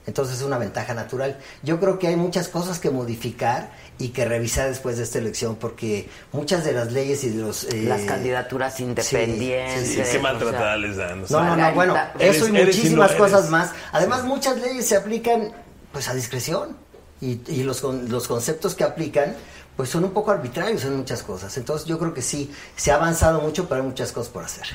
Entonces 0.09 0.39
es 0.39 0.43
una 0.43 0.57
ventaja 0.57 0.95
natural. 0.95 1.37
Yo 1.63 1.79
creo 1.79 1.99
que 1.99 2.09
hay 2.09 2.17
muchas 2.17 2.49
cosas 2.49 2.79
que 2.79 2.89
modificar 2.91 3.71
y 3.99 4.09
que 4.09 4.25
revisar 4.25 4.67
después 4.69 4.97
de 4.97 5.03
esta 5.03 5.19
elección 5.19 5.57
porque 5.57 6.09
muchas 6.33 6.65
de 6.65 6.73
las 6.73 6.91
leyes 6.93 7.23
y 7.25 7.29
de 7.29 7.43
los... 7.43 7.65
eh, 7.65 7.83
Las 7.85 8.01
candidaturas 8.03 8.81
independientes. 8.81 9.89
Sí, 9.89 9.97
qué 9.97 10.03
o 10.03 10.05
sea, 10.07 10.21
maltratada 10.23 10.77
les 10.79 10.97
dan. 10.97 11.25
o 11.25 11.27
sea. 11.27 11.41
no, 11.41 11.45
no, 11.45 11.57
no, 11.57 11.75
bueno, 11.75 11.95
Eres- 12.19 12.37
eso 12.37 12.49
y 12.49 12.57
eres 12.57 12.75
muchísimas 12.77 13.11
eres. 13.11 13.21
cosas 13.23 13.51
más. 13.51 13.71
Además, 13.93 14.25
muchas 14.25 14.57
leyes 14.61 14.87
se 14.87 14.97
aplican 14.97 15.53
pues 15.93 16.09
a 16.09 16.15
discreción 16.15 16.75
y, 17.21 17.41
y 17.47 17.63
los, 17.65 17.81
con- 17.83 18.09
los 18.09 18.27
conceptos 18.29 18.75
que 18.75 18.85
aplican 18.85 19.35
pues 19.79 19.91
son 19.91 20.03
un 20.03 20.11
poco 20.11 20.33
arbitrarios 20.33 20.85
en 20.87 20.97
muchas 20.97 21.23
cosas. 21.23 21.57
Entonces 21.57 21.87
yo 21.87 22.01
creo 22.01 22.13
que 22.13 22.21
sí, 22.21 22.53
se 22.75 22.91
ha 22.91 22.97
avanzado 22.97 23.41
mucho, 23.41 23.69
pero 23.69 23.81
hay 23.81 23.87
muchas 23.87 24.11
cosas 24.11 24.33
por 24.33 24.43
hacer. 24.43 24.67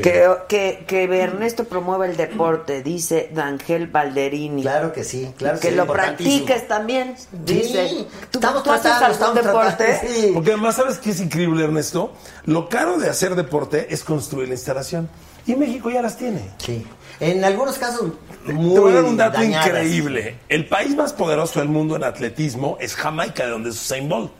Que, 0.00 0.28
que, 0.48 0.84
que 0.86 1.04
Ernesto 1.20 1.64
promueva 1.64 2.06
el 2.06 2.16
deporte, 2.16 2.84
dice 2.84 3.30
D'Angel 3.34 3.88
Balderini. 3.88 4.62
Claro 4.62 4.92
que 4.92 5.02
sí, 5.02 5.34
claro 5.36 5.58
que 5.58 5.70
sí, 5.70 5.74
lo 5.74 5.88
practiques 5.88 6.68
también, 6.68 7.16
dice. 7.32 7.88
Sí, 7.88 8.06
¿Tú, 8.30 8.38
estamos 8.38 8.62
tú 8.62 8.70
haces 8.70 8.82
tratando, 8.82 9.24
algún 9.24 9.38
estamos 9.38 9.76
deporte? 9.76 10.00
sí. 10.06 10.30
Porque 10.32 10.52
además, 10.52 10.76
¿sabes 10.76 10.98
qué 10.98 11.10
es 11.10 11.20
increíble, 11.20 11.64
Ernesto? 11.64 12.12
Lo 12.44 12.68
caro 12.68 12.96
de 12.96 13.10
hacer 13.10 13.34
deporte 13.34 13.92
es 13.92 14.04
construir 14.04 14.46
la 14.46 14.54
instalación. 14.54 15.08
Y 15.48 15.56
México 15.56 15.90
ya 15.90 16.02
las 16.02 16.16
tiene. 16.16 16.42
Sí. 16.58 16.86
En 17.20 17.42
algunos 17.44 17.78
casos 17.78 18.12
muy 18.44 18.74
Te 18.74 18.80
voy 18.80 18.92
a 18.92 18.94
dar 18.96 19.04
un 19.04 19.16
dato 19.16 19.38
dañadas. 19.38 19.66
increíble. 19.66 20.36
El 20.48 20.66
país 20.66 20.94
más 20.94 21.12
poderoso 21.12 21.58
del 21.58 21.68
mundo 21.68 21.96
en 21.96 22.04
atletismo 22.04 22.76
es 22.80 22.94
Jamaica, 22.94 23.44
de 23.44 23.50
donde 23.50 23.70
es 23.70 23.76
Usain 23.76 24.08
Bolt. 24.08 24.30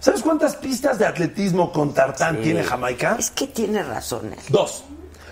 ¿Sabes 0.00 0.22
cuántas 0.22 0.56
pistas 0.56 0.98
de 0.98 1.06
atletismo 1.06 1.70
con 1.70 1.92
tartán 1.92 2.40
tiene 2.40 2.64
Jamaica? 2.64 3.16
Es 3.18 3.30
que 3.30 3.46
tiene 3.46 3.82
razón. 3.82 4.34
Dos. 4.48 4.84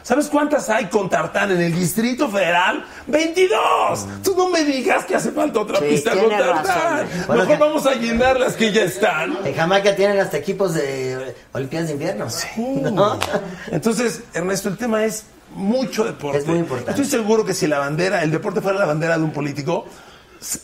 ¿Sabes 0.02 0.28
cuántas 0.28 0.68
hay 0.68 0.86
con 0.86 1.08
tartán 1.08 1.52
en 1.52 1.60
el 1.60 1.74
Distrito 1.74 2.28
Federal? 2.28 2.84
¡22! 3.08 4.22
Tú 4.24 4.34
no 4.36 4.48
me 4.48 4.64
digas 4.64 5.04
que 5.04 5.14
hace 5.14 5.30
falta 5.30 5.60
otra 5.60 5.78
Sí, 5.78 5.84
pista 5.90 6.12
con 6.16 6.28
tartán. 6.28 7.06
Bueno, 7.26 7.42
Mejor 7.44 7.58
vamos 7.58 7.86
a 7.86 7.94
llenar 7.94 8.40
las 8.40 8.54
que 8.54 8.72
ya 8.72 8.82
están. 8.82 9.38
En 9.44 9.54
Jamaica 9.54 9.94
tienen 9.94 10.18
hasta 10.18 10.36
equipos 10.36 10.74
de 10.74 11.34
Olimpiadas 11.52 11.88
de 11.88 11.94
Invierno. 11.94 12.26
¿no? 12.92 13.18
Entonces, 13.70 14.22
Ernesto, 14.34 14.68
el 14.68 14.76
tema 14.76 15.04
es 15.04 15.24
mucho 15.54 16.04
deporte. 16.04 16.38
Es 16.38 16.46
muy 16.46 16.58
importante. 16.58 17.02
Estoy 17.02 17.20
seguro 17.20 17.44
que 17.44 17.54
si 17.54 17.66
la 17.66 17.78
bandera, 17.78 18.22
el 18.22 18.30
deporte 18.30 18.60
fuera 18.60 18.78
la 18.78 18.86
bandera 18.86 19.16
de 19.18 19.24
un 19.24 19.32
político, 19.32 19.86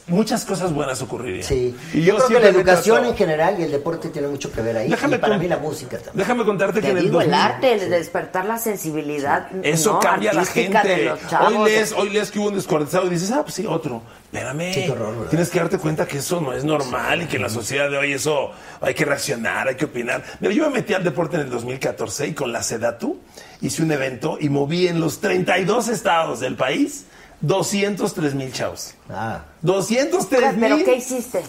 muchas 0.09 0.45
cosas 0.45 0.73
buenas 0.73 1.01
ocurrirían. 1.03 1.45
Sí. 1.45 1.75
Y 1.95 2.03
yo, 2.03 2.19
yo, 2.19 2.27
creo 2.27 2.39
que 2.41 2.45
la 2.45 2.49
educación 2.51 2.97
trato- 2.97 3.11
en 3.11 3.17
general 3.17 3.57
y 3.61 3.63
el 3.65 3.71
deporte 3.71 4.09
tiene 4.09 4.29
mucho 4.29 4.51
que 4.53 4.61
ver 4.61 4.77
ahí. 4.77 4.89
Déjame 4.91 5.17
y 5.17 5.19
para 5.19 5.35
con- 5.35 5.43
mí 5.43 5.49
la 5.49 5.59
música 5.59 5.97
también. 5.99 6.17
Déjame 6.17 6.45
contarte 6.45 6.81
que 6.81 6.91
en 6.91 6.97
el 6.99 7.05
digo, 7.05 7.21
el 7.21 7.31
2000 7.31 7.35
arte, 7.41 7.73
el 7.75 7.91
despertar 7.91 8.45
la 8.45 8.59
sensibilidad. 8.59 9.49
Eso 9.63 9.95
¿no? 9.95 10.01
cambia 10.01 10.31
a 10.31 10.35
la 10.35 10.45
gente. 10.45 10.89
de 10.89 11.05
los 11.07 11.27
chavos. 11.29 11.53
hoy, 11.55 11.65
lees, 11.71 11.93
hoy 11.93 12.11
lees 12.11 12.31
que 12.31 12.39
hubo 12.39 12.49
un 12.49 12.55
descuartizado 12.55 13.07
y 13.07 13.11
dices, 13.11 13.31
ah, 13.31 13.43
pues 13.43 13.55
sí, 13.55 13.67
otro. 13.67 14.03
Espérame. 14.33 14.75
Sí, 14.75 14.83
qué 14.85 14.91
horror. 14.91 15.29
Tienes 15.31 15.49
que 15.49 15.59
darte 15.59 15.79
cuenta 15.79 16.07
que 16.07 16.19
eso 16.19 16.41
no 16.41 16.53
es 16.53 16.63
normal 16.65 17.23
y 17.23 17.27
que 17.27 17.37
en 17.37 17.43
la 17.43 17.49
sociedad 17.49 17.91
de 17.91 17.97
hoy 17.97 18.13
eso 18.13 18.51
hay 18.81 18.93
que 18.95 19.05
reaccionar, 19.05 19.69
hay 19.69 19.75
que 19.77 19.87
opinar. 19.87 20.23
Mira, 20.41 20.53
yo 20.53 20.65
me 20.69 20.77
metí 20.77 20.93
al 20.93 21.03
deporte 21.03 21.37
en 21.37 21.43
el 21.43 21.51
2014 21.51 22.27
y 22.27 22.35
con 22.35 22.53
la 22.53 22.63
Sedatu 22.63 23.19
hice 23.63 23.83
un 23.83 23.91
evento 23.91 24.37
y 24.41 24.49
moví 24.51 24.87
en 24.87 25.01
los 25.01 25.21
32 25.21 25.89
estados 25.89 26.41
del 26.41 26.57
país 26.57 27.07
203 27.41 28.35
mil 28.35 28.53
chavos. 28.53 28.95
Ah, 29.11 29.43
203 29.63 30.55
¿Pero 30.59 30.77
mil. 30.77 30.85
qué 30.85 30.97
hiciste? 30.97 31.43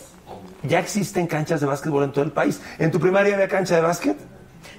Ya 0.63 0.79
existen 0.79 1.25
canchas 1.27 1.61
de 1.61 1.67
básquetbol 1.67 2.03
en 2.03 2.11
todo 2.11 2.23
el 2.25 2.31
país. 2.31 2.59
¿En 2.77 2.91
tu 2.91 2.99
primaria 2.99 3.33
había 3.35 3.47
cancha 3.47 3.75
de 3.75 3.81
básquet? 3.81 4.17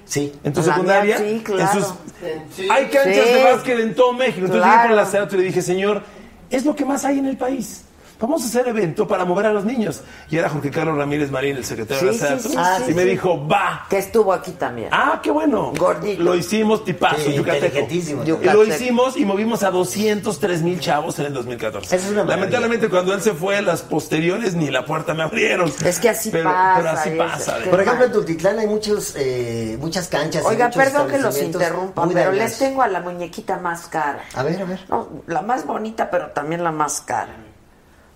sí. 0.05 0.33
¿En 0.43 0.53
tu 0.53 0.59
La 0.61 0.65
secundaria? 0.67 1.17
mía, 1.19 1.25
sí, 1.27 1.33
En 1.35 1.39
claro. 1.41 1.79
sus- 1.79 2.69
Hay 2.69 2.85
canchas 2.87 3.25
Sí. 3.25 3.33
de 3.33 3.43
básquet 3.43 3.79
en 3.79 3.95
todo 3.95 4.13
México. 4.13 4.45
Entonces 4.45 4.61
Claro. 4.61 4.75
llegué 4.77 4.87
con 4.89 4.95
la 4.97 5.05
Sedatu 5.05 5.35
y 5.35 5.39
le 5.39 5.43
dije, 5.45 5.61
señor, 5.61 6.03
es 6.49 6.65
lo 6.65 6.75
que 6.75 6.85
más 6.85 7.03
hay 7.05 7.19
en 7.19 7.25
el 7.27 7.37
país. 7.37 7.83
Vamos 8.21 8.43
a 8.43 8.45
hacer 8.45 8.67
evento 8.67 9.07
para 9.07 9.25
mover 9.25 9.47
a 9.47 9.53
los 9.53 9.65
niños. 9.65 10.01
Y 10.29 10.37
era 10.37 10.47
Jorge 10.49 10.69
Carlos 10.71 10.95
Ramírez 10.97 11.31
Marín, 11.31 11.57
el 11.57 11.65
secretario 11.65 12.11
de 12.11 12.17
la 12.19 12.39
sí, 12.39 12.49
sí, 12.49 12.55
Ah, 12.57 12.77
y 12.81 12.85
sí, 12.85 12.93
me 12.93 13.03
dijo, 13.03 13.47
va. 13.47 13.85
Que 13.89 13.97
estuvo 13.97 14.31
aquí 14.31 14.51
también. 14.51 14.89
Ah, 14.91 15.19
qué 15.23 15.31
bueno. 15.31 15.73
Gordito. 15.75 16.21
Lo 16.21 16.35
hicimos 16.35 16.85
tipazo, 16.85 17.17
Sí, 17.17 17.33
yucateco. 17.33 17.87
Y 17.91 18.45
lo 18.45 18.63
hicimos 18.63 19.17
y 19.17 19.25
movimos 19.25 19.63
a 19.63 19.71
203 19.71 20.61
mil 20.61 20.79
chavos 20.79 21.17
en 21.19 21.25
el 21.25 21.33
2014. 21.33 21.95
Esa 21.95 22.07
es. 22.07 22.13
Lamentablemente 22.13 22.89
cuando 22.89 23.13
él 23.13 23.21
se 23.21 23.33
fue, 23.33 23.61
las 23.61 23.81
posteriores 23.81 24.53
ni 24.53 24.69
la 24.69 24.85
puerta 24.85 25.13
me 25.13 25.23
abrieron. 25.23 25.71
Es 25.83 25.99
que 25.99 26.09
así 26.09 26.29
pero, 26.29 26.45
pasa, 26.51 26.75
Pero 26.77 26.89
así 26.91 27.09
es- 27.09 27.17
pasa. 27.17 27.57
es 27.57 27.65
de- 27.65 27.71
Por 27.71 27.81
ejemplo, 27.81 28.05
en 28.05 28.11
Tultitlán 28.11 28.59
hay 28.59 28.67
muchos, 28.67 29.13
eh, 29.17 29.77
muchas 29.79 30.07
canchas. 30.07 30.43
y 30.43 30.47
Oiga, 30.47 30.67
muchos 30.67 30.83
perdón 30.83 31.07
que 31.09 31.17
los 31.17 31.41
interrumpa, 31.41 32.07
pero 32.13 32.31
les 32.31 32.57
tengo 32.59 32.81
a 32.81 32.87
la 32.87 32.99
muñequita 33.01 33.57
más 33.57 33.87
cara. 33.87 34.23
A 34.35 34.43
ver, 34.43 34.61
a 34.61 34.65
ver. 34.65 34.79
No, 34.89 35.07
la 35.27 35.41
más 35.41 35.65
bonita, 35.65 36.09
pero 36.11 36.27
también 36.27 36.63
la 36.63 36.71
más 36.71 37.01
cara. 37.01 37.35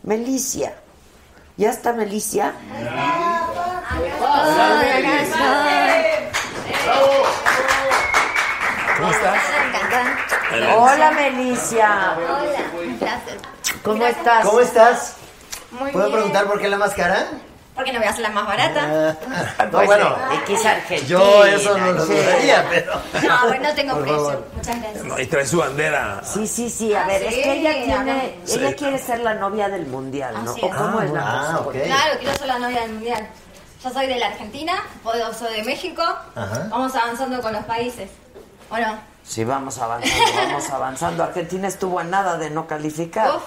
Melicia. 0.05 0.75
¿Ya 1.57 1.71
está 1.71 1.91
Melicia? 1.91 2.53
¿Cómo 8.97 9.11
estás? 9.11 9.43
Hola, 10.77 11.11
Melicia. 11.11 12.17
Hola. 12.17 13.15
¿Cómo 13.83 14.05
estás? 14.05 14.45
¿Cómo 14.45 14.59
estás? 14.59 15.15
Muy 15.71 15.91
¿Puedo 15.91 16.11
preguntar 16.11 16.45
por 16.45 16.61
qué 16.61 16.69
la 16.69 16.77
máscara? 16.77 17.25
Porque 17.75 17.91
no 17.91 17.99
voy 17.99 18.07
a 18.07 18.11
hacer 18.11 18.21
la 18.21 18.29
más 18.29 18.47
barata. 18.47 19.17
Ah, 19.59 19.65
no, 19.65 19.71
Pues, 19.71 19.85
bueno, 19.87 20.15
X 20.45 20.65
Argentina. 20.65 21.07
yo 21.09 21.45
eso 21.45 21.77
no 21.77 21.91
lo 21.91 22.05
dudaría, 22.05 22.65
pero... 22.69 22.93
No, 23.27 23.47
bueno, 23.49 23.67
no 23.69 23.75
tengo 23.75 23.93
Por 23.95 24.01
precio. 24.03 24.17
favor. 24.25 24.47
Muchas 24.55 24.79
gracias. 24.81 25.03
No, 25.03 25.19
y 25.19 25.25
trae 25.25 25.45
su 25.45 25.57
bandera. 25.57 26.21
Sí, 26.23 26.47
sí, 26.47 26.69
sí. 26.69 26.93
A 26.95 27.03
Ah, 27.03 27.07
ver, 27.07 27.19
sí, 27.21 27.27
es 27.27 27.33
que 27.43 27.51
ella 27.59 27.69
ah, 27.71 27.83
tiene, 28.03 28.39
Sí. 28.45 28.59
ella 28.59 28.75
quiere 28.77 28.97
ser 28.97 29.19
la 29.19 29.33
novia 29.33 29.67
del 29.67 29.85
mundial, 29.87 30.33
¿no? 30.45 30.51
Así 30.51 30.61
¿O 30.63 30.67
es. 30.69 30.73
cómo 30.75 31.01
es 31.01 31.11
la 31.11 31.21
Ah, 31.21 31.41
cosa? 31.57 31.59
ok. 31.67 31.73
Claro, 31.83 32.19
quiero 32.19 32.37
ser 32.37 32.47
la 32.47 32.59
novia 32.59 32.81
del 32.81 32.91
mundial. 32.93 33.27
Yo 33.83 33.89
soy 33.91 34.07
de 34.07 34.15
la 34.19 34.27
Argentina, 34.27 34.73
soy 35.37 35.53
de 35.57 35.63
México. 35.63 36.01
Ajá. 36.01 36.67
Vamos 36.69 36.95
avanzando 36.95 37.41
con 37.41 37.51
los 37.53 37.65
países. 37.65 38.09
¿O 38.71 38.77
no? 38.77 38.97
Sí, 39.27 39.43
vamos 39.43 39.77
avanzando, 39.79 40.25
vamos 40.35 40.69
avanzando. 40.69 41.23
Argentina 41.23 41.67
estuvo 41.67 41.99
a 41.99 42.03
nada 42.05 42.37
de 42.37 42.49
no 42.51 42.67
calificar. 42.67 43.35
Uf, 43.35 43.43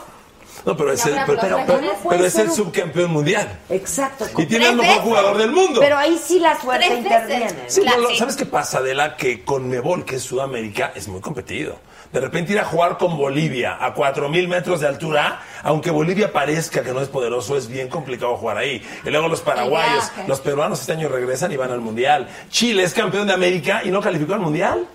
No, 0.64 0.76
pero 0.76 0.92
es 0.92 1.04
el, 1.06 1.14
pero, 1.26 1.38
pero- 1.40 1.56
pero- 1.66 1.78
pero- 1.78 1.92
pero 2.08 2.24
es 2.24 2.34
el 2.36 2.50
subcampeón 2.50 3.10
mundial. 3.12 3.48
Exacto. 3.70 4.26
Y 4.36 4.46
tiene 4.46 4.66
Tres 4.66 4.76
mejor 4.76 5.02
jugador 5.02 5.38
del 5.38 5.52
mundo. 5.52 5.80
Pero 5.80 5.96
ahí 5.96 6.18
sí 6.22 6.38
la 6.40 6.60
suerte 6.60 6.86
interviene. 6.96 7.54
Sí, 7.68 7.82
no. 7.84 8.14
¿Sabes 8.16 8.36
qué 8.36 8.46
pasa, 8.46 8.78
Adela? 8.78 9.16
Que 9.16 9.44
con 9.44 9.68
Mebol, 9.68 10.04
que 10.04 10.16
es 10.16 10.22
Sudamérica, 10.22 10.92
es 10.94 11.08
muy 11.08 11.20
competido. 11.20 11.76
De 12.12 12.20
repente 12.20 12.52
ir 12.52 12.58
a 12.58 12.64
jugar 12.64 12.96
con 12.96 13.18
Bolivia 13.18 13.76
a 13.78 13.94
4.000 13.94 14.48
metros 14.48 14.80
de 14.80 14.86
altura, 14.88 15.42
aunque 15.62 15.90
Bolivia 15.90 16.32
parezca 16.32 16.82
que 16.82 16.92
no 16.92 17.02
es 17.02 17.08
poderoso, 17.08 17.54
es 17.56 17.68
bien 17.68 17.88
complicado 17.88 18.34
jugar 18.38 18.56
ahí. 18.56 18.82
Y 19.04 19.10
luego 19.10 19.28
los 19.28 19.42
paraguayos, 19.42 20.10
los 20.26 20.40
peruanos 20.40 20.80
este 20.80 20.92
año 20.92 21.08
regresan 21.10 21.52
y 21.52 21.56
van 21.56 21.70
al 21.70 21.80
Mundial. 21.80 22.26
Chile 22.48 22.82
es 22.82 22.94
campeón 22.94 23.26
de 23.26 23.34
América 23.34 23.82
y 23.84 23.90
no 23.90 24.00
calificó 24.00 24.32
al 24.34 24.40
Mundial. 24.40 24.86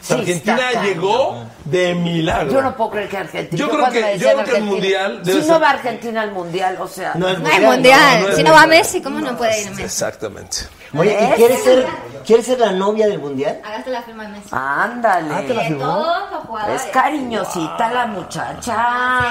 Sí, 0.00 0.14
Argentina 0.14 0.82
llegó 0.82 1.44
de 1.64 1.94
milagro. 1.94 2.52
Yo 2.52 2.62
no 2.62 2.76
puedo 2.76 2.90
creer 2.90 3.08
que 3.08 3.16
Argentina. 3.18 3.58
Yo 3.58 3.68
creo 3.68 3.90
que- 3.90 4.18
yo 4.18 4.32
creo 4.32 4.44
que 4.44 4.56
el 4.56 4.62
Mundial 4.64 5.20
Si 5.24 5.32
ser- 5.32 5.46
no 5.46 5.60
va 5.60 5.70
Argentina 5.70 6.22
al 6.22 6.32
mundial, 6.32 6.76
o 6.80 6.86
sea. 6.88 7.12
No 7.14 7.28
es 7.28 7.38
no 7.40 7.48
hay 7.48 7.60
mundial. 7.60 8.22
no 8.22 8.28
es 8.28 8.36
si 8.36 8.42
no 8.42 8.52
va. 8.52 8.66
Messi, 8.66 9.00
¿cómo 9.02 9.20
no 9.20 9.36
puede 9.36 9.60
ir 9.62 9.70
Messi? 9.70 9.82
Exactamente. 9.82 10.56
Oye, 10.96 11.18
¿y 11.22 11.34
quieres 11.36 11.62
ser, 11.62 11.86
quieres 12.24 12.46
ser 12.46 12.58
la 12.60 12.72
novia 12.72 13.06
del 13.08 13.18
mundial? 13.18 13.60
Hagaste 13.62 13.90
la 13.90 14.02
firma 14.02 14.22
de 14.22 14.28
Messi. 14.30 14.48
Ándale. 14.52 15.34
Ah, 15.34 15.42
¿te 15.46 15.52
la 15.54 15.62
firmó? 15.64 15.84
todos 15.84 16.30
los 16.30 16.44
jugadores. 16.44 16.82
Es 16.82 16.90
cariñosita 16.90 17.90
la 17.92 18.06
muchacha, 18.06 18.76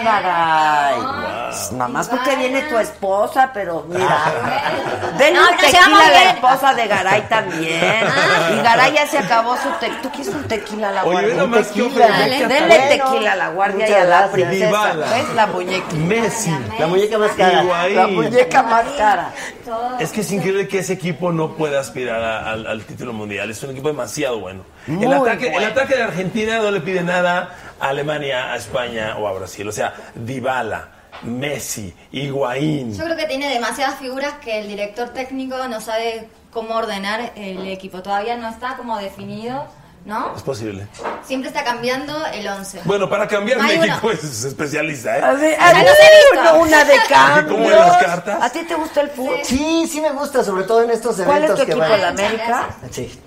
garay. 0.04 1.00
Nada 1.72 1.88
más 1.88 2.08
porque 2.08 2.36
viene 2.36 2.62
tu 2.64 2.78
esposa, 2.78 3.50
pero 3.54 3.86
mira. 3.90 4.18
Denle 5.18 5.40
No, 5.40 5.46
un 5.46 5.52
nos 5.52 5.58
tequila 5.62 6.00
a 6.06 6.12
la 6.12 6.30
esposa 6.32 6.74
de 6.76 6.88
Garay 6.88 7.22
también. 7.28 8.04
Y 8.54 8.62
Garay 8.62 8.94
ya 8.94 9.08
se 9.08 9.18
acabó 9.18 9.56
su 9.58 9.70
tequila. 9.80 10.02
¿Tú 10.04 10.10
quieres 10.12 10.34
un 10.34 10.44
tequila 10.48 10.90
a 10.90 10.92
la 10.92 11.04
Oye, 11.06 11.36
guardia? 11.36 12.08
Dale. 12.08 12.48
Denle 12.48 12.80
tequila 12.98 13.32
a 13.32 13.36
la 13.36 13.50
guardia 13.50 13.90
y 13.90 13.94
a 13.94 14.04
la 14.06 14.32
princesa. 14.32 14.94
¿Ves? 14.94 15.34
La 15.36 15.48
muñeca. 15.48 15.94
Messi. 15.96 16.52
La 16.80 16.88
muñeca 16.88 17.18
más 17.18 17.32
cara. 17.32 17.64
Higuaín. 17.64 17.96
La 17.96 18.08
muñeca 18.08 18.64
más 18.64 18.86
cara. 18.98 19.34
Es 20.00 20.12
que 20.12 20.22
es 20.22 20.32
increíble 20.32 20.68
que 20.68 20.80
ese 20.80 20.94
equipo 20.94 21.32
no 21.32 21.54
pueda 21.56 21.80
aspirar 21.80 22.22
a- 22.24 22.52
al, 22.52 22.68
al 22.68 22.84
título 22.86 23.14
mundial. 23.14 23.50
Es 23.52 23.62
un 23.64 23.72
equipo 23.72 23.88
demasiado 23.90 24.40
bueno. 24.40 24.64
Muy 24.88 25.06
el, 25.06 25.14
ataque, 25.14 25.46
bueno. 25.52 25.60
el 25.68 25.72
ataque 25.74 25.96
de 25.96 26.04
Argentina 26.04 26.58
no 26.60 26.72
le 26.72 26.82
pide 26.82 27.04
nada 27.04 27.50
a 27.80 27.88
Alemania, 27.90 28.54
a 28.54 28.56
España 28.56 29.16
o 29.18 29.28
a 29.28 29.34
Brasil. 29.34 29.68
O 29.68 29.72
sea, 29.72 29.94
Dybala, 30.16 30.90
Messi, 31.24 31.94
Higuaín. 32.12 32.94
Yo 32.96 33.04
creo 33.04 33.18
que 33.18 33.26
tiene 33.26 33.50
demasiadas 33.52 34.00
figuras 34.00 34.34
que 34.44 34.60
el 34.60 34.68
director 34.68 35.10
técnico 35.10 35.68
no 35.68 35.82
sabe 35.82 36.28
cómo 36.52 36.76
ordenar 36.76 37.34
el 37.36 37.68
equipo. 37.68 38.02
Todavía 38.02 38.36
no 38.38 38.48
está 38.50 38.76
como 38.78 38.98
definido, 38.98 39.66
¿no? 40.08 40.34
Es 40.36 40.42
posible. 40.42 40.88
Siempre 41.26 41.50
está 41.50 41.64
cambiando 41.64 42.26
el 42.28 42.48
11. 42.48 42.82
Bueno, 42.86 43.10
para 43.10 43.28
cambiar 43.28 43.60
Hay 43.62 43.78
México 43.78 44.00
uno. 44.08 44.12
es 44.14 44.44
especialista, 44.46 45.18
¿eh? 45.18 45.22
A 45.22 45.34
ver, 45.34 45.58
Ya 45.60 45.68
a 45.70 45.74
ver, 45.74 45.84
visto. 45.84 46.56
una- 46.60 46.84
de 46.86 46.96
cambio. 47.10 47.54
¿Cómo 47.56 47.70
en 47.70 47.76
las 47.78 47.98
cartas? 47.98 48.38
¿A 48.42 48.50
ti 48.50 48.64
te 48.64 48.74
gusta 48.76 49.02
el 49.02 49.10
fútbol? 49.10 49.40
Sí, 49.44 49.86
sí 49.92 50.00
me 50.02 50.12
gusta, 50.12 50.44
sobre 50.44 50.64
todo 50.64 50.82
en 50.84 50.92
estos 50.92 51.18
¿Cuál 51.18 51.44
es 51.44 51.50
eventos 51.50 51.60
tu 51.60 51.66
que 51.66 51.72
equipo, 51.74 51.80
van. 51.90 52.00
el 52.00 52.06
América? 52.06 52.70
Sí. 52.90 53.20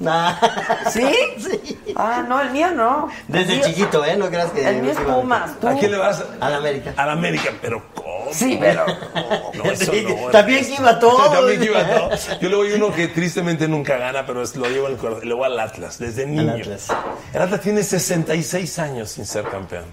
Nah. 0.00 0.34
¿Sí? 0.90 1.10
Sí. 1.38 1.78
Ah, 1.96 2.24
no, 2.28 2.40
el 2.40 2.50
mío 2.50 2.70
no. 2.70 3.08
Desde 3.26 3.56
mío- 3.56 3.64
chiquito, 3.66 4.04
¿eh? 4.04 4.16
No 4.16 4.28
creas 4.28 4.50
que... 4.52 4.66
El 4.68 4.82
mío 4.82 4.92
es. 4.92 4.98
Pumas. 4.98 5.50
¿A 5.64 5.74
quién 5.74 5.90
le 5.90 5.98
vas? 5.98 6.24
A 6.40 6.50
la 6.50 6.56
América. 6.58 6.92
A 6.96 7.06
la 7.06 7.12
América, 7.12 7.50
pero 7.60 7.82
¿cómo? 7.94 8.08
Sí, 8.32 8.56
pero- 8.60 8.84
No, 9.54 9.64
eso 9.72 9.92
no. 9.92 10.30
También 10.30 10.64
que 10.64 10.74
iba 10.80 10.98
todo. 10.98 11.30
También 11.32 11.62
iba 11.62 11.82
todo. 11.84 12.10
Yo 12.40 12.48
le 12.48 12.56
voy 12.56 12.72
a 12.72 12.76
uno 12.76 12.92
que 12.94 13.08
tristemente 13.08 13.66
nunca 13.66 13.96
gana, 13.96 14.24
pero 14.26 14.42
es- 14.42 14.54
lo 14.56 14.68
llevo 14.68 14.86
en 14.86 14.92
el 14.92 14.98
corazón. 14.98 15.28
Le 15.28 15.34
voy 15.34 15.46
al 15.46 15.58
Atlas, 15.58 15.98
desde 15.98 16.26
niño. 16.26 16.52
Atlas. 16.52 16.88
El 17.32 17.42
Atlas 17.42 17.60
tiene 17.60 17.82
66 17.82 18.78
años 18.78 19.10
sin 19.10 19.26
ser 19.26 19.44
campeón. 19.48 19.84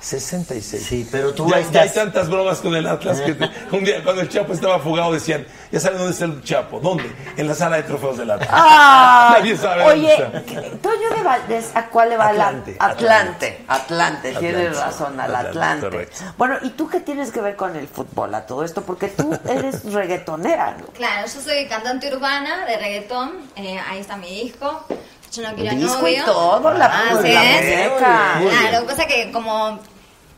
66. 0.00 0.82
Sí, 0.86 1.08
pero 1.10 1.32
tú 1.34 1.48
ya, 1.50 1.56
ahí 1.56 1.66
ya 1.72 1.82
hay 1.82 1.90
tantas 1.90 2.28
bromas 2.28 2.58
con 2.60 2.74
el 2.76 2.86
Atlas 2.86 3.20
que 3.20 3.34
te- 3.34 3.50
un 3.76 3.84
día 3.84 4.02
cuando 4.04 4.22
el 4.22 4.28
Chapo 4.28 4.52
estaba 4.52 4.78
fugado 4.78 5.12
decían, 5.12 5.46
ya 5.72 5.80
saben 5.80 5.98
dónde 5.98 6.12
está 6.12 6.24
el 6.26 6.42
Chapo. 6.42 6.80
¿Dónde? 6.80 7.10
En 7.36 7.46
la 7.48 7.54
sala 7.54 7.76
de 7.76 7.82
trofeos 7.82 8.16
del 8.18 8.30
Atlas. 8.30 8.48
Ay, 8.52 9.32
Nadie 9.40 9.56
sabe 9.56 9.84
Oye, 9.84 10.12
está. 10.12 10.42
¿qué- 10.44 10.60
Toño 10.82 11.10
de 11.16 11.22
Valdés, 11.22 11.70
¿a 11.74 11.86
cuál 11.88 12.10
le 12.10 12.16
va 12.16 12.28
Atlante, 12.28 12.76
la 12.78 12.86
Atlante? 12.86 13.64
Atlante, 13.68 14.28
Atlante. 14.32 14.32
tienes 14.38 14.76
razón, 14.76 15.18
al 15.20 15.34
Atlante, 15.34 15.48
Atlante. 15.48 15.86
correcto. 15.90 16.16
Bueno, 16.36 16.56
¿y 16.62 16.70
tú 16.70 16.88
qué 16.88 17.00
tienes 17.00 17.30
que 17.32 17.40
ver 17.40 17.56
con 17.56 17.74
el 17.76 17.88
fútbol 17.88 18.34
a 18.34 18.46
todo 18.46 18.64
esto? 18.64 18.82
Porque 18.82 19.08
tú 19.08 19.36
eres 19.48 19.84
reggaetonera, 19.92 20.76
¿no? 20.80 20.86
Claro, 20.88 21.26
yo 21.26 21.40
soy 21.40 21.66
cantante 21.66 22.14
urbana 22.14 22.64
de 22.66 22.76
reggaetón. 22.78 23.32
eh, 23.56 23.78
ahí 23.88 24.00
está 24.00 24.16
mi 24.16 24.28
disco. 24.42 24.86
Yo 25.32 25.42
no 25.42 25.54
quiero 25.54 25.76
Disco 25.76 25.98
novio. 25.98 26.22
y 26.22 26.24
todo, 26.24 26.72
la, 26.74 26.84
Ah, 26.86 27.04
la 27.14 27.22
¿sí? 27.22 27.28
muñeca. 27.28 28.32
Muy 28.36 28.46
bien. 28.46 28.58
Claro, 28.60 28.72
lo 28.72 28.80
que 28.86 28.86
pasa 28.94 29.02
es 29.02 29.14
que 29.14 29.32
como 29.32 29.78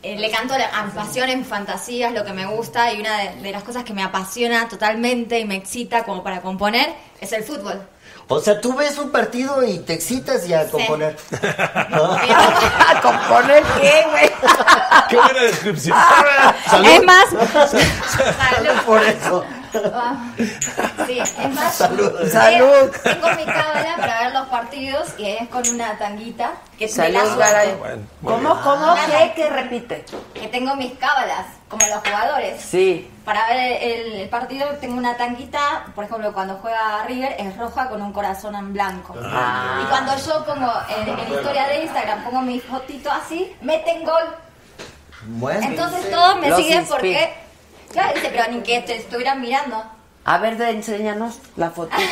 eh, 0.03 0.17
le 0.17 0.31
canto 0.31 0.57
la- 0.57 0.65
a 0.65 0.85
pasión 0.87 1.29
en 1.29 1.45
fantasías, 1.45 2.11
lo 2.13 2.25
que 2.25 2.33
me 2.33 2.45
gusta 2.47 2.91
y 2.91 2.99
una 2.99 3.17
de, 3.19 3.35
de 3.41 3.51
las 3.51 3.63
cosas 3.63 3.83
que 3.83 3.93
me 3.93 4.03
apasiona 4.03 4.67
totalmente 4.67 5.39
y 5.39 5.45
me 5.45 5.55
excita 5.55 6.03
como 6.03 6.23
para 6.23 6.41
componer 6.41 6.93
es 7.19 7.31
el 7.33 7.43
fútbol. 7.43 7.87
O 8.27 8.39
sea, 8.39 8.61
tú 8.61 8.73
ves 8.75 8.97
un 8.97 9.11
partido 9.11 9.61
y 9.63 9.79
te 9.79 9.93
excitas 9.93 10.47
y 10.47 10.53
a 10.53 10.65
componer. 10.69 11.17
¿No? 11.89 12.13
¿A 12.13 12.99
componer 13.01 13.61
qué, 13.81 14.05
güey? 14.09 14.31
Qué 15.09 15.15
buena 15.17 15.41
descripción. 15.41 15.97
Salud. 16.69 16.87
Es 16.87 17.03
más, 17.03 17.25
salud. 17.29 18.81
Por 18.85 19.03
eso. 19.03 19.45
Ah, 19.93 20.15
Sí, 21.07 21.19
es 21.19 21.53
más, 21.53 21.75
Salud. 21.75 22.11
eh, 22.21 22.29
Salud. 22.29 22.91
Tengo 23.03 23.27
mi 23.35 23.45
cábala 23.45 23.95
para 23.97 24.19
ver 24.21 24.33
los 24.33 24.47
partidos 24.47 25.07
y 25.17 25.25
es 25.27 25.47
con 25.49 25.67
una 25.69 25.97
tanguita 25.97 26.51
que 26.77 26.87
te 26.87 27.09
la 27.11 27.19
Salud, 27.21 27.37
Garay. 27.39 27.65
suelto. 27.77 27.79
Bueno, 27.79 28.07
¿Cómo, 28.23 28.61
cómo, 28.61 28.95
qué, 29.07 29.33
qué 29.35 29.49
repite? 29.49 30.05
Que 30.33 30.47
tengo 30.47 30.75
mis 30.75 30.93
cábalas, 30.97 31.45
como 31.69 31.85
los 31.87 31.97
jugadores. 32.03 32.61
Sí. 32.61 33.09
Para 33.25 33.47
ver 33.47 33.81
el, 33.83 34.13
el 34.21 34.29
partido 34.29 34.67
tengo 34.79 34.97
una 34.97 35.15
tanguita, 35.15 35.85
por 35.95 36.05
ejemplo, 36.05 36.33
cuando 36.33 36.55
juega 36.61 37.03
River 37.07 37.35
es 37.37 37.55
roja 37.57 37.87
con 37.89 38.01
un 38.01 38.11
corazón 38.13 38.55
en 38.55 38.73
blanco. 38.73 39.15
Ah. 39.23 39.81
Y 39.83 39.89
cuando 39.89 40.15
yo 40.17 40.45
pongo 40.45 40.71
en, 40.97 41.07
en 41.09 41.31
historia 41.33 41.67
de 41.67 41.83
Instagram, 41.83 42.23
pongo 42.23 42.41
mi 42.41 42.59
fotito 42.59 43.11
así, 43.11 43.55
meten 43.61 44.03
gol. 44.03 44.35
Bueno. 45.23 45.61
Entonces 45.67 46.09
todos 46.09 46.39
me 46.39 46.49
Los 46.49 46.57
siguen 46.59 46.79
inspira. 46.79 46.97
porque... 46.99 47.50
Claro, 47.91 48.13
dice, 48.15 48.29
pero 48.31 48.51
ni 48.51 48.61
que 48.61 48.79
te 48.81 48.95
estuvieran 48.97 49.41
mirando. 49.41 49.83
A 50.23 50.37
ver, 50.37 50.55
de, 50.57 50.69
enséñanos 50.69 51.39
la 51.57 51.71
fotito. 51.71 51.97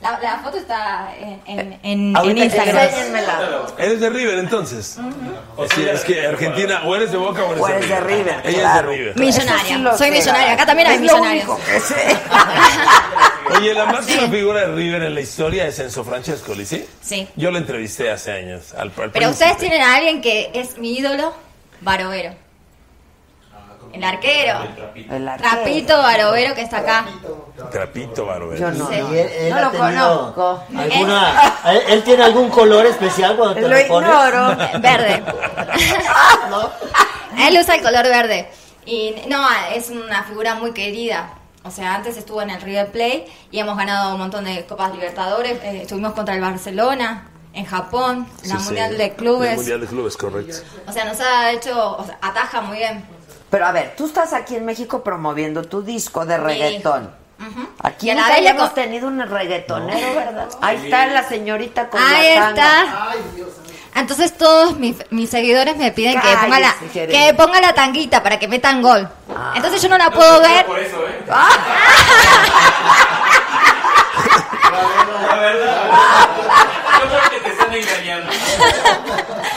La, 0.00 0.20
la 0.20 0.38
foto 0.38 0.58
está 0.58 1.08
en, 1.18 1.40
en, 1.46 1.58
en- 1.72 1.80
en 1.82 2.16
Ahorita 2.16 2.44
Instagram. 2.44 2.76
Enséñenmela. 2.76 3.62
Eres 3.78 4.00
de 4.00 4.10
River 4.10 4.38
entonces. 4.38 4.98
O 5.56 5.66
sea, 5.66 5.92
es 5.94 6.04
que 6.04 6.26
Argentina, 6.26 6.82
o 6.84 6.94
eres 6.94 7.10
de 7.10 7.16
Boca 7.16 7.42
o 7.42 7.52
eres, 7.52 7.62
O 7.62 7.68
eres 7.68 7.88
de 7.88 8.00
River, 8.00 8.40
Ella 8.44 8.58
claro. 8.60 8.92
es 8.92 8.98
de 8.98 9.04
River. 9.14 9.18
Millonaria. 9.18 9.92
Sí 9.92 9.98
Soy 9.98 10.10
millonaria. 10.10 10.52
Acá 10.52 10.66
también 10.66 10.88
hay 10.88 10.94
Es 10.96 11.00
lo 11.00 11.06
millonarios. 11.06 11.48
único 11.48 11.60
que 11.64 11.80
sé. 11.80 12.16
Oye, 13.58 13.74
la 13.74 13.86
máxima 13.86 14.28
figura 14.28 14.60
de 14.68 14.74
River 14.74 15.02
en 15.04 15.14
la 15.14 15.20
historia 15.22 15.66
es 15.66 15.78
Enzo 15.78 16.04
Francescoli, 16.04 16.66
¿sí? 16.66 16.86
Sí. 17.00 17.26
Yo 17.36 17.50
lo 17.50 17.56
entrevisté 17.58 18.10
hace 18.10 18.30
años. 18.32 18.74
Al, 18.74 18.80
al 18.82 18.90
Pero 18.90 19.10
príncipe. 19.10 19.30
ustedes 19.32 19.56
tienen 19.58 19.80
a 19.80 19.94
alguien 19.96 20.20
que 20.20 20.50
es 20.54 20.76
mi 20.78 20.96
ídolo, 20.98 21.32
Barovero. 21.80 22.34
El 23.94 24.02
arquero. 24.04 24.58
El 25.10 25.28
arquero. 25.28 25.50
Trapito 25.50 25.98
Barovero 25.98 26.54
que 26.54 26.62
está 26.62 26.78
acá. 26.78 27.04
Trapito, 27.70 28.26
Barbero. 28.26 28.56
Yo 28.56 28.70
no. 28.72 28.88
Sí. 28.88 28.94
Y 28.94 29.18
él, 29.18 29.28
él 29.38 29.50
No 29.50 29.60
lo 29.60 29.70
tenido 29.70 30.34
conozco. 30.34 30.62
alguna- 30.76 31.52
¿él, 31.66 31.82
él 31.88 32.02
tiene 32.02 32.24
algún 32.24 32.50
color 32.50 32.86
especial 32.86 33.36
cuando 33.36 33.54
te 33.54 33.60
Lo 33.62 33.68
lo, 33.68 33.86
pones? 33.86 34.10
ignoro. 34.10 34.56
Verde. 34.80 35.22
Él 37.38 37.58
usa 37.60 37.74
el 37.74 37.82
color 37.82 38.04
verde. 38.04 38.48
Y 38.86 39.14
no, 39.28 39.44
es 39.74 39.90
una 39.90 40.22
figura 40.24 40.54
muy 40.54 40.72
querida. 40.72 41.34
O 41.64 41.70
sea, 41.70 41.94
antes 41.94 42.16
estuvo 42.16 42.42
en 42.42 42.50
el 42.50 42.60
River 42.60 42.90
Plate 42.92 43.26
y 43.50 43.58
hemos 43.58 43.76
ganado 43.76 44.12
un 44.12 44.18
montón 44.20 44.44
de 44.44 44.64
Copas 44.66 44.92
Libertadores. 44.92 45.52
Eh, 45.62 45.80
estuvimos 45.82 46.12
contra 46.12 46.34
el 46.34 46.40
Barcelona, 46.40 47.26
en 47.54 47.64
Japón, 47.64 48.26
en 48.42 48.48
la 48.50 48.58
Sí. 48.58 48.64
Mundial 48.66 48.98
de 48.98 49.14
Clubes. 49.14 49.50
El 49.50 49.56
Mundial 49.56 49.80
de 49.80 49.86
Clubes, 49.86 50.16
correcto. 50.16 50.56
O 50.86 50.92
sea, 50.92 51.04
nos 51.06 51.18
ha 51.20 51.50
hecho, 51.52 51.96
o 51.96 52.04
sea, 52.04 52.18
ataja 52.20 52.60
muy 52.60 52.76
bien. 52.78 53.04
Pero 53.54 53.66
a 53.66 53.70
ver, 53.72 53.94
tú 53.96 54.06
estás 54.06 54.32
aquí 54.32 54.56
en 54.56 54.64
México 54.64 55.04
promoviendo 55.04 55.62
tu 55.62 55.80
disco 55.80 56.26
de 56.26 56.36
reggaetón. 56.38 57.08
Aquí 57.84 58.06
Y 58.06 58.10
a 58.10 58.14
en 58.14 58.18
la 58.18 58.24
Italia 58.26 58.34
vez 58.34 58.42
le 58.42 58.50
hemos 58.58 58.68
co- 58.70 58.74
tenido 58.74 59.06
un 59.06 59.20
reggaetonero, 59.20 60.08
No. 60.08 60.14
¿verdad? 60.16 60.48
Ahí 60.60 60.78
Sí. 60.78 60.84
está 60.86 61.06
la 61.06 61.22
señorita 61.28 61.88
con 61.88 62.02
Ahí 62.02 62.34
la 62.34 62.46
tanga. 62.46 62.82
está. 62.82 64.00
Entonces 64.00 64.36
todos 64.36 64.76
mis, 64.76 64.96
mis 65.10 65.30
seguidores 65.30 65.76
me 65.76 65.92
piden 65.92 66.20
que 66.20 66.36
ponga, 66.36 66.58
la, 66.58 66.74
que 66.92 67.34
ponga 67.36 67.60
la 67.60 67.72
tanguita 67.74 68.24
para 68.24 68.40
que 68.40 68.48
metan 68.48 68.82
gol. 68.82 69.08
Ah. 69.32 69.52
Entonces 69.54 69.80
yo 69.80 69.88
no 69.88 69.98
la 69.98 70.10
puedo 70.10 70.40
ver. 70.40 70.66
Por 70.66 70.80
eso, 70.80 70.96
¿eh? 71.06 71.24
Ah. 71.30 71.48
La 75.28 75.36
verdad. 75.36 75.90
Yo 77.00 77.08
creo 77.08 77.30
que 77.30 77.38
te 77.40 77.50
están 77.50 77.72
engañando. 77.72 78.32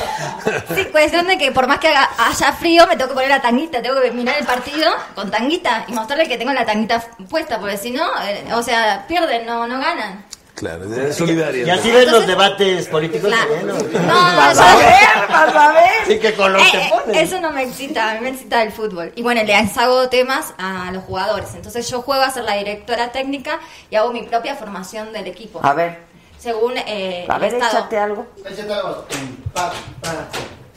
Sí, 0.76 0.86
cuestión 0.86 1.28
de 1.28 1.38
que 1.38 1.52
por 1.52 1.68
más 1.68 1.80
que 1.80 1.88
haga- 1.90 2.10
haya 2.18 2.52
frío, 2.54 2.86
me 2.88 2.96
tengo 2.96 3.10
que 3.10 3.14
poner 3.16 3.30
la 3.30 3.42
tanguita, 3.42 3.82
tengo 3.82 4.02
que 4.02 4.12
mirar 4.12 4.36
el 4.40 4.46
partido 4.46 4.92
con 5.16 5.30
tanguita 5.32 5.86
y 5.88 5.94
mostrarle 5.94 6.28
que 6.28 6.38
tengo 6.38 6.54
la 6.54 6.66
tanguita 6.66 7.02
puesta, 7.30 7.60
porque 7.60 7.78
si 7.78 7.92
no, 7.92 8.06
eh, 8.24 8.46
o 8.54 8.62
sea, 8.64 9.06
pierden, 9.08 9.46
no, 9.46 9.68
no 9.68 9.80
ganan. 9.80 10.26
Claro, 10.56 10.92
es 10.92 11.16
solidaria. 11.16 11.68
Y 11.68 11.70
así 11.70 11.92
ves 11.92 12.12
los 12.12 12.26
debates 12.26 12.88
políticos 12.88 13.30
Claro. 13.30 13.48
chilenos. 13.60 13.84
No, 13.94 14.08
Vas 14.08 14.58
a 14.58 14.76
ver, 14.76 15.28
vas 15.30 15.56
a 15.56 15.72
ver. 15.72 15.84
Sí, 16.08 16.18
que 16.18 16.30
Eh, 16.30 16.32
te 16.32 16.78
eh, 16.78 16.92
ponen. 16.96 17.16
eso 17.16 17.40
no 17.40 17.52
me 17.52 17.62
excita, 17.62 18.10
a 18.10 18.14
mí 18.16 18.22
me 18.22 18.30
excita 18.30 18.64
el 18.64 18.72
fútbol. 18.72 19.12
Y 19.16 19.22
bueno, 19.22 19.44
les 19.44 19.78
hago 19.78 20.10
temas 20.10 20.56
a 20.58 20.90
los 20.92 21.04
jugadores. 21.04 21.50
Entonces 21.54 21.88
yo 21.88 22.02
juego 22.02 22.24
a 22.24 22.32
ser 22.32 22.44
la 22.44 22.56
directora 22.56 23.12
técnica 23.12 23.60
y 23.92 23.98
hago 23.98 24.12
mi 24.12 24.24
propia 24.24 24.56
formación 24.56 25.14
del 25.14 25.28
equipo. 25.28 25.60
A 25.62 25.74
ver, 25.76 26.00
Según 26.40 26.74
eh, 26.78 27.26
a 27.28 27.36
el 27.36 27.42
ver, 27.42 27.54
estado. 27.56 27.78
échate 27.80 27.98
algo. 28.00 28.28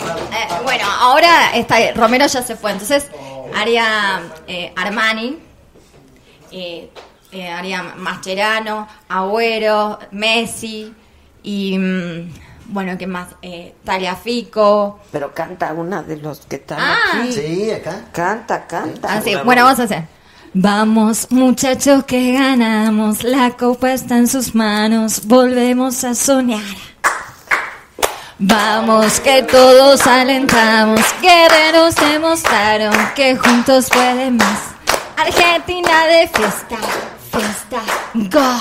Eh, 0.01 0.49
bueno, 0.65 0.85
ahora 0.99 1.55
está, 1.55 1.77
Romero 1.95 2.27
ya 2.27 2.43
se 2.43 2.57
fue, 2.57 2.71
entonces 2.73 3.09
haría 3.55 4.23
eh, 4.47 4.73
Armani, 4.77 5.39
eh, 6.51 6.91
eh, 7.33 7.49
haría 7.49 7.83
Mascherano, 7.83 8.89
Agüero, 9.09 9.99
Messi 10.13 10.95
y 11.43 11.79
mm, 11.79 12.33
bueno, 12.67 12.97
¿qué 12.99 13.07
más? 13.07 13.29
Eh, 13.43 13.75
Tagliafico. 13.85 15.01
Pero 15.13 15.35
canta 15.35 15.73
una 15.75 16.03
de 16.03 16.17
los 16.17 16.41
que 16.47 16.57
están 16.57 16.79
Ah. 16.81 16.97
aquí. 17.21 17.33
Sí, 17.33 17.71
acá. 17.71 18.05
Canta, 18.13 18.67
canta. 18.67 19.09
Ah, 19.13 19.21
sí, 19.23 19.35
bueno, 19.45 19.65
vamos 19.65 19.81
a 19.81 19.83
hacer. 19.85 20.05
Vamos 20.53 21.29
muchachos 21.31 22.03
que 22.07 22.33
ganamos, 22.33 23.23
la 23.23 23.53
copa 23.53 23.93
está 23.93 24.17
en 24.17 24.27
sus 24.27 24.53
manos, 24.53 25.25
volvemos 25.27 26.03
a 26.03 26.13
soñar. 26.13 26.61
Vamos 28.37 29.21
que 29.21 29.45
todos 29.45 30.05
alentamos, 30.09 31.01
guerreros 31.23 31.95
demostraron 31.95 32.93
que 33.15 33.37
juntos 33.37 33.89
pueden 33.91 34.39
más. 34.39 34.61
Argentina 35.17 36.07
de 36.07 36.27
fiesta, 36.27 36.77
fiesta, 37.31 37.83
gol. 38.15 38.61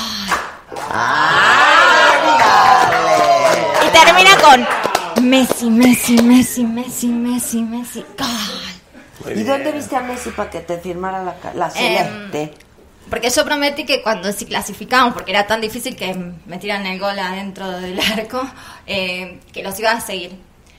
Y 3.84 3.90
termina 3.90 4.38
con 4.38 5.28
Messi, 5.28 5.72
Messi, 5.72 6.22
Messi, 6.22 6.64
Messi, 6.66 7.08
Messi, 7.08 7.64
Messi, 7.64 8.06
gol. 8.16 8.79
¿Y 9.28 9.44
dónde 9.44 9.72
viste 9.72 9.96
a 9.96 10.02
Messi 10.02 10.30
para 10.32 10.50
que 10.50 10.60
te 10.62 10.78
firmara 10.78 11.24
la, 11.24 11.36
la 11.54 11.70
celeste? 11.70 12.54
Porque 13.10 13.30
yo 13.30 13.44
prometí 13.44 13.86
que 13.86 14.02
cuando 14.04 14.32
si 14.32 14.46
clasificamos, 14.46 15.14
porque 15.14 15.32
era 15.32 15.48
tan 15.48 15.62
difícil 15.62 15.96
que 15.96 16.14
me 16.46 16.58
tiran 16.60 16.86
el 16.86 17.00
gol 17.00 17.18
adentro 17.18 17.70
del 17.80 18.00
arco, 18.18 18.42
eh, 18.86 19.40
que 19.52 19.64
los 19.64 19.80
iba 19.80 19.92
a 19.92 20.00
seguir. 20.02 20.38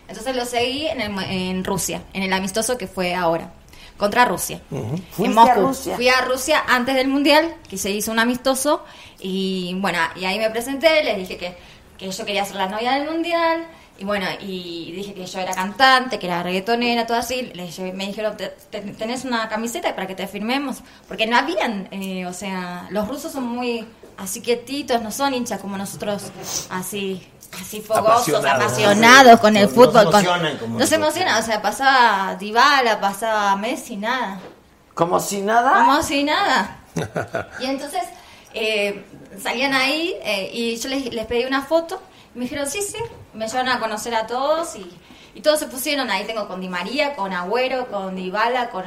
Entonces 0.08 0.34
los 0.36 0.48
seguí 0.48 0.86
en, 0.86 1.00
el- 1.00 1.18
en 1.24 1.64
Rusia, 1.64 2.02
en 2.12 2.22
el 2.22 2.32
amistoso 2.32 2.78
que 2.78 2.86
fue 2.86 3.14
ahora, 3.14 3.50
contra 3.96 4.24
Rusia. 4.24 4.60
En 4.70 4.98
¿Fuiste 5.10 5.34
Moscú. 5.34 5.50
a 5.50 5.54
Rusia? 5.54 5.96
Fui 5.96 6.08
a 6.08 6.20
Rusia 6.22 6.62
antes 6.68 6.94
del 6.94 7.08
Mundial, 7.08 7.52
que 7.68 7.76
se 7.76 7.90
hizo 7.90 8.10
un 8.12 8.18
amistoso, 8.20 8.84
y 9.18 9.74
bueno, 9.78 9.98
y 10.16 10.24
ahí 10.24 10.38
me 10.38 10.50
presenté, 10.50 11.02
les 11.04 11.16
dije 11.18 11.36
que, 11.36 11.56
que 11.98 12.10
yo 12.10 12.24
quería 12.24 12.44
ser 12.44 12.56
la 12.56 12.68
novia 12.68 12.92
del 12.92 13.08
Mundial, 13.10 13.66
y 14.00 14.04
bueno, 14.04 14.26
y 14.40 14.90
dije 14.92 15.14
que 15.14 15.24
yo 15.26 15.38
era 15.38 15.54
cantante, 15.54 16.18
que 16.18 16.26
era 16.26 16.42
reggaetonera, 16.42 17.06
todo 17.06 17.18
así, 17.18 17.52
llevé- 17.54 17.92
me 17.92 18.06
dijeron, 18.06 18.36
"Te- 18.36 18.48
te- 18.70 18.80
¿tenés 18.80 19.24
una 19.24 19.48
camiseta 19.48 19.94
para 19.94 20.06
que 20.08 20.14
te 20.16 20.26
firmemos? 20.26 20.78
Porque 21.06 21.26
no 21.28 21.36
habían, 21.36 21.86
eh, 21.92 22.26
o 22.26 22.32
sea, 22.32 22.86
los 22.90 23.06
rusos 23.06 23.30
son 23.30 23.44
muy 23.46 23.86
así 24.18 24.40
quietitos, 24.40 25.00
no 25.02 25.12
son 25.12 25.34
hinchas 25.34 25.60
como 25.60 25.76
nosotros, 25.78 26.24
así... 26.70 27.24
Así 27.60 27.80
fogosos, 27.80 28.28
Apasionados. 28.28 28.62
apasionados 28.62 29.40
con 29.40 29.56
el 29.56 29.64
No- 29.64 29.68
no 29.70 29.74
fútbol. 29.74 30.04
se 30.04 30.10
con- 30.12 30.20
emocionan 30.24 30.58
como 30.58 30.78
no 30.78 30.86
se 30.86 30.94
emocionan, 30.94 31.42
o 31.42 31.44
sea, 31.44 31.60
pasaba 31.60 32.36
Dybala, 32.36 33.00
pasaba 33.00 33.56
Messi, 33.56 33.96
nada. 33.96 34.38
¿Como 34.94 35.18
si 35.18 35.40
nada? 35.40 35.72
Como 35.84 36.00
si 36.04 36.22
nada. 36.22 36.78
Y 37.60 37.64
entonces 37.66 38.02
eh, 38.54 39.04
salían 39.42 39.74
ahí 39.74 40.14
eh, 40.22 40.48
y 40.52 40.76
yo 40.76 40.88
les, 40.90 41.12
les 41.12 41.26
pedí 41.26 41.44
una 41.44 41.62
foto. 41.62 42.00
Y 42.34 42.38
me 42.38 42.44
dijeron, 42.44 42.66
sí, 42.66 42.80
sí. 42.82 42.98
Me 43.34 43.46
llevaron 43.46 43.68
a 43.70 43.78
conocer 43.80 44.14
a 44.14 44.26
todos 44.26 44.74
y, 44.76 44.90
y 45.34 45.40
todos 45.40 45.58
se 45.58 45.66
pusieron. 45.66 46.10
Ahí 46.10 46.24
tengo 46.26 46.46
con 46.48 46.60
Di 46.60 46.68
María, 46.68 47.14
con 47.14 47.32
Agüero, 47.32 47.86
con 47.86 48.14
Dybala, 48.16 48.70
con, 48.70 48.84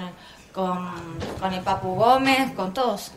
con, 0.53 0.91
con 1.39 1.53
el 1.53 1.61
Papu 1.61 1.95
Gómez, 1.95 2.51
con 2.55 2.73
todos. 2.73 3.11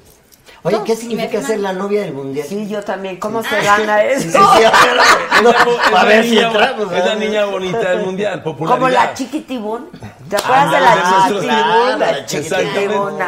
Oye. 0.62 0.80
¿qué 0.84 0.96
significa 0.96 1.40
ser 1.42 1.60
la 1.60 1.72
novia 1.72 2.02
del 2.02 2.12
mundial? 2.12 2.46
Sí, 2.48 2.66
yo 2.68 2.82
también. 2.82 3.18
¿Cómo 3.18 3.40
Ah. 3.40 3.42
se 3.48 3.62
gana 3.62 4.02
eso? 4.04 4.22
Sí, 4.22 4.30
sí, 4.30 4.38
sí, 4.38 5.42
no, 5.42 5.50
Es 5.50 5.56
a 5.56 5.90
la 5.92 6.04
ver 6.04 6.24
si 6.24 6.30
niña- 6.30 6.46
entramos. 6.48 6.92
Es 6.92 7.04
la 7.04 7.14
niña 7.14 7.44
bonita 7.44 7.78
del 7.90 8.00
mundial, 8.04 8.42
popularidad. 8.42 8.78
Como 8.80 8.88
la 8.88 9.14
chiquitibún. 9.14 9.90
¿Te 10.28 10.36
acuerdas 10.36 10.70
de 10.72 10.80
la 10.80 10.94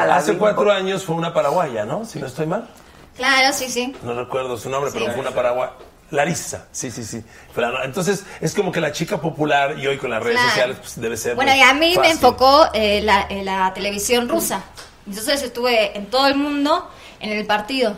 la 0.07 0.17
Hace 0.17 0.37
cuatro 0.37 0.73
años 0.73 1.05
fue 1.05 1.15
una 1.17 1.33
paraguaya, 1.33 1.85
¿no? 1.85 2.05
Si 2.05 2.19
no 2.19 2.27
estoy 2.27 2.47
mal. 2.47 2.69
Claro, 3.17 3.53
sí, 3.53 3.69
sí. 3.69 3.95
No 4.03 4.15
recuerdo 4.15 4.57
su 4.57 4.69
nombre, 4.71 4.91
pero 4.93 5.07
fue 5.13 5.21
una 5.21 5.31
paraguaya. 5.31 5.73
Larissa, 6.11 6.67
sí, 6.73 6.91
sí, 6.91 7.05
sí. 7.05 7.23
La- 7.57 7.85
Entonces, 7.85 8.25
es 8.41 8.55
como 8.55 8.73
que 8.73 8.81
la 8.81 8.93
chica 8.93 9.21
popular 9.21 9.79
y 9.79 9.87
hoy 9.87 9.99
con 9.99 10.11
las 10.11 10.23
redes 10.23 10.37
Claro. 10.39 10.49
sociales 10.51 10.77
pues, 10.81 11.01
debe 11.01 11.17
ser. 11.17 11.35
Bueno, 11.35 11.55
y 11.55 11.61
a 11.61 11.75
mí 11.75 11.95
me 12.01 12.11
enfocó 12.11 12.69
eh, 12.73 13.01
la, 13.03 13.27
eh, 13.29 13.43
la 13.45 13.73
televisión 13.75 14.29
rusa. 14.29 14.63
Entonces 15.07 15.43
estuve 15.43 15.97
en 15.97 16.07
todo 16.07 16.27
el 16.27 16.35
mundo 16.37 16.91
en 17.21 17.33
el 17.33 17.45
partido, 17.47 17.95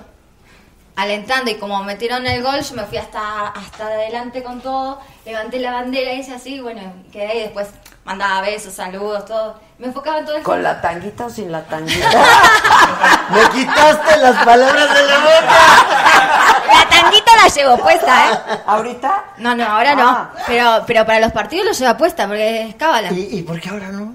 alentando. 0.96 1.50
Y 1.50 1.54
como 1.56 1.82
metieron 1.84 2.26
el 2.26 2.42
gol, 2.42 2.60
yo 2.62 2.74
me 2.74 2.84
fui 2.84 2.98
hasta, 2.98 3.48
hasta 3.48 3.86
adelante 3.86 4.42
con 4.42 4.60
todo, 4.60 5.00
levanté 5.24 5.58
la 5.60 5.72
bandera, 5.72 6.12
hice 6.12 6.32
así, 6.32 6.60
bueno, 6.60 6.80
quedé 7.12 7.26
ahí 7.26 7.40
después 7.40 7.68
mandaba 8.04 8.40
besos, 8.42 8.74
saludos, 8.74 9.24
todo. 9.24 9.60
Me 9.78 9.86
enfocaba 9.86 10.18
en 10.18 10.26
todo 10.26 10.36
el 10.36 10.42
¿Con 10.42 10.62
la 10.62 10.80
tanguita 10.80 11.26
o 11.26 11.30
sin 11.30 11.50
la 11.52 11.62
tanguita? 11.62 12.08
Me 13.30 13.48
quitaste 13.50 14.16
las 14.18 14.44
palabras 14.44 14.94
de 14.94 15.02
la 15.06 15.18
boca. 15.18 16.66
La 16.72 16.88
tanguita 16.88 17.32
la 17.36 17.48
llevo 17.48 17.76
puesta, 17.78 18.30
¿eh? 18.30 18.38
¿Ahorita? 18.66 19.24
No, 19.38 19.54
no, 19.54 19.64
ahora 19.64 19.92
Ah. 19.92 19.94
no. 19.94 20.30
Pero, 20.46 20.84
pero 20.86 21.06
para 21.06 21.20
los 21.20 21.32
partidos 21.32 21.66
lo 21.66 21.72
lleva 21.72 21.96
puesta 21.96 22.26
porque 22.26 22.68
es 22.68 22.74
cábala. 22.74 23.10
¿Y, 23.12 23.38
¿Y 23.38 23.42
por 23.42 23.60
qué 23.60 23.70
ahora 23.70 23.88
no? 23.88 24.14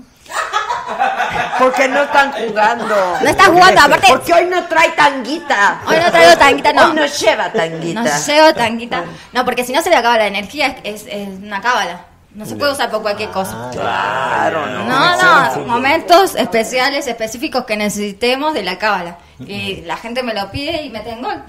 Porque 1.60 1.88
no 1.88 2.04
están 2.04 2.32
jugando. 2.34 2.96
No 3.22 3.30
está 3.30 3.46
jugando, 3.46 3.82
aparte- 3.82 4.08
Porque 4.10 4.34
hoy 4.34 4.46
no 4.46 4.64
trae 4.66 4.90
tanguita. 4.90 5.82
Hoy 5.88 5.98
no 5.98 6.12
traigo 6.12 6.38
tanguita, 6.38 6.74
no. 6.74 6.86
Hoy 6.88 6.94
no 6.94 7.06
lleva 7.06 7.52
tanguita. 7.52 8.02
No 8.04 8.10
llevo 8.26 8.54
tanguita. 8.54 9.04
No, 9.34 9.46
porque 9.46 9.64
si 9.66 9.72
no 9.74 9.82
se 9.82 9.90
le 9.90 9.96
acaba 9.96 10.18
la 10.18 10.28
energía, 10.28 10.78
es, 10.84 11.06
es 11.08 11.28
una 11.28 11.62
cábala. 11.62 12.02
No 12.36 12.46
se 12.46 12.56
puede 12.58 12.74
usar 12.74 12.92
por 12.92 13.02
cualquier 13.02 13.30
cosa. 13.32 13.70
Claro, 13.72 14.66
no. 14.66 14.84
No, 14.86 15.56
no, 15.56 15.66
momentos 15.68 16.36
especiales, 16.36 17.08
específicos 17.08 17.64
que 17.66 17.78
necesitemos 17.78 18.54
de 18.54 18.64
la 18.64 18.78
cábala. 18.78 19.18
Y 19.40 19.82
la 19.82 19.96
gente 19.98 20.22
me 20.22 20.34
lo 20.34 20.52
pide 20.52 20.84
y 20.84 20.90
meten 20.90 21.22
gol. 21.22 21.42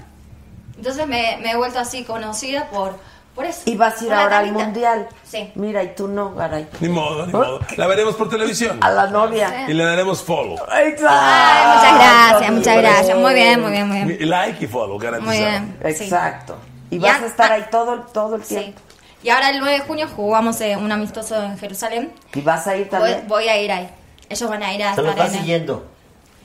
Entonces 0.77 1.05
me, 1.07 1.37
me 1.41 1.51
he 1.51 1.57
vuelto 1.57 1.79
así 1.79 2.03
conocida 2.05 2.69
por, 2.69 2.97
por 3.35 3.45
eso. 3.45 3.61
Y 3.65 3.75
vas 3.75 4.01
a 4.01 4.05
ir 4.05 4.13
ahora 4.13 4.37
al 4.39 4.51
mundial. 4.53 5.07
Sí. 5.23 5.51
Mira, 5.55 5.83
y 5.83 5.93
tú 5.93 6.07
no, 6.07 6.33
Garay. 6.35 6.67
Ni 6.79 6.87
modo, 6.87 7.25
ni 7.25 7.33
modo. 7.33 7.59
La 7.75 7.87
veremos 7.87 8.15
por 8.15 8.29
televisión. 8.29 8.77
A 8.81 8.89
la 8.89 9.07
novia. 9.07 9.65
Y 9.67 9.73
le 9.73 9.83
daremos 9.83 10.21
follow. 10.23 10.55
Exacto. 10.55 11.07
Ay, 11.09 11.65
muchas 11.75 11.95
gracias, 11.95 12.51
muchas 12.53 12.77
gracias. 12.77 13.17
Muy 13.17 13.33
bien, 13.33 13.61
muy 13.61 13.71
bien, 13.71 13.87
muy 13.89 14.01
bien. 14.15 14.29
Like 14.29 14.63
y 14.63 14.67
follow, 14.67 14.97
garantizado. 14.97 15.37
Muy 15.37 15.45
bien. 15.45 15.77
Exacto. 15.83 16.57
Y 16.89 16.99
Ya- 16.99 17.13
vas 17.13 17.23
a 17.23 17.25
estar 17.25 17.51
ahí 17.51 17.65
todo, 17.69 17.99
todo 18.13 18.35
el 18.37 18.43
Sí. 18.45 18.55
tiempo. 18.55 18.81
Y 19.23 19.29
ahora 19.29 19.49
el 19.49 19.59
9 19.59 19.73
de 19.79 19.79
junio 19.81 20.07
jugamos 20.15 20.59
eh, 20.61 20.77
un 20.77 20.91
amistoso 20.91 21.41
en 21.43 21.57
Jerusalén. 21.57 22.11
Y 22.33 22.41
vas 22.41 22.67
a 22.67 22.75
ir 22.75 22.83
Voy, 22.83 22.89
también. 22.91 23.23
voy 23.27 23.47
a 23.49 23.59
ir 23.61 23.71
ahí. 23.71 23.89
Ellos 24.29 24.49
van 24.49 24.63
a 24.63 24.73
ir 24.73 24.83
a 24.83 24.95
Te 24.95 25.01
lo 25.01 25.11
el- 25.11 25.31
siguiendo. 25.31 25.85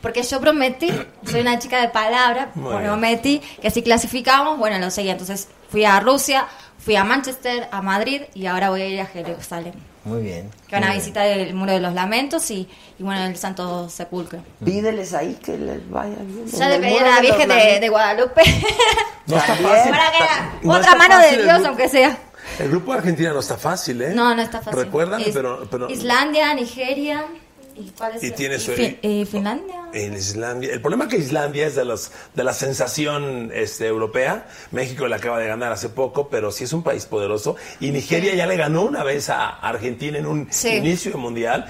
Porque 0.01 0.23
yo 0.25 0.41
prometí, 0.41 0.91
soy 1.31 1.43
una 1.43 1.59
chica 1.61 1.81
de 1.81 1.89
palabra, 1.89 2.51
Muy 2.57 2.71
bien. 2.73 2.83
prometí 2.85 3.39
que 3.61 3.71
si 3.71 3.83
clasificamos, 3.83 4.59
bueno, 4.59 4.79
lo 4.79 4.91
seguía. 4.91 5.13
Entonces 5.13 5.47
fui 5.71 5.85
a 5.85 6.01
Rusia, 6.01 6.47
fui 6.79 6.97
a 6.97 7.05
Manchester, 7.05 7.69
a 7.71 7.83
Madrid 7.83 8.23
y 8.35 8.47
ahora 8.47 8.71
voy 8.71 8.83
a 8.83 8.87
ir 8.89 9.01
a 9.01 9.07
Jerusalén. 9.07 9.75
Muy 10.05 10.21
bien. 10.23 10.51
Que 10.67 10.75
van 10.75 10.83
a 10.83 10.87
Muy 10.89 10.95
bien. 10.97 11.01
visitar 11.05 11.27
el 11.27 11.55
Muro 11.55 11.71
de 11.71 11.79
los 11.79 11.95
Lamentos 11.95 12.51
y, 12.51 12.69
y 12.99 13.03
bueno, 13.05 13.23
el 13.27 13.37
Santo 13.37 13.89
Sepulcro. 13.89 14.41
Pídeles 14.65 15.15
ahí 15.15 15.39
que 15.41 15.57
les 15.57 15.89
vaya 15.89 16.17
bien. 16.17 16.47
Ya 16.49 16.65
En 16.65 16.71
le 16.81 16.89
pedí 16.89 16.99
a 16.99 17.05
la 17.09 17.21
Virgen 17.21 17.49
de, 17.49 17.79
de 17.79 17.89
Guadalupe 17.89 18.43
No 19.29 19.37
está 19.37 19.55
fácil. 19.57 19.91
para 19.93 20.11
que 20.11 20.67
No 20.67 20.73
otra 20.73 20.85
está 20.93 20.97
mano 20.97 21.15
fácil 21.15 21.37
de 21.39 21.43
Dios, 21.45 21.65
aunque 21.65 21.89
sea. 21.89 22.19
El 22.59 22.69
grupo 22.71 22.93
de 22.93 22.99
Argentina 22.99 23.33
no 23.33 23.41
está 23.41 23.57
fácil, 23.57 24.01
¿eh? 24.03 24.13
No, 24.15 24.35
no 24.35 24.43
está 24.43 24.61
fácil. 24.61 24.81
Recuérdame, 24.85 25.25
Is- 25.29 25.35
pero, 25.35 25.67
pero 25.71 25.89
Islandia, 25.91 26.55
Nigeria, 26.55 27.25
¿Y 27.75 27.89
cuál 27.97 28.17
es 28.17 28.23
Y 28.23 28.27
el- 28.27 28.35
tiene 28.35 28.59
su- 28.59 28.73
Fin- 28.73 28.99
eh, 29.01 29.25
Finlandia. 29.25 29.77
En 29.95 30.13
Islandia. 30.13 30.71
El 30.75 30.83
problema 30.83 31.05
es 31.05 31.11
que 31.11 31.17
Islandia 31.17 31.67
es 31.67 31.75
de 31.75 31.87
los 31.87 32.11
de 32.35 32.45
la 32.45 32.53
sensación 32.53 33.51
este, 33.55 33.87
europea. 33.87 34.47
México 34.73 35.09
le 35.09 35.15
acaba 35.15 35.39
de 35.39 35.47
ganar 35.47 35.73
hace 35.73 35.89
poco, 35.89 36.29
pero 36.29 36.51
sí 36.53 36.65
es 36.65 36.75
un 36.75 36.83
país 36.83 37.07
poderoso. 37.07 37.57
Y 37.81 37.91
Nigeria 37.91 38.35
ya 38.35 38.47
le 38.47 38.59
ganó 38.59 38.83
una 38.83 39.03
vez 39.05 39.31
a 39.31 39.49
Argentina 39.49 40.19
en 40.19 40.27
un 40.27 40.49
Sí. 40.53 40.69
inicio 40.69 41.13
de 41.13 41.17
mundial. 41.17 41.67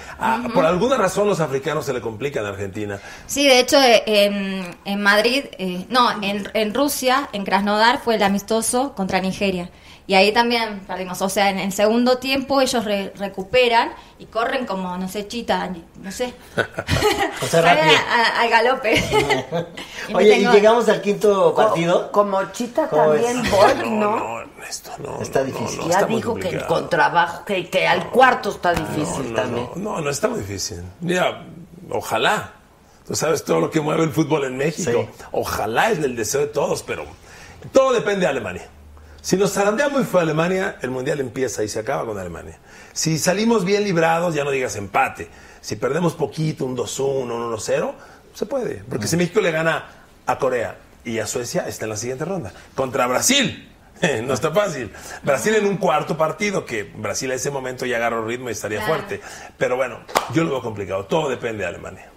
Por 0.53 0.65
alguna 0.65 0.97
razón 0.97 1.25
los 1.29 1.39
africanos 1.39 1.85
se 1.85 1.93
le 1.93 2.01
complican 2.01 2.45
a 2.45 2.49
Argentina. 2.49 2.99
Sí, 3.25 3.47
de 3.47 3.59
hecho, 3.61 3.81
eh, 3.81 4.03
en, 4.05 4.75
en 4.83 5.01
Madrid, 5.01 5.45
eh, 5.57 5.85
no, 5.87 6.21
en, 6.21 6.49
en 6.53 6.73
Rusia, 6.73 7.29
en 7.31 7.45
Krasnodar, 7.45 8.01
fue 8.03 8.15
el 8.15 8.23
amistoso 8.23 8.93
contra 8.93 9.21
Nigeria. 9.21 9.69
Y 10.05 10.15
ahí 10.15 10.33
también 10.33 10.81
perdimos. 10.85 11.21
O 11.21 11.29
sea, 11.29 11.49
en 11.49 11.59
el 11.59 11.71
segundo 11.71 12.17
tiempo 12.17 12.59
ellos 12.59 12.83
re- 12.83 13.13
recuperan 13.15 13.93
y 14.19 14.25
corren 14.25 14.65
como, 14.65 14.97
no 14.97 15.07
sé, 15.07 15.27
chita, 15.27 15.69
no 16.01 16.11
sé. 16.11 16.33
O 17.41 17.45
sea, 17.45 18.39
al 18.39 18.49
galope. 18.49 18.95
Y 20.09 20.13
Oye, 20.15 20.29
tengo- 20.35 20.51
y 20.51 20.53
llegamos 20.55 20.89
al 20.89 21.01
quinto 21.01 21.53
partido. 21.55 22.11
Como 22.11 22.43
Chita 22.51 22.87
¿Cómo 22.89 23.03
también, 23.13 23.39
es? 23.45 23.51
Bolt, 23.51 23.85
¿no? 23.85 24.41
Está 25.21 25.43
difícil. 25.43 25.81
ya 25.89 26.03
dijo 26.03 26.35
que 26.35 26.49
el 26.49 26.65
contrabajo, 26.65 27.45
que, 27.45 27.69
que 27.69 27.87
al 27.87 28.09
cuarto 28.09 28.49
está 28.49 28.73
difícil 28.73 29.31
no, 29.33 29.41
también. 29.41 29.69
No, 29.75 29.95
no, 29.95 30.01
no 30.01 30.09
está 30.09 30.27
muy 30.27 30.39
difícil. 30.39 30.81
Mira, 30.99 31.45
ojalá. 31.89 32.51
Tú 33.07 33.15
sabes 33.15 33.43
todo 33.43 33.59
lo 33.59 33.69
que 33.69 33.81
mueve 33.81 34.03
el 34.03 34.11
fútbol 34.11 34.45
en 34.45 34.55
México. 34.57 35.07
Ojalá 35.31 35.91
es 35.91 35.99
el 35.99 36.15
deseo 36.15 36.41
de 36.41 36.47
todos, 36.47 36.83
pero 36.83 37.05
todo 37.73 37.91
depende 37.93 38.21
de 38.21 38.27
Alemania. 38.27 38.67
Si 39.23 39.37
nos 39.37 39.53
zarandea 39.53 39.87
muy 39.87 40.03
fue 40.03 40.19
Alemania, 40.19 40.75
el 40.81 40.91
mundial 40.91 41.21
empieza 41.21 41.63
y 41.63 41.69
se 41.69 41.79
acaba 41.79 42.05
con 42.05 42.17
Alemania. 42.17 42.59
Si 42.91 43.17
salimos 43.17 43.63
bien 43.63 43.85
librados, 43.85 44.35
ya 44.35 44.43
no 44.43 44.51
digas 44.51 44.75
empate. 44.75 45.29
Si 45.61 45.77
perdemos 45.77 46.13
poquito, 46.13 46.65
un 46.65 46.75
2-1, 46.75 47.31
un 47.31 47.53
1-0, 47.53 47.93
se 48.33 48.45
puede. 48.45 48.83
Porque 48.89 49.07
si 49.07 49.15
México 49.15 49.39
le 49.39 49.51
gana 49.51 49.85
a 50.25 50.37
Corea 50.37 50.75
y 51.05 51.19
a 51.19 51.25
Suecia, 51.25 51.65
está 51.69 51.85
en 51.85 51.91
la 51.91 51.95
siguiente 51.95 52.25
ronda. 52.25 52.51
Contra 52.75 53.07
Brasil. 53.07 53.69
No 54.25 54.33
está 54.33 54.51
fácil. 54.51 54.91
Brasil 55.21 55.55
en 55.55 55.65
un 55.65 55.77
cuarto 55.77 56.17
partido, 56.17 56.65
que 56.65 56.83
Brasil 56.83 57.31
en 57.31 57.37
ese 57.37 57.51
momento 57.51 57.85
ya 57.85 57.95
agarró 57.95 58.25
ritmo 58.25 58.49
y 58.49 58.51
estaría 58.51 58.85
fuerte. 58.85 59.21
Pero 59.57 59.77
bueno, 59.77 60.01
yo 60.33 60.43
lo 60.43 60.49
veo 60.49 60.61
complicado. 60.61 61.05
Todo 61.05 61.29
depende 61.29 61.63
de 61.63 61.69
Alemania. 61.69 62.12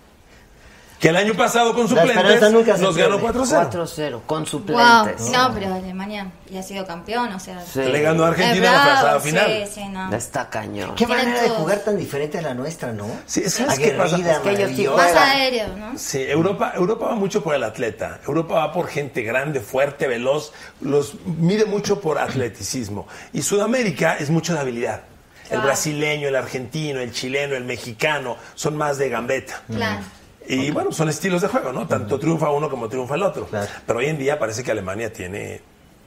Que 1.00 1.08
el 1.10 1.16
año 1.16 1.34
pasado 1.34 1.74
con 1.74 1.86
suplentes 1.88 2.50
nunca 2.50 2.76
nos 2.78 2.96
ganó 2.96 3.18
pierde. 3.20 3.38
4-0. 3.38 3.70
4-0, 3.70 4.20
con 4.24 4.38
Wow. 4.40 4.46
suplentes. 4.46 5.30
No, 5.30 5.52
pero 5.52 5.74
Alemania 5.74 6.30
ya 6.50 6.60
ha 6.60 6.62
sido 6.62 6.86
campeón, 6.86 7.32
o 7.34 7.38
sea. 7.38 7.60
Sí. 7.66 7.80
Le 7.80 8.00
ganó 8.00 8.24
a 8.24 8.28
Argentina 8.28 8.66
Es 8.66 8.72
en 8.72 8.72
la 8.72 8.94
pasada 8.94 9.20
final. 9.20 9.46
Sí, 9.66 9.72
sí, 9.74 9.88
no. 9.88 10.14
Está 10.16 10.48
cañón. 10.48 10.94
Qué 10.94 11.04
Tienen 11.04 11.24
manera 11.26 11.42
de 11.42 11.48
jugar 11.50 11.78
tan 11.80 11.98
diferente 11.98 12.38
a 12.38 12.42
la 12.42 12.54
nuestra, 12.54 12.92
¿no? 12.92 13.06
Sí, 13.26 13.48
¿sabes 13.50 13.78
qué 13.78 13.90
pasa? 13.90 14.16
Es 14.16 14.38
que 14.38 14.50
ellos. 14.52 14.96
Más 14.96 15.14
aéreo, 15.14 15.76
¿no? 15.76 15.98
Sí, 15.98 16.22
Europa, 16.22 16.72
Europa 16.74 17.06
va 17.08 17.14
mucho 17.14 17.42
por 17.42 17.54
el 17.54 17.64
atleta. 17.64 18.20
Europa 18.26 18.54
va 18.54 18.72
por 18.72 18.88
gente 18.88 19.22
grande, 19.22 19.60
fuerte, 19.60 20.06
veloz. 20.06 20.52
Los 20.80 21.14
mide 21.26 21.66
mucho 21.66 22.00
por 22.00 22.18
atleticismo. 22.18 23.06
Y 23.34 23.42
Sudamérica 23.42 24.16
es 24.18 24.30
mucho 24.30 24.54
de 24.54 24.60
habilidad. 24.60 25.02
El 25.44 25.50
Claro. 25.50 25.66
brasileño, 25.66 26.26
el 26.28 26.34
argentino, 26.36 26.98
el 27.00 27.12
chileno, 27.12 27.54
el 27.54 27.64
mexicano 27.64 28.36
son 28.56 28.76
más 28.76 28.98
de 28.98 29.08
gambeta. 29.10 29.62
Claro. 29.72 30.00
Y 30.48 30.70
bueno, 30.70 30.92
son 30.92 31.08
estilos 31.08 31.42
de 31.42 31.48
juego, 31.48 31.72
¿no? 31.72 31.86
Tanto 31.86 32.18
triunfa 32.18 32.50
uno 32.50 32.68
como 32.70 32.88
triunfa 32.88 33.14
el 33.16 33.22
otro. 33.22 33.48
Pero 33.86 33.98
hoy 33.98 34.06
en 34.06 34.18
día 34.18 34.38
parece 34.38 34.62
que 34.62 34.70
Alemania 34.70 35.12
tiene 35.12 35.60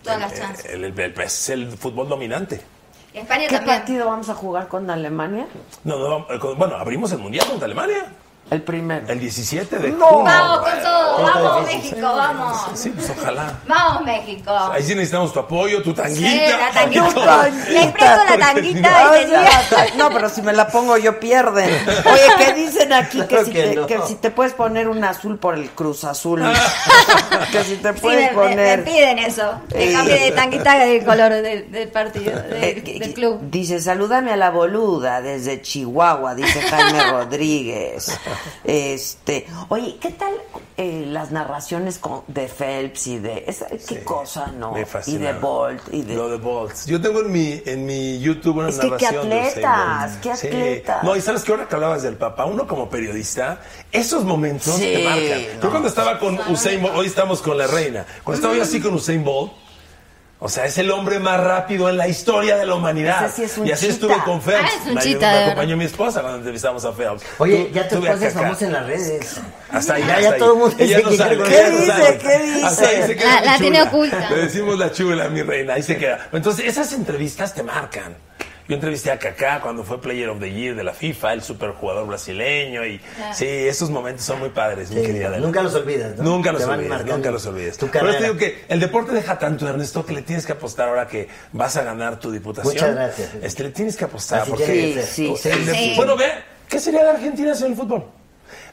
Todas 0.03 0.19
las 0.19 0.33
chances. 0.33 0.65
el, 0.65 0.85
el- 0.85 0.99
el- 0.99 1.19
es 1.21 1.49
el 1.49 1.71
fútbol 1.77 2.07
dominante. 2.07 2.61
España 3.13 3.47
¿Qué 3.47 3.55
también. 3.57 3.77
partido 3.79 4.05
vamos 4.05 4.29
a 4.29 4.35
jugar 4.35 4.67
con 4.67 4.89
Alemania? 4.89 5.47
No, 5.83 5.97
no, 5.97 6.27
eh, 6.33 6.39
con- 6.39 6.57
bueno, 6.57 6.75
abrimos 6.75 7.11
el 7.11 7.17
mundial 7.19 7.45
contra 7.47 7.65
Alemania. 7.65 8.13
El 8.51 8.63
primero. 8.63 9.05
El 9.07 9.19
17 9.19 9.77
de 9.77 9.89
No. 9.91 10.05
junio. 10.07 10.23
Vamos 10.25 10.59
con 10.59 10.81
todo, 10.81 11.23
vamos. 11.23 11.65
México, 11.67 12.01
vamos. 12.01 12.57
Sí, 12.73 12.89
pues 12.89 13.09
ojalá. 13.11 13.53
Vamos 13.67 14.03
México. 14.05 14.51
Ahí 14.71 14.81
sí 14.83 14.95
necesitamos 14.95 15.31
tu 15.33 15.39
apoyo, 15.39 15.83
tu 15.83 15.93
tanguita. 15.93 16.29
Sí, 16.29 16.41
la 16.59 16.71
tanguita. 16.71 17.49
y. 17.49 17.71
Les 17.73 17.91
presto 17.91 18.21
la 18.29 18.37
tanguita 18.39 19.11
Ay, 19.11 19.27
ya, 19.29 19.85
No, 19.97 20.09
pero 20.09 20.29
si 20.29 20.41
me 20.41 20.53
la 20.53 20.67
pongo 20.67 20.97
yo 20.97 21.19
pierden. 21.19 21.69
Oye, 22.05 22.21
¿qué 22.39 22.53
dicen 22.53 22.91
aquí? 22.93 23.21
Que, 23.21 23.45
si 23.45 23.51
que 23.51 23.63
te, 23.63 23.75
no. 23.75 23.85
que 23.87 23.99
si 24.07 24.15
te 24.15 24.31
puedes 24.31 24.53
poner 24.53 24.87
un 24.89 25.03
azul 25.03 25.37
por 25.37 25.53
el 25.53 25.69
Cruz 25.69 26.03
Azul. 26.03 26.41
que 27.51 27.63
si 27.63 27.75
te 27.75 27.93
Sí, 27.93 27.99
puedes 28.01 28.21
me, 28.21 28.27
me- 28.29 28.49
poner. 28.49 28.77
me 28.79 28.83
piden 28.91 29.19
eso. 29.19 29.61
Que 29.69 29.89
Eh. 29.91 29.93
cambie 29.93 30.19
de 30.19 30.31
tanguita 30.31 30.77
del 30.79 31.05
color 31.05 31.31
del, 31.33 31.71
del 31.71 31.87
partido, 31.89 32.31
del, 32.41 32.63
Eh, 32.63 32.97
del 32.99 33.13
club. 33.13 33.39
Dice, 33.43 33.79
salúdame 33.79 34.31
a 34.33 34.37
la 34.37 34.49
boluda 34.49 35.21
desde 35.21 35.61
Chihuahua, 35.61 36.33
dice 36.33 36.61
Jaime 36.61 37.03
Rodríguez. 37.11 38.17
Este, 38.63 39.45
oye, 39.69 39.97
¿qué 39.99 40.11
tal 40.11 40.33
eh, 40.77 41.05
las 41.07 41.31
narraciones 41.31 41.97
con- 41.97 42.23
de 42.27 42.47
Phelps 42.47 43.07
y 43.07 43.19
de 43.19 43.43
esa, 43.47 43.67
qué 43.87 44.03
cosa, 44.03 44.47
no? 44.47 44.71
Me 44.73 44.85
Y 45.07 45.17
de 45.17 45.33
Bolt 45.33 45.81
y 45.91 46.01
de 46.03 46.15
Lo 46.15 46.29
de 46.29 46.37
Bolt. 46.37 46.73
Yo 46.85 47.01
tengo 47.01 47.21
en 47.21 47.31
mi, 47.31 47.61
en 47.65 47.85
mi 47.85 48.19
YouTube 48.19 48.57
una 48.57 48.69
Es 48.69 48.75
que 48.79 48.81
qué 48.81 48.87
narración 49.11 49.29
de 49.29 49.35
Usain 49.41 49.65
atletas, 49.65 50.17
qué 50.21 50.35
Sí. 50.37 50.47
atletas. 50.47 51.03
No, 51.03 51.15
y 51.15 51.21
sabes 51.21 51.43
que 51.43 51.51
ahora 51.51 51.67
que 51.67 51.75
hablabas 51.75 52.03
del 52.03 52.15
papá, 52.15 52.45
uno 52.45 52.67
como 52.67 52.89
periodista, 52.89 53.61
esos 53.91 54.23
momentos 54.23 54.75
Sí, 54.75 54.83
te 54.83 55.03
marcan. 55.03 55.55
no. 55.57 55.61
Yo 55.63 55.69
cuando 55.69 55.87
estaba 55.89 56.19
con 56.19 56.39
Usain 56.49 56.81
Bolt, 56.81 56.95
hoy 56.95 57.07
estamos 57.07 57.41
con 57.41 57.57
la 57.57 57.67
reina, 57.67 58.05
cuando 58.23 58.37
estaba 58.37 58.55
yo 58.55 58.63
así 58.63 58.79
con 58.79 58.93
Usain 58.93 59.23
Bolt, 59.23 59.51
o 60.41 60.47
sea, 60.47 60.65
es 60.65 60.77
el 60.77 60.89
hombre 60.91 61.19
más 61.19 61.37
rápido 61.39 61.89
en 61.89 61.97
la 61.97 62.07
historia 62.07 62.55
de 62.55 62.65
la 62.65 62.75
humanidad. 62.75 63.25
Ese 63.25 63.35
sí 63.35 63.43
es 63.43 63.57
un 63.57 63.67
y 63.67 63.71
así 63.71 63.87
chita. 63.87 63.93
estuve 63.93 64.23
con 64.23 64.41
Phelps. 64.41 64.61
Ah, 64.63 64.69
es 64.81 64.87
un 64.87 64.93
me, 64.95 65.01
chita, 65.01 65.43
acompañó 65.45 65.75
mi 65.77 65.83
esposa 65.85 66.21
cuando 66.21 66.37
entrevistamos 66.37 66.85
a 66.85 66.93
Phelps. 66.93 67.23
Oye, 67.39 67.69
ya 67.73 67.87
tu 67.89 67.95
esposa 68.03 68.27
es 68.27 68.33
famosa 68.33 68.65
en 68.65 68.71
las 68.73 68.85
redes. 68.85 69.41
Hasta 69.71 69.93
ahí, 69.95 70.03
Ya, 70.03 70.07
hasta 70.15 70.21
ya 70.21 70.31
ahí. 70.33 70.39
todo 70.39 70.53
el 70.53 70.59
mundo 70.59 70.75
Ella 70.79 70.97
dice 70.97 71.09
no 71.11 71.17
sabe, 71.17 71.35
ella 71.35 71.43
¿Qué 71.45 71.63
no 71.71 71.77
dice? 71.77 71.85
sabe. 71.91 72.17
¿Qué 72.17 72.39
dice? 72.39 72.65
Hasta 72.65 72.87
ahí 72.87 73.03
se 73.03 73.15
queda 73.17 73.41
La- 73.41 73.57
tiene 73.57 73.81
oculta. 73.81 74.29
Le 74.29 74.35
decimos 74.37 74.79
la 74.79 74.91
chula, 74.91 75.27
mi 75.29 75.41
reina, 75.41 75.73
ahí 75.73 75.83
se 75.83 75.97
queda. 75.97 76.29
Entonces, 76.31 76.65
esas 76.65 76.93
entrevistas 76.93 77.53
te 77.53 77.61
marcan. 77.63 78.15
Yo 78.69 78.75
entrevisté 78.75 79.09
a 79.09 79.17
Kaká 79.17 79.61
cuando 79.61 79.83
fue 79.83 79.99
Player 79.99 80.29
of 80.29 80.39
the 80.39 80.51
Year 80.53 80.75
de 80.75 80.83
la 80.83 80.93
FIFA, 80.93 81.33
el 81.33 81.41
superjugador 81.41 82.05
brasileño. 82.05 82.85
Y 82.85 82.99
Claro. 82.99 83.33
sí, 83.33 83.45
esos 83.47 83.89
momentos 83.89 84.23
son 84.23 84.37
muy 84.37 84.49
padres, 84.49 84.91
mi 84.91 85.01
querida 85.01 85.27
Adela. 85.29 85.43
nunca 85.47 85.63
los 85.63 85.73
olvidas, 85.73 86.15
¿no? 86.17 86.23
Nunca 86.23 86.51
los 86.51 86.67
marcando 86.67 87.15
nunca 87.17 87.31
los 87.31 87.45
olvides. 87.47 87.79
tu 87.79 87.87
eso 87.87 87.99
te 87.99 88.23
digo 88.23 88.37
que 88.37 88.65
el 88.69 88.79
deporte 88.79 89.11
deja 89.11 89.39
tanto, 89.39 89.67
Ernesto, 89.67 90.05
que 90.05 90.13
le 90.13 90.21
tienes 90.21 90.45
que 90.45 90.51
apostar 90.51 90.87
ahora 90.89 91.07
que 91.07 91.27
vas 91.51 91.75
a 91.77 91.83
ganar 91.83 92.19
tu 92.19 92.29
diputación. 92.31 92.71
Muchas 92.75 92.93
gracias. 92.93 93.29
Este, 93.41 93.63
le 93.63 93.69
tienes 93.71 93.97
que 93.97 94.05
apostar. 94.05 94.41
Así 94.41 94.51
porque. 94.51 95.03
Sí, 95.11 95.33
de- 95.33 95.73
sí. 95.73 95.93
Bueno, 95.97 96.15
ve, 96.15 96.27
¿qué 96.69 96.79
sería 96.79 97.03
de 97.03 97.09
Argentina 97.09 97.55
sin 97.55 97.67
el 97.71 97.75
fútbol? 97.75 98.05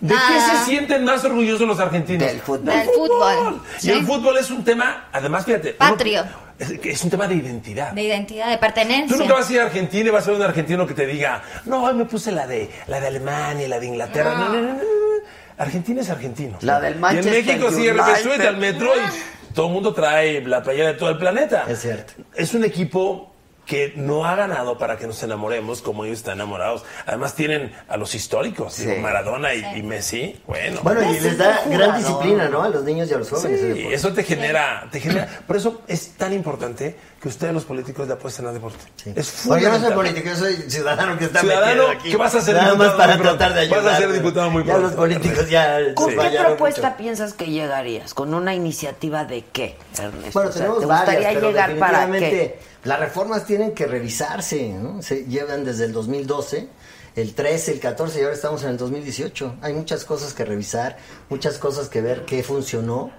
¿De 0.01 0.13
qué 0.13 0.21
Ah. 0.21 0.59
se 0.63 0.71
sienten 0.71 1.05
más 1.07 1.25
orgullosos 1.25 1.67
los 1.67 1.81
argentinos? 1.81 2.29
Del 2.29 2.41
fútbol. 2.41 2.67
Del 2.67 2.85
fútbol. 2.87 3.63
Y 3.79 3.81
¿sí? 3.81 3.91
el 3.93 4.05
fútbol 4.05 4.37
es 4.37 4.51
un 4.51 4.63
tema, 4.63 5.09
además, 5.11 5.47
fíjate. 5.47 5.75
uno- 5.81 5.91
Patrio. 5.91 6.23
Es, 6.59 6.71
es 6.71 7.05
un 7.05 7.11
tema 7.11 7.27
de 7.29 7.35
identidad. 7.37 7.93
De 7.93 8.03
identidad, 8.03 8.49
de 8.49 8.57
Tú 8.57 8.61
pertenencia. 8.61 9.17
nunca 9.17 9.35
vas 9.35 9.49
a 9.49 9.53
ir 9.53 9.61
a 9.61 9.65
Argentina 9.65 10.09
y 10.09 10.11
vas 10.11 10.27
a 10.27 10.31
ver 10.31 10.41
un 10.41 10.47
argentino 10.47 10.87
que 10.87 10.95
te 10.95 11.07
diga, 11.07 11.43
no, 11.65 11.85
hoy 11.85 11.95
me 11.95 12.05
puse 12.05 12.33
la 12.33 12.47
de, 12.47 12.71
la 12.87 13.01
de 13.01 13.07
Alemania, 13.09 13.69
la 13.69 13.79
de 13.79 13.87
Inglaterra. 13.87 14.35
No, 14.35 14.49
no, 14.49 14.61
no, 14.61 14.63
no, 14.63 14.75
no. 14.75 14.81
Argentina 15.59 16.01
es 16.03 16.11
argentino. 16.11 16.59
La 16.61 16.81
del 16.81 16.97
Y 16.97 16.99
Manchester 16.99 17.35
en 17.35 17.47
México 17.47 17.71
sí, 17.71 18.23
súbete 18.23 18.47
al 18.47 18.59
metro 18.59 18.91
y 18.95 19.53
todo 19.55 19.69
el 19.69 19.73
mundo 19.73 19.95
trae 19.95 20.43
la 20.43 20.63
playera 20.63 20.89
de 20.89 20.95
todo 20.95 21.11
el 21.11 21.19
planeta. 21.19 21.65
Es 21.69 21.81
cierto. 21.81 22.13
Es 22.35 22.53
un 22.55 22.65
equipo 22.65 23.33
que 23.67 23.93
no 23.97 24.25
ha 24.25 24.37
ganado 24.37 24.79
para 24.79 24.97
que 24.97 25.07
nos 25.09 25.21
enamoremos 25.25 25.83
como 25.83 26.05
ellos 26.05 26.19
están 26.19 26.35
enamorados. 26.35 26.85
Además 27.05 27.35
tienen 27.35 27.73
a 27.89 27.97
los 27.97 28.15
históricos, 28.15 28.73
Sí. 28.75 28.87
digo, 28.87 29.01
Maradona 29.01 29.53
y, 29.55 29.65
y 29.79 29.83
Messi. 29.83 30.41
Bueno, 30.47 30.81
Bueno, 30.83 31.03
y 31.13 31.19
les 31.19 31.37
da 31.37 31.63
gran 31.67 31.99
disciplina, 31.99 32.49
¿no? 32.49 32.63
A 32.63 32.69
los 32.69 32.85
niños 32.85 33.11
y 33.11 33.15
a 33.15 33.19
los 33.19 33.29
jóvenes. 33.29 33.61
Sí, 33.61 33.89
eso 33.91 34.13
te 34.13 34.23
genera, 34.23 34.89
te 34.93 35.01
genera. 35.01 35.29
Por 35.47 35.57
eso 35.57 35.83
es 35.89 36.11
tan 36.13 36.33
importante 36.33 36.97
que 37.21 37.27
ustedes 37.29 37.53
los 37.53 37.65
políticos 37.65 38.07
le 38.07 38.15
apuesten 38.15 38.47
al 38.47 38.55
deporte. 38.55 38.79
Sí. 38.97 39.13
Es 39.17 39.43
Bueno, 39.47 39.63
yo 39.65 39.69
no 39.71 39.75
soy 39.81 39.91
fundamental. 39.91 39.95
político, 40.23 40.29
yo 40.29 40.37
soy 40.63 40.71
ciudadano 40.71 41.19
que 41.19 41.25
está 41.25 41.41
Ciudadano, 41.41 41.67
metido 41.89 41.89
aquí. 41.91 42.11
que 42.11 42.17
vas 42.17 42.35
a 42.37 42.41
ser 42.41 42.55
Nada 42.55 42.75
más 42.77 42.93
para 42.93 43.19
tratar 43.19 43.53
de 43.55 43.61
ayudar. 43.63 43.83
Vas 43.83 43.95
a 43.95 43.97
ser 43.99 44.13
diputado 44.13 44.51
muy 44.51 44.63
Ya 44.63 44.75
pronto. 44.75 44.87
los 44.89 44.97
políticos 44.97 45.51
ya... 45.51 45.79
¿Con 45.95 46.11
qué 46.11 46.39
propuesta 46.39 46.89
mucho. 46.91 46.97
piensas 46.99 47.33
que 47.33 47.47
llegarías? 47.47 48.15
¿Con 48.15 48.33
una 48.33 48.55
iniciativa 48.55 49.25
de 49.25 49.45
qué, 49.53 49.77
Ernesto? 49.99 50.31
Bueno, 50.35 50.51
O 50.51 50.53
sea, 50.53 50.63
tenemos 50.63 50.79
¿Te 50.81 50.87
varias, 50.87 51.07
gustaría 51.17 51.35
pero 51.41 51.49
llegar 51.49 51.77
para 51.79 52.11
qué? 52.13 52.59
Las 52.87 53.01
reformas 53.01 53.45
tienen 53.45 53.73
que 53.73 53.87
revisarse, 53.87 54.69
¿no? 54.73 55.03
Se 55.03 55.25
llevan 55.25 55.65
desde 55.65 55.87
el 55.87 55.93
2012, 55.93 56.69
el 57.17 57.35
13, 57.35 57.73
el 57.73 57.81
14 57.81 58.21
y 58.21 58.23
ahora 58.23 58.35
estamos 58.35 58.63
en 58.63 58.71
el 58.71 58.77
2018. 58.77 59.57
Hay 59.61 59.73
muchas 59.73 60.05
cosas 60.05 60.33
que 60.35 60.45
revisar, 60.45 60.97
muchas 61.29 61.59
cosas 61.59 61.89
que 61.89 62.01
ver 62.01 62.25
qué 62.27 62.45
funcionó, 62.45 63.11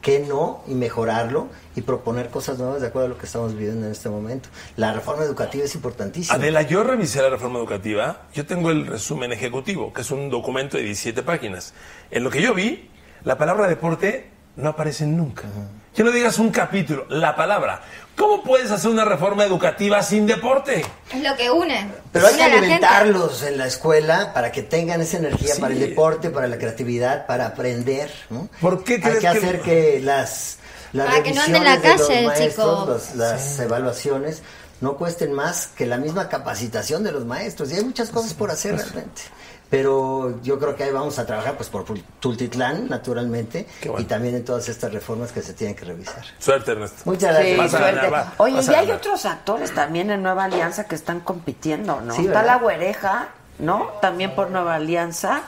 qué 0.00 0.20
no 0.20 0.62
y 0.68 0.74
mejorarlo 0.74 1.48
y 1.74 1.80
proponer 1.80 2.30
cosas 2.30 2.58
nuevas 2.58 2.80
de 2.80 2.86
acuerdo 2.86 3.06
a 3.06 3.08
lo 3.10 3.18
que 3.18 3.26
estamos 3.26 3.54
viviendo 3.54 3.86
en 3.86 3.92
este 3.92 4.08
momento. 4.08 4.48
La 4.76 4.92
reforma 4.92 5.24
educativa 5.24 5.64
es 5.64 5.74
importantísima. 5.74 6.36
Adela, 6.36 6.62
yo 6.62 6.84
revisé 6.84 7.20
la 7.20 7.30
reforma 7.30 7.58
educativa. 7.58 8.28
Yo 8.32 8.46
tengo 8.46 8.70
el 8.70 8.86
resumen 8.86 9.32
ejecutivo, 9.32 9.92
que 9.92 10.02
es 10.02 10.10
un 10.12 10.30
documento 10.30 10.76
de 10.76 10.84
17 10.84 11.24
páginas. 11.24 11.74
En 12.12 12.22
lo 12.22 12.30
que 12.30 12.40
yo 12.40 12.54
vi, 12.54 12.90
la 13.24 13.36
palabra 13.36 13.66
deporte 13.66 14.30
no 14.54 14.68
aparecen 14.68 15.16
nunca. 15.16 15.48
Que 15.96 16.04
no 16.04 16.10
digas 16.10 16.38
un 16.38 16.50
capítulo, 16.50 17.06
la 17.08 17.34
palabra. 17.34 17.80
¿Cómo 18.16 18.42
puedes 18.42 18.70
hacer 18.70 18.90
una 18.90 19.04
reforma 19.06 19.44
educativa 19.44 20.02
sin 20.02 20.26
deporte? 20.26 20.84
Es 21.12 21.22
lo 21.22 21.34
que 21.36 21.50
une. 21.50 21.90
Pero 22.12 22.26
hay 22.26 22.34
que 22.34 22.40
la 22.48 22.58
alimentarlos 22.58 23.42
en 23.42 23.56
la 23.58 23.66
escuela 23.66 24.32
para 24.34 24.52
que 24.52 24.62
tengan 24.62 25.00
esa 25.00 25.16
energía 25.18 25.54
Sí. 25.54 25.60
para 25.60 25.72
el 25.74 25.80
deporte, 25.80 26.28
para 26.30 26.46
la 26.48 26.58
creatividad, 26.58 27.26
para 27.26 27.46
aprender. 27.46 28.10
¿no? 28.30 28.48
¿Por 28.60 28.84
qué 28.84 28.94
Hay 28.94 29.00
crees 29.00 29.16
que 29.16 29.20
que- 29.22 29.28
hacer 29.28 29.60
que 29.62 30.00
las, 30.02 30.58
las 30.92 31.06
Para 31.06 31.22
que 31.22 31.32
no 31.32 31.42
ande 31.42 31.58
en 31.58 31.64
la 31.64 31.76
revisiones 31.76 31.98
de 31.98 32.04
calle 32.04 32.18
el 32.18 32.24
los 32.26 32.34
maestros, 32.38 32.78
chico. 32.80 32.86
los- 32.92 33.14
las 33.16 33.58
evaluaciones 33.58 34.42
no 34.82 34.96
cuesten 34.98 35.32
más 35.32 35.68
que 35.68 35.86
la 35.86 35.96
misma 35.96 36.28
capacitación 36.28 37.04
de 37.04 37.12
los 37.12 37.24
maestros. 37.24 37.70
Y 37.72 37.76
hay 37.76 37.84
muchas 37.84 38.10
cosas 38.10 38.34
por 38.34 38.50
hacer 38.50 38.76
realmente. 38.76 39.22
Pero 39.68 40.40
yo 40.42 40.58
creo 40.60 40.76
que 40.76 40.84
ahí 40.84 40.92
vamos 40.92 41.18
a 41.18 41.26
trabajar 41.26 41.56
pues 41.56 41.68
por 41.68 41.84
Tultitlán, 42.20 42.88
naturalmente, 42.88 43.66
bueno. 43.84 44.00
y 44.00 44.04
también 44.04 44.36
en 44.36 44.44
todas 44.44 44.68
estas 44.68 44.92
reformas 44.92 45.32
que 45.32 45.42
se 45.42 45.54
tienen 45.54 45.74
que 45.74 45.84
revisar. 45.84 46.24
Suerte, 46.38 46.70
Ernesto. 46.72 47.02
Muchas 47.04 47.34
gracias. 47.34 47.52
Sí, 47.52 47.56
Vas 47.58 47.74
a 47.74 47.78
suerte. 47.78 47.96
ganar, 47.96 48.12
va. 48.14 48.32
Oye, 48.38 48.54
Vas 48.54 48.68
y 48.68 48.74
a 48.74 48.78
hay 48.78 48.86
ganar. 48.86 49.00
otros 49.00 49.24
actores 49.26 49.74
también 49.74 50.10
en 50.10 50.22
Nueva 50.22 50.44
Alianza 50.44 50.84
que 50.84 50.94
están 50.94 51.18
compitiendo, 51.20 52.00
¿no? 52.00 52.14
Sí, 52.14 52.20
Está 52.26 52.42
¿verdad? 52.42 52.46
la 52.54 52.58
güereja, 52.62 53.28
¿no? 53.58 53.86
También 54.00 54.34
por 54.36 54.50
Nueva 54.50 54.76
Alianza. 54.76 55.42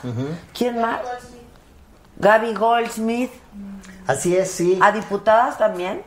¿Quién 0.53 0.81
más? 0.81 0.99
Gaby 2.17 2.53
Goldsmith. 2.55 3.31
Así 4.05 4.35
es, 4.35 4.51
sí. 4.51 4.77
¿A 4.81 4.91
diputadas 4.91 5.57
también? 5.57 6.01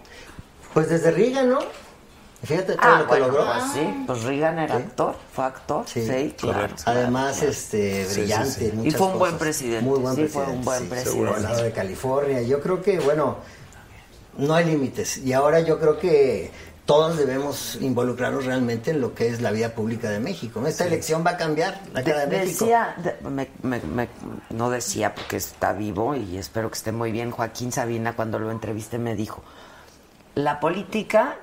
Pues 0.74 0.88
desde 0.90 1.10
Riga, 1.12 1.42
¿no? 1.44 1.60
Fíjate 2.44 2.72
todo 2.74 2.78
Ah, 2.82 2.96
lo 2.98 3.04
que 3.04 3.08
bueno, 3.08 3.26
logró. 3.28 3.44
pues 3.44 3.64
sí, 3.72 4.04
pues 4.06 4.22
Reagan 4.24 4.58
era 4.58 4.76
actor, 4.76 5.14
fue 5.32 5.44
actor, 5.44 5.84
sí, 5.86 6.04
Sí, 6.04 6.34
claro. 6.36 6.74
Además, 6.86 7.40
este, 7.42 8.04
Sí, 8.06 8.20
brillante. 8.22 8.50
sí, 8.50 8.60
sí. 8.60 8.70
en 8.72 8.86
Y 8.86 8.90
fue 8.90 9.06
un 9.06 9.18
buen 9.20 9.38
presidente, 9.38 9.84
Muy 9.88 10.00
buen 10.00 10.16
sí, 10.16 10.26
fue 10.26 10.42
presidente. 10.44 10.58
un 10.58 10.64
buen 10.64 10.78
sí, 10.80 10.86
presidente. 10.88 11.62
De 11.62 11.72
California. 11.72 12.42
Yo 12.42 12.60
creo 12.60 12.82
que, 12.82 12.98
bueno, 12.98 13.36
no 14.38 14.54
hay 14.54 14.64
límites. 14.64 15.18
Y 15.18 15.32
ahora 15.32 15.60
yo 15.60 15.78
creo 15.78 15.98
que 16.00 16.50
todos 16.84 17.16
debemos 17.16 17.78
involucrarnos 17.80 18.44
realmente 18.44 18.90
en 18.90 19.00
lo 19.00 19.14
que 19.14 19.28
es 19.28 19.40
la 19.40 19.52
vida 19.52 19.68
pública 19.68 20.10
de 20.10 20.18
México. 20.18 20.66
Esta 20.66 20.84
elección 20.84 21.24
va 21.24 21.30
a 21.32 21.36
cambiar 21.36 21.80
la 21.94 22.02
cara 22.02 22.20
de, 22.20 22.26
De- 22.26 22.38
México. 22.38 22.64
decía, 22.64 22.96
de- 22.98 23.30
me- 23.30 23.50
me- 23.62 23.80
me- 23.82 24.08
no 24.50 24.68
decía 24.68 25.14
porque 25.14 25.36
está 25.36 25.72
vivo 25.74 26.16
y 26.16 26.38
espero 26.38 26.68
que 26.70 26.74
esté 26.76 26.90
muy 26.90 27.12
bien. 27.12 27.30
Joaquín 27.30 27.70
Sabina, 27.70 28.16
cuando 28.16 28.40
lo 28.40 28.50
entrevisté, 28.50 28.98
me 28.98 29.14
dijo: 29.14 29.44
La 30.34 30.58
política 30.58 31.36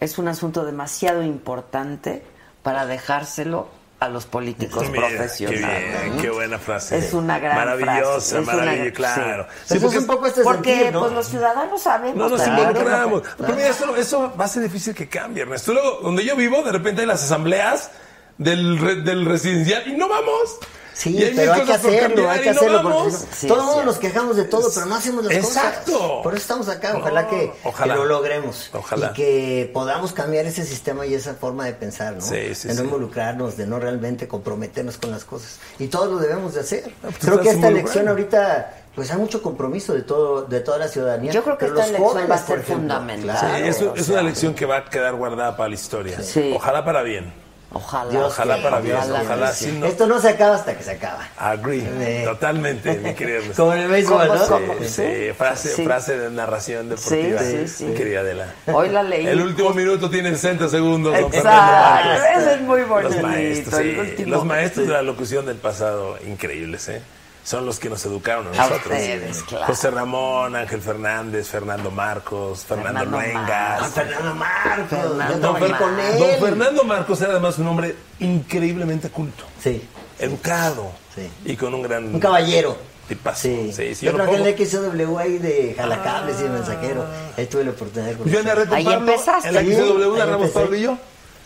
es 0.00 0.18
un 0.18 0.28
asunto 0.28 0.64
demasiado 0.64 1.22
importante 1.22 2.22
para 2.62 2.86
dejárselo 2.86 3.68
a 4.00 4.08
los 4.08 4.24
políticos 4.24 4.88
Mira, 4.90 5.08
profesionales. 5.08 5.60
Qué 5.92 6.00
bien, 6.00 6.16
¿no? 6.16 6.22
qué 6.22 6.30
buena 6.30 6.58
frase. 6.58 6.96
Es 6.96 7.12
una 7.12 7.38
gran 7.38 7.54
Maravillosa, 7.54 8.42
frase, 8.42 8.56
maravillosa, 8.56 8.92
claro. 8.94 9.46
sí. 9.50 9.66
Sí, 9.66 9.76
Eso 9.76 9.88
es 9.88 9.96
un 9.96 10.06
poco 10.06 10.26
este 10.26 10.42
Porque 10.42 10.74
sentir, 10.74 10.92
¿no? 10.94 11.00
pues 11.00 11.12
los 11.12 11.26
ciudadanos 11.28 11.82
sabemos. 11.82 12.16
No 12.16 12.28
nos 12.30 12.46
involucramos. 12.46 13.22
¿no? 13.22 13.28
Pero 13.36 13.54
mira, 13.56 13.68
eso, 13.68 13.94
eso 13.96 14.32
va 14.40 14.46
a 14.46 14.48
ser 14.48 14.62
difícil 14.62 14.94
que 14.94 15.06
cambie, 15.06 15.42
Ernesto. 15.42 15.74
Luego, 15.74 15.98
donde 16.02 16.24
yo 16.24 16.34
vivo, 16.34 16.62
de 16.62 16.72
repente 16.72 17.02
hay 17.02 17.06
las 17.06 17.22
asambleas 17.24 17.90
del, 18.38 18.78
re- 18.78 19.02
del 19.02 19.26
residencial 19.26 19.86
y 19.86 19.92
no 19.92 20.08
vamos. 20.08 20.58
Sí, 21.00 21.16
Y 21.16 21.22
hay 21.24 21.32
pero 21.34 21.54
hay 21.54 21.62
que 21.62 21.72
hacerlo, 21.72 22.30
hay 22.30 22.40
que 22.40 22.52
no 22.52 22.60
hacerlo. 22.60 22.82
porque 22.82 22.96
vamos. 22.98 23.14
si 23.14 23.24
no- 23.26 23.34
Sí, 23.34 23.46
todo 23.48 23.56
el 23.56 23.60
es 23.62 23.66
mundo 23.68 23.84
nos 23.84 23.98
quejamos 23.98 24.36
de 24.36 24.44
todo, 24.44 24.70
pero 24.74 24.84
no 24.86 24.94
hacemos 24.96 25.24
las 25.24 25.34
Exacto. 25.34 25.92
cosas. 25.92 26.10
Por 26.22 26.32
eso 26.34 26.42
estamos 26.42 26.68
acá. 26.68 26.92
Ojalá 26.98 27.22
No, 27.22 27.30
que, 27.30 27.52
ojalá. 27.64 27.94
que 27.94 28.00
lo 28.00 28.04
logremos. 28.06 28.70
Ojalá. 28.74 29.06
Y 29.06 29.12
que 29.14 29.70
podamos 29.72 30.12
cambiar 30.12 30.44
ese 30.44 30.66
sistema 30.66 31.06
y 31.06 31.14
esa 31.14 31.32
forma 31.34 31.64
de 31.64 31.72
pensar, 31.72 32.12
¿no? 32.16 32.20
Sí, 32.20 32.54
sí, 32.54 32.68
de 32.68 32.74
no 32.74 32.80
sí. 32.80 32.84
involucrarnos, 32.86 33.56
de 33.56 33.66
no 33.66 33.78
realmente 33.78 34.28
comprometernos 34.28 34.98
con 34.98 35.10
las 35.10 35.24
cosas. 35.24 35.58
Y 35.78 35.86
todos 35.86 36.10
lo 36.12 36.18
debemos 36.18 36.52
de 36.52 36.60
hacer. 36.60 36.92
pues 37.00 37.16
Creo 37.18 37.40
que 37.40 37.48
esta 37.48 37.68
elección 37.68 38.06
ahorita, 38.06 38.74
pues 38.94 39.10
hay 39.10 39.16
mucho 39.16 39.42
compromiso 39.42 39.94
de 39.94 40.02
todo, 40.02 40.42
de 40.42 40.60
toda 40.60 40.76
la 40.76 40.88
ciudadanía. 40.88 41.32
Yo 41.32 41.42
creo 41.42 41.56
que 41.56 41.64
esta 41.64 41.76
los 41.78 41.86
elección 41.86 42.08
jóvenes, 42.10 42.30
va 42.30 42.34
a 42.34 42.46
ser 42.46 42.62
fundamental. 42.62 43.36
Sí, 43.38 43.46
claro, 43.46 43.64
es, 43.64 43.80
o 43.82 43.94
es 43.94 44.08
una 44.10 44.22
lección 44.22 44.52
que 44.54 44.66
va 44.66 44.76
a 44.76 44.84
quedar 44.84 45.14
guardada 45.14 45.56
para 45.56 45.70
la 45.70 45.74
historia. 45.76 46.20
Sí. 46.22 46.52
Ojalá 46.54 46.84
para 46.84 47.00
bien. 47.02 47.32
Ojalá. 47.72 48.10
Dios 48.10 48.26
Ojalá 48.26 48.60
para 48.62 48.80
bien, 48.80 48.96
ojalá. 48.96 49.22
ojalá 49.22 49.52
si 49.52 49.70
no- 49.70 49.86
Esto 49.86 50.06
no 50.08 50.20
se 50.20 50.30
acaba 50.30 50.56
hasta 50.56 50.76
que 50.76 50.82
se 50.82 50.90
acaba. 50.90 51.28
Agree. 51.38 51.80
Sí. 51.82 52.24
Totalmente, 52.24 52.94
mi 52.98 53.14
querido 53.14 53.38
Ernesto. 53.38 53.62
Como 53.62 53.74
en 53.74 53.82
el 53.82 53.88
béisbol, 53.88 54.26
¿Cómo, 54.48 54.66
¿no? 54.74 54.74
Sí, 54.80 54.88
Sí. 54.88 55.02
sí, 55.28 55.32
frase, 55.38 55.68
Sí. 55.76 55.84
frase 55.84 56.18
de 56.18 56.30
narración 56.30 56.88
deportiva. 56.88 57.38
Sí, 57.40 57.58
sí, 57.66 57.68
sí. 57.68 57.84
Mi 57.84 57.94
querida 57.94 58.20
Adela. 58.20 58.46
Hoy 58.72 58.88
la 58.88 59.04
leí. 59.04 59.24
El 59.26 59.40
último 59.40 59.70
minuto 59.70 60.10
tiene 60.10 60.30
60 60.30 60.68
segundos. 60.68 61.12
don 61.18 61.30
Fernando 61.30 62.10
Exacto, 62.18 62.40
eso 62.40 62.50
es 62.50 62.60
muy 62.62 62.82
bonito. 62.82 63.12
Los 63.14 63.22
maestros, 63.22 63.80
sí. 64.16 64.24
Los 64.24 64.44
maestros 64.44 64.86
de 64.88 64.92
la 64.92 65.02
locución 65.02 65.46
del 65.46 65.56
pasado, 65.56 66.18
increíbles, 66.26 66.88
¿eh? 66.88 67.00
Son 67.42 67.64
los 67.66 67.78
que 67.78 67.88
nos 67.88 68.04
educaron 68.04 68.46
a 68.46 68.50
A 68.50 68.52
nosotros. 68.68 68.80
ustedes, 68.84 69.42
claro. 69.44 69.66
José 69.66 69.90
Ramón, 69.90 70.54
Ángel 70.54 70.80
Fernández, 70.82 71.48
Fernando 71.48 71.90
Marcos, 71.90 72.64
Fernando, 72.66 73.00
Fernando 73.00 73.16
Luengas. 73.18 73.80
Ah, 73.82 73.90
Fernando 73.94 74.34
Marcos, 74.34 74.88
Fernando 74.88 75.34
yo 75.34 75.40
trabajé 75.40 75.68
Marcos. 75.68 75.88
con 75.88 76.00
él. 76.00 76.18
Don 76.18 76.30
Fernando 76.48 76.84
Marcos 76.84 77.20
era 77.22 77.30
además 77.32 77.58
un 77.58 77.66
hombre 77.68 77.96
increíblemente 78.20 79.08
culto, 79.10 79.44
Sí, 79.62 79.82
educado 80.18 80.92
Sí. 81.14 81.28
y 81.44 81.56
con 81.56 81.74
un 81.74 81.82
gran 81.82 82.14
un 82.14 82.20
caballero. 82.20 82.76
tipazo. 83.08 83.40
Sí, 83.42 83.72
Sí, 83.74 83.94
sí, 83.96 84.06
yo 84.06 84.12
yo 84.12 84.16
trabajé 84.18 84.36
en 84.40 84.46
el 84.46 84.54
XW 84.68 85.18
ahí 85.18 85.38
de 85.38 85.74
Jalacables 85.76 86.38
y 86.38 86.42
de 86.44 86.48
Mensajero. 86.50 87.04
Ahí 87.36 87.46
tuve 87.46 87.64
la 87.64 87.70
oportunidad 87.72 88.10
de 88.12 88.16
Pues 88.16 88.30
Yo 88.30 88.38
conocer. 88.38 88.44
narré 88.56 88.68
con 88.68 88.78
Ahí 88.78 88.84
Pablo. 88.84 88.98
empezaste. 89.12 89.48
En 89.48 89.54
la 89.54 89.60
XW 89.62 90.16
narramos 90.18 90.46
empecé. 90.46 90.52
Pablo 90.60 90.76
y 90.76 90.82
yo. 90.82 90.98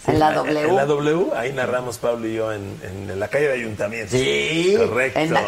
En 0.06 0.18
la 0.18 0.28
En 0.28 0.34
W. 0.34 0.72
la 0.72 0.84
W, 0.86 1.26
ahí 1.36 1.52
narramos 1.52 1.96
Pablo 1.98 2.26
y 2.28 2.34
yo 2.34 2.52
en, 2.52 2.78
en 2.82 3.18
la 3.18 3.28
calle 3.28 3.48
de 3.48 3.54
Ayuntamiento. 3.54 4.10
Sí. 4.16 4.74
Correcto. 4.76 5.18
En 5.18 5.32
la- 5.32 5.42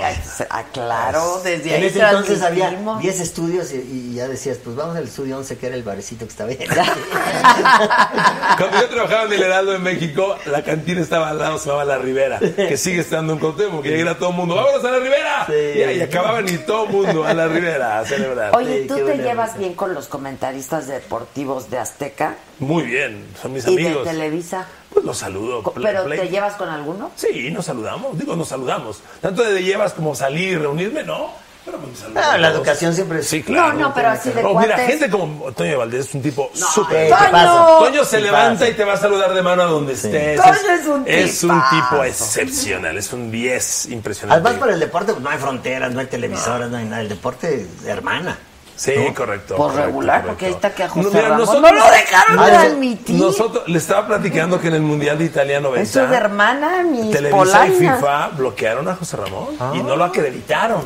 ah, 0.50 0.64
claro, 0.72 1.40
desde 1.44 1.74
ahí 1.74 1.82
En 1.82 1.88
ese 1.90 2.00
entonces 2.00 2.42
había 2.42 2.64
transmitimos. 2.68 3.02
10 3.02 3.20
estudios 3.20 3.72
y, 3.72 3.76
y 3.76 4.14
ya 4.14 4.28
decías, 4.28 4.58
pues 4.64 4.74
vamos 4.76 4.96
al 4.96 5.04
estudio 5.04 5.36
11 5.38 5.58
que 5.58 5.66
era 5.66 5.74
el 5.76 5.82
barecito 5.82 6.24
que 6.24 6.30
estaba 6.30 6.48
bien. 6.50 6.68
Cuando 8.58 8.80
yo 8.80 8.88
trabajaba 8.88 9.24
en 9.24 9.32
el 9.34 9.42
Heraldo 9.42 9.74
en 9.74 9.82
México, 9.82 10.36
la 10.46 10.62
cantina 10.62 11.00
estaba 11.00 11.30
al 11.30 11.38
lado, 11.38 11.58
se 11.58 11.66
llamaba 11.66 11.84
La 11.84 11.98
Ribera, 11.98 12.38
que 12.38 12.76
sigue 12.76 13.00
estando 13.00 13.32
en 13.34 13.38
Cuauhtémoc, 13.38 13.82
que 13.82 14.00
era 14.00 14.16
todo 14.18 14.30
el 14.30 14.36
mundo, 14.36 14.54
¡vámonos 14.54 14.84
a 14.84 14.90
La 14.90 14.98
Ribera! 14.98 15.46
Sí. 15.46 15.78
Y 15.78 15.82
ahí 15.82 16.00
acababan 16.00 16.48
y 16.48 16.56
todo 16.58 16.84
el 16.86 16.90
mundo 16.92 17.24
a 17.24 17.34
La 17.34 17.46
Ribera 17.48 17.98
a 18.00 18.04
celebrar. 18.04 18.54
Oye, 18.56 18.82
Sí, 18.82 18.88
¿tú 18.88 18.96
te 18.96 19.16
llevas 19.18 19.56
bien 19.58 19.74
con 19.74 19.94
los 19.94 20.08
comentaristas 20.08 20.86
deportivos 20.86 21.70
de 21.70 21.78
Azteca 21.78 22.36
Muy 22.58 22.82
bien, 22.84 23.24
son 23.40 23.52
mis 23.52 23.66
y 23.66 23.76
de 23.76 23.86
amigos. 23.86 24.04
Televisa? 24.46 24.66
Pues 24.92 25.04
los 25.04 25.18
saludo. 25.18 25.62
¿Pero 25.74 26.04
play. 26.04 26.18
te 26.20 26.28
llevas 26.28 26.54
con 26.54 26.68
alguno? 26.68 27.10
Sí, 27.16 27.50
nos 27.50 27.66
saludamos. 27.66 28.18
Digo, 28.18 28.36
nos 28.36 28.48
saludamos. 28.48 29.00
Tanto 29.20 29.42
de 29.42 29.62
llevas 29.62 29.92
como 29.92 30.14
salir 30.14 30.50
y 30.52 30.56
reunirme, 30.56 31.02
¿no? 31.02 31.30
Pero 31.64 31.78
pues, 31.78 31.98
saludos 31.98 32.22
Ah, 32.24 32.38
la 32.38 32.48
educación 32.50 32.94
siempre 32.94 33.18
es... 33.18 33.26
Sí, 33.26 33.42
claro. 33.42 33.72
No, 33.72 33.88
no, 33.88 33.94
pero 33.94 34.10
así 34.10 34.30
de 34.30 34.44
Oh, 34.44 34.56
mira, 34.60 34.76
gente 34.78 35.10
como 35.10 35.50
Toño 35.50 35.78
Valdés 35.78 36.06
es 36.06 36.14
un 36.14 36.22
tipo 36.22 36.48
¿qué 36.52 36.60
súper. 36.60 37.10
Toño 37.10 38.04
se 38.04 38.18
¿Qué 38.18 38.22
levanta 38.22 38.60
pasa? 38.60 38.68
y 38.68 38.74
te 38.74 38.84
va 38.84 38.92
a 38.92 38.96
saludar 38.96 39.34
de 39.34 39.42
mano 39.42 39.62
a 39.62 39.66
donde 39.66 39.94
estés. 39.94 40.40
Toño 40.40 40.52
es 40.80 40.86
un 40.86 41.04
Es 41.06 41.42
un 41.42 41.60
tipo 41.70 42.04
excepcional, 42.04 42.96
es 42.96 43.12
un 43.12 43.32
10 43.32 43.86
impresionante. 43.86 44.40
Además, 44.40 44.60
para 44.60 44.74
el 44.74 44.80
deporte 44.80 45.12
pues, 45.12 45.24
no 45.24 45.28
hay 45.30 45.38
fronteras, 45.38 45.92
no 45.92 45.98
hay 45.98 46.06
televisoras, 46.06 46.70
no 46.70 46.76
hay 46.76 46.84
nada. 46.84 47.02
El 47.02 47.08
deporte 47.08 47.62
es 47.62 47.84
hermana. 47.88 48.38
Sí, 48.76 48.92
¿no? 48.96 49.14
correcto. 49.14 49.56
Por 49.56 49.68
correcto, 49.68 49.86
regular, 49.86 50.16
correcto. 50.22 50.28
porque 50.32 50.46
ahí 50.46 50.52
está 50.52 50.74
que 50.74 50.82
a 50.84 50.88
José 50.88 51.02
No, 51.04 51.10
mira, 51.10 51.22
Ramón 51.28 51.38
nosotros- 51.46 51.72
no 51.72 51.78
lo 51.78 51.90
dejaron 51.90 52.38
Ah, 52.38 52.46
transmitir. 52.50 53.16
Nosotros 53.16 53.68
le 53.68 53.78
estaba 53.78 54.06
platicando 54.06 54.60
que 54.60 54.68
en 54.68 54.74
el 54.74 54.82
Mundial 54.82 55.18
de 55.18 55.24
Italia 55.24 55.60
90 55.60 55.82
Es 55.82 55.90
su 56.08 56.14
hermana, 56.14 56.82
mi 56.82 57.10
Televisa 57.10 57.66
y 57.66 57.70
Polaina. 57.70 57.96
FIFA 57.96 58.28
bloquearon 58.36 58.88
a 58.88 58.94
José 58.96 59.16
Ramón 59.16 59.46
y 59.74 59.78
no 59.82 59.96
lo 59.96 60.04
acreditaron. 60.04 60.82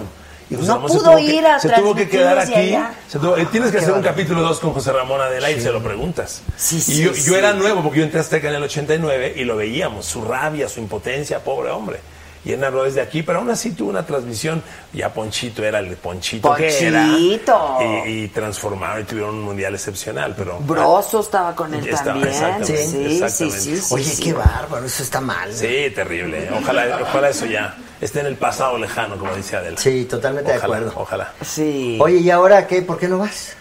Y 0.48 0.56
José 0.56 0.66
No 0.68 0.74
Ramón 0.74 0.90
se 0.90 0.98
pudo 0.98 1.10
tuvo 1.10 1.16
que- 1.16 1.22
ir 1.22 1.46
a 1.46 1.60
Se 1.60 1.68
tuvo 1.70 1.94
que 1.94 2.08
quedar 2.08 2.38
aquí. 2.38 2.76
se 3.08 3.18
tuvo- 3.20 3.36
eh, 3.36 3.46
tienes 3.52 3.70
que 3.70 3.78
hacer 3.78 3.92
un 3.92 4.02
capítulo 4.02 4.40
2 4.42 4.58
con 4.60 4.72
José 4.72 4.92
Ramón 4.92 5.20
Adela 5.20 5.50
y 5.50 5.60
se 5.60 5.70
lo 5.70 5.80
preguntas. 5.82 6.42
Sí, 6.56 6.76
y 6.76 6.80
sí, 6.80 7.02
yo, 7.02 7.14
sí. 7.14 7.22
yo 7.24 7.36
era 7.36 7.52
nuevo 7.52 7.82
porque 7.82 7.98
yo 7.98 8.04
entré 8.04 8.18
a 8.18 8.22
Azteca 8.22 8.48
en 8.48 8.54
el 8.54 8.62
89 8.64 9.32
y 9.36 9.44
lo 9.44 9.56
veíamos, 9.56 10.06
su 10.06 10.24
rabia, 10.24 10.68
su 10.68 10.80
impotencia, 10.80 11.38
pobre 11.44 11.70
hombre. 11.70 12.00
Y 12.44 12.52
él 12.52 12.60
narró 12.60 12.84
desde 12.84 13.02
aquí, 13.02 13.22
pero 13.22 13.40
aún 13.40 13.50
así 13.50 13.72
tuvo 13.72 13.90
una 13.90 14.06
transmisión. 14.06 14.62
Ya 14.94 15.12
Ponchito 15.12 15.62
era 15.62 15.78
el 15.80 15.94
Ponchito, 15.96 16.54
que 16.54 16.86
era. 16.86 17.02
Ponchito. 17.04 17.78
Y, 18.06 18.08
y 18.24 18.28
transformaron 18.28 19.02
y 19.02 19.04
tuvieron 19.04 19.34
un 19.34 19.42
mundial 19.42 19.74
excepcional. 19.74 20.34
Pero 20.36 20.58
Broso 20.60 21.20
estaba 21.20 21.54
con 21.54 21.74
él 21.74 21.86
Estaba, 21.86 22.04
también. 22.12 22.28
exactamente, 22.28 22.76
Sí, 22.86 22.90
sí, 22.90 23.22
exactamente. 23.22 23.60
sí, 23.60 23.76
sí, 23.76 23.94
Oye, 23.94 24.04
sí. 24.04 24.22
qué 24.22 24.32
bárbaro, 24.32 24.86
eso 24.86 25.02
está 25.02 25.20
mal. 25.20 25.52
Sí, 25.52 25.92
terrible. 25.94 26.44
¿eh? 26.44 26.50
Ojalá, 26.58 26.98
ojalá 27.02 27.28
eso 27.28 27.44
ya 27.44 27.76
esté 28.00 28.20
en 28.20 28.26
el 28.26 28.36
pasado 28.36 28.78
lejano, 28.78 29.18
como 29.18 29.34
dice 29.34 29.56
Adela. 29.56 29.76
Sí, 29.78 30.06
totalmente 30.06 30.50
de 30.52 30.58
Ojalá, 30.58 30.76
acuerdo. 30.78 31.00
Ojalá. 31.00 31.32
Sí. 31.44 31.98
Oye, 32.00 32.16
¿y 32.18 32.30
ahora 32.30 32.66
qué? 32.66 32.80
¿Por 32.80 32.98
qué 32.98 33.06
no 33.06 33.18
vas? 33.18 33.54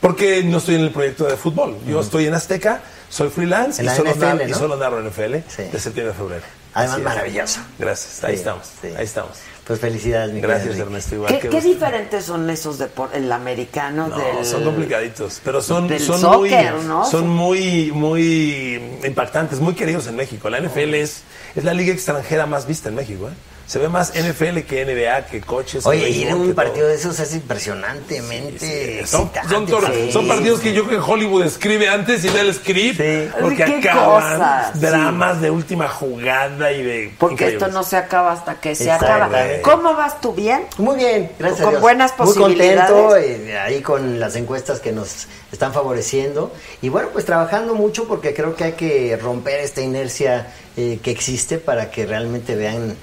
Porque 0.00 0.42
no 0.44 0.58
estoy 0.58 0.74
en 0.74 0.82
el 0.82 0.90
proyecto 0.90 1.24
de 1.24 1.36
fútbol. 1.38 1.78
Yo 1.86 2.00
estoy 2.00 2.26
en 2.26 2.34
Azteca, 2.34 2.82
soy 3.08 3.30
freelance 3.30 3.82
y, 3.82 3.88
solo 3.88 4.10
NFL, 4.10 4.20
narro, 4.20 4.44
y 4.46 4.50
¿no? 4.50 4.58
solo 4.58 4.76
narro 4.76 5.00
en 5.00 5.06
FL 5.06 5.42
Sí. 5.48 5.62
de 5.72 5.80
septiembre 5.80 6.12
a 6.14 6.16
febrero. 6.18 6.42
Además, 6.76 7.00
maravilloso. 7.00 7.60
Gracias. 7.78 8.22
Ahí 8.24 8.34
Sí, 8.34 8.38
estamos. 8.38 8.66
sí. 8.82 8.88
Ahí 8.96 9.04
estamos. 9.04 9.30
Pues 9.66 9.80
felicidades, 9.80 10.32
mi 10.32 10.40
Gracias, 10.40 10.68
querido 10.68 10.86
Ernesto. 10.86 11.14
Igual 11.16 11.32
¿Qué, 11.32 11.40
que 11.40 11.48
qué 11.48 11.56
gusto. 11.56 11.68
diferentes 11.70 12.24
son 12.24 12.48
esos 12.50 12.78
deportes? 12.78 13.18
El 13.18 13.32
americano 13.32 14.06
No, 14.08 14.16
del... 14.16 14.44
son 14.44 14.62
complicaditos, 14.62 15.40
pero 15.44 15.60
son, 15.60 15.88
del 15.88 16.00
son 16.00 16.20
soccer, 16.20 16.74
muy, 16.74 16.84
¿no? 16.86 17.04
son 17.04 17.28
muy, 17.28 17.90
muy 17.92 18.98
impactantes, 19.04 19.58
muy 19.58 19.74
queridos 19.74 20.06
en 20.06 20.14
México. 20.16 20.48
La 20.50 20.60
NFL 20.60 20.94
es, 20.94 21.22
es 21.56 21.64
la 21.64 21.74
liga 21.74 21.92
extranjera 21.92 22.46
más 22.46 22.66
vista 22.66 22.88
en 22.90 22.94
México. 22.94 23.28
¿eh? 23.28 23.32
Se 23.66 23.78
ve 23.80 23.88
más 23.88 24.12
NFL 24.14 24.60
que 24.60 24.84
NBA, 24.84 25.26
que 25.26 25.40
coches. 25.40 25.84
Oye, 25.86 26.08
ir 26.08 26.30
a 26.30 26.36
un 26.36 26.54
partido 26.54 26.86
de 26.86 26.94
esos 26.94 27.18
es 27.18 27.34
impresionantemente 27.34 29.04
Son, 29.06 29.22
excitante, 29.22 29.48
son, 29.54 29.66
tor- 29.66 29.92
sí. 29.92 30.12
son 30.12 30.28
partidos 30.28 30.60
que 30.60 30.72
yo 30.72 30.84
creo 30.86 31.02
que 31.04 31.10
Hollywood 31.12 31.44
escribe 31.44 31.88
antes 31.88 32.24
y 32.24 32.28
da 32.28 32.40
el 32.42 32.54
script. 32.54 33.00
Porque 33.40 33.64
¿Qué 33.64 33.88
acaban 33.88 34.38
cosas? 34.38 34.80
dramas 34.80 35.40
de 35.40 35.50
última 35.50 35.88
jugada 35.88 36.70
y 36.72 36.82
de. 36.82 37.14
Porque 37.18 37.48
esto 37.48 37.68
no 37.68 37.82
se 37.82 37.96
acaba 37.96 38.32
hasta 38.32 38.60
que 38.60 38.74
se 38.74 38.84
Exacto. 38.84 39.06
acaba. 39.06 39.38
¿Cómo 39.62 39.94
vas 39.94 40.20
tú? 40.20 40.32
¿Bien? 40.32 40.62
Muy 40.78 40.96
bien, 40.96 41.30
gracias. 41.38 41.60
a 41.60 41.64
Con 41.64 41.72
Dios. 41.72 41.82
buenas 41.82 42.12
Muy 42.18 42.26
posibilidades. 42.26 42.90
contento 42.90 43.16
eh, 43.16 43.58
ahí 43.58 43.80
con 43.82 44.20
las 44.20 44.36
encuestas 44.36 44.80
que 44.80 44.92
nos 44.92 45.26
están 45.52 45.72
favoreciendo. 45.72 46.52
Y 46.82 46.88
bueno, 46.88 47.08
pues 47.12 47.24
trabajando 47.24 47.74
mucho 47.74 48.06
porque 48.06 48.34
creo 48.34 48.54
que 48.54 48.64
hay 48.64 48.72
que 48.72 49.16
romper 49.20 49.60
esta 49.60 49.80
inercia 49.80 50.52
eh, 50.76 50.98
que 51.02 51.10
existe 51.10 51.58
para 51.58 51.90
que 51.90 52.06
realmente 52.06 52.54
vean, 52.54 52.96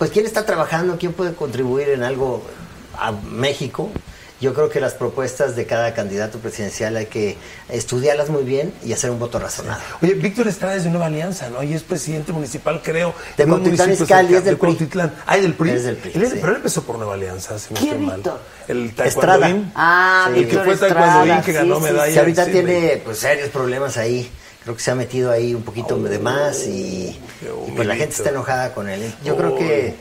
pues 0.00 0.10
quién 0.10 0.24
está 0.24 0.46
trabajando, 0.46 0.96
quién 0.98 1.12
puede 1.12 1.34
contribuir 1.34 1.90
en 1.90 2.02
algo 2.02 2.42
a 2.98 3.12
México. 3.12 3.90
Yo 4.40 4.54
creo 4.54 4.70
que 4.70 4.80
las 4.80 4.94
propuestas 4.94 5.54
de 5.56 5.66
cada 5.66 5.92
candidato 5.92 6.38
presidencial 6.38 6.96
hay 6.96 7.04
que 7.04 7.36
estudiarlas 7.68 8.30
muy 8.30 8.42
bien 8.42 8.72
y 8.82 8.94
hacer 8.94 9.10
un 9.10 9.18
voto 9.18 9.38
razonable. 9.38 9.84
Oye, 10.00 10.14
Víctor 10.14 10.48
Estrada 10.48 10.76
es 10.76 10.84
de 10.84 10.88
Nueva 10.88 11.04
Alianza, 11.08 11.50
¿no? 11.50 11.62
Y 11.62 11.74
es 11.74 11.82
presidente 11.82 12.32
municipal, 12.32 12.80
creo. 12.82 13.12
De 13.36 13.44
Cuautitlán 13.44 13.92
Izcalli, 13.92 14.28
cerca- 14.28 14.38
es 14.38 14.44
del 14.44 14.44
de 14.44 14.50
PRI. 14.52 14.58
Cuautitlán. 14.58 15.12
Ah, 15.26 15.36
¿es 15.36 15.42
del 15.42 15.52
PRI? 15.52 15.70
Es 15.72 15.84
del 15.84 15.96
PRI, 15.96 16.12
Él 16.14 16.22
es- 16.22 16.30
sí. 16.30 16.38
Pero 16.40 16.48
él 16.52 16.56
empezó 16.56 16.82
por 16.84 16.96
Nueva 16.96 17.12
Alianza, 17.12 17.58
si 17.58 17.74
no 17.74 17.78
¿Quién, 17.80 17.90
estoy 17.92 18.06
mal. 18.06 18.16
Víctor? 18.16 18.40
El 18.68 18.86
Estrada. 18.86 19.10
taekwondoín. 19.40 19.72
Ah, 19.74 20.24
el 20.28 20.34
que 20.34 20.40
Víctor 20.40 20.64
fue 20.64 20.72
Estrada, 20.72 20.94
taekwondoín 20.94 21.40
que 21.42 21.52
sí, 21.52 21.52
ganó 21.58 21.76
sí, 21.76 21.82
medalla. 21.82 22.12
Y 22.14 22.18
ahorita 22.18 22.46
tiene 22.46 23.02
pues 23.04 23.18
serios 23.18 23.48
problemas 23.50 23.96
ahí. 23.98 24.30
Creo 24.62 24.76
que 24.76 24.82
se 24.82 24.90
ha 24.90 24.94
metido 24.94 25.30
ahí 25.30 25.54
un 25.54 25.62
poquito 25.62 25.96
de 25.98 26.18
más 26.18 26.66
y, 26.66 27.18
y, 27.68 27.70
pues 27.74 27.88
la 27.88 27.96
gente 27.96 28.14
está 28.14 28.30
enojada 28.30 28.74
con 28.74 28.88
él. 28.88 29.12
Yo 29.24 29.36
creo 29.36 29.56
que, 29.56 29.94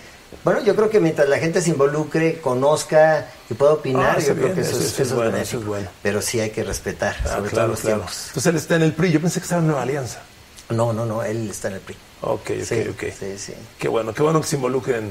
bueno, 0.43 0.61
yo 0.63 0.75
creo 0.75 0.89
que 0.89 0.99
mientras 0.99 1.29
la 1.29 1.37
gente 1.37 1.61
se 1.61 1.69
involucre, 1.69 2.41
conozca 2.41 3.27
y 3.49 3.53
pueda 3.53 3.73
opinar, 3.73 4.17
Ah, 4.17 4.21
yo 4.21 4.35
creo 4.35 4.53
que 4.53 4.61
eso, 4.61 4.71
eso 4.71 4.79
es, 4.81 4.99
eso 4.99 5.15
bueno, 5.15 5.31
benéfico. 5.31 5.57
eso 5.57 5.59
es 5.61 5.65
bueno. 5.67 5.89
Pero 6.03 6.21
sí 6.21 6.39
hay 6.41 6.49
que 6.49 6.63
respetar, 6.63 7.15
Ah, 7.23 7.27
sobre 7.29 7.41
todo 7.43 7.49
claro, 7.51 7.67
los 7.69 7.79
claro. 7.79 7.95
tiempos. 7.97 8.23
Entonces 8.27 8.45
él 8.51 8.55
está 8.57 8.75
en 8.75 8.81
el 8.83 8.93
PRI. 8.93 9.11
Yo 9.11 9.21
pensé 9.21 9.39
que 9.39 9.43
estaba 9.45 9.61
en 9.61 9.67
Nueva 9.67 9.81
Alianza. 9.83 10.19
No, 10.69 10.91
no, 10.93 11.05
no, 11.05 11.23
él 11.23 11.49
está 11.49 11.69
en 11.69 11.75
el 11.75 11.79
PRI. 11.79 11.95
Ok, 12.21 12.41
ok, 12.41 12.63
Sí, 12.65 12.85
ok. 12.89 13.03
sí, 13.17 13.37
sí. 13.37 13.53
Qué 13.77 13.87
bueno, 13.87 14.13
qué 14.13 14.21
bueno 14.21 14.41
que 14.41 14.47
se 14.47 14.57
involucren 14.57 15.09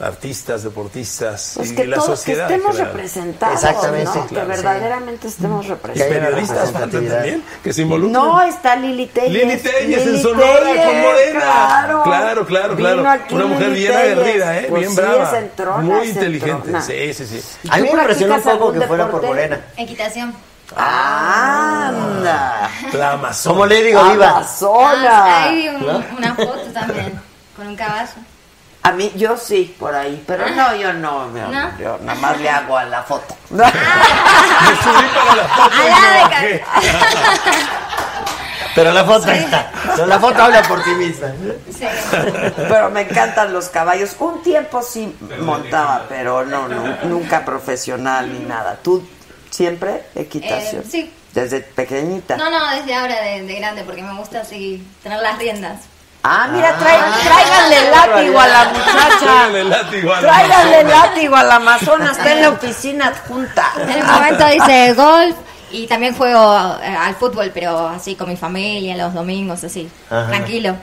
artistas, 0.00 0.62
deportistas 0.62 1.52
Pues 1.56 1.72
y 1.72 1.74
que 1.74 1.86
la 1.86 1.96
todos 1.96 2.08
que 2.10 2.16
sociedad. 2.16 2.46
en 2.48 2.54
estemos 2.54 2.76
general. 2.76 2.94
representados, 2.94 3.54
Exactamente, 3.56 4.04
¿no? 4.04 4.26
claro, 4.26 4.48
que 4.48 4.56
sí. 4.56 4.62
verdaderamente 4.62 5.26
estemos 5.28 5.66
Y 5.66 5.68
representados. 5.68 6.14
periodistas 6.24 6.70
faltan 6.70 6.90
también, 7.08 7.44
que 7.64 7.72
se 7.72 7.82
involucren. 7.82 8.12
No, 8.12 8.42
está 8.42 8.76
Lili 8.76 9.06
Telles. 9.06 9.32
Lili 9.32 9.56
Telles 9.58 10.06
en 10.06 10.22
Sonora 10.22 10.60
con 10.86 11.00
Morena. 11.00 11.40
Claro, 11.40 12.02
claro, 12.04 12.46
claro. 12.46 12.76
Claro. 12.76 13.08
aquí 13.10 13.34
Una 13.34 13.46
mujer 13.46 13.68
Lili 13.70 13.80
bien 13.80 13.92
aguerrida, 13.96 14.58
¿eh? 14.58 14.66
Pues 14.68 14.80
bien 14.82 14.92
sí, 14.94 14.96
brava. 15.00 15.24
es 15.24 15.32
entrona, 15.42 15.82
muy 15.82 16.02
es 16.02 16.08
inteligente. 16.10 16.52
entrona. 16.68 16.82
Sí, 16.82 17.14
sí, 17.14 17.26
sí. 17.26 17.42
A 17.68 17.76
mí 17.76 17.82
me 17.82 17.88
¿Tú 17.88 17.96
impresionó 17.96 18.34
un 18.36 18.42
poco 18.42 18.72
que 18.72 18.80
fuera 18.82 19.10
por? 19.10 19.22
Morena. 19.22 19.60
Equitación. 19.76 20.32
Anda. 20.76 22.70
La 22.92 23.12
Amazon. 23.12 23.52
¿Cómo 23.52 23.66
le 23.66 23.82
digo, 23.82 24.02
Viva? 24.12 24.28
Amazonas. 24.30 25.06
Ah, 25.10 25.44
ahí 25.44 25.56
vi 25.56 25.68
un- 25.68 25.86
¿No? 25.86 26.04
una 26.16 26.34
foto 26.34 26.64
también 26.72 27.20
con 27.56 27.66
un 27.66 27.76
caballo. 27.76 28.10
A 28.82 28.92
mí, 28.92 29.12
yo 29.16 29.36
sí, 29.36 29.74
por 29.78 29.94
ahí, 29.94 30.22
pero 30.26 30.48
no, 30.50 30.74
yo 30.76 30.92
no, 30.92 31.26
yo, 31.36 31.48
¿No? 31.48 31.78
yo 31.78 31.98
nada 32.02 32.18
más 32.20 32.40
le 32.40 32.48
hago 32.48 32.76
a 32.78 32.84
la 32.84 33.02
foto. 33.02 33.36
Me 33.50 33.64
subí 33.64 33.72
para 35.14 35.36
la 35.36 35.48
foto 35.48 35.74
y 35.74 35.88
Ah, 35.90 36.10
me 36.12 36.22
bajé. 36.22 36.64
Pero 38.74 38.92
la 38.92 39.04
foto 39.04 39.30
está. 39.32 39.72
La 40.06 40.20
foto 40.20 40.40
habla 40.40 40.62
por 40.62 40.84
ti 40.84 40.90
misma. 40.90 41.32
Sí. 41.76 41.84
Pero 42.68 42.90
me 42.90 43.00
encantan 43.00 43.52
los 43.52 43.68
caballos. 43.70 44.14
Un 44.20 44.40
tiempo 44.42 44.82
sí 44.82 45.16
montaba, 45.40 46.04
pero 46.08 46.44
no, 46.44 46.68
no, 46.68 46.96
nunca 47.04 47.44
profesional 47.44 48.32
ni 48.32 48.38
nada. 48.40 48.78
¿Tú 48.80 49.04
siempre 49.50 50.04
equitación? 50.14 50.82
Eh, 50.82 50.88
sí. 50.88 51.12
Desde 51.34 51.60
pequeñita. 51.60 52.36
No, 52.36 52.50
no, 52.50 52.70
desde 52.70 52.94
ahora 52.94 53.20
de, 53.20 53.42
de 53.42 53.54
grande, 53.56 53.82
porque 53.82 54.02
me 54.02 54.14
gusta 54.16 54.42
así 54.42 54.86
tener 55.02 55.18
las 55.20 55.38
riendas. 55.38 55.80
Ah, 56.22 56.48
mira, 56.52 56.76
trae- 56.78 57.22
tráiganle 57.24 57.90
látigo 57.90 58.40
a 58.40 58.46
la 58.48 58.64
muchacha. 58.66 59.18
Tráigale 59.20 59.64
látigo 59.64 60.12
a 60.12 60.20
la 60.20 60.28
Tráiganle 60.28 60.84
látigo 60.84 61.36
a 61.36 61.42
la 61.44 61.54
Amazona. 61.56 62.10
Está 62.12 62.32
en 62.32 62.42
la 62.42 62.48
oficina 62.50 63.06
adjunta. 63.08 63.72
En 63.80 63.88
el 63.90 64.04
momento 64.04 64.44
hice 64.54 64.92
golf 64.94 65.36
y 65.70 65.86
también 65.86 66.14
juego 66.14 66.76
eh, 66.82 66.86
al 66.96 67.14
fútbol, 67.14 67.50
pero 67.54 67.88
así 67.88 68.14
con 68.16 68.28
mi 68.28 68.36
familia, 68.36 68.96
los 68.96 69.14
domingos, 69.14 69.62
así, 69.64 69.88
Ajá. 70.10 70.26
tranquilo, 70.28 70.76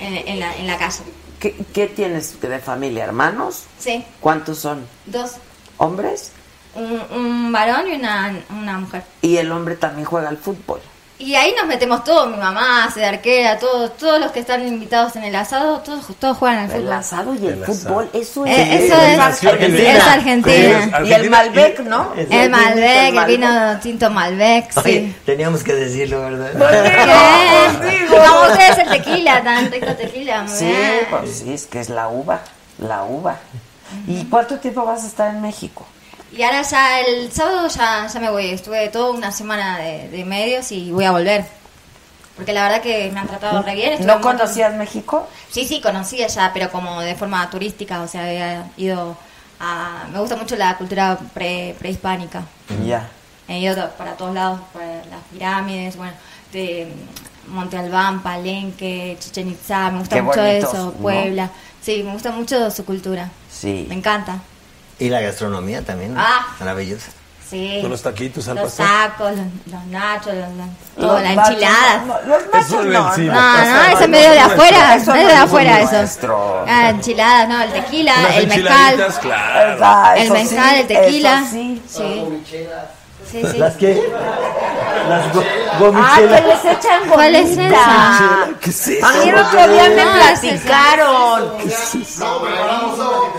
en, 0.00 0.28
en 0.28 0.40
la, 0.40 0.54
en 0.56 0.66
la 0.66 0.76
calle. 0.76 1.00
¿Qué, 1.38 1.54
qué 1.72 1.86
tienes 1.86 2.40
de 2.40 2.58
familia? 2.58 3.04
¿Hermanos? 3.04 3.64
Sí, 3.78 4.04
¿Cuántos 4.20 4.58
son? 4.58 4.86
dos, 5.06 5.32
¿Hombres? 5.76 6.32
un, 6.74 7.00
un 7.16 7.52
varón 7.52 7.86
y 7.86 7.94
una, 7.94 8.34
una 8.50 8.78
mujer. 8.78 9.04
Y 9.22 9.36
el 9.36 9.52
hombre 9.52 9.76
también 9.76 10.04
juega 10.06 10.28
al 10.28 10.38
fútbol. 10.38 10.80
Y 11.16 11.36
ahí 11.36 11.54
nos 11.56 11.66
metemos 11.68 12.02
todos, 12.02 12.28
mi 12.28 12.36
mamá 12.36 12.84
hace 12.84 12.98
de 13.00 13.06
arquera, 13.06 13.56
todos, 13.60 13.96
todos 13.96 14.18
los 14.20 14.32
que 14.32 14.40
están 14.40 14.66
invitados 14.66 15.14
en 15.14 15.22
el 15.22 15.34
asado, 15.36 15.78
todos, 15.78 16.06
todos 16.18 16.36
juegan 16.36 16.58
al 16.58 16.64
El 16.64 16.70
fútbol. 16.82 16.92
asado 16.92 17.34
y 17.34 17.46
el, 17.46 17.52
El 17.54 17.64
fútbol, 17.64 18.10
eso 18.12 18.44
es. 18.44 18.58
Eh, 18.58 18.84
eso 18.86 18.96
es, 19.00 19.18
Argentina. 19.20 19.92
es 19.92 20.04
Argentina. 20.04 20.98
Sí, 21.02 21.08
Y 21.08 21.12
el 21.12 21.30
Malbec, 21.30 21.78
¿no? 21.80 22.12
El 22.16 22.50
Malbec, 22.50 23.14
el 23.14 23.24
vino 23.26 23.78
tinto 23.80 24.10
Malbec, 24.10 24.72
sí. 24.72 24.80
Oye, 24.80 25.14
teníamos 25.24 25.62
que 25.62 25.72
decirlo, 25.74 26.20
¿verdad? 26.20 26.50
¿Qué? 27.80 28.06
Como 28.08 28.42
ustedes 28.52 28.78
el 28.78 28.88
tequila, 28.88 29.42
tan 29.44 29.70
rico 29.70 29.94
tequila, 29.94 30.42
muy 30.42 30.52
Sí, 30.56 30.64
bien. 30.66 31.06
pues 31.10 31.38
sí, 31.38 31.52
es 31.54 31.66
que 31.66 31.78
es 31.78 31.90
la 31.90 32.08
uva, 32.08 32.40
la 32.78 33.04
uva. 33.04 33.36
¿Y 34.08 34.24
cuánto 34.24 34.56
tiempo 34.58 34.84
vas 34.84 35.04
a 35.04 35.06
estar 35.06 35.30
en 35.32 35.40
México? 35.40 35.86
Y 36.36 36.42
ahora 36.42 36.62
ya 36.62 37.00
el 37.00 37.30
sábado 37.32 37.68
ya, 37.68 38.06
ya 38.06 38.20
me 38.20 38.30
voy. 38.30 38.50
Estuve 38.50 38.88
toda 38.88 39.10
una 39.12 39.30
semana 39.30 39.78
de, 39.78 40.08
de 40.08 40.24
medios 40.24 40.70
y 40.72 40.90
voy 40.90 41.04
a 41.04 41.12
volver. 41.12 41.44
Porque 42.36 42.52
la 42.52 42.62
verdad 42.64 42.80
que 42.82 43.10
me 43.12 43.20
han 43.20 43.28
tratado 43.28 43.62
re 43.62 43.74
bien. 43.74 43.92
estuve 43.92 44.06
¿No 44.08 44.14
montón- 44.14 44.38
conocías 44.38 44.74
México? 44.74 45.28
Sí, 45.50 45.64
sí, 45.66 45.80
conocía 45.80 46.26
ya, 46.26 46.50
pero 46.52 46.70
como 46.72 47.00
de 47.00 47.14
forma 47.14 47.48
turística. 47.50 48.00
O 48.02 48.08
sea, 48.08 48.24
había 48.24 48.66
ido 48.76 49.16
a... 49.60 50.06
Me 50.12 50.18
gusta 50.18 50.34
mucho 50.36 50.56
la 50.56 50.76
cultura 50.76 51.16
pre, 51.32 51.76
prehispánica. 51.78 52.42
Ya. 52.84 53.08
He 53.46 53.60
ido 53.60 53.88
para 53.90 54.12
todos 54.16 54.34
lados, 54.34 54.60
para 54.72 54.86
las 54.86 55.22
pirámides, 55.30 55.96
bueno, 55.96 56.14
de 56.52 56.88
mm, 57.46 57.54
Monte 57.54 57.76
Albán, 57.76 58.22
Palenque, 58.22 59.16
Chichen 59.20 59.50
Itzá, 59.50 59.90
me 59.90 59.98
gusta 60.00 60.16
Qué 60.16 60.22
mucho 60.22 60.40
bonitos, 60.40 60.70
eso, 60.74 60.84
¿no? 60.86 60.92
Puebla. 60.92 61.50
Sí, 61.82 62.02
me 62.02 62.12
gusta 62.14 62.32
mucho 62.32 62.70
su 62.70 62.84
cultura. 62.86 63.30
Sí. 63.52 63.84
Me 63.88 63.94
encanta. 63.94 64.38
Y 64.98 65.08
la 65.08 65.20
gastronomía 65.20 65.82
también. 65.82 66.14
¿no? 66.14 66.20
Ah. 66.20 66.46
Maravillosa. 66.60 67.10
Sí. 67.48 67.78
Con 67.82 67.90
los 67.90 68.00
taquitos 68.02 68.48
al 68.48 68.56
Los 68.56 68.72
pastor. 68.72 68.86
tacos, 68.86 69.30
los, 69.32 69.46
los 69.72 69.84
nachos, 69.86 70.34
los, 70.34 70.48
los- 70.96 71.22
la 71.22 71.32
enchilada. 71.34 71.98
no, 71.98 72.06
no, 72.06 72.20
los 72.26 72.42
nachos 72.52 72.66
Eso 72.66 72.80
es 72.80 72.86
no. 72.86 72.92
No, 73.04 73.14
eso 73.14 73.22
no, 73.32 73.82
eso 73.84 74.00
es 74.00 74.08
medio 74.08 74.30
de 74.30 74.40
afuera, 74.40 74.94
Eso 74.96 75.12
medio 75.12 75.24
no 75.28 75.28
de 75.34 75.36
afuera 75.40 75.80
eso. 75.80 75.92
nuestro. 75.92 76.64
Ah, 76.66 76.88
enchiladas, 76.90 77.48
no, 77.48 77.62
el 77.62 77.72
tequila, 77.72 78.14
Unas 78.18 78.36
el 78.36 78.46
mezcal, 78.48 79.14
claro. 79.20 80.14
El 80.16 80.30
mezcal, 80.30 80.74
sí, 80.74 80.80
el 80.80 80.86
tequila. 80.86 81.38
eso 81.40 81.50
sí. 81.50 81.82
Sí, 81.86 82.24
sí, 83.40 83.46
sí. 83.52 83.58
¿Las 83.58 83.74
qué? 83.76 84.02
Las 85.08 85.32
go- 85.34 85.42
Ah, 85.44 85.78
gomichelas. 85.80 86.40
que 86.40 86.46
les 86.46 86.64
echan 86.78 87.08
¿Cuál 87.10 87.34
es 87.34 87.56
gomita. 87.56 87.74
esa? 87.76 88.48
¿Qué 88.60 88.70
es 88.70 88.88
eso? 88.88 89.06
A 89.06 89.12
mí 89.12 89.28
el 89.28 89.34
otro 89.36 89.68
día 89.68 89.88
me 89.90 90.02
Ah, 90.02 90.30
es 90.32 90.44
esa. 90.44 90.62
platicaron 90.68 91.52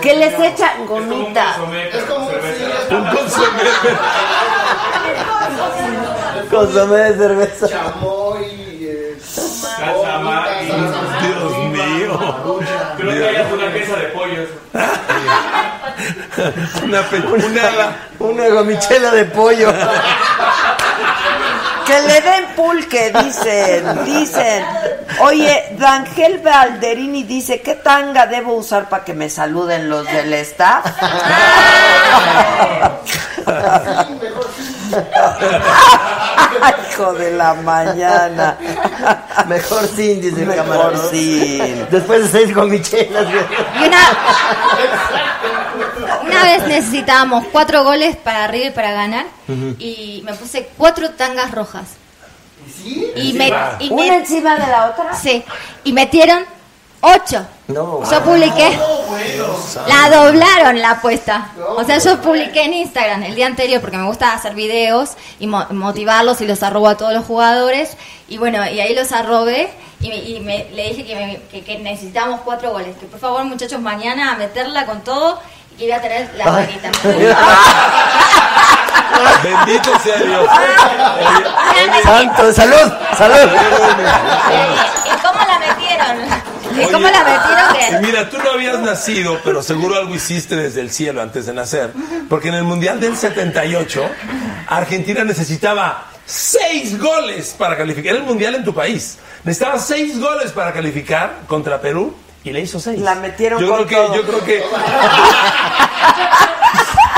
que 0.02 0.16
les 0.18 0.40
echan 0.40 0.86
gomita. 0.86 1.56
Es 1.94 2.04
como 2.04 2.28
Un 2.28 3.06
consomé. 3.16 3.64
Consomé 6.52 6.98
de 6.98 7.18
cerveza. 7.18 7.68
chamoy, 7.70 8.46
eh, 8.82 9.18
Salsa 9.24 10.20
Maggi. 10.20 10.68
Dios 11.26 11.58
mío. 11.72 12.60
Creo 12.98 13.12
que 13.12 13.28
hay 13.30 13.54
una 13.54 13.74
pieza 13.74 13.96
de 13.96 14.06
pollo. 14.08 14.44
Una, 16.84 17.02
pe- 17.04 17.18
una, 17.20 17.96
Una 18.20 18.48
gomichela 18.50 19.12
de 19.12 19.26
pollo. 19.26 19.72
Que 21.86 22.02
le 22.02 22.22
den 22.22 22.46
pulque, 22.56 23.14
dicen, 23.24 24.04
dicen. 24.06 24.66
Oye, 25.20 25.76
D'Angel 25.78 26.40
Valderini 26.40 27.24
dice, 27.24 27.62
¿qué 27.62 27.76
tanga 27.76 28.26
debo 28.26 28.54
usar 28.56 28.90
para 28.90 29.04
que 29.06 29.14
me 29.14 29.30
saluden 29.30 29.88
los 29.90 30.04
del 30.06 30.34
staff? 30.34 30.86
Hijo 36.92 37.14
de 37.14 37.32
la 37.32 37.54
mañana. 37.56 38.58
Mejor 39.48 39.88
sin, 39.88 40.22
dice 40.22 40.42
el 40.42 40.48
Mejor 40.48 40.66
camarón. 40.66 41.02
sin. 41.12 41.88
Después 41.90 42.24
de 42.24 42.30
seis 42.40 42.56
gomichelas. 42.56 43.26
güey. 43.26 43.46
Y 46.46 46.58
vez 46.60 46.68
necesitábamos 46.68 47.46
cuatro 47.52 47.84
goles 47.84 48.16
para 48.18 48.48
River 48.48 48.74
para 48.74 48.92
ganar 48.92 49.26
y 49.80 50.22
me 50.26 50.34
puse 50.34 50.70
cuatro 50.78 51.12
tangas 51.12 51.52
rojas. 51.52 51.86
Y 53.16 53.34
me, 53.34 53.52
y 53.80 53.90
¿Una 53.92 54.04
me- 54.04 54.16
encima 54.18 54.56
de 54.56 54.68
la 54.68 54.90
otra? 54.90 55.14
sí, 55.16 55.44
y 55.84 55.94
metieron 55.94 56.44
ocho. 57.02 57.46
No, 57.68 58.02
Yo 58.10 58.24
publiqué, 58.24 58.78
La 59.88 60.10
doblaron 60.16 60.80
la 60.80 60.92
apuesta. 60.92 61.50
O 61.76 61.84
sea, 61.84 61.98
yo 61.98 62.22
publiqué 62.22 62.64
en 62.64 62.74
Instagram 62.74 63.24
el 63.24 63.36
día 63.36 63.48
anterior 63.48 63.82
porque 63.82 63.98
me 63.98 64.06
gusta 64.06 64.34
hacer 64.34 64.54
videos 64.54 65.12
y 65.40 65.48
mo- 65.48 65.66
motivarlos 65.72 66.42
y 66.42 66.48
los 66.48 66.62
arrobo 66.64 66.88
a 66.90 66.98
todos 66.98 67.14
los 67.14 67.26
jugadores. 67.26 67.98
Y 68.28 68.38
bueno, 68.38 68.60
y 68.70 68.80
ahí 68.80 68.94
los 68.96 69.12
arrobé 69.12 69.70
y, 70.00 70.10
me- 70.10 70.18
y 70.18 70.40
me- 70.42 70.68
le 70.74 70.90
dije 70.90 71.06
que, 71.06 71.16
me- 71.16 71.42
que- 71.52 71.64
que 71.64 71.78
necesitábamos 71.80 72.42
cuatro 72.42 72.72
goles. 72.72 72.96
Que 73.00 73.06
por 73.08 73.20
favor, 73.20 73.44
muchachos, 73.46 73.80
mañana 73.82 74.32
a 74.32 74.36
meterla 74.36 74.86
con 74.86 75.04
todo 75.04 75.40
y 75.78 75.86
iba 75.86 75.96
a 75.98 76.02
tener 76.02 76.30
la 76.38 76.50
varita. 76.52 76.92
Bendito 79.44 80.00
sea 80.00 80.18
Dios. 80.18 80.50
Santo, 82.04 82.54
salud, 82.54 82.94
salud. 83.18 83.52
¿Y 85.06 85.10
cómo 85.22 85.40
la 85.46 85.60
metieron? 85.60 86.18
¿Y 86.78 86.92
cómo 86.92 87.08
la 87.08 87.24
metieron? 87.24 87.74
Que... 88.02 88.08
mira, 88.08 88.30
tú 88.30 88.38
no 88.38 88.52
habías 88.52 88.80
nacido, 88.80 89.40
pero 89.44 89.62
seguro 89.64 89.96
algo 89.96 90.14
hiciste 90.16 90.56
desde 90.56 90.82
el 90.82 90.92
cielo 90.92 91.22
antes 91.22 91.46
de 91.46 91.54
nacer. 91.54 91.92
Porque 92.30 92.50
en 92.50 92.56
el 92.56 92.64
Mundial 92.64 93.00
del 93.00 93.16
78, 93.16 94.04
Argentina 94.68 95.24
necesitaba 95.24 96.08
seis 96.26 97.00
goles 97.00 97.56
para 97.58 97.78
calificar. 97.78 98.14
Era 98.14 98.22
el 98.22 98.28
Mundial 98.28 98.56
en 98.56 98.64
tu 98.64 98.74
país. 98.74 99.18
Necesitaba 99.44 99.80
seis 99.80 100.20
goles 100.20 100.52
para 100.52 100.74
calificar 100.74 101.42
contra 101.48 101.80
Perú 101.80 102.16
y 102.46 102.54
le 102.54 102.62
hizo 102.62 102.80
seis. 102.80 103.00
La 103.00 103.16
metieron 103.16 103.60
yo 103.60 103.68
con 103.70 103.86
creo 103.86 103.88
que, 103.88 103.96
todo. 103.96 104.16
Yo 104.16 104.22
creo 104.24 104.46
que... 104.46 104.64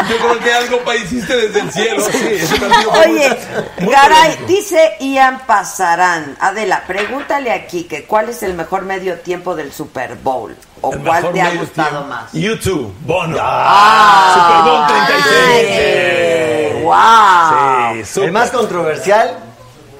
Yo 0.09 0.17
creo 0.19 0.39
que 0.39 0.53
algo 0.53 0.93
hiciste 0.93 1.35
desde 1.35 1.59
el 1.59 1.71
cielo. 1.71 2.05
Sí, 2.09 2.39
Oye, 3.05 3.37
Garay, 3.79 4.31
polémico. 4.35 4.47
dice 4.47 4.93
Ian 5.01 5.41
Pasarán. 5.45 6.37
Adela, 6.39 6.83
pregúntale 6.87 7.51
aquí 7.51 7.83
que 7.83 8.05
cuál 8.05 8.29
es 8.29 8.41
el 8.43 8.53
mejor 8.53 8.83
medio 8.83 9.19
tiempo 9.19 9.53
del 9.55 9.73
Super 9.73 10.15
Bowl. 10.15 10.55
¿O 10.81 10.93
El 10.93 10.99
cuál 10.99 11.33
te 11.33 11.41
ha 11.41 11.49
gustado 11.55 11.89
tiempo. 11.89 12.07
más? 12.07 12.31
YouTube, 12.31 12.93
Bono. 13.01 13.37
Ah. 13.41 14.33
Super 14.33 14.71
Bowl 14.71 14.87
36. 14.87 16.83
Ay, 16.93 17.95
wow. 17.95 18.05
Sí. 18.05 18.21
El 18.21 18.31
más 18.31 18.51
controversial, 18.51 19.37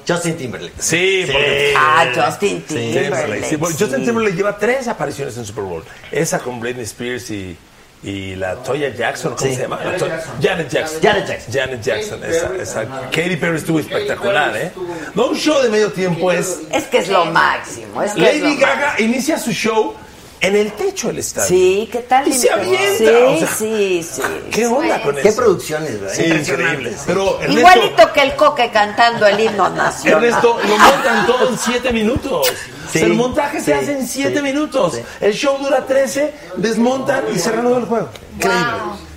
Justin 0.08 0.36
Timberlake. 0.36 0.72
Sí, 0.78 1.24
porque... 1.26 1.74
Ah, 1.76 2.06
Justin 2.14 2.64
Sí, 2.66 2.74
Timberlake. 2.94 3.44
sí, 3.44 3.56
porque 3.58 3.76
Justin. 3.78 4.04
Timberlake 4.04 4.36
lleva 4.36 4.56
tres 4.58 4.88
apariciones 4.88 5.36
en 5.36 5.44
Super 5.44 5.64
Bowl. 5.64 5.84
Esa 6.10 6.38
con 6.38 6.58
Britney 6.60 6.84
Spears 6.84 7.30
y, 7.30 7.56
y 8.02 8.34
la 8.36 8.54
Toya 8.56 8.88
Jackson, 8.94 9.34
¿cómo 9.34 9.50
Sí. 9.50 9.56
se 9.56 9.62
llama? 9.62 9.80
La 9.84 9.98
Janet 9.98 9.98
Jackson. 10.00 10.38
Janet 10.40 10.68
Jackson. 10.70 11.02
Janet 11.02 11.26
Jackson. 11.26 11.52
Janet 11.52 11.82
Jackson, 11.82 12.24
esa, 12.24 12.54
esa. 12.62 12.86
Katy 13.10 13.36
Perry 13.36 13.58
estuvo 13.58 13.80
espectacular, 13.80 14.56
¿eh? 14.56 14.72
No, 15.14 15.26
un 15.26 15.36
show 15.36 15.60
de 15.62 15.68
medio 15.68 15.92
tiempo 15.92 16.32
es... 16.32 16.60
Es 16.72 16.84
que 16.84 16.98
es 16.98 17.08
lo 17.08 17.26
máximo. 17.26 18.02
Es 18.02 18.12
que 18.12 18.30
es 18.30 18.40
Lady 18.42 18.54
lo 18.54 18.60
Gaga 18.60 18.94
inicia 19.00 19.38
su 19.38 19.52
show 19.52 19.94
en 20.40 20.56
el 20.56 20.72
techo 20.72 21.08
del 21.08 21.18
estadio. 21.18 21.48
Sí, 21.48 21.88
¿qué 21.90 21.98
tal? 22.00 22.28
Y 22.28 22.32
se 22.32 22.50
avienta, 22.50 22.96
Sí, 22.98 23.04
o 23.06 23.38
sea, 23.38 23.48
sí, 23.56 24.02
sí. 24.02 24.22
¿Qué 24.50 24.66
onda 24.66 25.02
con 25.02 25.16
Qué 25.16 25.28
eso? 25.28 25.36
producciones, 25.42 26.00
¿verdad? 26.00 26.14
Sí, 26.14 26.24
increíble. 26.24 26.96
Pero 27.06 27.40
Ernesto, 27.40 27.58
Igualito 27.58 28.12
que 28.12 28.22
el 28.22 28.36
coque 28.36 28.70
cantando 28.70 29.26
el 29.26 29.40
himno 29.40 29.68
nacional. 29.70 30.24
Ernesto, 30.24 30.58
lo 30.62 30.78
montan 30.78 31.26
todo 31.26 31.48
en 31.48 31.58
7 31.58 31.92
minutos. 31.92 32.52
Sí, 32.92 33.00
el 33.00 33.14
montaje 33.14 33.60
se 33.60 33.74
hace 33.74 33.92
en 33.92 34.06
7 34.06 34.34
sí, 34.36 34.42
minutos. 34.42 34.94
sí. 34.94 35.02
El 35.20 35.32
show 35.34 35.58
dura 35.58 35.84
13, 35.84 36.32
desmontan 36.56 37.24
y 37.34 37.38
se 37.38 37.50
reanuda 37.50 37.78
el 37.78 37.84
juego. 37.84 38.08
Increíble. 38.36 38.66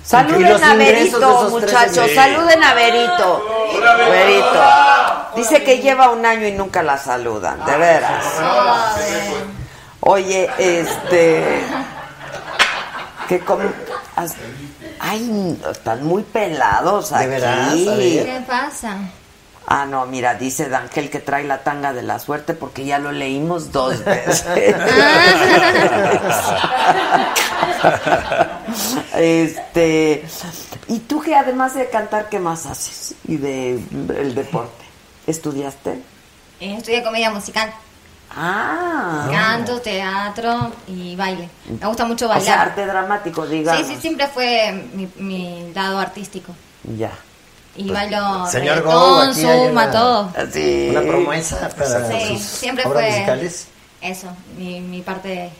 Saluden 0.04 0.62
a 0.64 0.88
esos 0.88 1.50
muchachos. 1.50 1.94
13 1.94 2.14
Saluden 2.14 2.62
a 2.62 2.74
Verito. 2.74 3.46
Verito. 4.10 4.62
Dice 5.36 5.62
que 5.62 5.78
lleva 5.78 6.10
un 6.10 6.26
año 6.26 6.46
y 6.46 6.52
nunca 6.52 6.82
la 6.82 6.98
saludan, 6.98 7.64
de 7.64 7.76
veras. 7.78 8.24
Oye, 10.04 10.50
este. 10.58 11.60
Que 13.28 13.38
como. 13.40 13.62
as- 14.16 14.34
Ay, 14.98 15.58
están 15.70 16.04
muy 16.04 16.22
pelados 16.22 17.10
¿De 17.10 17.16
aquí. 17.16 17.26
veras? 17.28 17.70
A 17.72 17.94
ver. 17.96 18.24
¿Qué 18.24 18.40
pasa? 18.46 18.96
Ah, 19.66 19.86
no, 19.86 20.06
mira, 20.06 20.34
dice 20.34 20.68
D'Angel 20.68 21.08
que 21.08 21.20
trae 21.20 21.44
la 21.44 21.62
tanga 21.62 21.92
de 21.92 22.02
la 22.02 22.18
suerte 22.18 22.52
porque 22.54 22.84
ya 22.84 22.98
lo 22.98 23.12
leímos 23.12 23.70
dos 23.72 24.04
veces. 24.04 24.44
este, 29.16 30.24
y 30.88 30.98
tú 31.00 31.20
que 31.20 31.34
además 31.34 31.74
de 31.74 31.88
cantar, 31.88 32.28
¿qué 32.28 32.38
más 32.38 32.66
haces? 32.66 33.14
Y 33.26 33.36
de 33.36 33.72
el 34.18 34.34
deporte. 34.34 34.84
¿Estudiaste? 35.26 36.00
Estudié 36.60 37.02
comedia 37.02 37.30
musical. 37.30 37.72
Ah. 38.36 39.28
Canto, 39.30 39.80
teatro 39.80 40.72
y 40.88 41.14
baile. 41.16 41.48
Me 41.80 41.86
gusta 41.86 42.04
mucho 42.04 42.26
O 42.26 42.28
bailar. 42.28 42.44
sea, 42.44 42.62
arte 42.62 42.86
dramático, 42.86 43.46
digamos. 43.46 43.86
Sí, 43.86 43.94
sí, 43.94 44.00
siempre 44.00 44.26
fue 44.28 44.86
mi, 44.94 45.08
mi 45.16 45.72
lado 45.74 45.98
artístico. 45.98 46.54
Ya. 46.96 47.10
Y 47.76 47.90
bailo 47.90 48.46
Señor 48.46 48.76
reggaetón, 48.76 49.34
zumba, 49.34 49.70
una- 49.84 49.90
todo. 49.90 50.32
Sí. 50.52 50.88
Una 50.90 51.00
promesa 51.02 51.68
para 51.70 52.10
Sí, 52.20 52.38
sus 52.38 52.42
siempre 52.46 52.84
obras 52.86 53.02
fue 53.02 53.10
musicales. 53.12 53.66
eso, 54.00 54.28
mi, 54.56 54.80
mi 54.80 55.00
parte... 55.02 55.50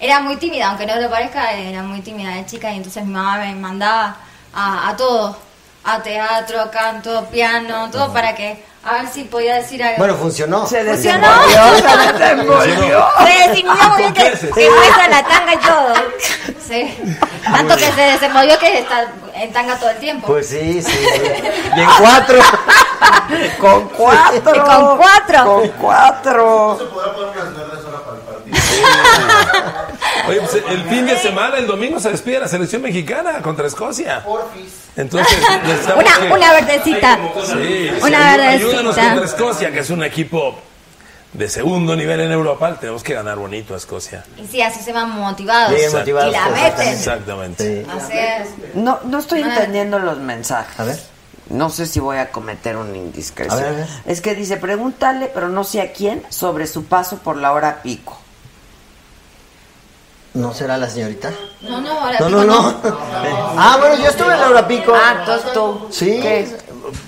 Era 0.00 0.20
muy 0.20 0.36
tímida, 0.36 0.68
aunque 0.68 0.86
no 0.86 0.94
lo 1.00 1.10
parezca, 1.10 1.52
era 1.54 1.82
muy 1.82 2.00
tímida 2.02 2.30
de 2.36 2.46
chica 2.46 2.72
y 2.72 2.76
entonces 2.76 3.04
mi 3.04 3.12
mamá 3.12 3.38
me 3.38 3.52
mandaba 3.56 4.16
a, 4.54 4.88
a 4.90 4.96
todo, 4.96 5.36
a 5.94 6.02
teatro, 6.02 6.60
a 6.60 6.70
canto, 6.70 7.26
piano, 7.30 7.90
todo 7.90 8.12
para 8.12 8.34
que 8.34 8.62
a 8.84 8.92
ver 8.94 9.08
si 9.08 9.24
podía 9.24 9.56
decir 9.56 9.82
algo. 9.82 9.98
Bueno, 9.98 10.14
funcionó. 10.14 10.66
Se 10.66 10.84
¿Funcionó? 10.84 11.26
desenvolvió, 11.28 11.88
se 11.90 12.12
desenvolvió. 12.18 13.06
Se 13.18 13.48
desinhibió 13.48 13.88
muy 13.90 13.98
bien 13.98 14.14
que, 14.14 14.70
muestra 14.70 15.08
la 15.08 15.22
tanga 15.26 15.54
y 15.54 15.58
todo. 15.58 15.94
Sí. 16.68 16.94
Tanto 17.44 17.76
que 17.76 17.92
se 17.92 18.00
desenvolvió 18.02 18.58
que 18.58 18.80
está 18.80 19.06
en 19.32 19.50
tanga 19.54 19.78
todo 19.78 19.88
el 19.88 19.96
tiempo. 19.96 20.26
Pues 20.26 20.48
sí, 20.48 20.82
sí. 20.82 20.92
Y 21.76 21.80
en 21.80 21.88
cuatro. 21.98 22.38
Con 23.58 23.88
cuatro. 23.88 24.64
Con 24.64 24.98
cuatro. 24.98 25.44
Con 25.44 25.68
cuatro. 25.68 26.78
Oye, 30.28 30.40
pues 30.40 30.62
el 30.68 30.82
fin 30.84 31.06
de 31.06 31.16
semana, 31.18 31.56
el 31.56 31.66
domingo, 31.66 31.98
se 32.00 32.10
despide 32.10 32.40
la 32.40 32.48
selección 32.48 32.82
mexicana 32.82 33.40
contra 33.40 33.66
Escocia. 33.66 34.22
Porfis. 34.24 34.72
Entonces, 34.96 35.38
Una, 35.96 36.34
una 36.34 36.52
verdecita. 36.52 37.18
Sí, 37.46 37.52
sí, 37.54 37.90
Una 38.02 38.34
ayú- 38.36 38.40
ayúdanos 38.48 38.96
verdecita. 38.96 39.08
contra 39.14 39.24
Escocia, 39.24 39.72
que 39.72 39.78
es 39.80 39.90
un 39.90 40.02
equipo 40.04 40.58
de 41.32 41.48
segundo 41.48 41.96
nivel 41.96 42.20
en 42.20 42.32
Europa. 42.32 42.76
Tenemos 42.78 43.02
que 43.02 43.14
ganar 43.14 43.38
bonito 43.38 43.72
a 43.74 43.78
Escocia. 43.78 44.24
Y 44.36 44.46
sí, 44.46 44.60
así 44.60 44.80
se 44.82 44.92
van 44.92 45.10
motivados. 45.10 45.70
Bien 45.70 45.82
Exacto. 45.84 45.98
motivados. 46.00 46.28
Y 46.30 46.32
la 46.32 46.38
exactamente. 46.68 46.78
meten. 46.84 46.98
Exactamente. 46.98 47.84
Sí. 47.84 47.90
Así 47.90 48.12
es. 48.18 48.74
No, 48.74 48.98
no 49.04 49.18
estoy 49.18 49.42
Ah. 49.42 49.48
entendiendo 49.54 49.98
los 49.98 50.18
mensajes. 50.18 50.78
A 50.78 50.84
ver. 50.84 50.98
No 51.48 51.70
sé 51.70 51.86
si 51.86 51.98
voy 52.00 52.18
a 52.18 52.30
cometer 52.30 52.76
una 52.76 52.94
indiscreción. 52.98 53.58
A 53.58 53.62
ver, 53.62 53.72
a 53.72 53.76
ver. 53.78 53.86
Es 54.04 54.20
que 54.20 54.34
dice, 54.34 54.58
pregúntale, 54.58 55.30
pero 55.32 55.48
no 55.48 55.64
sé 55.64 55.80
a 55.80 55.92
quién, 55.92 56.22
sobre 56.28 56.66
su 56.66 56.84
paso 56.84 57.16
por 57.18 57.38
la 57.38 57.52
hora 57.52 57.80
pico. 57.82 58.20
¿No 60.38 60.54
será 60.54 60.76
la 60.76 60.88
señorita? 60.88 61.32
No, 61.62 61.80
no, 61.80 61.90
ahora 62.00 62.18
No, 62.20 62.26
digo 62.28 62.44
no, 62.44 62.62
no. 62.62 62.74
Ah, 63.56 63.76
bueno, 63.80 63.96
yo 63.96 64.08
estuve 64.08 64.32
en 64.32 64.40
Laura 64.40 64.68
Pico. 64.68 64.92
Ah, 64.94 65.16
entonces 65.18 65.52
tú. 65.52 65.88
Sí. 65.90 66.20
¿Qué? 66.22 66.56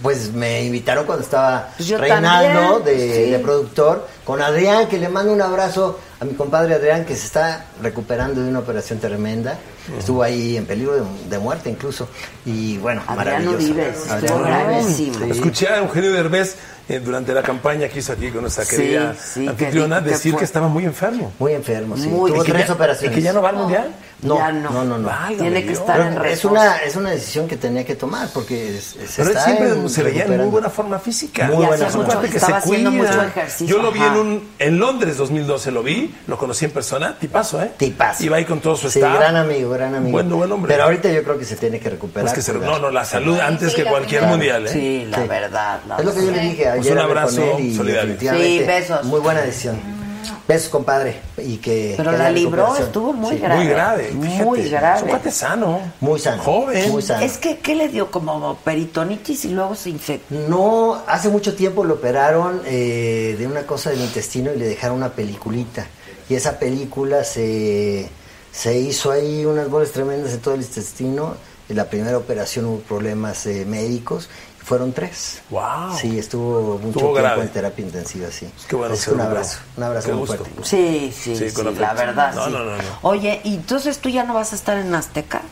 Pues 0.03 0.33
me 0.33 0.65
invitaron 0.65 1.07
cuando 1.07 1.23
estaba 1.25 1.69
Pues 1.77 1.89
yo 1.89 1.97
Reinaldo 1.97 2.79
también, 2.79 2.99
de, 2.99 3.25
sí. 3.25 3.31
de 3.31 3.39
productor, 3.39 4.07
con 4.25 4.41
Adrián, 4.43 4.87
que 4.89 4.99
le 4.99 5.09
mando 5.09 5.33
un 5.33 5.43
abrazo 5.43 5.99
a 6.21 6.25
mi 6.25 6.35
compadre 6.35 6.75
Adrián, 6.75 7.05
que 7.05 7.17
se 7.17 7.27
está 7.27 7.67
recuperando 7.83 8.43
de 8.43 8.49
una 8.49 8.59
operación 8.61 8.99
tremenda. 9.01 9.59
Estuvo 9.99 10.23
ahí 10.23 10.57
en 10.57 10.67
peligro 10.67 10.95
de, 10.95 11.03
de 11.29 11.39
muerte 11.39 11.71
incluso. 11.71 12.09
Y 12.47 12.77
bueno, 12.79 13.03
maravilloso. 13.09 13.57
Vives, 13.59 14.09
Adrián 14.11 14.25
estuvo 14.25 14.39
Vives, 14.45 14.57
gravísimo. 14.69 15.19
sí. 15.25 15.31
Escuché 15.31 15.69
a 15.69 15.79
Eugenio 15.79 16.13
Derbez 16.13 16.57
eh, 16.89 17.01
durante 17.01 17.33
la 17.33 17.43
campaña 17.43 17.89
que 17.89 17.99
hizo 18.01 18.13
aquí 18.13 18.31
con 18.31 18.43
nuestra 18.43 18.65
querida 18.67 19.15
sí, 19.15 19.47
anfitriona 19.49 20.03
que 20.03 20.11
decir 20.11 20.33
fue- 20.33 20.41
que 20.41 20.45
estaba 20.45 20.69
muy 20.69 20.85
enfermo. 20.85 21.33
Muy 21.39 21.53
enfermo, 21.55 21.97
sí. 21.97 22.09
Muy- 22.09 22.31
Tuvo 22.31 22.43
¿Y 22.43 22.47
que 22.47 22.53
tres 22.53 22.67
ya- 22.69 22.73
operaciones. 22.75 23.13
¿Y 23.13 23.15
que 23.15 23.23
ya 23.23 23.33
no 23.33 23.43
va 23.43 23.49
al 23.51 23.57
mundial? 23.57 23.91
No, 24.23 24.37
Ya 24.37 24.53
no. 24.53 24.71
no, 24.71 24.85
no, 24.85 24.99
no. 24.99 25.11
Tiene 25.39 25.65
que 25.65 25.73
estar 25.73 25.97
Pero 25.97 26.25
en 26.25 26.31
es 26.31 26.45
una, 26.45 26.77
es 26.79 26.95
una 26.97 27.11
decisión 27.11 27.49
que 27.49 27.57
tenía 27.57 27.85
que 27.87 27.95
tomar 27.97 28.29
porque 28.35 28.77
es- 28.77 28.95
es- 28.97 29.11
se 29.11 29.23
Pero 29.25 29.31
él 29.39 29.45
siempre 29.45 29.69
en- 29.71 29.89
se 29.89 30.03
veía 30.03 30.25
en 30.27 30.37
muy 30.37 30.47
buena 30.49 30.69
forma 30.69 30.99
física. 30.99 31.47
Muy 31.47 31.65
buena 31.67 31.87
forma. 31.89 32.21
que 32.21 32.27
estaba 32.37 32.61
se 32.61 32.69
haciendo 32.69 32.91
cuida. 32.91 33.03
mucho 33.13 33.23
ejercicio. 33.23 33.77
Yo 33.77 33.83
lo 33.83 33.91
vi. 33.93 34.01
En 34.13 34.19
un 34.19 34.49
en 34.59 34.79
Londres 34.79 35.17
2012 35.17 35.71
lo 35.71 35.83
vi, 35.83 36.15
lo 36.27 36.37
conocí 36.39 36.65
en 36.65 36.71
persona, 36.71 37.17
tipazo, 37.19 37.63
¿eh? 37.63 37.73
Tipazo. 37.77 38.23
Iba 38.25 38.37
ahí 38.37 38.45
con 38.45 38.61
todo 38.61 38.77
su 38.77 38.91
Sí, 38.91 38.99
staff. 38.99 39.17
gran 39.19 39.37
amigo, 39.37 39.71
gran 39.71 39.95
amigo. 39.95 40.13
Buen, 40.13 40.29
buen 40.31 40.53
hombre. 40.53 40.73
Pero 40.73 40.85
ahorita 40.85 41.11
yo 41.11 41.23
creo 41.23 41.39
que 41.39 41.45
se 41.45 41.57
tiene 41.57 41.79
que 41.81 41.91
recuperar. 41.91 42.25
Pues 42.25 42.35
que 42.35 42.43
se- 42.43 42.53
no, 42.59 42.79
no, 42.79 42.91
la 42.91 43.05
salud 43.05 43.39
antes 43.41 43.71
Sí, 43.71 43.77
que 43.77 43.85
cualquier 43.85 44.21
primera. 44.23 44.31
mundial, 44.31 44.67
¿eh? 44.67 44.71
Sí, 44.73 45.07
la 45.11 45.23
Sí. 45.23 45.29
verdad. 45.29 45.81
la 45.89 45.97
Es 45.97 46.05
lo 46.05 46.11
que 46.15 46.19
yo 46.21 46.25
le 46.27 46.31
verdad. 46.33 46.43
dije 46.51 46.69
ayer. 46.69 46.77
Pues 46.83 46.91
un 46.93 46.99
abrazo 46.99 47.59
solidario. 47.77 48.17
Sí, 48.19 48.63
besos. 48.67 49.05
Muy 49.05 49.21
buena 49.21 49.41
decisión. 49.43 50.00
Besos, 50.49 50.69
compadre. 50.69 51.21
Y 51.39 51.57
que, 51.59 51.95
Pero 51.97 52.11
que 52.11 52.19
la 52.19 52.31
libró, 52.31 52.77
estuvo 52.77 53.13
muy 53.13 53.37
Sí, 53.37 53.39
grave. 53.39 53.57
Muy 53.57 53.67
grave, 53.69 54.11
Muy 54.13 54.29
fíjate. 54.29 54.69
grave. 54.71 54.97
Es 54.97 55.03
un 55.03 55.09
cuate 55.09 55.31
sano. 55.31 55.81
Muy 56.01 56.19
sano. 56.21 56.43
Joven. 56.43 56.91
Muy 56.91 57.03
sano. 57.03 57.25
Es 57.25 57.39
que, 57.39 57.59
¿qué 57.59 57.75
le 57.75 57.89
dio? 57.89 58.11
Como 58.11 58.57
peritonitis 58.65 59.45
y 59.45 59.49
luego 59.51 59.75
se 59.75 59.91
infectó. 59.91 60.35
No, 60.49 61.03
hace 61.07 61.29
mucho 61.29 61.55
tiempo 61.55 61.85
lo 61.85 61.95
operaron 61.95 62.63
eh, 62.67 63.37
de 63.39 63.47
una 63.47 63.63
cosa 63.63 63.91
del 63.91 64.01
intestino 64.01 64.53
y 64.53 64.59
le 64.59 64.67
dejaron 64.67 64.97
una 64.97 65.11
peliculita. 65.11 65.87
Y 66.29 66.35
esa 66.35 66.59
película 66.59 67.25
se, 67.25 68.09
Se 68.53 68.77
hizo 68.79 69.11
ahí 69.13 69.45
unas 69.45 69.69
bolas 69.69 69.91
tremendas 69.93 70.33
en 70.33 70.41
todo 70.41 70.55
el 70.55 70.63
intestino. 70.63 71.35
En 71.69 71.77
la 71.77 71.85
primera 71.85 72.19
operación 72.19 72.65
hubo 72.67 72.79
problemas 72.81 73.47
eh, 73.47 73.65
médicos. 73.65 74.29
Fueron 74.65 74.93
tres. 74.93 75.41
Wow. 75.51 75.97
Sí, 75.99 76.19
estuvo 76.19 76.75
mucho 76.79 76.87
Estuvo 76.89 76.93
tiempo 76.93 77.13
grave. 77.15 77.43
en 77.43 77.49
terapia 77.49 77.85
intensiva, 77.85 78.29
sí. 78.31 78.49
Bueno 78.71 78.95
Es 78.95 79.05
que 79.05 79.11
un 79.11 79.17
recuperó. 79.19 79.23
abrazo, 79.39 79.59
un 79.77 79.83
abrazo 79.83 80.07
Qué 80.07 80.13
muy 80.15 80.21
gusto. 80.27 80.45
fuerte. 80.45 80.63
Sí, 80.65 81.13
sí, 81.19 81.37
Sí, 81.37 81.49
sí, 81.51 81.55
con 81.55 81.65
la 81.81 81.93
verdad. 81.95 82.35
No, 82.35 82.45
sí. 82.47 82.51
no, 82.53 82.59
no, 82.65 82.77
no. 82.77 82.83
Oye, 83.03 83.41
¿y 83.45 83.55
entonces 83.55 83.99
tú 83.99 84.09
ya 84.11 84.23
no 84.25 84.35
vas 84.35 84.53
a 84.53 84.57
estar 84.57 84.77
en 84.77 84.95
Azteca? 84.95 85.43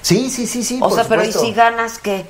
Sí, 0.00 0.30
sí, 0.30 0.46
sí, 0.46 0.64
sí. 0.64 0.78
o 0.80 0.88
por 0.88 0.94
sea, 0.94 1.04
pero 1.08 1.24
¿y 1.24 1.32
si 1.32 1.52
ganas 1.52 1.98
qué? 1.98 2.24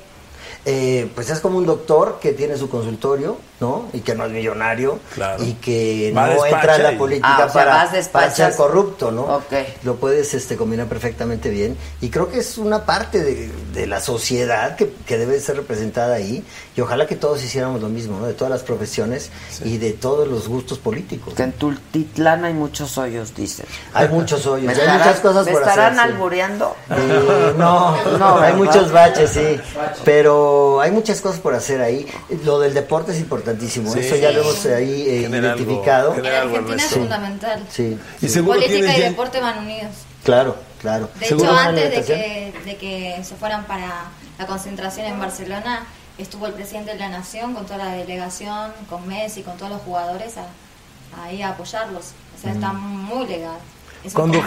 Eh, 0.65 1.09
pues 1.15 1.29
es 1.29 1.39
como 1.39 1.57
un 1.57 1.65
doctor 1.65 2.19
que 2.21 2.33
tiene 2.33 2.57
su 2.57 2.69
consultorio, 2.69 3.37
¿no? 3.59 3.87
Y 3.93 4.01
que 4.01 4.13
no 4.15 4.25
es 4.25 4.31
millonario. 4.31 4.99
Claro. 5.15 5.43
Y 5.43 5.53
que 5.53 6.13
Va, 6.15 6.27
no 6.27 6.45
entra 6.45 6.75
a 6.75 6.77
la 6.77 6.91
y- 6.93 6.97
política 6.97 7.27
Ah, 7.39 7.45
o 7.45 7.49
sea, 7.49 8.09
para, 8.11 8.31
ser 8.31 8.55
corrupto, 8.55 9.11
¿no? 9.11 9.23
Ok. 9.23 9.53
Lo 9.83 9.95
puedes 9.95 10.33
este, 10.33 10.55
combinar 10.57 10.87
perfectamente 10.87 11.49
bien. 11.49 11.75
Y 12.01 12.09
creo 12.09 12.29
que 12.29 12.39
es 12.39 12.57
una 12.57 12.85
parte 12.85 13.23
de, 13.23 13.49
de 13.73 13.87
la 13.87 13.99
sociedad 13.99 14.75
que, 14.75 14.93
que 15.05 15.17
debe 15.17 15.39
ser 15.39 15.55
representada 15.57 16.15
ahí. 16.15 16.43
Y 16.75 16.81
ojalá 16.81 17.07
que 17.07 17.15
todos 17.15 17.43
hiciéramos 17.43 17.81
lo 17.81 17.89
mismo, 17.89 18.19
¿no? 18.19 18.27
De 18.27 18.33
todas 18.35 18.51
las 18.51 18.61
profesiones 18.61 19.31
y 19.63 19.77
de 19.79 19.93
todos 19.93 20.27
los 20.27 20.47
gustos 20.47 20.77
políticos. 20.77 21.33
Que 21.33 21.43
en 21.43 21.53
Tultitlán 21.53 22.45
hay 22.45 22.53
muchos 22.53 22.97
hoyos, 22.99 23.33
dicen. 23.35 23.65
Hay 23.93 24.07
muchos 24.09 24.45
hoyos, 24.45 24.67
¿Me 24.67 24.73
hay 24.73 24.79
estarán- 24.79 24.97
muchas 24.99 25.19
cosas 25.21 25.45
¿me 25.47 25.51
por 25.53 25.61
estarán 25.63 25.93
hacer, 25.99 26.05
sí. 26.07 26.13
albureando? 26.13 26.75
Eh, 26.91 27.53
no, 27.57 27.97
No, 28.19 28.37
hay 28.41 28.53
muchos 28.53 28.91
baches, 28.91 29.31
sí. 29.31 29.59
Pero 30.05 30.79
hay 30.81 30.91
muchas 30.91 31.21
cosas 31.21 31.39
por 31.39 31.53
hacer 31.55 31.81
ahí. 31.81 32.07
Lo 32.45 32.59
del 32.59 32.73
deporte 32.73 33.11
es 33.11 33.17
importantísimo. 33.51 33.91
Sí. 33.93 33.99
Eso 33.99 34.15
ya 34.17 34.31
lo 34.31 34.41
hemos 34.41 34.65
ahí 34.65 35.01
eh, 35.07 35.21
Genera 35.21 35.51
algo, 35.53 35.63
identificado. 35.63 36.15
En 36.15 36.25
Argentina 36.25 36.83
es 36.83 36.89
fundamental. 36.91 37.63
Sí, 37.69 37.97
Y 38.21 38.39
Política 38.41 38.97
y 38.97 38.99
ya- 38.99 39.09
deporte 39.09 39.39
van 39.39 39.59
unidos. 39.59 39.91
claro, 40.23 40.55
claro. 40.81 41.09
De 41.19 41.25
¿Seguro 41.27 41.51
hecho, 41.51 41.59
antes 41.59 41.91
de 41.91 42.03
que, 42.03 42.53
de 42.65 42.75
que 42.77 43.23
se 43.23 43.35
fueran 43.35 43.65
para 43.65 44.05
la 44.37 44.45
concentración 44.47 45.05
en 45.07 45.19
Barcelona, 45.19 45.85
estuvo 46.17 46.47
el 46.47 46.53
presidente 46.53 46.91
de 46.91 46.97
la 46.99 47.09
Nación 47.09 47.53
con 47.53 47.65
toda 47.65 47.77
la 47.77 47.91
delegación, 47.93 48.71
con 48.89 49.07
Messi, 49.07 49.41
con 49.43 49.57
todos 49.57 49.71
los 49.71 49.81
jugadores 49.81 50.33
a- 50.37 51.23
ahí 51.23 51.41
a 51.41 51.49
apoyarlos. 51.49 52.05
O 52.37 52.41
sea, 52.41 52.51
está 52.53 52.73
muy 52.73 53.25
legal. 53.27 53.57
Es 54.03 54.13
Cuando, 54.13 54.41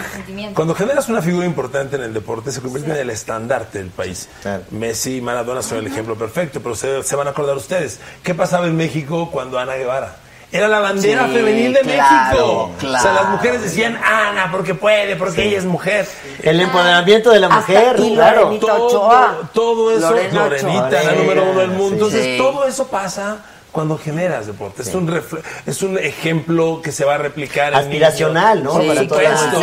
cuando 0.53 0.73
generas 0.75 1.07
una 1.09 1.21
figura 1.21 1.45
importante 1.45 1.95
en 1.95 2.03
el 2.03 2.13
deporte, 2.13 2.51
se 2.51 2.61
convierte 2.61 2.91
en 2.91 2.97
el 2.97 3.09
estandarte 3.09 3.77
del 3.79 3.89
país. 3.89 4.27
Claro. 4.41 4.63
Messi 4.71 5.17
y 5.17 5.21
Maradona 5.21 5.61
son 5.61 5.77
el 5.79 5.87
ejemplo 5.87 6.15
perfecto, 6.15 6.61
pero 6.61 6.75
se, 6.75 7.03
se 7.03 7.15
van 7.15 7.27
a 7.27 7.31
acordar 7.31 7.55
ustedes. 7.57 7.99
¿Qué 8.23 8.33
pasaba 8.33 8.65
en 8.67 8.75
México 8.77 9.29
cuando 9.31 9.59
Ana 9.59 9.75
Guevara? 9.75 10.15
Era 10.53 10.67
la 10.67 10.79
bandera 10.79 11.27
Sí, 11.27 11.33
femenil 11.33 11.71
de 11.73 11.79
claro, 11.79 12.67
México. 12.67 12.71
claro. 12.79 12.97
O 12.97 13.01
sea, 13.01 13.13
las 13.13 13.29
mujeres 13.29 13.61
decían 13.61 13.97
Ana 14.03 14.49
porque 14.51 14.75
puede, 14.75 15.15
porque 15.15 15.45
ella 15.47 15.59
es 15.59 15.63
mujer. 15.65 16.05
El 16.43 16.59
empoderamiento 16.59 17.29
de 17.29 17.39
la 17.39 17.47
mujer, 17.47 17.89
aquí 17.93 18.13
claro. 18.15 18.41
Lorenita 18.41 18.67
Todo, 18.75 19.49
todo 19.53 19.91
eso, 19.95 20.09
Lorena 20.11 20.43
Lorenita, 20.43 20.87
Ochoa. 20.87 21.03
la 21.03 21.11
número 21.13 21.43
uno 21.51 21.59
del 21.61 21.69
mundo. 21.71 22.09
Sí. 22.09 22.17
Entonces, 22.17 22.23
Sí. 22.25 22.37
todo 22.37 22.65
eso 22.67 22.87
pasa 22.87 23.37
cuando 23.71 23.97
generas 23.97 24.47
deporte. 24.47 24.81
Es, 24.81 24.93
un 24.93 25.07
refle- 25.07 25.41
es 25.65 25.81
un 25.81 25.97
ejemplo 25.97 26.81
que 26.83 26.91
se 26.91 27.05
va 27.05 27.15
a 27.15 27.17
replicar 27.17 27.73
en 27.73 27.79
Aspiracional, 27.79 28.59
niños. 28.59 28.75
¿no? 28.75 28.81
Sí, 28.81 29.07
Para 29.07 29.37
sano, 29.37 29.59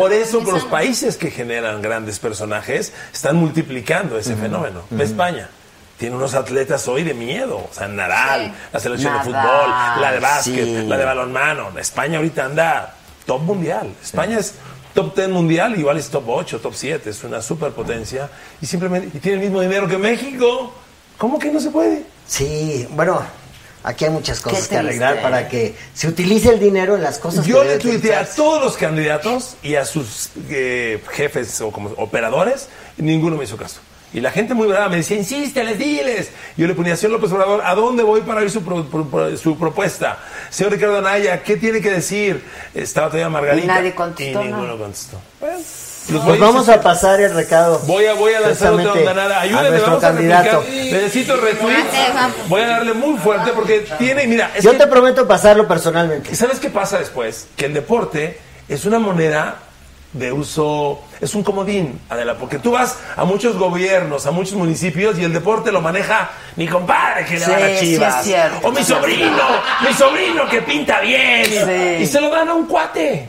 Por 0.00 0.12
eso 0.12 0.40
los 0.40 0.64
países 0.64 1.16
que 1.16 1.30
generan 1.30 1.80
grandes 1.80 2.18
personajes 2.18 2.92
están 3.12 3.36
multiplicando 3.36 4.18
ese 4.18 4.34
fenómeno. 4.36 4.82
España. 4.98 5.48
Tiene 5.98 6.16
unos 6.16 6.34
atletas 6.34 6.88
hoy 6.88 7.04
de 7.04 7.14
miedo. 7.14 7.58
O 7.58 7.70
sea, 7.72 7.86
Nadal, 7.86 8.46
Sí. 8.46 8.52
la 8.72 8.80
selección 8.80 9.12
de 9.14 9.20
fútbol, 9.20 9.70
la 10.00 10.10
de 10.12 10.18
básquet, 10.18 10.64
sí. 10.64 10.84
la 10.88 10.96
de 10.96 11.04
balonmano. 11.04 11.78
España 11.78 12.16
ahorita 12.16 12.44
anda 12.46 12.96
top 13.24 13.42
mundial. 13.42 13.94
España 14.02 14.38
es 14.40 14.54
top 14.94 15.14
10 15.14 15.28
mundial, 15.28 15.78
igual 15.78 15.98
es 15.98 16.08
top 16.10 16.24
8, 16.28 16.58
top 16.58 16.74
7. 16.74 17.10
Es 17.10 17.22
una 17.22 17.40
superpotencia. 17.40 18.28
Y 18.60 18.66
simplemente 18.66 19.16
y 19.16 19.20
tiene 19.20 19.38
el 19.38 19.44
mismo 19.44 19.60
dinero 19.60 19.86
que 19.86 19.96
México. 19.96 20.74
¿Cómo 21.18 21.38
que 21.38 21.52
no 21.52 21.60
se 21.60 21.70
puede? 21.70 22.02
Sí, 22.26 22.88
bueno, 22.90 23.22
aquí 23.84 24.04
hay 24.04 24.10
muchas 24.10 24.40
cosas 24.40 24.68
que 24.68 24.76
arreglar 24.76 25.20
para 25.22 25.48
que 25.48 25.74
se 25.94 26.08
utilice 26.08 26.50
el 26.50 26.60
dinero 26.60 26.96
en 26.96 27.02
las 27.02 27.18
cosas 27.18 27.46
Yo 27.46 27.62
que 27.62 27.68
le 27.68 27.78
tuiteé 27.78 28.14
a 28.14 28.24
todos 28.26 28.62
los 28.62 28.76
candidatos 28.76 29.56
y 29.62 29.74
a 29.76 29.84
sus 29.84 30.30
eh, 30.48 31.02
jefes 31.12 31.60
o 31.60 31.70
como 31.70 31.90
operadores, 31.96 32.68
y 32.98 33.02
ninguno 33.02 33.36
me 33.36 33.44
hizo 33.44 33.56
caso. 33.56 33.80
Y 34.14 34.20
la 34.20 34.30
gente 34.30 34.52
muy 34.52 34.66
brava 34.68 34.90
me 34.90 34.96
decía, 34.96 35.16
insísteles, 35.16 35.78
diles. 35.78 36.28
Yo 36.58 36.66
le 36.66 36.74
ponía, 36.74 36.94
señor 36.98 37.12
López 37.12 37.32
Obrador, 37.32 37.62
¿a 37.64 37.74
dónde 37.74 38.02
voy 38.02 38.20
para 38.20 38.40
oír 38.42 38.50
su, 38.50 38.62
pro- 38.62 38.84
pro- 38.84 39.06
pro- 39.08 39.34
su 39.38 39.56
propuesta? 39.58 40.18
Señor 40.50 40.72
Ricardo 40.74 40.98
Anaya, 40.98 41.42
¿qué 41.42 41.56
tiene 41.56 41.80
que 41.80 41.90
decir? 41.90 42.44
Estaba 42.74 43.06
todavía 43.06 43.30
Margarita. 43.30 43.64
Y 43.64 43.68
nadie 43.68 43.94
contestó 43.94 44.42
Y 44.42 44.48
ninguno 44.48 44.76
contestó. 44.76 45.18
Bueno, 45.40 45.58
los 46.08 46.22
Pues 46.24 46.40
a 46.40 46.44
vamos 46.44 46.68
a 46.68 46.80
pasar 46.80 47.20
el 47.20 47.34
recado. 47.34 47.78
Voy 47.86 48.06
a, 48.06 48.14
voy 48.14 48.34
a 48.34 48.40
lanzar 48.40 48.72
otra 48.72 48.92
precisamente 48.92 48.98
onda 49.10 49.14
nada. 49.22 49.36
a 49.38 49.40
Ayúdenme, 49.42 49.70
nuestro 49.70 49.90
vamos 49.92 50.04
a 50.04 50.08
candidato. 50.08 50.60
replicar. 50.60 50.92
Necesito 51.02 51.36
retweets. 51.36 52.48
Voy 52.48 52.60
a 52.62 52.66
darle 52.68 52.92
muy 52.94 53.18
fuerte 53.18 53.52
porque 53.52 53.86
tiene, 53.98 54.26
mira, 54.26 54.50
es 54.54 54.64
Yo 54.64 54.72
que- 54.72 54.78
te 54.78 54.86
prometo 54.88 55.26
pasarlo 55.28 55.66
personalmente. 55.68 56.30
¿Y 56.32 56.34
sabes 56.36 56.58
qué 56.58 56.70
pasa 56.70 56.98
después? 56.98 57.46
Que 57.56 57.66
el 57.66 57.74
deporte 57.74 58.38
es 58.68 58.84
una 58.84 58.98
moneda 58.98 59.56
de 60.12 60.30
uso, 60.30 61.00
es 61.22 61.34
un 61.34 61.42
comodín, 61.42 61.98
Adela, 62.10 62.36
porque 62.36 62.58
tú 62.58 62.72
vas 62.72 62.98
a 63.16 63.24
muchos 63.24 63.56
gobiernos, 63.56 64.26
a 64.26 64.30
muchos 64.30 64.52
municipios 64.54 65.18
y 65.18 65.24
el 65.24 65.32
deporte 65.32 65.72
lo 65.72 65.80
maneja 65.80 66.30
mi 66.56 66.68
compadre 66.68 67.24
que 67.24 67.38
le 67.38 67.44
a 67.46 67.58
las 67.58 67.78
sí 67.80 67.86
chivas. 67.94 68.18
es 68.18 68.24
cierto. 68.26 68.68
o 68.68 68.72
mi 68.72 68.84
sobrino, 68.84 69.42
mi 69.88 69.94
sobrino 69.94 70.46
que 70.50 70.60
pinta 70.60 71.00
bien. 71.00 71.46
Sí. 71.46 72.02
Y 72.02 72.06
se 72.06 72.20
lo 72.20 72.28
dan 72.28 72.48
a 72.50 72.54
un 72.54 72.66
cuate. 72.66 73.26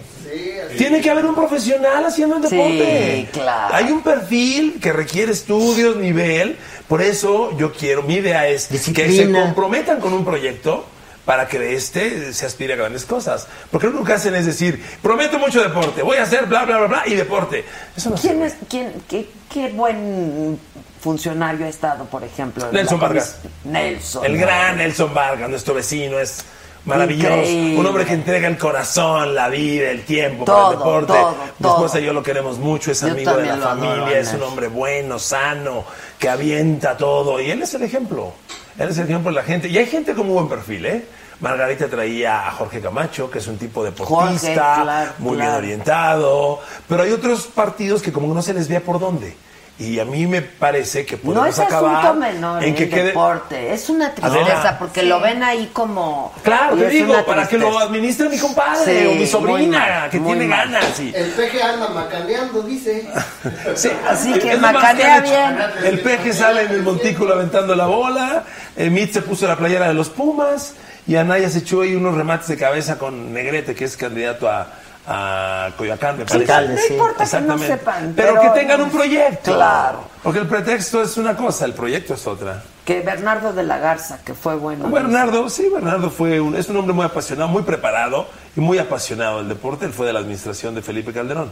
Tiene 0.77 1.01
que 1.01 1.09
haber 1.09 1.25
un 1.25 1.35
profesional 1.35 2.05
haciendo 2.05 2.37
el 2.37 2.47
Sí, 2.47 2.55
deporte. 2.55 3.29
claro. 3.33 3.75
Hay 3.75 3.91
un 3.91 4.01
perfil 4.01 4.79
que 4.81 4.91
requiere 4.93 5.31
estudios, 5.31 5.95
nivel. 5.97 6.57
Por 6.87 7.01
eso 7.01 7.55
yo 7.57 7.71
quiero, 7.73 8.03
mi 8.03 8.15
idea 8.15 8.47
es 8.47 8.67
que 8.67 9.11
se 9.11 9.31
comprometan 9.31 9.99
con 9.99 10.13
un 10.13 10.25
proyecto 10.25 10.85
para 11.25 11.47
que 11.47 11.57
de 11.57 11.75
este 11.75 12.33
se 12.33 12.45
aspire 12.45 12.73
a 12.73 12.75
grandes 12.75 13.05
cosas. 13.05 13.47
Porque 13.71 13.87
lo 13.87 13.93
único 13.93 14.05
que 14.05 14.13
hacen 14.13 14.35
es 14.35 14.45
decir, 14.45 14.83
prometo 15.01 15.39
mucho 15.39 15.61
deporte, 15.61 16.01
voy 16.01 16.17
a 16.17 16.23
hacer 16.23 16.47
bla, 16.47 16.65
bla, 16.65 16.77
bla, 16.79 16.87
bla, 16.87 17.03
y 17.05 17.13
deporte. 17.15 17.63
Eso 17.95 18.09
no 18.09 18.15
¿Quién 18.17 18.41
es, 18.43 18.55
quién, 18.69 18.93
qué, 19.07 19.29
qué 19.51 19.69
buen 19.69 20.59
funcionario 20.99 21.65
ha 21.65 21.69
estado, 21.69 22.05
por 22.05 22.23
ejemplo? 22.23 22.69
Nelson 22.71 22.99
la 22.99 23.07
Vargas. 23.07 23.37
Nelson. 23.63 24.25
El 24.25 24.37
gran 24.37 24.77
Nelson 24.77 25.13
Vargas, 25.13 25.49
nuestro 25.49 25.73
vecino, 25.73 26.19
es 26.19 26.43
maravilloso. 26.85 27.35
Increíble. 27.35 27.79
Un 27.79 27.85
hombre 27.85 28.05
que 28.05 28.13
entrega 28.13 28.47
el 28.47 28.57
corazón, 28.57 29.35
la 29.35 29.49
vida, 29.49 29.89
el 29.89 30.03
tiempo 30.03 30.45
Todo, 30.45 30.55
para 30.55 30.71
el 30.71 30.77
deporte. 30.77 31.13
todo, 31.13 31.35
Mi 31.59 31.67
esposa 31.69 31.99
y 31.99 32.05
yo 32.05 32.13
lo 32.13 32.23
queremos 32.23 32.57
mucho, 32.57 32.91
es 32.91 33.01
Yo 33.01 33.11
amigo 33.11 33.35
de 33.37 33.45
la 33.45 33.57
familia, 33.57 34.19
es 34.19 34.33
un 34.33 34.43
hombre 34.43 34.67
bueno, 34.67 35.19
sano, 35.19 35.85
que 36.19 36.29
avienta 36.29 36.97
todo. 36.97 37.39
Y 37.39 37.51
él 37.51 37.61
es 37.61 37.73
el 37.73 37.83
ejemplo. 37.83 38.33
Él 38.77 38.89
es 38.89 38.97
el 38.97 39.05
ejemplo 39.05 39.29
de 39.29 39.35
la 39.35 39.43
gente. 39.43 39.67
Y 39.67 39.77
hay 39.77 39.85
gente 39.85 40.13
con 40.13 40.25
muy 40.25 40.35
buen 40.35 40.49
perfil, 40.49 40.85
¿eh? 40.85 41.05
Margarita 41.39 41.87
traía 41.89 42.47
a 42.47 42.51
Jorge 42.51 42.79
Camacho, 42.79 43.29
que 43.29 43.39
es 43.39 43.47
un 43.47 43.57
tipo 43.57 43.83
deportista, 43.83 44.15
Jorge, 44.15 44.53
claro, 44.53 45.11
muy 45.19 45.35
claro. 45.35 45.51
bien 45.51 45.71
orientado. 45.73 46.59
Pero 46.87 47.03
hay 47.03 47.11
otros 47.11 47.47
partidos 47.47 48.01
que 48.01 48.13
como 48.13 48.33
no 48.33 48.41
se 48.41 48.53
les 48.53 48.67
ve 48.67 48.79
por 48.79 48.99
dónde. 48.99 49.35
Y 49.79 49.99
a 49.99 50.05
mí 50.05 50.27
me 50.27 50.43
parece 50.43 51.03
que 51.03 51.17
podemos 51.17 51.43
No 51.43 51.49
es 51.49 51.57
acabar 51.57 51.95
asunto 52.05 52.19
menor 52.19 52.63
en 52.63 52.75
que 52.75 52.83
el 52.83 52.89
quede 52.91 53.03
deporte, 53.05 53.73
es 53.73 53.89
una 53.89 54.13
tristeza 54.13 54.77
porque 54.77 55.01
lo 55.01 55.19
ven 55.19 55.41
ahí 55.41 55.71
como... 55.73 56.31
Claro, 56.43 56.75
te 56.77 56.89
digo, 56.89 57.25
para 57.25 57.47
que 57.47 57.57
lo 57.57 57.79
administre 57.79 58.29
mi 58.29 58.37
compadre 58.37 59.01
Sí, 59.01 59.07
o 59.07 59.15
mi 59.15 59.25
sobrina, 59.25 59.79
mal, 59.79 60.09
que 60.11 60.19
tiene 60.19 60.45
mal. 60.45 60.69
ganas. 60.71 60.99
y- 60.99 61.11
El 61.15 61.31
peje 61.31 61.63
anda 61.63 61.87
macaneando, 61.89 62.61
dice. 62.61 63.07
Sí, 63.75 63.89
Así 64.07 64.33
que 64.33 64.55
macanea 64.57 65.23
que 65.23 65.29
bien. 65.31 65.57
El 65.85 65.99
peje 66.01 66.33
sale 66.33 66.61
en 66.61 66.71
el 66.71 66.83
montículo 66.83 67.33
aventando 67.33 67.75
la 67.75 67.87
bola, 67.87 68.43
el 68.75 68.91
Mit 68.91 69.11
se 69.11 69.23
puso 69.23 69.47
la 69.47 69.57
playera 69.57 69.87
de 69.87 69.95
los 69.95 70.09
Pumas 70.09 70.75
y 71.07 71.15
Anaya 71.15 71.49
se 71.49 71.59
echó 71.59 71.81
ahí 71.81 71.95
unos 71.95 72.15
remates 72.15 72.47
de 72.47 72.57
cabeza 72.57 72.99
con 72.99 73.33
Negrete, 73.33 73.73
que 73.73 73.85
es 73.85 73.97
candidato 73.97 74.47
a, 74.47 74.67
a 75.07 75.69
Coyoacán, 75.77 76.17
me 76.17 76.25
parece. 76.25 76.51
Alcalde, 76.53 76.77
sí. 76.77 76.83
No 76.89 76.93
importa 76.95 77.13
que 77.15 77.19
no 77.19 77.23
Exactamente. 77.23 77.67
sepan, 77.67 78.13
pero, 78.15 78.35
pero- 78.35 78.41
que 78.53 78.59
tengan 78.59 78.81
un 78.81 78.89
proyecto. 78.89 79.53
Claro. 79.53 80.03
Porque 80.23 80.39
el 80.39 80.47
pretexto 80.47 81.01
es 81.03 81.17
una 81.17 81.35
cosa, 81.35 81.65
el 81.65 81.73
proyecto 81.73 82.13
es 82.13 82.25
otra. 82.25 82.63
Que 82.85 83.01
Bernardo 83.01 83.53
de 83.53 83.63
la 83.63 83.77
Garza, 83.77 84.19
que 84.23 84.33
fue 84.33 84.55
bueno. 84.55 84.89
Bernardo, 84.89 85.49
sí, 85.49 85.69
Bernardo 85.73 86.09
fue 86.09 86.39
un, 86.39 86.55
es 86.55 86.67
un 86.69 86.77
hombre 86.77 86.93
muy 86.93 87.05
apasionado, 87.05 87.47
muy 87.49 87.63
preparado 87.63 88.27
y 88.55 88.59
muy 88.61 88.77
apasionado 88.77 89.37
del 89.39 89.49
deporte. 89.49 89.85
Él 89.85 89.93
fue 89.93 90.05
de 90.07 90.13
la 90.13 90.19
administración 90.19 90.75
de 90.75 90.81
Felipe 90.81 91.11
Calderón. 91.13 91.49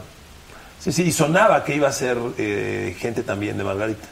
Sí, 0.78 0.90
sí, 0.92 1.04
y 1.04 1.12
sonaba 1.12 1.62
que 1.64 1.74
iba 1.76 1.88
a 1.88 1.92
ser 1.92 2.18
eh, 2.38 2.96
gente 2.98 3.22
también 3.22 3.56
de 3.56 3.64
Margarita. 3.64 4.06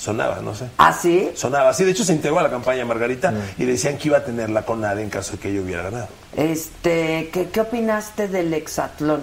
Sonaba, 0.00 0.38
no 0.42 0.54
sé. 0.54 0.64
¿Ah, 0.78 0.92
sí? 0.98 1.30
Sonaba, 1.34 1.74
sí, 1.74 1.84
de 1.84 1.90
hecho 1.90 2.04
se 2.04 2.14
integró 2.14 2.38
a 2.38 2.42
la 2.42 2.50
campaña 2.50 2.86
Margarita 2.86 3.34
y 3.58 3.64
decían 3.66 3.98
que 3.98 4.08
iba 4.08 4.16
a 4.18 4.24
tener 4.24 4.48
la 4.48 4.62
CONADE 4.62 5.02
en 5.02 5.10
caso 5.10 5.32
de 5.32 5.38
que 5.38 5.50
ella 5.50 5.60
hubiera 5.60 5.82
ganado. 5.82 6.08
Este, 6.34 7.28
¿qué, 7.32 7.48
qué 7.52 7.60
opinaste 7.60 8.26
del 8.28 8.52
hexatlón? 8.54 9.20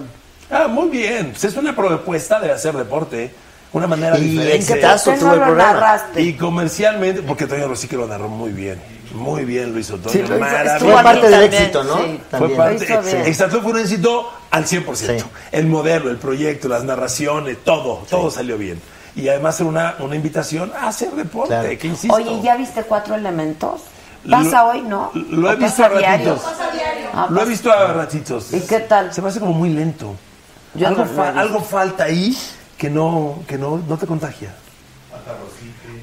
Ah, 0.50 0.68
muy 0.68 0.88
bien. 0.88 1.30
Pues 1.32 1.44
es 1.44 1.56
una 1.56 1.74
propuesta 1.74 2.38
de 2.40 2.52
hacer 2.52 2.76
deporte. 2.76 3.30
una 3.72 3.86
manera 3.88 4.16
Y 4.18 4.22
diferente. 4.30 4.54
exitazo 4.56 5.12
tuvo 5.14 5.34
el 5.34 5.40
programa. 5.42 6.00
Y 6.16 6.34
comercialmente, 6.34 7.22
porque 7.22 7.46
Toño 7.46 7.66
Rossi 7.68 7.88
que 7.88 7.96
lo 7.96 8.06
narró 8.06 8.28
muy 8.28 8.52
bien. 8.52 8.80
Muy 9.12 9.44
bien 9.44 9.72
lo 9.72 9.80
hizo 9.80 9.96
Toño. 9.96 10.12
Sí, 10.12 10.18
lo 10.20 10.26
hizo- 10.26 10.38
maravilloso. 10.38 10.84
Fue 10.92 11.02
parte 11.02 11.28
del 11.28 11.42
éxito, 11.42 11.82
¿no? 11.84 11.96
Fue 11.96 12.18
También. 12.30 12.56
parte. 12.56 13.28
Exatlón 13.28 13.62
fue 13.62 13.72
un 13.72 13.78
éxito 13.80 14.32
al 14.50 14.64
100%. 14.64 15.24
El 15.50 15.66
modelo, 15.66 16.08
el 16.10 16.18
proyecto, 16.18 16.68
las 16.68 16.84
narraciones, 16.84 17.58
todo, 17.64 18.06
todo 18.08 18.30
salió 18.30 18.56
bien. 18.56 18.80
Y 19.18 19.28
además 19.28 19.58
era 19.60 19.68
una, 19.68 19.94
una 19.98 20.14
invitación 20.14 20.72
a 20.80 20.88
hacer 20.88 21.10
deporte, 21.10 21.76
que 21.76 21.86
insisto. 21.88 22.14
Oye, 22.16 22.40
¿ya 22.40 22.56
viste 22.56 22.82
cuatro 22.84 23.14
elementos? 23.16 23.80
¿Pasa 24.30 24.62
Lo- 24.62 24.68
hoy, 24.70 24.82
no? 24.82 25.10
Lo 25.14 25.50
he 25.50 25.54
¿O 25.54 25.56
visto 25.56 25.82
pasa 25.82 25.86
a 25.94 25.98
diario? 25.98 26.34
ratitos. 26.34 26.52
Ah, 27.14 27.26
Lo 27.28 27.36
he 27.36 27.38
pasa- 27.40 27.44
visto 27.50 27.72
a 27.72 27.92
ratitos. 27.92 28.52
¿Y 28.52 28.60
qué 28.60 28.80
tal? 28.80 29.12
Se 29.12 29.20
me 29.20 29.28
hace 29.28 29.40
como 29.40 29.52
muy 29.52 29.70
lento. 29.70 30.14
Yo 30.74 30.86
algo, 30.86 31.04
no 31.04 31.10
fa- 31.10 31.24
visto. 31.26 31.40
algo 31.40 31.60
falta 31.60 32.04
ahí 32.04 32.36
que 32.76 32.90
no, 32.90 33.40
que 33.48 33.58
no, 33.58 33.80
no 33.88 33.96
te 33.98 34.06
contagia. 34.06 34.50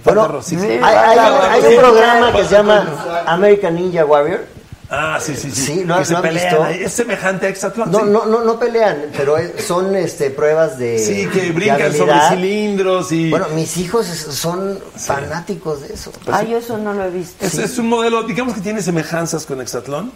Bueno, 0.04 0.22
Falta 0.22 0.34
Rosita. 0.34 0.64
hay, 0.64 0.80
hay- 0.80 1.20
hay 1.64 1.74
un 1.76 1.82
programa 1.82 2.32
que 2.34 2.44
se 2.46 2.56
llama 2.56 2.86
American 3.28 3.76
Ninja 3.76 4.06
Warrior. 4.06 4.46
Ah, 4.90 5.20
sí, 5.22 5.36
sí, 5.36 5.49
sí. 5.52 5.62
Sí, 5.66 5.84
¿lo, 5.84 5.98
que 5.98 6.06
se 6.06 6.12
lo 6.12 6.18
han 6.18 6.24
pelean. 6.24 6.45
visto? 6.49 6.64
ahí. 6.64 6.84
Es 6.84 6.94
semejante 6.94 7.48
a 7.48 7.49
Exatlón. 7.49 7.91
No, 7.91 7.99
sí. 7.99 8.06
no, 8.07 8.26
no, 8.26 8.44
no 8.44 8.60
pelean, 8.60 9.06
pero 9.18 9.38
es- 9.38 9.66
son 9.66 9.95
este, 9.95 10.30
pruebas 10.30 10.78
de. 10.78 10.99
Sí, 10.99 11.28
que 11.28 11.52
brincan 11.52 11.94
sobre 11.94 12.20
cilindros 12.30 13.12
y. 13.12 13.30
Bueno, 13.30 13.48
mis 13.56 13.78
hijos 13.78 14.07
es- 14.10 14.22
son 14.36 14.80
fanáticos 14.95 15.82
de 15.82 15.94
eso. 15.94 16.12
Ah, 16.32 16.44
yo 16.44 16.57
eso 16.57 16.78
no 16.78 16.94
lo 16.94 17.06
he 17.06 17.10
visto. 17.10 17.44
Es, 17.45 17.56
es 17.57 17.78
un 17.78 17.88
modelo, 17.90 18.24
digamos 18.24 18.53
que 18.53 18.62
tiene 18.62 18.82
semejanzas 18.82 19.45
con 19.45 19.60
Exatlón. 19.62 20.12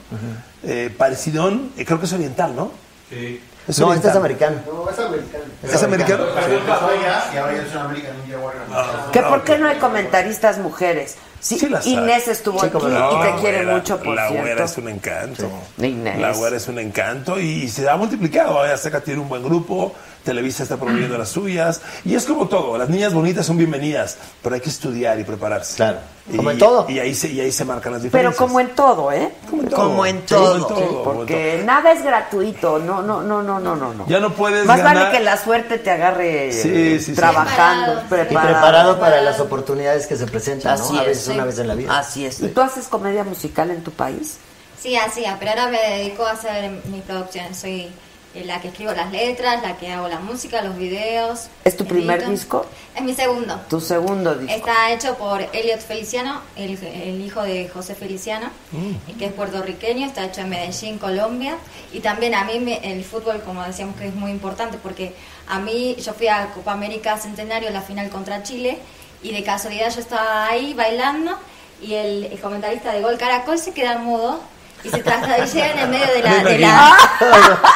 eh, 0.64 0.94
parecidón, 0.98 1.72
eh, 1.78 1.86
creo 1.86 2.00
que 2.00 2.06
es 2.06 2.14
oriental, 2.14 2.56
¿no? 2.56 2.72
Sí. 3.10 3.42
Es 3.68 3.78
No, 3.80 3.94
este 3.94 4.08
es 4.10 4.16
americano. 4.16 4.58
No, 4.66 4.90
es 4.90 4.98
americano. 5.00 5.44
¿Es 5.64 5.84
americano? 5.84 6.24
Empezó 6.28 6.88
allá 6.88 7.24
y 7.34 7.38
ahora 7.38 7.54
ya 7.56 7.62
es 7.64 7.72
una 7.72 7.84
American 7.86 8.12
Ninja 8.24 8.40
Warrior. 8.40 9.12
¿Que 9.12 9.22
por 9.22 9.44
qué 9.44 9.58
no 9.60 9.68
hay 9.68 9.78
comentaristas 9.78 10.58
mujeres? 10.58 11.16
Sí, 11.40 11.58
Sí 11.58 11.70
las 11.70 11.86
hay. 11.86 11.94
Inés 11.94 12.28
estuvo 12.28 12.60
Sí, 12.60 12.68
aquí 12.68 12.78
y 12.78 12.80
te 12.82 12.90
la 12.90 13.36
quiere 13.40 13.58
güera- 13.64 13.74
mucho, 13.78 13.98
por 14.00 14.16
La 14.16 14.28
cierto. 14.28 14.44
güera 14.46 14.66
es 14.66 14.78
un 14.78 14.90
encanto. 14.90 15.52
Inés. 15.78 16.20
La 16.20 16.34
güera 16.34 16.58
es 16.58 16.68
un 16.68 16.80
encanto 16.80 17.40
y, 17.40 17.68
se 17.70 17.88
ha 17.90 17.96
multiplicado. 17.96 18.60
Azteca 18.62 19.02
tiene 19.02 19.22
un 19.22 19.30
buen 19.30 19.44
grupo, 19.44 19.94
Televisa 20.24 20.64
está 20.64 20.78
promoviendo 20.78 21.18
las 21.18 21.30
suyas. 21.30 21.82
Y 22.06 22.16
es 22.16 22.26
como 22.26 22.48
todo, 22.48 22.78
las 22.78 22.90
niñas 22.90 23.14
bonitas 23.14 23.46
son 23.46 23.58
bienvenidas, 23.58 24.18
pero 24.44 24.56
hay 24.56 24.62
que 24.62 24.70
estudiar 24.70 25.20
y 25.20 25.24
prepararse. 25.24 25.76
Claro. 25.78 26.00
Y- 26.32 26.38
Como 26.38 26.52
en 26.52 26.58
todo. 26.60 26.86
Y 26.90 27.00
ahí 27.00 27.16
se, 27.16 27.30
y 27.30 27.40
ahí 27.40 27.52
se 27.52 27.66
marcan 27.66 27.94
las 27.94 28.02
Pero 28.02 28.30
diferencias. 28.30 28.38
como 28.38 28.60
en 28.60 28.70
todo, 28.76 29.12
¿eh? 29.12 29.32
Como 29.50 29.64
en 29.64 29.70
todo. 29.70 29.80
Como 29.90 30.06
en 30.06 30.18
Sí, 30.20 30.24
todo. 30.28 30.46
como 30.46 30.56
en 30.56 30.62
todo, 30.68 30.80
sí, 30.80 30.86
como 30.88 31.12
en 31.12 31.18
porque 31.18 31.64
nada 31.66 31.92
es 31.92 32.04
gratuito. 32.04 32.80
No, 32.80 33.02
no, 33.02 33.22
no, 33.24 33.42
no, 33.42 33.60
no, 33.60 33.76
no. 33.76 33.94
no. 33.94 34.08
Ya 34.08 34.20
no 34.20 34.34
puedes 34.34 34.66
Más 34.66 34.78
ganar. 34.78 34.96
vale 35.06 35.18
que 35.18 35.24
la 35.24 35.38
suerte 35.38 35.80
te 35.80 35.90
agarre 35.90 36.52
Sí, 36.52 36.70
eh, 36.72 36.98
sí, 37.00 37.06
sí. 37.06 37.14
trabajando, 37.14 38.02
Y 38.02 38.08
preparado. 38.10 38.48
preparado 38.48 39.00
para 39.00 39.22
las 39.22 39.40
oportunidades 39.40 40.06
que 40.06 40.16
se 40.18 40.28
presentan, 40.28 40.74
Así 40.74 40.94
¿no? 40.94 41.00
A 41.00 41.04
es, 41.04 41.08
veces 41.10 41.24
sí. 41.26 41.32
una 41.32 41.46
vez 41.46 41.58
en 41.58 41.68
la 41.68 41.74
vida. 41.76 41.98
Así 41.98 42.26
es. 42.26 42.40
¿Y 42.42 42.50
tú 42.50 42.62
haces 42.62 42.88
comedia 42.88 43.24
musical 43.24 43.72
en 43.72 43.84
tu 43.84 43.92
país? 43.92 44.38
Sí, 44.80 44.96
así, 44.96 45.26
es, 45.26 45.34
pero 45.40 45.52
ahora 45.52 45.68
me 45.68 45.80
dedico 45.82 46.26
a 46.26 46.32
hacer 46.32 46.70
mis 46.92 47.02
producciones. 47.02 47.58
Soy 47.58 47.90
la 48.36 48.62
que 48.62 48.68
escribo 48.68 48.92
las 48.94 49.12
letras, 49.12 49.62
la 49.64 49.76
que 49.78 49.92
hago 49.92 50.08
la 50.08 50.20
música, 50.20 50.62
los 50.62 50.78
videos. 50.78 51.48
¿Es 51.64 51.76
tu 51.76 51.86
primer 51.86 52.18
edito. 52.20 52.32
disco? 52.32 52.66
Es 52.96 53.02
mi 53.02 53.14
segundo. 53.14 53.60
Tu 53.70 53.82
segundo 53.82 54.36
disco. 54.36 54.56
Está 54.56 54.92
hecho 54.92 55.16
por 55.16 55.42
Elliot 55.42 55.80
Feliciano, 55.80 56.42
el, 56.56 56.78
el 56.84 57.22
hijo 57.22 57.42
de 57.42 57.68
José 57.70 57.96
Feliciano, 57.96 58.50
Mm. 58.72 59.18
que 59.18 59.26
es 59.26 59.34
puertorriqueño, 59.34 60.06
está 60.06 60.26
hecho 60.26 60.42
en 60.42 60.50
Medellín, 60.50 61.00
Colombia. 61.00 61.58
Y 61.92 62.02
también 62.02 62.36
a 62.36 62.44
mí 62.46 62.60
me- 62.60 62.80
el 62.92 63.04
fútbol, 63.04 63.42
como 63.42 63.64
decíamos, 63.64 63.96
que 63.96 64.08
es 64.08 64.16
muy 64.16 64.32
importante, 64.32 64.78
porque 64.82 65.14
a 65.48 65.60
mí 65.60 65.96
yo 65.96 66.14
fui 66.14 66.28
a 66.28 66.52
Copa 66.54 66.74
América 66.74 67.18
Centenario, 67.18 67.72
la 67.72 67.82
final 67.82 68.10
contra 68.10 68.44
Chile, 68.44 68.78
y 69.24 69.32
de 69.34 69.44
casualidad 69.44 69.92
yo 69.94 70.00
estaba 70.02 70.46
ahí 70.48 70.74
bailando, 70.76 71.38
y 71.82 71.94
el, 71.96 72.26
el 72.26 72.40
comentarista 72.40 72.92
de 72.94 73.02
Gol 73.02 73.18
Caracol 73.18 73.58
se 73.58 73.72
queda 73.74 73.98
mudo. 73.98 74.40
Y 74.84 74.90
se 74.90 75.04
trastabilla 75.04 75.72
en 75.72 75.80
el 75.80 75.90
medio 75.90 76.08
de 76.08 76.24
la... 76.24 76.30
Me 76.30 76.52
de 76.52 76.60
la 76.60 76.98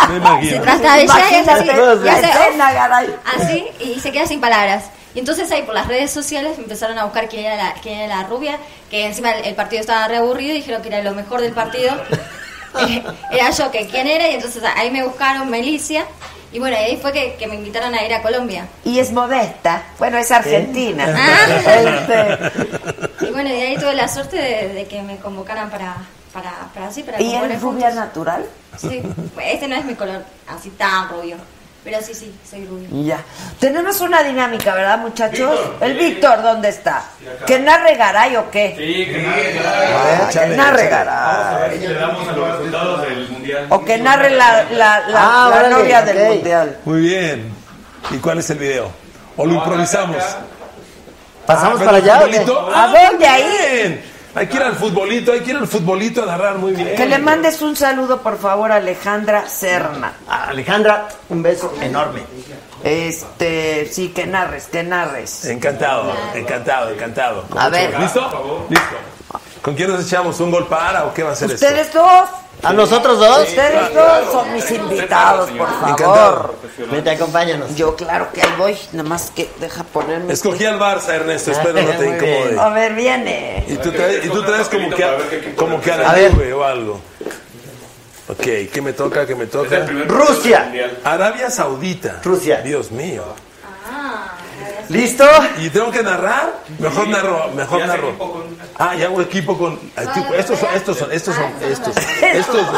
Me 0.39 0.49
se 0.49 0.57
hace 0.57 0.87
así, 0.87 1.05
y 1.05 2.07
hace, 2.07 2.31
así 3.35 3.67
y 3.79 3.99
se 3.99 4.11
queda 4.11 4.25
sin 4.25 4.39
palabras. 4.39 4.85
Y 5.15 5.19
entonces 5.19 5.51
ahí 5.51 5.63
por 5.63 5.75
las 5.75 5.87
redes 5.87 6.11
sociales 6.11 6.57
empezaron 6.57 6.97
a 6.97 7.03
buscar 7.03 7.29
quién 7.29 7.45
era 7.45 7.55
la, 7.55 7.73
quién 7.81 7.99
era 7.99 8.21
la 8.21 8.23
rubia, 8.27 8.57
que 8.89 9.05
encima 9.05 9.31
el, 9.31 9.45
el 9.45 9.55
partido 9.55 9.81
estaba 9.81 10.07
reaburrido 10.07 10.53
y 10.53 10.57
dijeron 10.57 10.81
que 10.81 10.87
era 10.87 11.03
lo 11.03 11.13
mejor 11.13 11.41
del 11.41 11.53
partido. 11.53 11.93
Eh, 12.87 13.03
era 13.31 13.51
yo, 13.51 13.69
que 13.69 13.85
quién 13.85 14.07
era, 14.07 14.27
y 14.27 14.33
entonces 14.33 14.63
ahí 14.75 14.89
me 14.89 15.03
buscaron 15.03 15.47
Melicia. 15.47 16.05
Y 16.51 16.59
bueno, 16.59 16.77
ahí 16.77 16.97
fue 16.97 17.11
que, 17.11 17.35
que 17.35 17.47
me 17.47 17.55
invitaron 17.55 17.93
a 17.95 18.03
ir 18.03 18.13
a 18.13 18.21
Colombia. 18.21 18.67
Y 18.83 18.99
es 18.99 19.11
modesta. 19.11 19.83
Bueno, 19.99 20.17
es 20.17 20.31
argentina. 20.31 21.05
Ah. 21.15 21.47
Este, 21.67 23.27
Y 23.27 23.31
bueno, 23.31 23.49
y 23.49 23.61
ahí 23.61 23.75
tuve 23.77 23.93
la 23.93 24.07
suerte 24.07 24.37
de, 24.37 24.69
de 24.69 24.85
que 24.85 25.01
me 25.01 25.17
convocaran 25.17 25.69
para, 25.69 25.95
para, 26.33 26.51
para 26.73 26.87
así, 26.87 27.03
para 27.03 27.21
¿Y 27.21 27.33
eres 27.35 27.61
rubia 27.61 27.87
juntos. 27.89 27.95
natural? 28.05 28.45
Sí, 28.77 29.01
este 29.43 29.67
no 29.67 29.75
es 29.75 29.85
mi 29.85 29.95
color 29.95 30.23
así 30.47 30.69
tan 30.71 31.09
rubio. 31.09 31.37
Pero 31.83 31.97
sí, 32.01 32.13
sí, 32.13 32.33
soy 32.49 32.65
rubio. 32.65 32.87
Ya. 33.03 33.19
Tenemos 33.59 33.99
una 33.99 34.23
dinámica, 34.23 34.73
¿verdad, 34.73 34.99
muchachos? 34.99 35.59
El 35.81 35.95
Víctor, 35.97 36.41
¿dónde 36.41 36.69
está? 36.69 37.03
¿Que 37.45 37.59
narre 37.59 37.95
Garay 37.97 38.37
o 38.37 38.49
qué? 38.49 38.73
Sí, 38.77 39.11
que 39.11 39.27
Ah, 39.27 40.29
que 40.31 40.45
narre 40.55 40.87
Garay. 40.87 41.79
Le 41.79 41.93
damos 41.93 42.25
a 42.25 42.31
los 42.31 42.47
resultados 42.57 43.01
del 43.01 43.27
mundial. 43.29 43.67
O 43.69 43.83
que 43.83 43.97
narre 43.97 44.29
la, 44.29 44.63
la, 44.71 44.99
la, 45.09 45.19
Ah, 45.19 45.49
la 45.49 45.57
órale, 45.59 45.69
novia 45.75 45.99
ok. 45.99 46.05
del 46.05 46.27
mundial. 46.35 46.77
Muy 46.85 47.01
bien. 47.01 47.53
¿Y 48.11 48.17
cuál 48.19 48.37
es 48.39 48.49
el 48.49 48.59
video? 48.59 48.89
¿O 49.35 49.45
lo 49.45 49.53
improvisamos? 49.55 50.23
¿Pasamos 51.45 51.81
Ah, 51.81 51.85
para 51.85 51.97
allá? 51.97 52.15
¿A 52.15 52.19
Ah, 52.73 52.93
dónde 53.09 53.27
ahí? 53.27 54.03
Hay 54.35 54.47
que 54.47 54.57
ir 54.57 54.63
al 54.63 54.75
futbolito, 54.75 55.31
hay 55.31 55.41
que 55.41 55.51
ir 55.51 55.57
al 55.57 55.67
futbolito 55.67 56.23
a 56.23 56.25
narrar 56.25 56.57
muy 56.57 56.71
bien. 56.73 56.95
Que 56.95 57.05
le 57.05 57.19
mandes 57.19 57.61
un 57.61 57.75
saludo, 57.75 58.21
por 58.21 58.39
favor, 58.39 58.71
a 58.71 58.75
Alejandra 58.75 59.47
Serna. 59.47 60.13
Alejandra, 60.27 61.07
un 61.29 61.43
beso 61.43 61.71
enorme. 61.81 62.23
Este, 62.83 63.85
sí, 63.91 64.09
que 64.09 64.25
narres, 64.25 64.65
que 64.65 64.83
narres. 64.83 65.45
Encantado, 65.45 66.13
encantado, 66.33 66.89
encantado. 66.89 67.43
Con 67.47 67.61
A 67.61 67.69
ver. 67.69 67.91
gusto. 67.95 68.01
¿Listo? 68.01 68.65
Listo. 68.69 68.95
¿Con 69.61 69.75
quién 69.75 69.89
nos 69.89 70.05
echamos? 70.05 70.39
¿Un 70.39 70.51
gol 70.51 70.67
para 70.67 71.05
o 71.05 71.13
qué 71.13 71.23
va 71.23 71.31
a 71.31 71.35
ser 71.35 71.51
esto? 71.51 71.65
Ustedes 71.65 71.93
dos. 71.93 72.29
¿A 72.61 72.71
nosotros 72.71 73.19
dos? 73.19 73.47
Ustedes 73.47 73.93
dos 73.93 74.31
son 74.31 74.53
mis 74.53 74.71
invitados, 74.71 75.49
por 75.51 75.67
favor. 75.67 75.89
Encantado. 75.89 76.55
Vete, 76.91 77.11
acompáñanos. 77.11 77.75
Yo, 77.75 77.95
claro 77.95 78.27
que 78.33 78.41
ahí 78.41 78.53
voy. 78.57 78.77
Nada 78.93 79.09
más 79.09 79.31
que 79.31 79.49
deja 79.59 79.83
ponerme. 79.83 80.31
Escogí 80.31 80.65
al 80.65 80.79
Barça, 80.79 81.09
Ernesto, 81.09 81.51
espero 81.51 81.81
no 81.81 81.91
te 81.91 82.07
incomode. 82.07 82.59
A 82.59 82.69
ver, 82.69 82.93
viene. 82.93 83.65
Y 83.67 83.75
tú 83.77 83.91
traes, 83.91 84.25
y 84.25 84.29
tú 84.29 84.43
traes 84.43 84.69
como, 84.69 84.89
que 84.91 85.03
a, 85.03 85.17
como 85.55 85.81
que 85.81 85.91
a 85.91 85.97
la. 85.97 86.29
Juve 86.31 86.53
o 86.53 86.63
algo. 86.63 87.01
Ok, 88.29 88.71
¿qué 88.71 88.81
me 88.81 88.93
toca? 88.93 89.25
¿Qué 89.25 89.35
me 89.35 89.47
toca? 89.47 89.85
Rusia. 90.07 90.71
Arabia 91.03 91.49
Saudita. 91.49 92.21
Rusia. 92.23 92.61
Dios 92.61 92.91
mío. 92.91 93.23
¿Listo? 94.93 95.25
¿Y 95.57 95.69
tengo 95.69 95.89
que 95.91 96.03
narrar? 96.03 96.53
Mejor 96.79 97.07
narro, 97.07 97.47
mejor 97.55 97.85
narro. 97.87 98.13
Ah, 98.77 98.95
ya 98.95 99.05
hago 99.07 99.21
equipo 99.21 99.57
con... 99.57 99.79
Estos 100.37 100.59
son, 100.59 100.69
estos 100.75 100.97
son, 100.97 101.11
estos 101.11 101.35
son, 101.35 101.45
estos. 101.61 101.95
Estos 102.21 102.55
dos. 102.55 102.73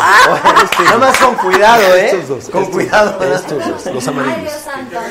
Nada 0.85 0.97
más 0.97 1.17
con 1.17 1.35
cuidado, 1.35 1.95
¿eh? 1.95 2.05
Estos 2.05 2.27
dos. 2.27 2.49
Con 2.49 2.65
cuidado. 2.71 3.21
Estos 3.33 3.65
dos, 3.65 3.85
los 3.93 4.07
amarillos. 4.07 4.53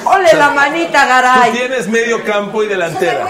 ¡Ole 0.05 0.33
la 0.35 0.51
manita, 0.51 1.03
Tú 1.03 1.09
Garay! 1.09 1.53
tienes 1.53 1.89
medio 1.89 2.23
campo 2.25 2.63
y 2.63 2.69
delantera. 2.69 3.25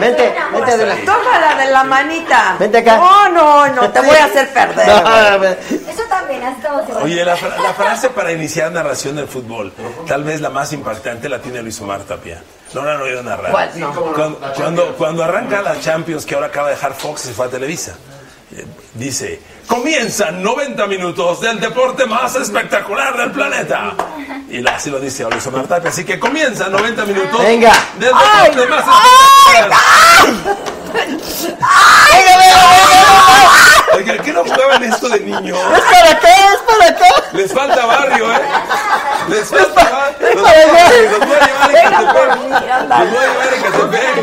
Vente, 0.00 0.34
vente 0.52 0.70
adelante. 0.72 1.04
Toma 1.04 1.38
la 1.40 1.54
de 1.64 1.70
la 1.70 1.84
manita. 1.84 2.56
Vente 2.58 2.78
acá. 2.78 2.96
No, 2.96 3.28
no, 3.30 3.66
no, 3.68 3.90
te 3.90 4.00
voy 4.00 4.16
a 4.16 4.24
hacer 4.24 4.52
perder. 4.52 4.88
Eso 4.88 6.02
también, 6.08 6.42
igual. 6.88 7.02
Oye, 7.02 7.24
la, 7.24 7.36
fra- 7.36 7.56
la 7.62 7.74
frase 7.74 8.10
para 8.10 8.32
iniciar 8.32 8.70
narración 8.72 9.16
del 9.16 9.28
fútbol, 9.28 9.72
tal 10.06 10.24
vez 10.24 10.40
la 10.40 10.50
más 10.50 10.72
impactante 10.72 11.28
la 11.28 11.40
tiene 11.40 11.62
Luis 11.62 11.80
Omar 11.80 12.00
Tapia. 12.00 12.42
No 12.76 12.84
la 12.84 12.94
han 12.94 13.00
oído 13.00 13.22
narrar. 13.22 13.50
¿Cuál? 13.50 13.70
No. 13.80 13.92
Cuando, 13.94 14.38
cuando, 14.54 14.96
cuando 14.96 15.24
arranca 15.24 15.62
la 15.62 15.80
Champions, 15.80 16.26
que 16.26 16.34
ahora 16.34 16.48
acaba 16.48 16.68
de 16.68 16.74
dejar 16.74 16.94
Fox 16.94 17.24
y 17.24 17.28
se 17.28 17.34
fue 17.34 17.46
a 17.46 17.48
Televisa, 17.48 17.92
eh, 18.54 18.64
dice, 18.94 19.40
comienzan 19.66 20.42
90 20.42 20.86
minutos 20.86 21.40
del 21.40 21.58
deporte 21.58 22.04
más 22.06 22.34
espectacular 22.36 23.16
del 23.16 23.30
planeta. 23.32 23.94
Y 24.50 24.60
la- 24.60 24.76
así 24.76 24.90
lo 24.90 25.00
dice 25.00 25.24
Luis 25.24 25.46
Omar 25.46 25.66
Tapia. 25.66 25.90
Así 25.90 26.04
que 26.04 26.18
comienzan 26.20 26.70
90 26.70 27.04
minutos 27.06 27.40
Venga. 27.42 27.72
del 27.98 28.12
¡Ay! 28.14 28.50
deporte 28.50 28.70
más 28.70 28.84
¡Ay! 28.86 29.56
espectacular. 29.56 30.56
¡Ay! 31.62 32.22
Oiga, 33.94 34.18
¿qué 34.18 34.32
no 34.32 34.44
jugaban 34.44 34.82
esto 34.84 35.08
de 35.08 35.20
niño? 35.20 35.54
¿Es 35.54 35.84
para 35.84 36.10
acá? 36.10 36.28
¿Es 36.28 36.60
para 36.66 36.86
acá? 36.90 37.08
Les 37.32 37.52
falta 37.52 37.86
barrio, 37.86 38.32
¿eh? 38.32 38.40
Les 39.28 39.48
falta 39.48 39.82
barrio. 39.82 40.34
Los, 40.34 40.42
los 40.42 41.20
voy 41.26 41.36
a 41.36 41.46
llevar 41.46 41.70
en 41.70 41.90
Catepec. 41.90 42.30
Los 42.88 43.10
voy 43.10 43.18
a 43.18 43.26
llevar 43.26 43.54
en 43.54 43.62
Catepec. 43.62 44.14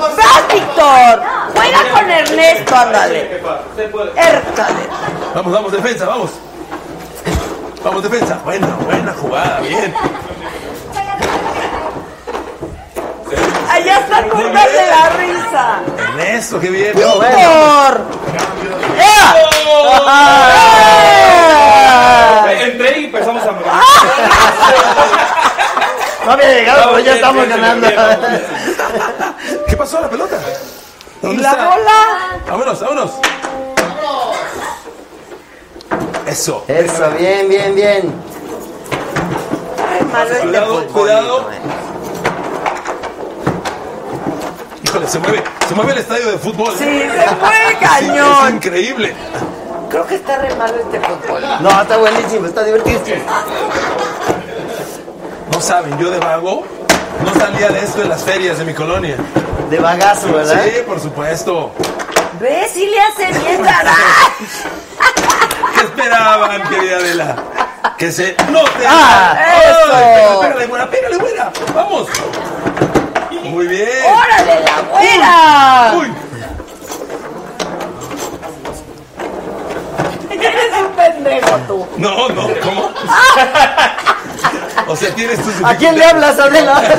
¡Vas, 0.00 0.42
Víctor! 0.52 1.22
Juega 1.54 1.80
con 1.92 2.10
Ernesto, 2.10 2.76
ándale. 2.76 3.40
Ércale. 4.16 4.88
Vamos, 5.34 5.52
vamos, 5.52 5.72
defensa, 5.72 6.06
vamos. 6.06 6.30
Vamos, 7.84 8.02
defensa. 8.02 8.38
Buena, 8.44 8.66
buena 8.84 9.12
jugada, 9.14 9.60
bien. 9.60 9.94
Ya 13.84 13.98
están 14.00 14.28
muertas 14.28 14.72
de 14.72 14.86
la 14.86 15.08
risa. 15.10 15.80
Ernesto, 15.96 16.60
qué 16.60 16.70
bien. 16.70 16.92
¡Víctor! 16.94 18.04
Entré 22.60 23.00
y 23.00 23.04
empezamos 23.06 23.42
a 23.42 23.52
mover. 23.52 23.66
No 26.24 26.32
había 26.32 26.48
llegado, 26.52 26.82
pero 26.90 26.98
ya 26.98 27.14
estamos 27.14 27.48
ganando. 27.48 27.88
¿Qué 29.66 29.74
pasó 29.76 29.98
a 29.98 30.00
la 30.02 30.10
pelota? 30.10 30.38
¿Y 31.22 31.26
¿Dónde 31.26 31.42
la 31.42 31.50
está? 31.50 31.64
bola? 31.64 32.38
Vámonos, 32.46 32.80
vámonos. 32.80 33.10
Eso. 36.26 36.64
Eso, 36.68 37.10
bien, 37.18 37.48
bien, 37.48 37.74
bien. 37.74 38.14
Ay, 39.90 40.04
malo 40.12 40.30
este 40.30 40.42
Cuidado, 40.42 40.86
cuidado. 40.88 41.48
Híjole, 44.90 45.06
se 45.06 45.20
mueve, 45.20 45.44
se 45.68 45.74
mueve 45.76 45.92
el 45.92 45.98
estadio 45.98 46.32
de 46.32 46.38
fútbol. 46.38 46.74
Sí, 46.76 46.84
se 46.84 47.34
mueve 47.36 47.68
Sí, 47.68 47.76
cañón. 47.80 48.48
Es 48.48 48.54
increíble. 48.54 49.14
Creo 49.88 50.04
que 50.04 50.16
está 50.16 50.38
re 50.38 50.52
malo 50.56 50.74
este 50.74 50.98
fútbol. 50.98 51.42
No, 51.60 51.80
está 51.80 51.96
buenísimo, 51.96 52.46
está 52.46 52.64
divertidísimo. 52.64 53.22
No 55.52 55.60
saben, 55.60 55.96
yo 55.96 56.10
de 56.10 56.18
vago 56.18 56.64
no 57.24 57.40
salía 57.40 57.68
de 57.68 57.84
esto 57.84 58.02
en 58.02 58.08
las 58.08 58.24
ferias 58.24 58.58
de 58.58 58.64
mi 58.64 58.74
colonia. 58.74 59.14
De 59.70 59.78
bagazo, 59.78 60.32
¿verdad? 60.32 60.60
Sí, 60.64 60.80
por 60.84 60.98
supuesto. 60.98 61.70
¿Ves? 62.40 62.72
Sí 62.72 62.84
le 62.84 63.00
hace 63.00 63.26
bien. 63.38 63.62
¿Qué 65.74 65.80
esperaban, 65.82 66.62
querida 66.68 66.96
Adela? 66.96 67.36
Que 67.96 68.10
se 68.10 68.34
note. 68.50 68.84
Ah, 68.88 69.36
eso. 69.54 70.40
Pégale, 70.40 70.66
buena, 70.66 70.90
pégale, 70.90 71.16
buena. 71.16 71.52
Vamos. 71.76 72.08
Muy 73.50 73.66
bien. 73.66 73.88
¡Órale, 74.06 74.60
la 74.64 74.80
buena! 74.90 75.92
Uy, 75.98 76.12
Eres 80.40 80.72
un 80.80 80.92
pendejo 80.92 81.56
tú. 81.66 81.86
no, 81.98 82.28
no, 82.30 82.48
¿cómo? 82.62 82.90
O 84.86 84.96
sea, 84.96 85.14
tienes 85.14 85.38
tus 85.42 85.54
¿A 85.64 85.76
quién 85.76 85.98
le 85.98 86.04
hablas, 86.04 86.38
Adela? 86.38 86.80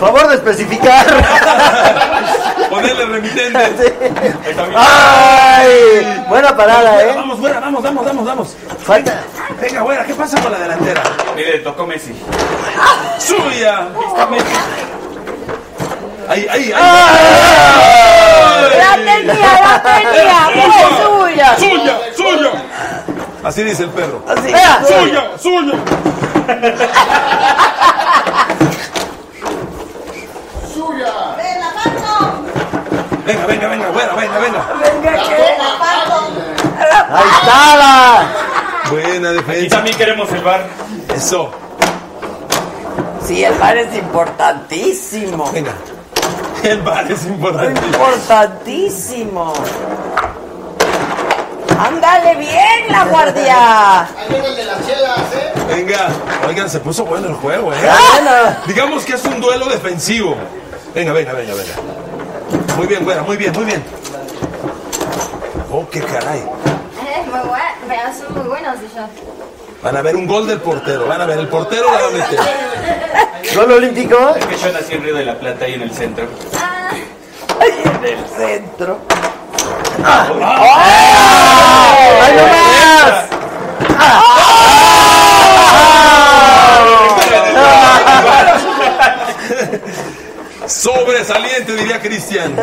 Favor 0.00 0.28
de 0.28 0.34
especificar. 0.36 1.06
Ponerle 2.70 3.06
remitente. 3.06 4.14
¡Ay! 4.76 6.24
Buena 6.28 6.54
parada, 6.56 7.02
¿eh? 7.02 7.12
Vamos, 7.16 7.40
buena, 7.40 7.60
vamos, 7.60 7.82
vamos, 7.82 8.04
vamos, 8.04 8.24
vamos. 8.26 8.56
Falta. 8.84 9.22
Venga, 9.60 9.82
buena, 9.82 10.04
¿qué 10.04 10.14
pasa 10.14 10.40
con 10.40 10.52
la 10.52 10.58
delantera? 10.58 11.02
Mire, 11.34 11.58
tocó 11.60 11.86
Messi. 11.86 12.12
¡Suya! 13.18 13.88
Está 14.08 14.26
Messi. 14.26 14.46
¡Ahí, 16.28 16.46
ahí, 16.50 16.72
ahí! 16.72 16.82
La 18.78 18.96
tenía, 18.96 19.60
la 19.62 19.82
tenía. 19.82 20.50
Muy 20.56 20.72
suya. 21.30 21.56
¡Suya, 21.56 21.98
suya! 22.16 22.50
Así 23.44 23.62
dice 23.62 23.84
el 23.84 23.90
perro. 23.90 24.22
Así. 24.28 24.48
¡Suya, 24.86 25.30
suya! 25.38 25.74
¡Ven, 31.36 31.60
la 31.60 31.70
mano! 31.72 32.42
Venga, 33.24 33.46
venga, 33.46 33.68
venga, 33.68 33.88
buena, 33.90 34.12
venga, 34.14 34.38
venga. 34.38 34.66
Venga, 34.80 35.12
¿qué? 35.22 35.56
¡La 35.58 35.76
mano! 35.78 36.16
Ahí 37.08 37.28
estaba. 37.40 38.26
Buena 38.90 39.30
Y 39.32 39.34
defensa. 39.34 39.76
también 39.76 39.96
queremos 39.96 40.30
el 40.32 40.42
bar. 40.42 40.66
Eso. 41.14 41.50
Sí, 43.26 43.42
el 43.44 43.54
bar 43.58 43.76
es 43.76 43.94
importantísimo. 43.96 45.50
Venga. 45.52 45.72
El 46.62 46.80
bar 46.82 47.10
es 47.10 47.24
importante. 47.26 47.80
Importantísimo. 47.86 49.52
Ándale 51.78 52.36
bien, 52.36 52.88
la 52.90 53.04
guardia. 53.04 54.00
Ahí 54.02 54.08
viene 54.30 54.46
el 54.48 54.56
de 54.56 54.64
las 54.64 54.86
chelas, 54.86 55.18
¿eh? 55.34 55.52
Venga. 55.68 56.08
Oigan, 56.48 56.70
se 56.70 56.80
puso 56.80 57.04
bueno 57.04 57.28
el 57.28 57.34
juego, 57.34 57.72
¿eh? 57.72 57.76
Bueno. 58.12 58.56
Digamos 58.66 59.04
que 59.04 59.14
es 59.14 59.24
un 59.24 59.40
duelo 59.40 59.66
defensivo. 59.66 60.36
Venga, 60.94 61.12
venga, 61.12 61.32
venga, 61.34 61.52
venga. 61.54 62.74
Muy 62.76 62.86
bien, 62.86 63.04
buena, 63.04 63.22
muy 63.22 63.36
bien, 63.36 63.52
muy 63.52 63.64
bien. 63.64 63.84
Oh, 65.70 65.86
qué 65.90 66.00
caray. 66.00 66.42
Es 67.36 67.42
muy 67.42 67.48
bueno, 67.50 67.64
pero 67.86 68.00
son 68.14 68.34
muy 68.34 68.48
buenos 68.48 68.76
ellos. 68.78 69.10
Van 69.82 69.96
a 69.96 70.02
ver 70.02 70.16
un 70.16 70.26
gol 70.26 70.46
del 70.46 70.58
portero. 70.58 71.06
Van 71.06 71.20
a 71.20 71.26
ver, 71.26 71.38
el 71.38 71.48
portero 71.48 71.92
la 71.92 72.00
va 72.00 72.08
a 72.08 72.10
meter. 72.10 72.40
¿Gol 73.54 73.72
olímpico? 73.72 74.34
Es 74.36 74.46
que 74.46 74.56
yo 74.56 74.72
nací 74.72 74.94
en 74.94 75.02
Río 75.02 75.14
de 75.14 75.24
la 75.26 75.38
Plata, 75.38 75.66
ahí 75.66 75.74
en 75.74 75.82
el 75.82 75.92
centro. 75.92 76.26
Ahí 77.60 77.74
en 77.84 78.04
el 78.04 78.26
centro. 78.26 79.00
¡Ay, 80.02 80.32
no 82.36 82.46
más! 82.46 83.24
Sobresaliente, 90.66 91.76
diría 91.76 92.00
Cristian. 92.00 92.56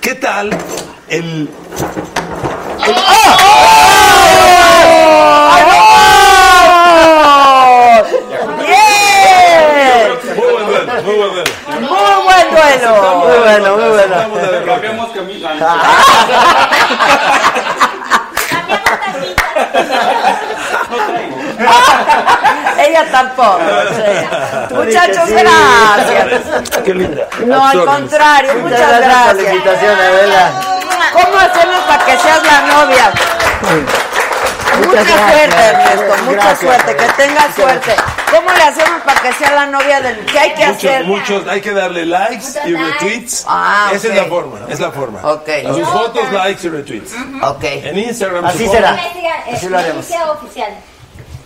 ¿Qué 0.00 0.14
tal 0.14 0.50
el... 1.12 1.48
¡Bien! 8.58 10.18
Muy 10.36 10.52
buen 10.52 10.66
duelo, 10.66 10.92
muy 11.80 12.24
buen 12.24 12.50
duelo. 12.54 12.92
Muy 13.18 13.38
buen 13.38 13.62
duelo. 13.62 13.76
Muy 13.76 13.88
bueno, 13.88 14.18
muy 14.18 14.38
bueno. 14.38 14.66
Cambiamos 14.66 15.10
camisa. 15.12 15.48
Ella 22.78 23.04
tampoco. 23.10 23.58
sí. 23.94 24.74
Muchachos, 24.74 25.28
Sí. 25.28 25.34
gracias. 25.34 26.70
Qué 26.84 26.94
linda. 26.94 27.26
No, 27.46 27.64
al 27.66 27.84
contrario, 27.84 28.54
Muchas 28.54 28.70
muchas 28.80 28.88
gracias 28.88 29.00
por 29.00 29.02
la 29.02 29.32
gracias. 29.32 29.54
invitación, 29.54 30.00
Adela. 30.00 30.52
¿Cómo 31.12 31.36
hacemos 31.38 31.80
para 31.86 32.04
que 32.04 32.18
seas 32.18 32.42
la 32.44 32.60
novia? 32.62 33.12
Mucha 34.78 35.02
gracias. 35.04 35.18
suerte, 35.18 35.62
Ernesto, 35.62 36.24
mucha 36.24 36.32
Gracias. 36.36 36.58
suerte, 36.60 36.96
que 36.96 37.12
tengas 37.22 37.54
suerte. 37.54 37.94
¿Cómo 38.30 38.50
le 38.52 38.62
hacemos 38.62 39.00
para 39.02 39.20
que 39.20 39.32
sea 39.34 39.50
la 39.52 39.66
novia 39.66 40.00
del 40.00 40.24
que 40.24 40.38
hay 40.38 40.54
que 40.54 40.66
Muchos, 40.66 40.84
hacer? 40.84 41.04
muchos, 41.04 41.46
hay 41.48 41.60
que 41.60 41.72
darle 41.72 42.06
likes 42.06 42.46
y 42.64 42.70
likes. 42.70 42.92
retweets. 42.92 43.44
Ah, 43.46 43.90
Esa 43.92 44.08
es 44.08 44.16
la 44.16 44.24
forma, 44.24 44.58
es 44.70 44.80
la 44.80 44.90
forma. 44.90 45.20
Ok. 45.30 45.48
A 45.68 45.74
sus 45.74 45.86
fotos, 45.88 46.32
likes 46.32 46.66
y 46.66 46.70
retweets. 46.70 47.12
Ok. 47.42 47.64
En 47.64 47.98
Instagram. 47.98 48.46
Así 48.46 48.66
será. 48.66 48.96
Así 49.52 49.68
lo 49.68 49.78
haremos. 49.78 50.08
Melicia 50.08 50.30
Oficial. 50.32 50.72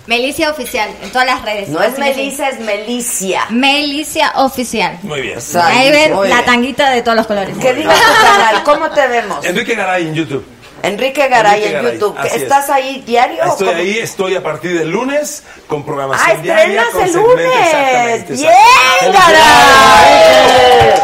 Melicia 0.07 0.51
Oficial, 0.51 0.89
en 1.03 1.11
todas 1.11 1.27
las 1.27 1.43
redes. 1.43 1.69
No 1.69 1.83
es. 1.83 1.99
Melissa, 1.99 2.49
es 2.51 2.61
Melicia. 2.61 3.47
Melicia 3.51 4.33
Oficial. 4.37 4.99
Muy 5.03 5.21
bien. 5.21 5.35
Exacto. 5.39 5.69
Ahí 5.77 5.91
ven 5.91 6.15
Muy 6.15 6.29
la 6.29 6.37
bien. 6.37 6.47
tanguita 6.47 6.91
de 6.91 7.03
todos 7.03 7.17
los 7.17 7.27
colores. 7.27 7.57
Que 7.59 7.75
diga 7.75 7.93
tu 7.93 8.25
canal, 8.25 8.63
¿cómo 8.63 8.91
te 8.91 9.07
vemos? 9.09 9.45
Enrique 9.45 9.75
Garay 9.75 10.07
en 10.07 10.15
YouTube. 10.15 10.47
Enrique 10.83 11.27
Garay 11.27 11.55
Enrique 11.63 11.67
en 11.77 11.83
Garay, 11.83 11.99
YouTube. 11.99 12.17
así 12.19 12.29
es. 12.37 12.43
¿Estás 12.43 12.71
ahí 12.71 13.03
diario? 13.05 13.43
o 13.43 13.47
Estoy 13.49 13.67
cómo? 13.67 13.79
ahí, 13.81 13.99
estoy 13.99 14.37
a 14.37 14.43
partir 14.43 14.79
del 14.79 14.91
lunes 14.91 15.43
con 15.67 15.85
programación 15.85 16.31
Ah, 16.39 16.41
diaria. 16.43 16.83
estrenas 16.83 16.89
con 16.93 17.03
el 17.03 17.13
lunes. 17.13 17.47
exactamente, 17.65 18.33
Bien. 18.35 19.13
Garay. 19.13 21.01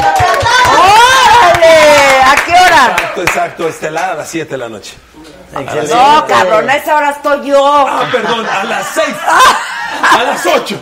¡Órale! 0.72 2.22
¿A 2.22 2.34
qué 2.44 2.52
hora? 2.52 2.86
Exacto, 2.96 3.22
exacto, 3.22 3.68
estelar 3.68 4.10
a 4.10 4.14
las 4.14 4.28
7 4.30 4.50
de 4.50 4.58
la 4.58 4.68
noche. 4.68 4.94
Excelente. 5.56 5.94
No, 5.94 6.26
cabrón, 6.26 6.70
a 6.70 6.76
esa 6.76 6.96
hora 6.96 7.10
estoy 7.10 7.48
yo. 7.48 7.86
Ah, 7.88 8.06
perdón, 8.10 8.46
a 8.46 8.64
las 8.64 8.86
6. 8.88 9.06
A 10.01 10.24
las 10.24 10.47
8. 10.47 10.78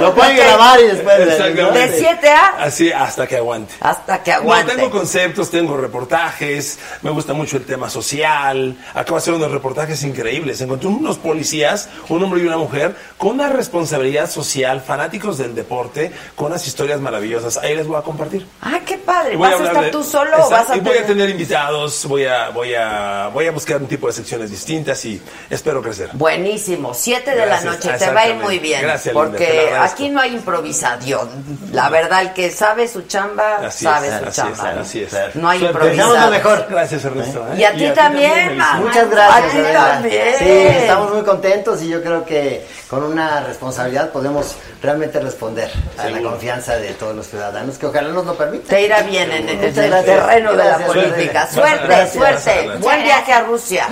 Lo 0.00 0.14
pueden 0.14 0.36
grabar 0.36 0.80
y 0.80 0.84
después. 0.88 1.18
De 1.18 1.92
7 1.98 2.28
a 2.30 2.46
Así 2.62 2.92
hasta 2.92 3.26
que 3.26 3.36
aguante. 3.36 3.74
hasta 3.80 4.22
que 4.22 4.30
No, 4.32 4.36
aguante. 4.38 4.74
tengo 4.74 4.90
conceptos, 4.90 5.50
tengo 5.50 5.76
reportajes, 5.76 6.78
me 7.02 7.10
gusta 7.10 7.32
mucho 7.32 7.56
el 7.56 7.64
tema 7.64 7.88
social. 7.90 8.76
Acabo 8.94 9.16
de 9.16 9.22
hacer 9.22 9.34
unos 9.34 9.50
reportajes 9.50 10.02
increíbles. 10.02 10.60
Encontré 10.60 10.88
unos 10.88 11.18
policías, 11.18 11.88
un 12.08 12.22
hombre 12.22 12.42
y 12.42 12.46
una 12.46 12.56
mujer, 12.58 12.94
con 13.16 13.30
una 13.32 13.48
responsabilidad 13.48 14.30
social, 14.30 14.80
fanáticos 14.80 15.38
del 15.38 15.54
deporte, 15.54 16.12
con 16.34 16.48
unas 16.48 16.66
historias 16.66 17.00
maravillosas. 17.00 17.56
Ahí 17.58 17.74
les 17.74 17.86
voy 17.86 17.96
a 17.98 18.02
compartir. 18.02 18.46
Ah, 18.60 18.80
qué 18.84 18.98
padre. 18.98 19.36
¿Vas 19.36 19.60
a 19.60 19.64
estar 19.64 19.84
de- 19.84 19.90
tú 19.90 20.02
solo 20.04 20.36
o 20.46 20.50
vas 20.50 20.68
a 20.70 20.76
y 20.76 20.80
voy 20.80 20.98
a 20.98 21.06
tener... 21.06 21.30
invitados, 21.30 22.04
voy 22.06 22.24
a, 22.26 22.50
voy 22.50 22.74
a, 22.74 23.28
voy 23.32 23.46
a 23.46 23.50
buscar 23.52 23.78
un 23.80 23.86
tipo 23.86 24.06
de 24.06 24.12
secciones 24.12 24.50
distintas 24.50 25.04
y 25.04 25.20
espero 25.50 25.80
crecer. 25.82 26.10
Buenísimo. 26.12 26.92
7 26.94 27.30
de 27.30 27.36
Gracias, 27.36 27.64
la 27.64 27.70
noche. 27.72 27.92
Te 27.98 28.10
va 28.10 28.20
a 28.20 28.28
ir. 28.28 28.41
Muy 28.42 28.58
bien. 28.58 28.82
Gracias, 28.82 29.12
porque 29.14 29.72
aquí 29.80 30.08
no 30.08 30.20
hay 30.20 30.34
improvisación. 30.34 31.28
La 31.72 31.88
verdad, 31.88 32.22
el 32.22 32.32
que 32.32 32.50
sabe 32.50 32.88
su 32.88 33.02
chamba, 33.02 33.56
Así 33.66 33.84
sabe 33.84 34.08
es, 34.08 34.18
su 34.18 34.24
así 34.24 34.36
chamba. 34.36 34.70
es, 34.70 34.74
¿no? 34.76 34.80
así 34.82 35.02
es. 35.02 35.34
No 35.34 35.48
hay. 35.48 35.58
Deseamos 35.60 36.18
lo 36.20 36.30
mejor. 36.30 36.66
Gracias, 36.70 37.04
Ernesto. 37.04 37.46
¿eh? 37.52 37.58
Y 37.58 37.64
a 37.64 37.72
ti 37.74 37.90
también, 37.94 38.56
mamá. 38.56 38.80
Muchas 38.80 39.04
A 39.04 39.08
gracias, 39.08 39.52
ti 39.52 39.58
Adela. 39.58 39.84
también. 39.92 40.34
Sí, 40.38 40.44
estamos 40.50 41.12
muy 41.14 41.22
contentos 41.22 41.82
y 41.82 41.88
yo 41.88 42.02
creo 42.02 42.24
que 42.24 42.66
con 42.88 43.02
una 43.04 43.40
responsabilidad 43.40 44.10
podemos 44.10 44.56
realmente 44.82 45.18
responder 45.20 45.70
a 45.98 46.08
la 46.10 46.20
confianza 46.20 46.76
de 46.76 46.90
todos 46.94 47.14
los 47.16 47.26
ciudadanos, 47.26 47.78
que 47.78 47.86
ojalá 47.86 48.08
nos 48.08 48.26
lo 48.26 48.34
permitan. 48.36 48.66
Te 48.68 48.82
irá 48.82 49.00
bien 49.02 49.30
en, 49.32 49.48
el 49.48 49.58
gracias. 49.72 50.04
terreno 50.04 50.52
de 50.52 50.64
la 50.64 50.78
política. 50.78 51.48
Suerte. 51.48 51.52
Suerte, 51.52 51.86
Gracias. 51.86 52.12
suerte. 52.42 52.62
Muchas 52.66 52.80
Buen 52.82 53.02
viaje 53.02 53.32
a 53.32 53.40
Rusia. 53.42 53.88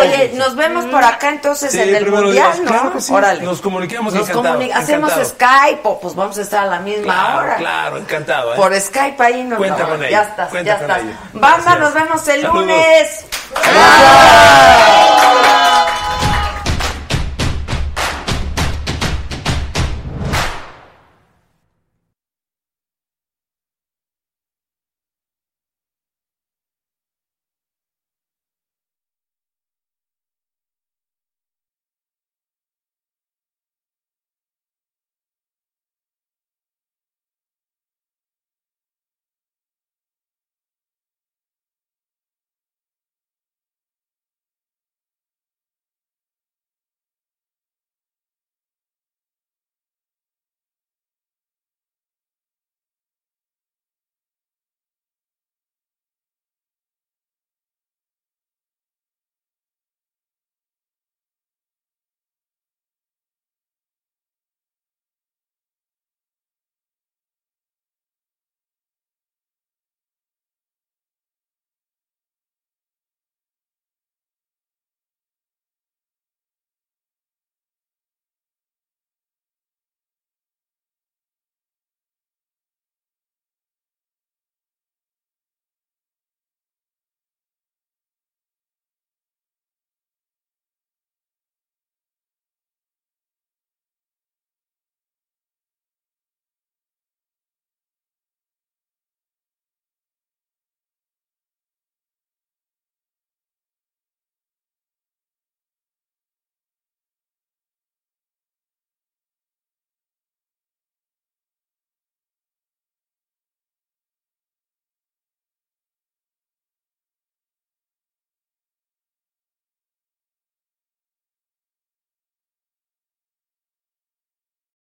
Oye, 0.00 0.32
nos 0.34 0.54
vemos 0.56 0.84
por 0.86 1.02
acá 1.04 1.28
entonces 1.30 1.70
Sí, 1.72 1.80
en 1.80 1.94
el 1.94 2.10
mundial. 2.10 2.52
¿no? 2.62 2.70
Claro 2.70 2.92
que 2.92 3.00
sí. 3.00 3.12
Órale. 3.12 3.42
Nos 3.42 3.60
comunicamos, 3.80 4.14
Nos 4.14 4.28
encantado, 4.28 4.58
comuni- 4.60 4.72
hacemos 4.72 5.12
encantado. 5.12 5.24
Skype, 5.30 5.80
o 5.88 6.00
pues 6.00 6.14
vamos 6.14 6.38
a 6.38 6.42
estar 6.42 6.64
a 6.64 6.66
la 6.66 6.80
misma 6.80 7.02
Claro, 7.14 7.38
hora. 7.40 7.56
claro, 7.56 7.96
encantado. 7.98 8.52
¿eh? 8.54 8.56
Por 8.56 8.80
Skype 8.80 9.22
ahí 9.22 9.44
nos 9.44 9.58
Cuenta 9.58 9.82
no, 9.84 9.88
con 9.90 10.00
Ya 10.02 10.22
estás, 10.22 10.48
cuenta 10.50 10.78
ya 10.78 10.80
estás. 10.80 11.02
Bamba, 11.32 11.74
nos 11.76 11.94
vemos 11.94 12.28
el 12.28 12.42
Saludos. 12.42 12.60
lunes. 12.66 13.24